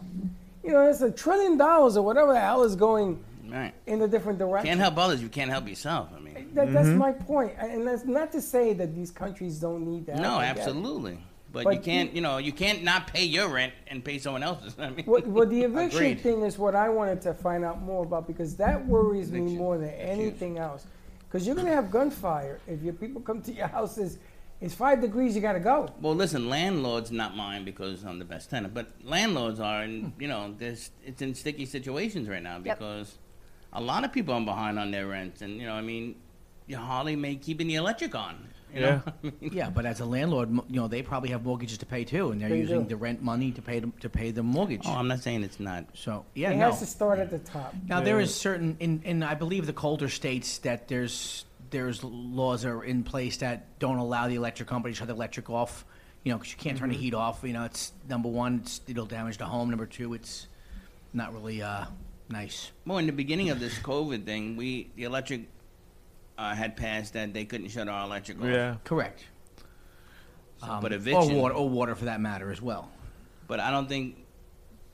You 0.63 0.71
know, 0.71 0.89
it's 0.89 1.01
a 1.01 1.11
trillion 1.11 1.55
dollars 1.55 1.95
or 1.97 2.03
whatever 2.03 2.33
the 2.33 2.39
hell 2.39 2.63
is 2.63 2.75
going 2.75 3.23
Right. 3.47 3.75
in 3.85 4.01
a 4.01 4.07
different 4.07 4.39
direction. 4.39 4.69
Can't 4.69 4.79
help 4.79 4.97
others. 4.97 5.21
You 5.21 5.29
can't 5.29 5.51
help 5.51 5.67
yourself. 5.67 6.09
I 6.15 6.19
mean. 6.19 6.33
That, 6.55 6.65
Mm-hmm. 6.65 6.73
That's 6.73 6.87
my 6.87 7.11
point. 7.11 7.53
And 7.59 7.85
that's 7.87 8.05
not 8.05 8.31
to 8.31 8.41
say 8.41 8.73
that 8.73 8.95
these 8.95 9.11
countries 9.11 9.59
don't 9.59 9.85
need 9.85 10.07
that. 10.07 10.17
No, 10.17 10.37
I 10.37 10.45
get 10.47 10.57
absolutely. 10.57 11.19
But, 11.53 11.65
But 11.65 11.75
you 11.75 11.79
can't. 11.81 12.13
You 12.13 12.21
know, 12.21 12.39
you 12.39 12.51
can't 12.51 12.83
not 12.83 13.13
pay 13.13 13.23
your 13.23 13.47
rent 13.47 13.73
and 13.87 14.03
pay 14.03 14.17
someone 14.17 14.41
else's. 14.41 14.75
I 14.79 14.89
mean. 14.89 15.05
Well, 15.05 15.21
well, 15.25 15.47
the 15.47 15.61
eviction 15.69 15.99
Agreed. 15.99 16.21
thing 16.21 16.41
is 16.41 16.57
what 16.57 16.75
I 16.75 16.89
wanted 16.89 17.21
to 17.21 17.33
find 17.33 17.63
out 17.63 17.81
more 17.81 18.03
about 18.03 18.27
because 18.27 18.55
that 18.57 18.85
worries 18.87 19.31
me 19.31 19.41
more 19.55 19.77
than 19.77 19.91
anything 19.91 20.57
else. 20.57 20.87
Because 21.19 21.45
you're 21.45 21.55
going 21.55 21.67
to 21.67 21.73
have 21.73 21.89
gunfire 21.91 22.59
if 22.67 22.81
your 22.81 22.93
people 22.93 23.21
come 23.21 23.41
to 23.43 23.53
your 23.53 23.67
houses. 23.67 24.17
It's 24.61 24.73
five 24.73 25.01
degrees. 25.01 25.35
You 25.35 25.41
got 25.41 25.53
to 25.53 25.59
go. 25.59 25.89
Well, 26.01 26.15
listen, 26.15 26.49
landlords 26.49 27.11
not 27.11 27.35
mine 27.35 27.65
because 27.65 28.03
I'm 28.03 28.17
the 28.17 28.25
best 28.25 28.49
tenant, 28.49 28.73
but 28.73 28.91
landlords 29.03 29.59
are, 29.59 29.83
in, 29.83 30.01
hmm. 30.05 30.21
you 30.21 30.27
know, 30.27 30.55
there's 30.57 30.89
it's 31.05 31.21
in 31.21 31.35
sticky 31.35 31.67
situations 31.67 32.27
right 32.27 32.41
now 32.41 32.61
Yep. 32.63 32.79
because 32.79 33.17
a 33.73 33.81
lot 33.81 34.03
of 34.05 34.11
people 34.11 34.33
are 34.33 34.41
behind 34.41 34.79
on 34.79 34.89
their 34.89 35.07
rents, 35.07 35.41
and 35.41 35.59
you 35.59 35.65
know, 35.67 35.73
I 35.73 35.81
mean, 35.81 36.15
you 36.65 36.77
hardly 36.77 37.15
make 37.15 37.41
keeping 37.43 37.67
the 37.67 37.75
electric 37.75 38.15
on. 38.15 38.47
You 38.73 38.81
know? 38.81 39.01
yeah, 39.41 39.69
but 39.69 39.85
as 39.85 39.99
a 39.99 40.05
landlord, 40.05 40.49
mo- 40.51 40.65
you 40.69 40.77
know 40.77 40.87
they 40.87 41.01
probably 41.01 41.29
have 41.29 41.43
mortgages 41.45 41.77
to 41.79 41.85
pay 41.85 42.03
too, 42.03 42.31
and 42.31 42.41
they're 42.41 42.49
They 42.49 42.57
using 42.59 42.83
do. 42.83 42.89
the 42.89 42.95
rent 42.97 43.21
money 43.21 43.51
to 43.51 43.61
pay 43.61 43.79
them 43.79 43.93
to 43.99 44.09
pay 44.09 44.31
the 44.31 44.43
mortgage. 44.43 44.81
Oh, 44.85 44.93
I'm 44.93 45.07
not 45.07 45.19
saying 45.19 45.43
it's 45.43 45.59
not. 45.59 45.85
So 45.93 46.25
yeah, 46.33 46.51
it 46.51 46.57
no. 46.57 46.71
has 46.71 46.79
to 46.79 46.85
start 46.85 47.19
at 47.19 47.29
the 47.29 47.39
top. 47.39 47.73
Now 47.87 48.01
there 48.01 48.19
is 48.19 48.33
certain 48.33 48.77
in, 48.79 49.01
in 49.03 49.23
I 49.23 49.35
believe 49.35 49.65
the 49.67 49.73
colder 49.73 50.09
states 50.09 50.57
that 50.59 50.87
there's 50.87 51.45
there's 51.69 52.03
laws 52.03 52.65
are 52.65 52.83
in 52.83 53.03
place 53.03 53.37
that 53.37 53.79
don't 53.79 53.97
allow 53.97 54.27
the 54.27 54.35
electric 54.35 54.67
company 54.69 54.93
to 54.93 54.97
shut 54.97 55.07
the 55.07 55.13
electric 55.13 55.49
off. 55.49 55.85
You 56.23 56.31
know, 56.31 56.37
because 56.37 56.53
you 56.53 56.57
can't 56.57 56.77
turn 56.77 56.89
the 56.89 56.95
Mhm. 56.95 56.99
heat 56.99 57.13
off. 57.13 57.41
You 57.43 57.51
know, 57.53 57.65
it's 57.65 57.91
number 58.07 58.29
one, 58.29 58.61
it's, 58.63 58.79
it'll 58.87 59.05
damage 59.05 59.37
the 59.37 59.45
home. 59.45 59.69
Number 59.69 59.85
two, 59.85 60.13
it's 60.13 60.47
not 61.13 61.33
really 61.33 61.61
uh, 61.61 61.85
nice. 62.29 62.71
Well, 62.85 62.97
in 62.97 63.07
the 63.07 63.11
beginning 63.11 63.49
of 63.49 63.59
this 63.59 63.77
COVID 63.79 64.23
thing, 64.23 64.55
we 64.55 64.89
the 64.95 65.03
electric 65.03 65.41
uh, 66.37 66.53
had 66.55 66.75
passed 66.75 67.13
that 67.13 67.33
they 67.33 67.45
couldn't 67.45 67.69
shut 67.69 67.87
our 67.87 68.05
electric 68.05 68.39
off. 68.39 68.47
Yeah. 68.47 68.75
Correct. 68.83 69.25
So, 70.57 70.71
Um, 70.71 70.81
but 70.81 70.93
or 70.93 71.29
water, 71.29 71.53
or 71.55 71.69
water 71.69 71.95
for 71.95 72.05
that 72.05 72.21
matter 72.21 72.51
as 72.51 72.61
well. 72.61 72.89
But 73.47 73.59
I 73.59 73.71
don't 73.71 73.87
think 73.87 74.17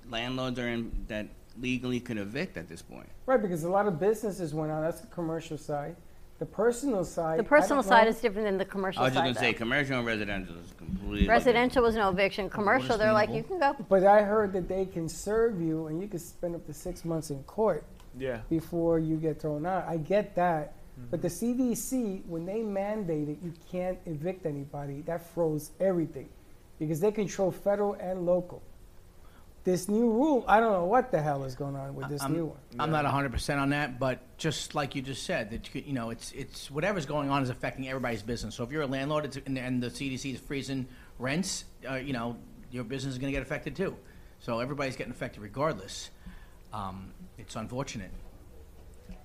landlords 0.09 0.59
are 0.59 0.67
in 0.67 0.91
that 1.07 1.27
legally 1.59 1.99
could 1.99 2.17
evict 2.17 2.57
at 2.57 2.67
this 2.67 2.81
point. 2.81 3.09
Right, 3.25 3.41
because 3.41 3.63
a 3.63 3.69
lot 3.69 3.87
of 3.87 3.99
businesses 3.99 4.53
went 4.53 4.71
out. 4.71 4.81
That's 4.81 5.01
the 5.01 5.07
commercial 5.07 5.57
side. 5.57 5.95
The 6.39 6.45
personal 6.45 7.03
side. 7.03 7.37
The 7.39 7.43
I 7.43 7.47
personal 7.47 7.81
don't 7.81 7.89
side 7.89 8.03
know. 8.05 8.09
is 8.11 8.21
different 8.21 8.47
than 8.47 8.57
the 8.57 8.65
commercial 8.65 9.01
I 9.01 9.05
was 9.05 9.13
just 9.13 9.25
side. 9.25 9.33
gonna 9.33 9.39
say 9.45 9.51
though. 9.51 9.57
commercial 9.57 9.97
and 9.97 10.07
residential 10.07 10.55
is 10.55 10.73
completely 10.77 11.27
Residential 11.27 11.83
was 11.83 11.95
no 11.95 12.09
eviction. 12.09 12.49
Commercial, 12.49 12.97
they're 12.97 13.11
like, 13.11 13.29
you 13.29 13.43
can 13.43 13.59
go. 13.59 13.75
But 13.89 14.05
I 14.05 14.21
heard 14.23 14.53
that 14.53 14.69
they 14.69 14.85
can 14.85 15.09
serve 15.09 15.61
you, 15.61 15.87
and 15.87 16.01
you 16.01 16.07
can 16.07 16.19
spend 16.19 16.55
up 16.55 16.65
to 16.67 16.73
six 16.73 17.03
months 17.03 17.29
in 17.29 17.43
court. 17.43 17.83
Yeah. 18.17 18.39
Before 18.49 18.99
you 18.99 19.17
get 19.17 19.41
thrown 19.41 19.65
out, 19.65 19.85
I 19.87 19.97
get 19.97 20.33
that. 20.35 20.73
But 21.11 21.21
the 21.21 21.27
CDC, 21.27 22.25
when 22.25 22.45
they 22.45 22.61
mandate 22.61 23.29
it, 23.29 23.37
you 23.43 23.53
can't 23.71 23.97
evict 24.05 24.45
anybody. 24.45 25.01
That 25.01 25.25
froze 25.33 25.71
everything, 25.79 26.29
because 26.77 26.99
they 26.99 27.11
control 27.11 27.51
federal 27.51 27.93
and 27.93 28.25
local. 28.25 28.61
This 29.63 29.89
new 29.89 30.09
rule, 30.09 30.45
I 30.47 30.59
don't 30.59 30.71
know 30.71 30.85
what 30.85 31.11
the 31.11 31.21
hell 31.21 31.43
is 31.43 31.53
going 31.53 31.75
on 31.75 31.93
with 31.93 32.07
this 32.07 32.23
I'm, 32.23 32.33
new 32.33 32.45
one. 32.45 32.57
I'm 32.79 32.91
not 32.91 33.03
100 33.03 33.31
percent 33.31 33.59
on 33.59 33.69
that, 33.69 33.99
but 33.99 34.19
just 34.37 34.73
like 34.73 34.95
you 34.95 35.01
just 35.01 35.23
said, 35.23 35.51
that 35.51 35.75
you, 35.75 35.83
you 35.85 35.93
know, 35.93 36.11
it's 36.11 36.31
it's 36.31 36.71
whatever's 36.71 37.05
going 37.05 37.29
on 37.29 37.43
is 37.43 37.49
affecting 37.49 37.87
everybody's 37.87 38.23
business. 38.23 38.55
So 38.55 38.63
if 38.63 38.71
you're 38.71 38.83
a 38.83 38.87
landlord 38.87 39.25
it's, 39.25 39.37
and, 39.45 39.57
and 39.57 39.83
the 39.83 39.89
CDC 39.89 40.33
is 40.33 40.39
freezing 40.39 40.87
rents, 41.17 41.65
uh, 41.89 41.95
you 41.95 42.13
know, 42.13 42.37
your 42.71 42.83
business 42.83 43.13
is 43.13 43.17
going 43.19 43.31
to 43.31 43.37
get 43.37 43.41
affected 43.41 43.75
too. 43.75 43.97
So 44.39 44.59
everybody's 44.59 44.95
getting 44.95 45.11
affected 45.11 45.41
regardless. 45.41 46.09
Um, 46.71 47.11
it's 47.37 47.55
unfortunate. 47.55 48.11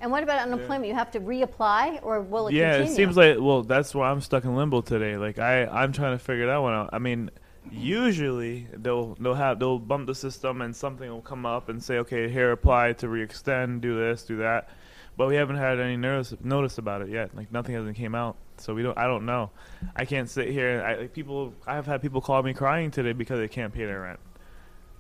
And 0.01 0.11
what 0.11 0.23
about 0.23 0.39
unemployment? 0.41 0.87
You 0.87 0.95
have 0.95 1.11
to 1.13 1.21
reapply, 1.21 2.01
or 2.03 2.21
will 2.21 2.49
it 2.49 2.55
yeah, 2.55 2.79
continue? 2.79 2.93
it 2.93 2.97
seems 2.97 3.17
like 3.17 3.37
well, 3.41 3.63
that's 3.63 3.95
why 3.95 4.11
I'm 4.11 4.21
stuck 4.21 4.45
in 4.45 4.55
limbo 4.55 4.81
today. 4.81 5.17
Like 5.17 5.39
I, 5.39 5.65
I'm 5.67 5.93
trying 5.93 6.19
to 6.19 6.23
figure 6.23 6.47
that 6.47 6.59
one 6.59 6.75
out. 6.75 6.91
I 6.93 6.99
mean, 6.99 7.31
usually 7.71 8.67
they'll 8.75 9.15
they'll 9.15 9.35
have 9.35 9.59
they'll 9.59 9.79
bump 9.79 10.07
the 10.07 10.15
system 10.15 10.63
and 10.63 10.75
something 10.75 11.09
will 11.09 11.23
come 11.23 11.47
up 11.47 11.69
and 11.69 11.83
say, 11.83 11.99
okay, 11.99 12.29
here 12.29 12.53
apply 12.53 12.93
to 12.95 13.09
re-extend, 13.09 13.81
do 13.81 13.99
this, 13.99 14.25
do 14.25 14.39
that. 14.39 14.69
But 15.17 15.29
we 15.29 15.37
haven't 15.37 15.57
had 15.57 15.79
any 15.79 15.97
notice 15.97 16.35
notice 16.43 16.79
about 16.79 17.03
it 17.03 17.09
yet. 17.09 17.35
Like 17.37 17.53
nothing 17.53 17.75
hasn't 17.75 17.97
came 17.97 18.15
out, 18.15 18.37
so 18.59 18.75
we 18.75 18.83
don't. 18.83 18.99
I 18.99 19.07
don't 19.07 19.27
know. 19.27 19.51
I 19.95 20.05
can't 20.05 20.29
sit 20.29 20.49
here. 20.49 20.83
I 20.85 20.97
like 21.03 21.13
people. 21.13 21.55
I 21.67 21.77
have 21.77 21.87
had 21.87 22.03
people 22.03 22.21
call 22.21 22.43
me 22.43 22.53
crying 22.53 22.91
today 22.91 23.13
because 23.13 23.39
they 23.39 23.49
can't 23.49 23.73
pay 23.73 23.85
their 23.85 24.01
rent, 24.01 24.21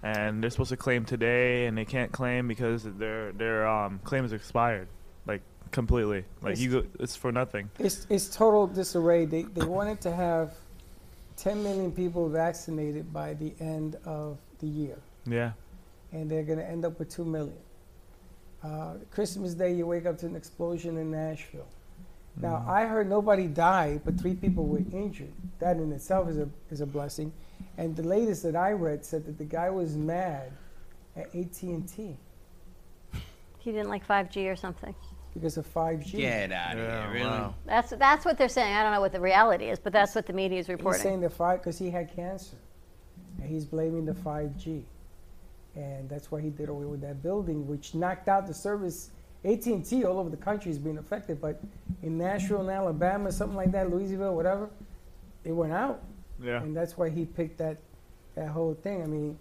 and 0.04 0.42
they're 0.42 0.50
supposed 0.50 0.68
to 0.70 0.76
claim 0.76 1.04
today, 1.04 1.66
and 1.66 1.76
they 1.76 1.84
can't 1.86 2.12
claim 2.12 2.46
because 2.46 2.84
their 2.84 3.32
their 3.32 3.66
um, 3.66 3.98
claim 4.04 4.24
is 4.24 4.32
expired, 4.32 4.86
like 5.26 5.40
completely. 5.72 6.24
Like 6.42 6.52
It's- 6.52 6.60
you, 6.60 6.70
go, 6.82 6.86
it's 7.00 7.16
for 7.16 7.32
nothing. 7.32 7.70
It's, 7.78 8.06
it's 8.10 8.28
total 8.28 8.66
disarray. 8.68 9.24
They, 9.24 9.42
they 9.42 9.64
wanted 9.66 10.00
to 10.02 10.12
have 10.14 10.54
10 11.38 11.62
million 11.64 11.90
people 11.90 12.28
vaccinated 12.28 13.12
by 13.12 13.34
the 13.34 13.52
end 13.58 13.96
of 14.04 14.38
the 14.60 14.66
year, 14.68 14.98
Yeah. 15.26 15.52
and 16.12 16.30
they're 16.30 16.44
going 16.44 16.60
to 16.60 16.68
end 16.68 16.84
up 16.84 16.98
with 17.00 17.08
2 17.10 17.24
million. 17.24 17.56
Uh, 18.62 18.94
Christmas 19.10 19.54
Day, 19.54 19.74
you 19.74 19.86
wake 19.86 20.06
up 20.06 20.16
to 20.18 20.26
an 20.26 20.36
explosion 20.36 20.96
in 20.96 21.10
Nashville. 21.10 21.66
Now, 22.40 22.64
I 22.68 22.86
heard 22.86 23.08
nobody 23.08 23.46
died, 23.46 24.02
but 24.04 24.18
three 24.18 24.34
people 24.34 24.66
were 24.66 24.78
injured. 24.92 25.32
That 25.60 25.76
in 25.76 25.92
itself 25.92 26.28
is 26.28 26.38
a, 26.38 26.48
is 26.70 26.80
a 26.80 26.86
blessing. 26.86 27.32
And 27.76 27.96
the 27.96 28.02
latest 28.04 28.42
that 28.44 28.54
I 28.56 28.70
read 28.72 29.04
said 29.04 29.24
that 29.26 29.38
the 29.38 29.44
guy 29.44 29.70
was 29.70 29.96
mad 29.96 30.52
at 31.16 31.26
AT&T 31.34 32.16
He 33.58 33.72
didn't 33.72 33.88
like 33.88 34.06
5G 34.06 34.50
or 34.50 34.56
something. 34.56 34.94
because 35.32 35.56
of 35.56 35.66
5G. 35.74 36.12
Get 36.12 36.52
out 36.52 36.78
of 36.78 36.86
here, 36.86 37.10
really? 37.12 37.54
That's 37.66 37.90
that's 37.90 38.24
what 38.24 38.38
they're 38.38 38.48
saying. 38.48 38.74
I 38.74 38.82
don't 38.82 38.92
know 38.92 39.00
what 39.00 39.12
the 39.12 39.20
reality 39.20 39.66
is, 39.66 39.78
but 39.80 39.92
that's 39.92 40.14
what 40.14 40.26
the 40.26 40.32
media 40.32 40.58
is 40.60 40.68
reporting. 40.68 41.00
He's 41.00 41.04
reporting. 41.04 41.20
saying 41.20 41.20
the 41.22 41.30
five 41.30 41.58
because 41.60 41.78
he 41.78 41.90
had 41.90 42.14
cancer, 42.14 42.56
and 43.40 43.48
he's 43.48 43.64
blaming 43.64 44.04
the 44.04 44.12
5G, 44.12 44.82
and 45.74 46.08
that's 46.08 46.30
why 46.30 46.40
he 46.40 46.50
did 46.50 46.68
away 46.68 46.84
with 46.86 47.00
that 47.00 47.22
building, 47.22 47.66
which 47.66 47.94
knocked 47.94 48.28
out 48.28 48.46
the 48.46 48.54
service. 48.54 49.10
AT&T 49.44 50.04
all 50.06 50.18
over 50.18 50.30
the 50.30 50.38
country 50.38 50.70
is 50.70 50.78
being 50.78 50.96
affected, 50.96 51.38
but 51.38 51.60
in 52.02 52.16
Nashville, 52.16 52.60
and 52.62 52.70
Alabama, 52.70 53.30
something 53.30 53.56
like 53.56 53.72
that, 53.72 53.90
Louisville, 53.90 54.34
whatever, 54.34 54.70
it 55.44 55.52
went 55.52 55.70
out, 55.72 56.02
Yeah. 56.42 56.62
and 56.62 56.76
that's 56.76 56.96
why 56.96 57.10
he 57.10 57.24
picked 57.24 57.58
that 57.58 57.78
that 58.34 58.48
whole 58.48 58.74
thing. 58.74 59.02
I 59.02 59.06
mean, 59.06 59.38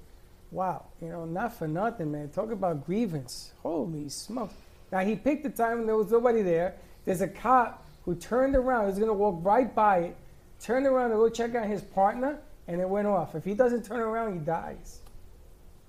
wow, 0.51 0.85
you 1.01 1.09
know, 1.09 1.25
not 1.25 1.57
for 1.57 1.67
nothing, 1.67 2.11
man. 2.11 2.29
Talk 2.29 2.51
about 2.51 2.85
grievance. 2.85 3.53
Holy 3.61 4.09
smokes! 4.09 4.53
Now 4.91 4.99
he 4.99 5.15
picked 5.15 5.43
the 5.43 5.49
time 5.49 5.79
when 5.79 5.87
there 5.87 5.97
was 5.97 6.11
nobody 6.11 6.41
there. 6.41 6.75
There's 7.05 7.21
a 7.21 7.27
cop 7.27 7.87
who 8.05 8.15
turned 8.15 8.55
around. 8.55 8.89
He's 8.89 8.99
gonna 8.99 9.13
walk 9.13 9.39
right 9.41 9.73
by 9.73 9.97
it, 9.99 10.17
turned 10.59 10.85
around 10.85 11.09
to 11.09 11.15
go 11.15 11.29
check 11.29 11.55
out 11.55 11.67
his 11.67 11.81
partner, 11.81 12.39
and 12.67 12.79
it 12.79 12.87
went 12.87 13.07
off. 13.07 13.35
If 13.35 13.43
he 13.43 13.53
doesn't 13.53 13.83
turn 13.83 13.99
around, 13.99 14.33
he 14.33 14.39
dies. 14.39 15.01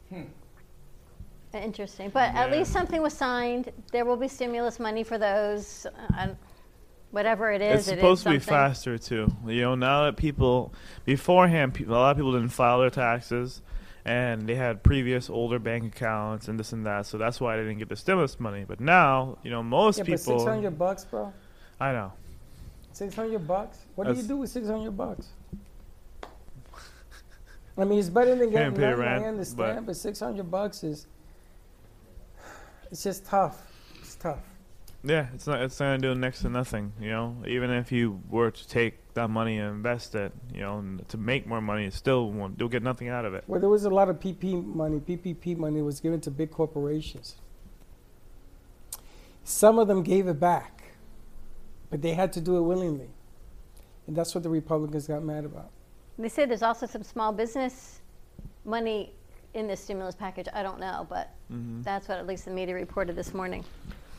Hmm. 0.09 0.23
Interesting, 1.53 2.11
but 2.11 2.35
at 2.35 2.51
least 2.51 2.73
something 2.73 3.01
was 3.01 3.13
signed. 3.13 3.71
There 3.93 4.05
will 4.05 4.17
be 4.17 4.27
stimulus 4.27 4.81
money 4.81 5.05
for 5.05 5.19
those. 5.19 5.87
Uh, 6.19 6.29
whatever 7.15 7.51
it 7.53 7.63
is, 7.63 7.81
it's 7.81 7.89
it 7.89 7.93
is 7.93 7.99
supposed 7.99 8.23
to 8.25 8.31
be 8.31 8.39
faster 8.39 8.99
too. 8.99 9.33
You 9.47 9.63
know, 9.63 9.75
now 9.75 10.05
that 10.05 10.17
people 10.17 10.73
beforehand, 11.05 11.73
people, 11.75 11.95
a 11.95 11.97
lot 11.97 12.11
of 12.11 12.17
people 12.17 12.33
didn't 12.33 12.49
file 12.51 12.81
their 12.81 12.91
taxes, 12.91 13.63
and 14.05 14.47
they 14.47 14.55
had 14.57 14.83
previous 14.83 15.31
older 15.31 15.59
bank 15.59 15.85
accounts 15.97 16.49
and 16.49 16.59
this 16.59 16.73
and 16.73 16.85
that, 16.87 17.07
so 17.07 17.17
that's 17.17 17.41
why 17.41 17.57
they 17.57 17.63
didn't 17.63 17.79
get 17.79 17.89
the 17.89 17.97
stimulus 17.97 18.39
money. 18.39 18.65
But 18.67 18.81
now, 18.81 19.39
you 19.43 19.51
know, 19.51 19.63
most 19.63 19.97
people. 19.99 20.11
yeah, 20.11 20.17
but 20.17 20.21
people. 20.25 20.39
six 20.41 20.49
hundred 20.51 20.79
bucks, 20.79 21.05
bro. 21.05 21.33
I 21.81 21.93
know. 21.93 22.13
Six 22.93 23.15
hundred 23.15 23.47
bucks. 23.47 23.79
What 23.95 24.07
do 24.07 24.15
you 24.15 24.23
do 24.23 24.37
with 24.37 24.51
six 24.51 24.67
hundred 24.69 24.97
bucks? 24.97 25.29
I 27.77 27.85
mean, 27.85 27.99
it's 27.99 28.09
better 28.09 28.37
than 28.37 28.51
getting 28.51 28.69
Can't 28.69 28.77
pay 28.77 28.83
nothing. 28.83 29.01
rent, 29.01 29.25
I 29.25 29.29
understand, 29.29 29.77
but- 29.79 29.87
but 29.87 29.97
six 29.97 30.21
hundred 30.21 30.51
bucks 30.51 30.85
is. 30.85 31.07
It's 32.91 33.03
just 33.03 33.25
tough. 33.27 33.61
It's 34.01 34.15
tough. 34.15 34.39
Yeah, 35.07 35.27
it's 35.35 35.47
not. 35.47 35.61
It's 35.61 35.79
gonna 35.79 35.99
do 35.99 36.15
next 36.15 36.41
to 36.43 36.49
nothing. 36.49 36.95
You 36.99 37.11
know, 37.11 37.37
even 37.47 37.71
if 37.71 37.93
you 37.93 38.23
were 38.31 38.51
to 38.51 38.69
take 38.69 39.13
that 39.13 39.29
money 39.29 39.59
and 39.59 39.71
invest 39.71 40.15
it, 40.15 40.33
you 40.53 40.61
know, 40.61 40.79
and 40.79 41.07
to 41.11 41.19
make 41.19 41.47
more 41.47 41.61
money, 41.61 41.85
it 41.85 41.93
still 41.93 42.31
won't. 42.33 42.59
You'll 42.59 42.71
get 42.71 42.83
nothing 42.83 43.09
out 43.09 43.27
of 43.27 43.35
it. 43.35 43.45
Well, 43.47 43.61
there 43.61 43.69
was 43.69 43.85
a 43.85 43.91
lot 43.91 44.09
of 44.09 44.19
PP 44.19 44.65
money. 44.65 45.01
PPP 45.01 45.59
money 45.59 45.83
was 45.83 46.01
given 46.01 46.21
to 46.23 46.31
big 46.31 46.51
corporations. 46.51 47.37
Some 49.45 49.79
of 49.79 49.89
them 49.89 50.03
gave 50.03 50.27
it 50.27 50.41
back, 50.41 50.85
but 51.91 52.01
they 52.01 52.15
had 52.15 52.33
to 52.33 52.41
do 52.41 52.57
it 52.57 52.63
willingly, 52.63 53.11
and 54.07 54.17
that's 54.17 54.35
what 54.35 54.43
the 54.43 54.49
Republicans 54.49 55.07
got 55.07 55.23
mad 55.23 55.45
about. 55.45 55.71
They 56.19 56.31
say 56.31 56.47
there's 56.47 56.63
also 56.63 56.87
some 56.87 57.03
small 57.03 57.31
business 57.31 58.01
money 58.65 59.13
in 59.53 59.67
this 59.67 59.81
stimulus 59.81 60.15
package. 60.15 60.47
I 60.55 60.63
don't 60.63 60.81
know, 60.81 61.07
but 61.11 61.29
Mhm. 61.53 61.85
that's 61.85 62.09
what 62.09 62.17
at 62.17 62.27
least 62.27 62.47
the 62.47 62.53
media 62.53 62.75
reported 62.75 63.17
this 63.17 63.35
morning. 63.35 63.65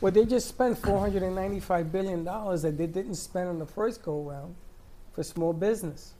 Well, 0.00 0.12
they 0.12 0.24
just 0.24 0.48
spent 0.48 0.78
four 0.78 0.98
hundred 1.00 1.22
and 1.22 1.34
ninety-five 1.34 1.90
billion 1.90 2.24
dollars 2.24 2.62
that 2.62 2.76
they 2.76 2.86
didn't 2.86 3.14
spend 3.14 3.48
on 3.48 3.58
the 3.58 3.66
first 3.66 4.02
go 4.02 4.20
round 4.22 4.54
for 5.12 5.22
small 5.22 5.52
business. 5.52 6.14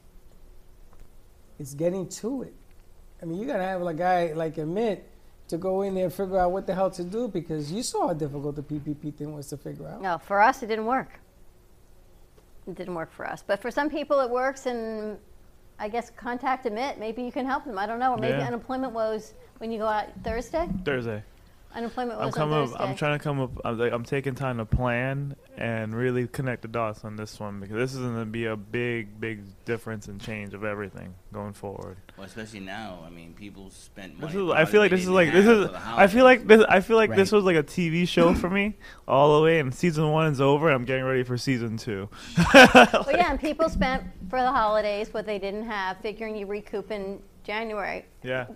It's 1.59 1.75
getting 1.75 2.09
to 2.09 2.43
it. 2.43 2.55
I 3.23 3.27
mean, 3.27 3.39
you 3.39 3.47
gotta 3.47 3.63
have 3.65 3.83
a 3.83 3.95
guy 3.95 4.33
like 4.33 4.57
Amit 4.57 5.01
to 5.49 5.57
go 5.59 5.83
in 5.83 5.95
there 5.95 6.05
and 6.05 6.13
figure 6.13 6.39
out 6.39 6.53
what 6.53 6.67
the 6.67 6.75
hell 6.75 6.91
to 6.91 7.05
do 7.05 7.29
because 7.29 7.71
you 7.71 7.83
saw 7.83 8.09
how 8.09 8.15
difficult 8.15 8.57
the 8.57 8.63
PPP 8.63 9.15
thing 9.15 9.35
was 9.35 9.49
to 9.49 9.57
figure 9.57 9.87
out. 9.87 10.03
No, 10.03 10.19
for 10.19 10.41
us, 10.41 10.63
it 10.63 10.67
didn't 10.67 10.87
work. 10.87 11.21
It 12.67 12.75
didn't 12.75 12.95
work 12.95 13.13
for 13.13 13.27
us. 13.27 13.45
But 13.47 13.61
for 13.63 13.71
some 13.71 13.89
people, 13.89 14.21
it 14.21 14.29
works, 14.31 14.67
and 14.67 15.19
I 15.79 15.89
guess 15.89 16.11
contact 16.11 16.67
Amit. 16.67 16.99
Maybe 16.99 17.23
you 17.23 17.31
can 17.31 17.47
help 17.47 17.65
them. 17.65 17.79
I 17.79 17.87
don't 17.87 17.99
know. 18.01 18.13
Or 18.15 18.19
maybe 18.19 18.39
Yeah. 18.39 18.49
unemployment 18.49 18.93
woes 18.93 19.35
when 19.59 19.71
you 19.71 19.79
go 19.79 19.87
out 19.87 20.07
Thursday? 20.25 20.69
Thursday. 20.85 21.23
Unemployment 21.77 22.19
I'm 22.19 22.27
was 22.27 22.37
on 22.37 22.51
coming. 22.51 22.75
Up, 22.75 22.81
I'm 22.81 22.97
trying 22.97 23.19
to 23.19 23.23
come 23.23 23.39
up. 23.39 23.51
I'm, 23.63 23.79
like, 23.79 23.93
I'm 23.93 24.03
taking 24.03 24.35
time 24.35 24.57
to 24.57 24.65
plan 24.65 25.37
and 25.59 25.95
really 25.95 26.27
connect 26.27 26.63
the 26.63 26.69
dots 26.69 27.05
on 27.05 27.17
this 27.17 27.39
one 27.39 27.61
because 27.61 27.77
this 27.77 27.93
is 27.93 28.01
going 28.01 28.19
to 28.19 28.25
be 28.25 28.47
a 28.47 28.57
big, 28.57 29.21
big 29.21 29.43
difference 29.67 30.09
and 30.09 30.19
change 30.19 30.55
of 30.55 30.65
everything 30.65 31.15
going 31.35 31.53
forward. 31.53 31.99
Well, 32.17 32.27
especially 32.27 32.61
now. 32.61 33.01
I 33.07 33.11
mean, 33.11 33.35
people 33.35 33.69
spent 33.69 34.19
This 34.19 34.35
is, 34.35 34.51
I 34.51 34.65
feel 34.65 34.81
like 34.81 34.91
this 34.91 35.03
is 35.03 35.11
like 35.11 35.31
this 35.33 35.45
is. 35.45 35.69
I 35.75 36.07
feel 36.07 36.25
like 36.25 36.47
this. 36.47 36.65
I 36.67 36.81
feel 36.81 36.97
like 36.97 37.15
this 37.15 37.31
was 37.31 37.45
like 37.45 37.57
a 37.57 37.63
TV 37.63 38.09
show 38.09 38.33
for 38.33 38.49
me 38.49 38.79
all 39.09 39.37
the 39.37 39.45
way, 39.45 39.61
and 39.61 39.75
season 39.75 40.11
one 40.11 40.33
is 40.33 40.41
over. 40.41 40.69
and 40.69 40.75
I'm 40.75 40.87
getting 40.87 41.05
ready 41.05 41.25
for 41.25 41.37
season 41.37 41.77
two. 41.77 42.09
well, 42.55 43.07
yeah, 43.11 43.31
and 43.31 43.39
people 43.39 43.69
spent 43.69 44.03
for 44.31 44.41
the 44.41 44.51
holidays 44.51 45.13
what 45.13 45.27
they 45.27 45.39
didn't 45.39 45.65
have, 45.65 45.99
figuring 45.99 46.37
you 46.37 46.47
recoup 46.47 46.91
in 46.91 47.21
January. 47.45 48.07
Yeah. 48.23 48.47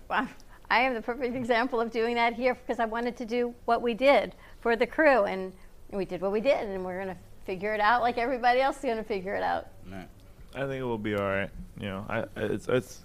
I 0.71 0.79
am 0.79 0.93
the 0.93 1.01
perfect 1.01 1.35
example 1.35 1.81
of 1.81 1.91
doing 1.91 2.15
that 2.15 2.33
here 2.33 2.55
because 2.55 2.79
I 2.79 2.85
wanted 2.85 3.17
to 3.17 3.25
do 3.25 3.53
what 3.65 3.81
we 3.81 3.93
did 3.93 4.33
for 4.61 4.77
the 4.77 4.87
crew, 4.87 5.25
and 5.25 5.51
we 5.91 6.05
did 6.05 6.21
what 6.21 6.31
we 6.31 6.39
did, 6.39 6.65
and 6.65 6.85
we're 6.85 6.95
going 6.95 7.13
to 7.13 7.21
figure 7.45 7.73
it 7.73 7.81
out 7.81 8.01
like 8.01 8.17
everybody 8.17 8.61
else 8.61 8.77
is 8.77 8.83
going 8.83 8.95
to 8.95 9.03
figure 9.03 9.35
it 9.35 9.43
out. 9.43 9.67
I 10.55 10.61
think 10.61 10.75
it 10.75 10.83
will 10.83 10.97
be 10.97 11.13
all 11.13 11.27
right. 11.27 11.49
You 11.77 11.87
know, 11.87 12.05
I 12.07 12.23
it's 12.37 12.69
it's. 12.69 13.01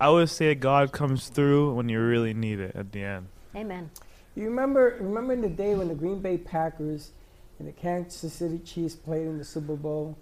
I 0.00 0.06
always 0.06 0.30
say 0.30 0.54
God 0.54 0.92
comes 0.92 1.28
through 1.28 1.74
when 1.74 1.88
you 1.88 2.00
really 2.00 2.34
need 2.34 2.60
it 2.60 2.76
at 2.76 2.92
the 2.92 3.02
end. 3.02 3.26
Amen. 3.56 3.90
You 4.36 4.44
remember 4.44 4.96
remember 5.00 5.32
in 5.32 5.40
the 5.40 5.48
day 5.48 5.74
when 5.74 5.88
the 5.88 5.94
Green 5.94 6.20
Bay 6.20 6.38
Packers 6.38 7.10
and 7.58 7.66
the 7.66 7.72
Kansas 7.72 8.32
City 8.32 8.60
Chiefs 8.60 8.94
played 8.94 9.26
in 9.26 9.38
the 9.38 9.44
Super 9.44 9.74
Bowl 9.74 10.16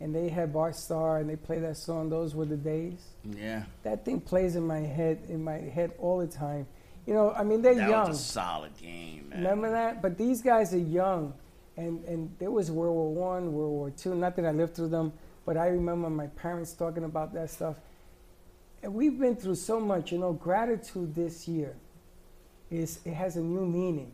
and 0.00 0.14
they 0.14 0.28
had 0.28 0.52
Bart 0.52 0.74
Starr 0.74 1.18
and 1.18 1.28
they 1.28 1.36
played 1.36 1.62
that 1.62 1.76
song 1.76 2.08
Those 2.08 2.34
Were 2.34 2.46
the 2.46 2.56
Days? 2.56 3.00
Yeah. 3.36 3.64
That 3.82 4.04
thing 4.04 4.20
plays 4.20 4.56
in 4.56 4.66
my 4.66 4.80
head 4.80 5.18
in 5.28 5.44
my 5.44 5.58
head 5.58 5.92
all 5.98 6.18
the 6.18 6.26
time. 6.26 6.66
You 7.06 7.14
know, 7.14 7.32
I 7.32 7.44
mean 7.44 7.62
they're 7.62 7.74
that 7.74 7.88
young. 7.88 8.08
was 8.08 8.20
a 8.20 8.22
solid 8.22 8.76
game, 8.76 9.28
man. 9.28 9.38
Remember 9.40 9.70
that? 9.70 10.02
But 10.02 10.16
these 10.16 10.42
guys 10.42 10.74
are 10.74 10.78
young, 10.78 11.34
and 11.76 12.02
and 12.04 12.34
there 12.38 12.50
was 12.50 12.70
World 12.70 12.94
War 12.94 13.14
One, 13.14 13.52
World 13.52 13.70
War 13.70 13.90
Two. 13.90 14.14
Not 14.14 14.36
that 14.36 14.46
I 14.46 14.52
lived 14.52 14.74
through 14.74 14.88
them, 14.88 15.12
but 15.44 15.56
I 15.56 15.68
remember 15.68 16.08
my 16.08 16.28
parents 16.28 16.72
talking 16.72 17.04
about 17.04 17.32
that 17.34 17.50
stuff. 17.50 17.76
And 18.82 18.94
we've 18.94 19.18
been 19.18 19.36
through 19.36 19.56
so 19.56 19.78
much. 19.78 20.12
You 20.12 20.18
know, 20.18 20.32
gratitude 20.32 21.14
this 21.14 21.46
year 21.46 21.76
is 22.70 23.00
it 23.04 23.14
has 23.14 23.36
a 23.36 23.42
new 23.42 23.66
meaning. 23.66 24.12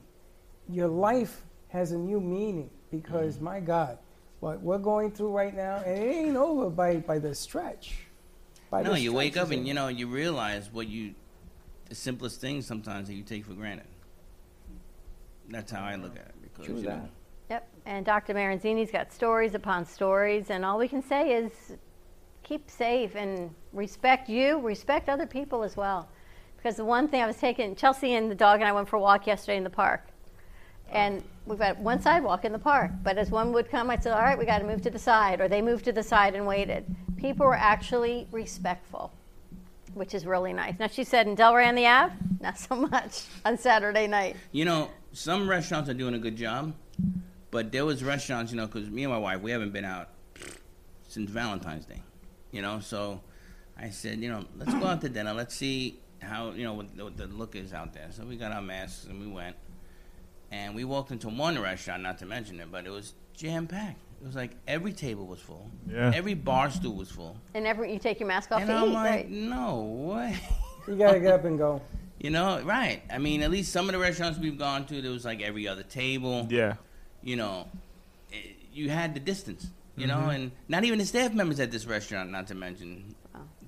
Your 0.69 0.89
life 0.89 1.43
has 1.69 1.93
a 1.93 1.99
new 1.99 2.21
meaning 2.21 2.71
because 2.91 3.37
mm. 3.37 3.43
my 3.43 3.61
God, 3.61 3.99
what 4.47 4.63
we're 4.63 4.79
going 4.79 5.11
through 5.11 5.31
right 5.31 5.55
now, 5.55 5.83
and 5.85 5.99
it 5.99 6.15
ain't 6.15 6.37
over 6.37 6.71
by 6.71 6.97
by 6.99 7.19
the 7.19 7.35
stretch. 7.35 7.97
By 8.71 8.83
no, 8.83 8.93
the 8.93 9.01
you 9.01 9.13
wake 9.13 9.37
up 9.37 9.51
and 9.51 9.67
you 9.67 9.75
know 9.75 9.89
you 9.89 10.07
realize 10.07 10.71
what 10.73 10.87
you, 10.87 11.15
the 11.89 11.95
simplest 11.97 12.41
things 12.41 12.65
sometimes 12.65 13.09
that 13.09 13.15
you 13.15 13.25
take 13.25 13.45
for 13.45 13.55
granted. 13.55 13.87
That's 15.49 15.71
how 15.71 15.85
I 15.85 15.97
look 15.97 16.17
at 16.17 16.27
it 16.27 16.35
because 16.43 16.67
True 16.67 16.77
you 16.77 16.83
know, 16.83 16.89
that. 16.91 17.11
Yep. 17.51 17.69
And 17.87 18.07
Dr. 18.07 18.35
Maranzini's 18.35 18.91
got 18.91 19.13
stories 19.13 19.55
upon 19.55 19.85
stories, 19.85 20.51
and 20.51 20.65
all 20.65 20.79
we 20.79 20.89
can 20.89 21.03
say 21.03 21.35
is 21.35 21.53
keep 22.45 22.71
safe 22.71 23.17
and 23.17 23.53
respect 23.73 24.29
you, 24.29 24.61
respect 24.61 25.09
other 25.09 25.27
people 25.27 25.65
as 25.65 25.77
well. 25.77 26.09
Because 26.57 26.77
the 26.77 26.85
one 26.85 27.09
thing 27.09 27.21
I 27.21 27.27
was 27.27 27.37
taking, 27.37 27.75
Chelsea 27.75 28.15
and 28.15 28.31
the 28.31 28.35
dog 28.35 28.61
and 28.61 28.69
I 28.69 28.73
went 28.73 28.89
for 28.89 28.97
a 28.97 29.01
walk 29.01 29.27
yesterday 29.27 29.57
in 29.57 29.65
the 29.65 29.71
park. 29.71 30.07
And 30.91 31.23
oh. 31.23 31.36
We've 31.47 31.59
got 31.59 31.79
one 31.79 32.01
sidewalk 32.01 32.45
in 32.45 32.53
the 32.53 32.59
park, 32.59 32.91
but 33.03 33.17
as 33.17 33.31
one 33.31 33.53
would 33.53 33.71
come, 33.71 33.91
I 33.91 33.99
said, 33.99 34.13
All 34.13 34.23
right, 34.23 34.39
we 34.39 34.45
got 34.45 34.59
to 34.59 34.65
move 34.65 34.83
to 34.83 34.91
the 34.91 34.99
side. 34.99 35.41
Or 35.41 35.49
they 35.49 35.63
moved 35.63 35.85
to 35.87 35.93
the 35.93 36.03
side 36.03 36.35
and 36.35 36.47
waited. 36.47 36.85
People 37.17 37.47
were 37.47 37.55
actually 37.55 38.27
respectful, 38.31 39.13
which 39.95 40.15
is 40.15 40.27
really 40.27 40.53
nice. 40.53 40.75
Now, 40.79 40.89
she 40.89 41.05
said 41.05 41.27
in 41.27 41.37
Delray 41.37 41.67
on 41.69 41.75
the 41.75 41.87
Ave, 41.87 42.15
not 42.41 42.59
so 42.59 42.75
much 42.75 43.25
on 43.45 43.57
Saturday 43.57 44.07
night. 44.07 44.37
you 44.53 44.65
know, 44.65 44.91
some 45.13 45.49
restaurants 45.49 45.89
are 45.89 45.95
doing 45.95 46.15
a 46.15 46.19
good 46.19 46.37
job, 46.37 46.75
but 47.51 47.73
there 47.73 47.87
was 47.87 48.05
restaurants, 48.05 48.53
you 48.53 48.59
know, 48.59 48.67
because 48.67 48.91
me 48.91 49.05
and 49.05 49.13
my 49.13 49.19
wife 49.19 49.41
we 49.41 49.51
haven't 49.51 49.73
been 49.73 49.85
out 49.85 50.11
since 51.09 51.31
Valentine's 51.31 51.87
Day, 51.87 52.03
you 52.51 52.61
know. 52.61 52.81
So 52.81 53.23
I 53.79 53.91
said, 53.91 54.19
you 54.19 54.29
know, 54.29 54.45
let's 54.59 54.75
go 54.75 54.87
out 54.87 55.01
to 55.03 55.09
dinner. 55.09 55.33
Let's 55.33 55.55
see 55.55 56.01
how 56.21 56.51
you 56.51 56.65
know 56.65 56.75
what, 56.75 56.87
what 56.97 57.17
the 57.17 57.27
look 57.27 57.57
is 57.57 57.73
out 57.73 57.95
there. 57.95 58.09
So 58.11 58.25
we 58.25 58.37
got 58.37 58.53
our 58.53 58.63
masks 58.63 59.07
and 59.07 59.21
we 59.21 59.27
went, 59.27 59.57
and 60.57 60.75
we 60.75 60.85
walked 60.85 61.11
into 61.11 61.29
one 61.29 61.59
restaurant, 61.59 62.03
not 62.03 62.19
to 62.19 62.27
mention 62.27 62.59
it, 62.61 62.71
but 62.73 62.87
it 62.87 62.91
was 62.91 63.13
jam 63.37 63.67
packed. 63.67 64.01
It 64.23 64.27
was 64.27 64.35
like 64.35 64.53
every 64.67 64.93
table 64.93 65.27
was 65.27 65.41
full. 65.41 65.71
Yeah. 65.91 66.11
Every 66.15 66.35
bar 66.35 66.71
stool 66.71 66.95
was 66.95 67.11
full. 67.11 67.37
And 67.55 67.67
every, 67.67 67.93
you 67.93 67.99
take 67.99 68.19
your 68.19 68.27
mask 68.29 68.51
off 68.53 68.61
And 68.61 68.69
to 68.69 68.75
I'm 68.75 68.89
eat, 68.89 68.93
like, 68.93 69.11
right? 69.11 69.31
no 69.31 69.83
way. 70.15 70.37
You 70.89 70.97
gotta 70.97 71.21
get 71.21 71.33
up 71.33 71.45
and 71.45 71.59
go. 71.59 71.81
You 72.19 72.31
know, 72.31 72.63
right? 72.63 73.03
I 73.13 73.19
mean, 73.19 73.43
at 73.43 73.51
least 73.51 73.71
some 73.73 73.91
of 73.91 73.93
the 73.93 73.99
restaurants 73.99 74.39
we've 74.39 74.59
gone 74.59 74.87
to, 74.87 75.03
there 75.03 75.11
was 75.13 75.27
like 75.27 75.43
every 75.43 75.69
other 75.69 75.83
table. 75.83 76.47
Yeah. 76.51 76.77
You 77.23 77.37
know, 77.37 77.69
eh, 78.33 78.37
you 78.73 78.89
had 78.89 79.15
the 79.15 79.21
distance. 79.21 79.67
You 79.99 80.07
know, 80.07 80.17
Mhm. 80.17 80.35
and 80.35 80.51
not 80.67 80.85
even 80.85 80.99
the 80.99 81.05
staff 81.05 81.35
members 81.35 81.61
at 81.61 81.71
this 81.71 81.85
restaurant, 81.85 82.31
not 82.31 82.47
to 82.47 82.55
mention, 82.55 83.15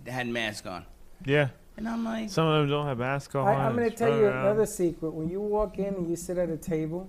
they 0.02 0.10
had 0.10 0.26
masks 0.28 0.66
on. 0.66 0.86
Yeah. 1.26 1.48
And 1.78 1.88
I'm 1.88 2.04
like, 2.04 2.28
Some 2.28 2.48
of 2.48 2.60
them 2.62 2.70
don't 2.70 2.86
have 2.86 2.98
masks 2.98 3.32
on. 3.36 3.46
I, 3.46 3.52
I'm 3.66 3.76
going 3.76 3.88
to 3.88 3.96
tell 3.96 4.08
you 4.10 4.24
around. 4.24 4.46
another 4.46 4.66
secret. 4.66 5.14
When 5.14 5.28
you 5.30 5.40
walk 5.40 5.78
in 5.78 5.94
and 5.94 6.10
you 6.10 6.16
sit 6.16 6.36
at 6.36 6.50
a 6.50 6.56
table, 6.56 7.08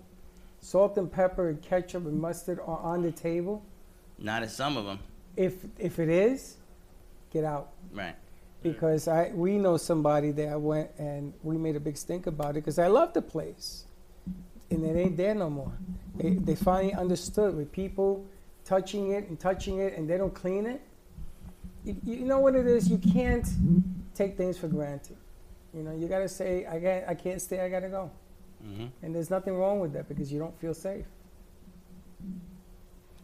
salt 0.62 0.96
and 1.00 1.12
pepper 1.12 1.50
and 1.50 1.60
ketchup 1.60 2.06
and 2.06 2.22
mustard 2.22 2.60
are 2.60 2.78
on 2.80 3.02
the 3.02 3.12
table. 3.12 3.64
not 4.20 4.44
at 4.44 4.52
some 4.52 4.78
of 4.78 4.86
them, 4.86 5.00
If 5.36 5.54
if 5.80 5.98
it 5.98 6.08
is, 6.10 6.58
get 7.34 7.44
out 7.44 7.70
right? 7.94 8.16
because 8.62 9.08
I 9.08 9.32
we 9.34 9.58
know 9.58 9.76
somebody 9.78 10.30
that 10.32 10.50
I 10.50 10.56
went 10.58 10.90
and 11.00 11.34
we 11.42 11.58
made 11.58 11.76
a 11.76 11.80
big 11.80 11.98
stink 11.98 12.28
about 12.28 12.52
it 12.52 12.62
because 12.62 12.78
I 12.78 12.88
love 12.88 13.14
the 13.14 13.22
place, 13.24 13.86
and 14.70 14.86
it 14.86 14.96
ain't 14.96 15.18
there 15.18 15.34
no 15.34 15.50
more. 15.50 15.72
They, 16.16 16.32
they 16.36 16.56
finally 16.56 16.94
understood 16.94 17.56
with 17.56 17.72
people 17.72 18.24
touching 18.66 19.12
it 19.14 19.30
and 19.30 19.40
touching 19.40 19.80
it 19.80 19.98
and 19.98 20.08
they 20.08 20.18
don't 20.18 20.34
clean 20.36 20.68
it. 20.68 20.82
You, 21.86 21.96
you 22.04 22.26
know 22.26 22.40
what 22.40 22.54
it 22.54 22.68
is? 22.68 22.88
You 22.90 22.98
can't 23.00 23.48
take 24.20 24.36
things 24.36 24.58
for 24.58 24.68
granted. 24.68 25.16
You 25.74 25.84
know, 25.84 25.96
you 25.96 26.08
got 26.08 26.20
to 26.20 26.28
say, 26.28 26.66
I 26.68 26.80
can't, 26.80 27.06
I 27.08 27.16
can't 27.16 27.42
stay, 27.42 27.62
I 27.62 27.70
got 27.70 27.82
to 27.82 27.90
go. 27.90 28.12
Mm-hmm. 28.66 28.88
And 29.02 29.16
there's 29.16 29.30
nothing 29.30 29.56
wrong 29.56 29.80
with 29.80 29.94
that 29.94 30.10
because 30.10 30.32
you 30.32 30.40
don't 30.40 30.60
feel 30.60 30.74
safe. 30.74 31.06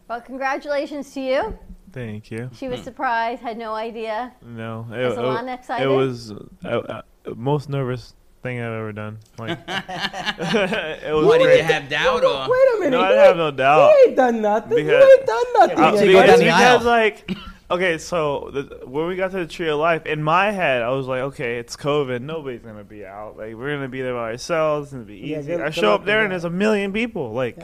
Well, 0.08 0.20
congratulations 0.20 1.12
to 1.14 1.20
you. 1.20 1.58
Thank 1.92 2.30
you. 2.30 2.48
She 2.54 2.68
was 2.68 2.80
surprised, 2.82 3.42
had 3.42 3.58
no 3.58 3.74
idea. 3.74 4.32
No, 4.42 4.86
Was 4.88 5.18
Alana 5.18 5.54
excited? 5.54 5.84
It 5.84 5.88
was 5.88 6.32
uh, 6.32 6.68
uh, 6.68 7.02
most 7.34 7.68
nervous 7.68 8.14
thing 8.42 8.60
I've 8.60 8.72
ever 8.72 8.92
done. 8.92 9.18
Like, 9.38 9.58
it 9.68 11.14
was 11.14 11.26
What, 11.26 11.38
did 11.38 11.44
great. 11.44 11.58
you 11.58 11.64
have 11.64 11.88
doubt 11.90 12.24
or? 12.24 12.48
Wait 12.48 12.68
a 12.74 12.78
minute. 12.80 12.90
No, 12.92 13.00
I 13.00 13.12
you 13.12 13.18
have 13.18 13.36
no 13.36 13.50
doubt. 13.50 13.90
You 13.90 14.04
ain't 14.06 14.16
done 14.16 14.40
nothing. 14.40 14.76
Because- 14.76 15.02
you 15.02 15.18
ain't 15.18 15.26
done 15.26 15.44
nothing. 15.54 15.78
Uh, 15.78 15.92
yet. 15.92 16.00
to 16.00 16.12
go 16.12 16.22
because, 16.22 16.28
down 16.28 16.38
the 16.38 16.44
because, 16.44 16.84
like, 16.84 17.36
okay, 17.70 17.98
so 17.98 18.50
the, 18.52 18.86
when 18.86 19.06
we 19.06 19.16
got 19.16 19.30
to 19.32 19.38
the 19.38 19.46
tree 19.46 19.68
of 19.68 19.78
life, 19.78 20.06
in 20.06 20.22
my 20.22 20.50
head, 20.50 20.82
I 20.82 20.90
was 20.90 21.06
like, 21.06 21.20
okay, 21.20 21.58
it's 21.58 21.76
COVID. 21.76 22.20
Nobody's 22.22 22.62
gonna 22.62 22.84
be 22.84 23.04
out. 23.04 23.36
Like, 23.36 23.54
we're 23.54 23.74
gonna 23.74 23.88
be 23.88 24.02
there 24.02 24.14
by 24.14 24.30
ourselves. 24.32 24.86
It's 24.88 24.92
gonna 24.92 25.04
be 25.04 25.32
easy. 25.32 25.42
good- 25.42 25.60
I 25.60 25.70
show 25.70 25.94
up 25.94 26.04
there 26.04 26.22
and 26.22 26.32
there's 26.32 26.44
a 26.44 26.50
million 26.50 26.92
people. 26.92 27.32
Like, 27.32 27.58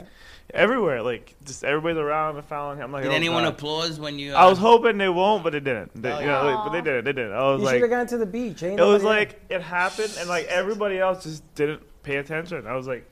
everywhere, 0.53 1.01
like 1.01 1.35
just 1.45 1.63
everybody's 1.63 1.97
around 1.97 2.35
and 2.35 2.45
following 2.45 2.77
him. 2.77 2.85
I'm 2.85 2.91
like, 2.91 3.03
Did 3.03 3.11
oh, 3.11 3.15
anyone 3.15 3.43
God. 3.43 3.53
applause 3.53 3.99
when 3.99 4.19
you? 4.19 4.33
I 4.33 4.43
uh, 4.45 4.49
was 4.49 4.59
hoping 4.59 4.97
they 4.97 5.09
won't, 5.09 5.43
but 5.43 5.53
they 5.53 5.59
didn't. 5.59 5.99
They, 6.01 6.11
Oh, 6.11 6.19
you 6.19 6.27
know, 6.27 6.45
like, 6.45 6.65
but 6.65 6.69
they 6.71 6.81
didn't. 6.81 7.05
They 7.05 7.13
didn't. 7.13 7.33
I 7.33 7.43
was 7.51 7.59
You 7.59 7.65
like, 7.65 7.73
should 7.75 7.81
have 7.83 7.89
gone 7.91 8.07
to 8.07 8.17
the 8.17 8.25
beach. 8.25 8.61
Ain't 8.63 8.79
it 8.79 8.83
was 8.83 9.03
nobody 9.03 9.19
like 9.25 9.41
it 9.49 9.61
happened, 9.61 10.13
and 10.19 10.29
like 10.29 10.45
everybody 10.47 10.99
else 10.99 11.23
just 11.23 11.55
didn't 11.55 11.81
pay 12.03 12.17
attention. 12.17 12.67
I 12.67 12.75
was 12.75 12.87
like, 12.87 13.09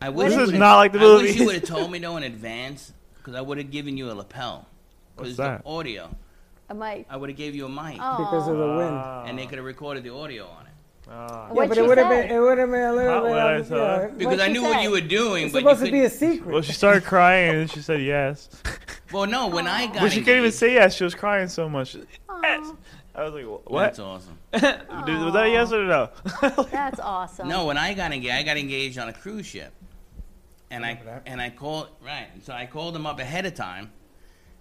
I 0.00 0.10
wish 0.10 0.34
this 0.34 0.50
is 0.50 0.58
not 0.58 0.76
like 0.76 0.92
the 0.92 0.98
I 1.00 1.02
movie. 1.02 1.24
wish 1.24 1.36
you 1.36 1.46
would 1.46 1.54
have 1.56 1.64
told 1.68 1.90
me 1.90 1.98
though 1.98 2.16
in 2.16 2.22
advance, 2.22 2.92
because 3.16 3.34
I 3.34 3.40
would 3.40 3.58
have 3.58 3.70
given 3.70 3.96
you 3.96 4.10
a 4.10 4.14
lapel. 4.14 4.66
What's 5.18 5.30
Because 5.32 5.36
that? 5.38 5.64
the 5.64 5.68
audio. 5.70 6.10
A 6.70 6.74
mic. 6.74 7.06
I 7.10 7.16
would 7.16 7.30
have 7.30 7.36
gave 7.38 7.54
you 7.54 7.64
a 7.66 7.68
mic. 7.68 7.94
Because 7.94 8.46
of 8.48 8.56
the 8.58 8.66
wind. 8.66 9.28
And 9.28 9.38
they 9.38 9.46
could 9.46 9.58
have 9.58 9.64
recorded 9.64 10.04
the 10.04 10.14
audio 10.14 10.44
on 10.46 10.66
it. 10.66 10.72
Ah. 11.10 11.48
Yeah, 11.54 11.66
but 11.66 11.78
it 11.78 11.86
would 11.86 11.96
have 11.96 12.10
been. 12.10 12.30
It 12.30 12.38
would 12.38 12.58
have 12.58 12.70
been 12.70 12.82
a 12.82 12.92
little 12.92 13.10
How 13.10 13.22
bit. 13.22 13.30
would 13.30 13.38
I 13.38 13.52
of- 13.54 13.68
tell 13.68 13.78
yeah. 13.78 13.96
her? 14.00 14.08
Because 14.14 14.40
I 14.40 14.48
knew 14.48 14.62
what 14.62 14.82
you 14.82 14.90
were 14.90 15.00
doing, 15.00 15.44
It's 15.44 15.52
but 15.54 15.60
supposed 15.60 15.80
you 15.80 15.86
to 15.86 15.92
be 15.92 16.04
a 16.04 16.10
secret. 16.10 16.52
well, 16.52 16.60
she 16.60 16.72
started 16.72 17.04
crying, 17.04 17.54
and 17.62 17.70
she 17.70 17.80
said 17.80 18.02
yes. 18.02 18.48
Well, 19.10 19.24
no, 19.26 19.46
when 19.46 19.66
I 19.66 19.86
got 19.86 20.02
Well, 20.02 20.10
she 20.10 20.20
couldn't 20.20 20.40
even 20.40 20.52
say 20.52 20.74
yes. 20.74 20.94
She 20.94 21.02
was 21.04 21.14
crying 21.14 21.48
so 21.48 21.66
much. 21.66 21.94
Yes. 21.94 22.72
I 23.14 23.24
was 23.24 23.32
like, 23.32 23.44
"Wh- 23.46 23.70
what? 23.70 23.80
That's 23.84 23.98
awesome. 24.00 24.38
Dude, 24.52 25.24
was 25.24 25.32
that 25.32 25.46
a 25.46 25.48
yes 25.50 25.72
or 25.72 25.86
no? 25.86 26.10
That's 26.70 27.00
awesome. 27.00 27.48
No, 27.48 27.64
when 27.64 27.78
I 27.78 27.94
got 27.94 28.12
engaged, 28.12 28.34
I 28.34 28.42
got 28.42 28.58
engaged 28.58 28.98
on 28.98 29.08
a 29.08 29.14
cruise 29.14 29.46
ship, 29.46 29.72
and 30.70 30.84
I 30.84 31.00
and 31.24 31.40
I 31.40 31.48
called 31.48 31.88
right. 32.04 32.26
So 32.42 32.52
I 32.52 32.66
called 32.66 32.94
them 32.94 33.06
up 33.06 33.18
ahead 33.18 33.46
of 33.46 33.54
time, 33.54 33.90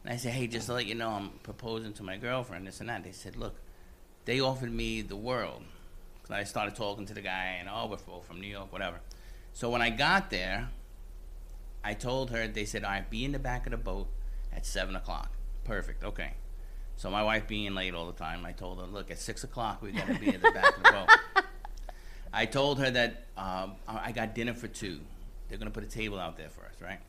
and 0.07 0.13
I 0.13 0.17
said, 0.17 0.31
"Hey, 0.31 0.47
just 0.47 0.67
to 0.67 0.73
let 0.73 0.85
you 0.85 0.95
know, 0.95 1.09
I'm 1.09 1.31
proposing 1.43 1.91
to 1.95 2.03
my 2.03 2.15
girlfriend, 2.15 2.65
this 2.65 2.79
and 2.79 2.87
that." 2.87 3.03
They 3.03 3.11
said, 3.11 3.35
"Look, 3.35 3.59
they 4.23 4.39
offered 4.39 4.71
me 4.71 5.01
the 5.01 5.17
world." 5.17 5.63
'Cause 6.23 6.31
I 6.31 6.43
started 6.45 6.75
talking 6.77 7.05
to 7.07 7.13
the 7.13 7.21
guy 7.21 7.57
in 7.61 7.67
Overflow 7.67 8.21
from 8.21 8.39
New 8.39 8.47
York, 8.47 8.71
whatever. 8.71 9.01
So 9.53 9.69
when 9.69 9.81
I 9.81 9.89
got 9.89 10.29
there, 10.29 10.69
I 11.83 11.93
told 11.93 12.31
her. 12.31 12.47
They 12.47 12.63
said, 12.63 12.85
"All 12.85 12.91
right, 12.91 13.09
be 13.09 13.25
in 13.25 13.33
the 13.33 13.39
back 13.39 13.65
of 13.65 13.71
the 13.71 13.77
boat 13.77 14.07
at 14.53 14.65
seven 14.65 14.95
o'clock." 14.95 15.31
Perfect. 15.65 16.05
Okay. 16.05 16.33
So 16.95 17.09
my 17.11 17.21
wife 17.23 17.45
being 17.45 17.75
late 17.75 17.93
all 17.93 18.07
the 18.07 18.17
time, 18.17 18.45
I 18.45 18.53
told 18.53 18.79
her, 18.79 18.85
"Look, 18.85 19.11
at 19.11 19.19
six 19.19 19.43
o'clock 19.43 19.81
we 19.81 19.91
got 19.91 20.07
to 20.07 20.17
be 20.19 20.29
at 20.29 20.41
the 20.41 20.51
back 20.51 20.77
of 20.77 20.83
the 20.83 20.91
boat." 20.91 21.09
I 22.33 22.45
told 22.45 22.79
her 22.79 22.89
that 22.91 23.25
um, 23.35 23.75
I 23.87 24.07
I 24.07 24.11
got 24.13 24.33
dinner 24.33 24.53
for 24.53 24.67
two. 24.69 25.01
They're 25.49 25.57
gonna 25.57 25.71
put 25.71 25.83
a 25.83 25.87
table 25.87 26.17
out 26.17 26.37
there 26.37 26.49
for 26.49 26.61
us, 26.65 26.81
right? 26.81 26.99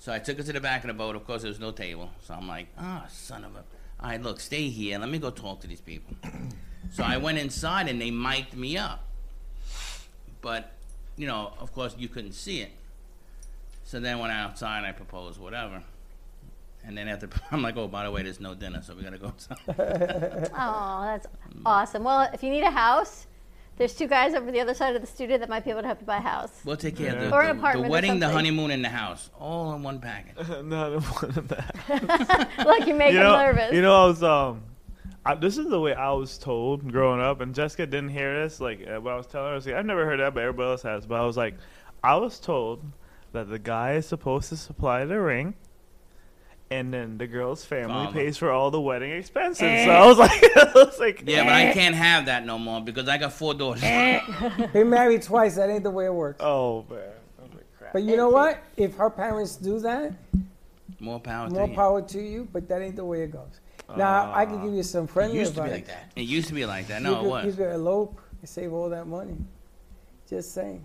So 0.00 0.12
I 0.12 0.18
took 0.18 0.38
her 0.38 0.42
to 0.42 0.52
the 0.54 0.60
back 0.60 0.82
of 0.82 0.88
the 0.88 0.94
boat. 0.94 1.14
Of 1.14 1.26
course, 1.26 1.42
there 1.42 1.50
was 1.50 1.60
no 1.60 1.72
table. 1.72 2.10
So 2.22 2.32
I'm 2.32 2.48
like, 2.48 2.68
ah, 2.78 3.04
son 3.10 3.44
of 3.44 3.54
a. 3.54 3.58
All 4.02 4.08
right, 4.08 4.20
look, 4.20 4.40
stay 4.40 4.70
here. 4.70 4.98
Let 4.98 5.10
me 5.10 5.18
go 5.18 5.30
talk 5.30 5.60
to 5.60 5.66
these 5.66 5.82
people. 5.82 6.16
so 6.90 7.04
I 7.04 7.18
went 7.18 7.36
inside 7.36 7.86
and 7.86 8.00
they 8.00 8.10
mic'd 8.10 8.56
me 8.56 8.78
up. 8.78 9.04
But, 10.40 10.72
you 11.18 11.26
know, 11.26 11.52
of 11.60 11.74
course, 11.74 11.94
you 11.98 12.08
couldn't 12.08 12.32
see 12.32 12.62
it. 12.62 12.70
So 13.84 14.00
then 14.00 14.18
went 14.18 14.32
outside. 14.32 14.84
I 14.84 14.92
proposed, 14.92 15.38
whatever. 15.38 15.82
And 16.82 16.96
then 16.96 17.06
after, 17.06 17.28
I'm 17.50 17.60
like, 17.60 17.76
oh, 17.76 17.86
by 17.86 18.04
the 18.04 18.10
way, 18.10 18.22
there's 18.22 18.40
no 18.40 18.54
dinner, 18.54 18.80
so 18.80 18.94
we 18.94 19.02
gotta 19.02 19.18
go 19.18 19.26
outside. 19.26 19.58
Oh, 20.56 21.02
that's 21.04 21.26
awesome. 21.66 22.04
Well, 22.04 22.30
if 22.32 22.42
you 22.42 22.48
need 22.48 22.62
a 22.62 22.70
house, 22.70 23.26
there's 23.80 23.94
two 23.94 24.06
guys 24.06 24.34
over 24.34 24.52
the 24.52 24.60
other 24.60 24.74
side 24.74 24.94
of 24.94 25.00
the 25.00 25.06
studio 25.06 25.38
that 25.38 25.48
might 25.48 25.64
be 25.64 25.70
able 25.70 25.80
to 25.80 25.86
help 25.86 26.00
you 26.02 26.06
buy 26.06 26.18
a 26.18 26.20
house. 26.20 26.50
We'll 26.66 26.76
take 26.76 26.96
care 26.96 27.14
of 27.14 27.20
the, 27.20 27.32
Or 27.34 27.40
an 27.40 27.48
the- 27.48 27.54
the 27.54 27.58
apartment 27.60 27.86
or 27.86 27.90
wedding, 27.90 28.20
the 28.20 28.26
something. 28.26 28.36
honeymoon, 28.36 28.70
and 28.72 28.84
the 28.84 28.90
house, 28.90 29.30
all 29.40 29.72
in 29.74 29.82
one 29.82 30.00
package. 30.00 30.36
no, 30.48 30.62
no, 30.62 31.00
one 31.00 31.30
of 31.38 31.48
that. 31.48 32.50
Look, 32.66 32.86
you 32.86 32.94
make 32.94 33.12
you 33.14 33.20
him 33.20 33.24
know, 33.24 33.38
nervous. 33.38 33.72
You 33.72 33.80
know, 33.80 34.04
I 34.04 34.06
was 34.06 34.22
um, 34.22 34.64
I, 35.24 35.34
this 35.34 35.56
is 35.56 35.66
the 35.66 35.80
way 35.80 35.94
I 35.94 36.10
was 36.12 36.36
told 36.36 36.92
growing 36.92 37.22
up, 37.22 37.40
and 37.40 37.54
Jessica 37.54 37.86
didn't 37.86 38.10
hear 38.10 38.42
this. 38.42 38.60
Like 38.60 38.86
uh, 38.86 39.00
what 39.00 39.14
I 39.14 39.16
was 39.16 39.26
telling 39.26 39.46
her, 39.46 39.52
I 39.52 39.54
was 39.54 39.66
like, 39.66 39.76
I've 39.76 39.86
never 39.86 40.04
heard 40.04 40.20
that, 40.20 40.34
but 40.34 40.40
everybody 40.42 40.72
else 40.72 40.82
has. 40.82 41.06
But 41.06 41.18
I 41.18 41.24
was 41.24 41.38
like, 41.38 41.54
I 42.04 42.16
was 42.16 42.38
told 42.38 42.84
that 43.32 43.48
the 43.48 43.58
guy 43.58 43.94
is 43.94 44.04
supposed 44.04 44.50
to 44.50 44.58
supply 44.58 45.06
the 45.06 45.18
ring. 45.18 45.54
And 46.72 46.94
then 46.94 47.18
the 47.18 47.26
girl's 47.26 47.64
family 47.64 47.92
Father. 47.92 48.12
pays 48.12 48.36
for 48.36 48.52
all 48.52 48.70
the 48.70 48.80
wedding 48.80 49.10
expenses. 49.10 49.62
Eh. 49.62 49.86
So 49.86 49.90
I 49.90 50.06
was 50.06 50.18
like, 50.18 50.30
I 50.56 50.72
was 50.74 50.98
like, 51.00 51.24
Yeah, 51.26 51.42
but 51.42 51.52
I 51.52 51.64
eh. 51.64 51.72
can't 51.72 51.96
have 51.96 52.26
that 52.26 52.46
no 52.46 52.58
more 52.58 52.80
because 52.80 53.08
I 53.08 53.18
got 53.18 53.32
four 53.32 53.54
daughters. 53.54 53.82
Eh. 53.84 54.66
Been 54.72 54.88
married 54.88 55.22
twice. 55.22 55.56
That 55.56 55.68
ain't 55.68 55.82
the 55.82 55.90
way 55.90 56.06
it 56.06 56.14
works. 56.14 56.40
Oh 56.40 56.84
man. 56.88 57.00
Oh, 57.42 57.46
but 57.92 58.02
you 58.04 58.16
know 58.16 58.28
what? 58.28 58.62
If 58.76 58.94
her 58.96 59.10
parents 59.10 59.56
do 59.56 59.80
that, 59.80 60.12
More 61.00 61.18
power 61.18 61.48
more 61.50 61.64
to 61.66 61.70
you. 61.70 61.74
power 61.76 62.02
to 62.02 62.20
you. 62.20 62.48
But 62.52 62.68
that 62.68 62.80
ain't 62.82 62.94
the 62.94 63.04
way 63.04 63.22
it 63.22 63.32
goes. 63.32 63.58
Now 63.96 64.32
I 64.32 64.46
can 64.46 64.62
give 64.64 64.72
you 64.72 64.84
some 64.84 65.08
friendly 65.08 65.40
It 65.40 65.48
friendly 65.48 65.48
used 65.48 65.56
to 65.56 65.62
be 65.64 65.70
like 65.70 65.86
that. 65.88 66.12
It 66.14 66.22
used 66.22 66.48
to 66.48 66.54
be 66.54 66.66
like 66.66 66.86
that. 66.86 66.98
you 67.02 67.08
No, 67.08 67.16
could, 67.16 67.24
it 67.24 67.28
was. 67.30 67.46
You 67.46 67.52
could 67.64 67.72
elope 67.74 68.20
and 68.40 68.48
save 68.48 68.72
all 68.72 68.88
that 68.90 69.08
money. 69.08 69.36
Just 70.28 70.54
saying. 70.54 70.84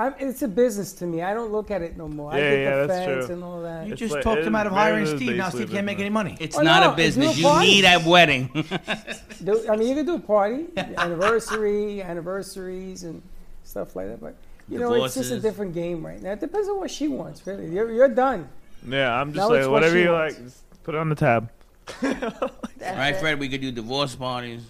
I'm, 0.00 0.14
it's 0.18 0.42
a 0.42 0.48
business 0.48 0.92
to 0.94 1.06
me. 1.06 1.22
I 1.22 1.34
don't 1.34 1.52
look 1.52 1.70
at 1.70 1.82
it 1.82 1.96
no 1.96 2.08
more. 2.08 2.32
I 2.32 2.38
Yeah, 2.38 2.50
get 2.50 2.58
yeah, 2.62 2.80
the 2.82 2.86
that's 2.86 3.04
fence 3.06 3.26
true. 3.26 3.34
and 3.34 3.44
all 3.44 3.62
that. 3.62 3.86
You 3.86 3.92
It's 3.92 4.00
just 4.00 4.14
like- 4.14 4.22
talked 4.24 4.42
him 4.42 4.54
out 4.54 4.66
of 4.66 4.72
it's 4.72 4.78
hiring 4.78 5.04
very 5.04 5.16
Steve. 5.18 5.36
Now 5.36 5.44
basically 5.44 5.66
Steve 5.66 5.74
can't 5.74 5.86
make 5.86 5.98
any 5.98 6.08
money. 6.10 6.36
It's 6.40 6.56
Oh, 6.56 6.62
not 6.62 6.82
no, 6.82 6.92
a 6.92 6.96
business. 6.96 7.34
do 7.34 7.40
You 7.40 7.46
parties. 7.46 7.70
need 7.70 7.84
a 7.84 8.08
wedding. 8.08 8.50
Do- 9.44 9.66
I 9.70 9.76
mean, 9.76 9.88
you 9.88 9.94
can 9.94 10.06
do 10.06 10.14
a 10.16 10.18
party, 10.20 10.66
anniversary, 10.76 12.02
anniversaries, 12.02 13.04
and 13.04 13.22
stuff 13.64 13.94
like 13.96 14.08
that. 14.08 14.20
But 14.20 14.34
you 14.68 14.78
know, 14.78 14.92
it's 15.04 15.14
just 15.14 15.30
a 15.30 15.34
Divorces. 15.34 15.42
different 15.42 15.74
game 15.74 16.04
right 16.06 16.22
now. 16.22 16.32
It 16.32 16.40
depends 16.40 16.68
on 16.68 16.78
what 16.78 16.90
she 16.90 17.08
wants. 17.08 17.46
Really, 17.46 17.68
you're, 17.70 17.90
you're 17.92 18.08
done. 18.08 18.48
Yeah, 18.88 19.12
I'm 19.20 19.32
just 19.32 19.36
Now 19.36 19.48
like 19.48 19.58
it's 19.60 19.66
what 19.66 19.72
whatever 19.72 19.94
she 19.96 20.02
you 20.04 20.12
wants. 20.12 20.34
like, 20.36 20.44
just 20.44 20.82
put 20.84 20.94
it 20.94 20.98
on 20.98 21.08
the 21.08 21.14
tab. 21.14 21.50
right, 22.02 23.16
Fred? 23.16 23.38
We 23.38 23.48
could 23.48 23.60
do 23.60 23.72
divorce 23.72 24.14
parties. 24.14 24.62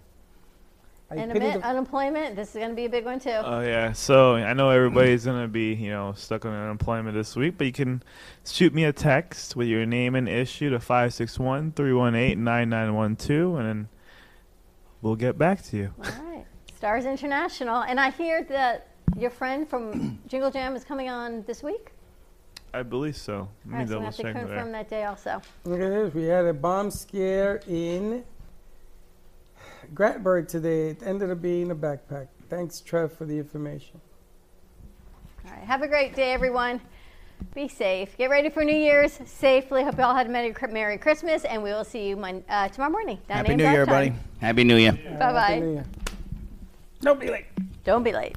And 1.09 1.32
Amit, 1.32 1.62
unemployment, 1.62 2.35
this 2.35 2.48
is 2.48 2.57
going 2.57 2.70
to 2.70 2.74
be 2.74 2.86
a 2.86 2.89
big 2.89 3.05
one 3.05 3.20
too. 3.20 3.31
Oh 3.31 3.61
yeah. 3.61 3.93
So 3.93 4.35
I 4.35 4.55
know 4.55 4.70
everybody's 4.70 5.24
gonna 5.24 5.47
be, 5.47 5.73
you 5.73 5.90
know, 5.90 6.15
stuck 6.16 6.44
on 6.44 6.53
unemployment 6.53 7.15
this 7.15 7.36
week, 7.36 7.55
but 7.57 7.69
you 7.69 7.73
can 7.73 8.03
shoot 8.44 8.74
me 8.74 8.82
a 8.82 8.93
text 8.93 9.55
with 9.55 9.69
your 9.69 9.86
name 9.86 10.16
and 10.16 10.28
issue 10.28 10.69
to 10.70 10.81
561-318-9912 10.81 13.57
and 13.57 13.69
then 13.69 13.89
we'll 15.01 15.15
get 15.15 15.39
back 15.39 15.62
to 15.66 15.77
you. 15.77 15.94
All 15.97 16.11
right. 16.24 16.44
Stars 16.77 17.07
International. 17.07 17.82
And 17.82 18.01
I 18.01 18.11
hear 18.11 18.43
that 18.44 18.89
your 19.19 19.31
friend 19.31 19.69
from 19.69 20.19
Jingle 20.28 20.51
Jam 20.51 20.74
is 20.77 20.85
coming 20.85 21.09
on 21.09 21.43
this 21.47 21.62
week. 21.62 21.93
I 22.74 22.83
believe 22.83 23.16
so. 23.16 23.35
All 23.39 23.49
Let 23.66 23.73
me 23.73 23.78
right, 23.78 23.89
so 23.89 23.89
we 23.89 23.95
double 23.95 24.05
have 24.07 24.16
to 24.16 24.23
check 24.23 24.33
confirm 24.35 24.73
there. 24.73 24.83
that 24.83 24.91
day 24.91 25.05
also. 25.05 25.41
Look 25.65 25.81
at 25.81 25.89
this. 25.89 26.15
We 26.15 26.24
had 26.24 26.45
a 26.45 26.53
bomb 26.53 26.91
scare 26.91 27.62
in 27.69 28.24
Gratberg 29.95 30.49
today. 30.49 30.91
It 30.91 31.03
ended 31.03 31.31
up 31.31 31.41
being 31.41 31.70
a 31.70 31.74
backpack. 31.74 32.28
Thanks, 32.51 32.81
Trev, 32.81 33.12
for 33.12 33.24
the 33.24 33.37
information. 33.39 34.01
All 35.47 35.53
right. 35.53 35.62
Have 35.65 35.83
a 35.83 35.89
great 35.89 36.15
day, 36.15 36.33
everyone. 36.33 36.81
Be 37.55 37.69
safe. 37.69 38.16
Get 38.16 38.31
ready 38.31 38.49
for 38.51 38.65
New 38.65 38.77
Year's 38.77 39.19
safely. 39.27 39.83
Hope 39.85 39.97
you 39.99 40.05
all 40.05 40.15
had 40.15 40.27
a 40.27 40.31
Merry, 40.31 40.55
Merry 40.70 40.99
Christmas, 40.99 41.45
and 41.45 41.62
we 41.62 41.70
will 41.70 41.85
see 41.85 42.09
you 42.09 42.16
mon- 42.16 42.45
uh, 42.49 42.69
tomorrow 42.69 42.91
morning. 42.91 43.19
9 43.28 43.37
Happy 43.39 43.57
New 43.57 43.65
Year, 43.70 43.87
time. 43.87 43.95
buddy. 44.11 44.12
Happy 44.41 44.65
New 44.65 44.77
Year. 44.77 44.93
Bye 45.19 45.33
bye. 45.33 45.85
Don't 47.01 47.20
be 47.20 47.28
late. 47.31 47.47
Don't 47.85 48.03
be 48.03 48.12
late. 48.12 48.37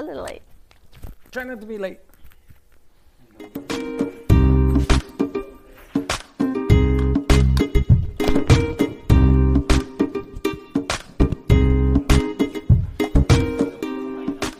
A 0.00 0.02
little 0.02 0.24
late. 0.24 0.40
Try 1.30 1.44
not 1.44 1.60
to 1.60 1.66
be 1.66 1.76
late. 1.76 1.98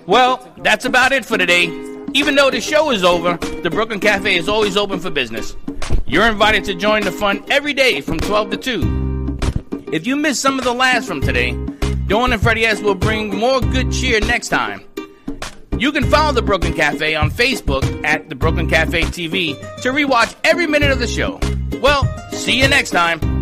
Well, 0.06 0.52
that's 0.58 0.84
about 0.84 1.12
it 1.12 1.24
for 1.24 1.38
today. 1.38 1.68
Even 2.12 2.34
though 2.34 2.50
the 2.50 2.60
show 2.60 2.90
is 2.90 3.02
over, 3.02 3.38
the 3.62 3.70
Brooklyn 3.70 3.98
Cafe 3.98 4.36
is 4.36 4.46
always 4.46 4.76
open 4.76 5.00
for 5.00 5.08
business. 5.08 5.56
You're 6.04 6.26
invited 6.26 6.64
to 6.64 6.74
join 6.74 7.02
the 7.02 7.12
fun 7.12 7.42
every 7.50 7.72
day 7.72 8.02
from 8.02 8.18
12 8.18 8.50
to 8.50 8.56
2. 8.58 9.38
If 9.90 10.06
you 10.06 10.16
missed 10.16 10.42
some 10.42 10.58
of 10.58 10.66
the 10.66 10.74
laughs 10.74 11.06
from 11.06 11.22
today, 11.22 11.52
Dawn 12.08 12.34
and 12.34 12.42
Freddy 12.42 12.66
S 12.66 12.82
will 12.82 12.94
bring 12.94 13.34
more 13.34 13.62
good 13.62 13.90
cheer 13.90 14.20
next 14.20 14.48
time. 14.48 14.89
You 15.80 15.92
can 15.92 16.04
follow 16.04 16.30
the 16.32 16.42
Brooklyn 16.42 16.74
Cafe 16.74 17.14
on 17.14 17.30
Facebook 17.30 18.04
at 18.04 18.28
the 18.28 18.34
Brooklyn 18.34 18.68
Cafe 18.68 19.00
TV 19.04 19.58
to 19.80 19.92
rewatch 19.92 20.36
every 20.44 20.66
minute 20.66 20.90
of 20.90 20.98
the 20.98 21.06
show. 21.06 21.40
Well, 21.80 22.04
see 22.32 22.60
you 22.60 22.68
next 22.68 22.90
time. 22.90 23.39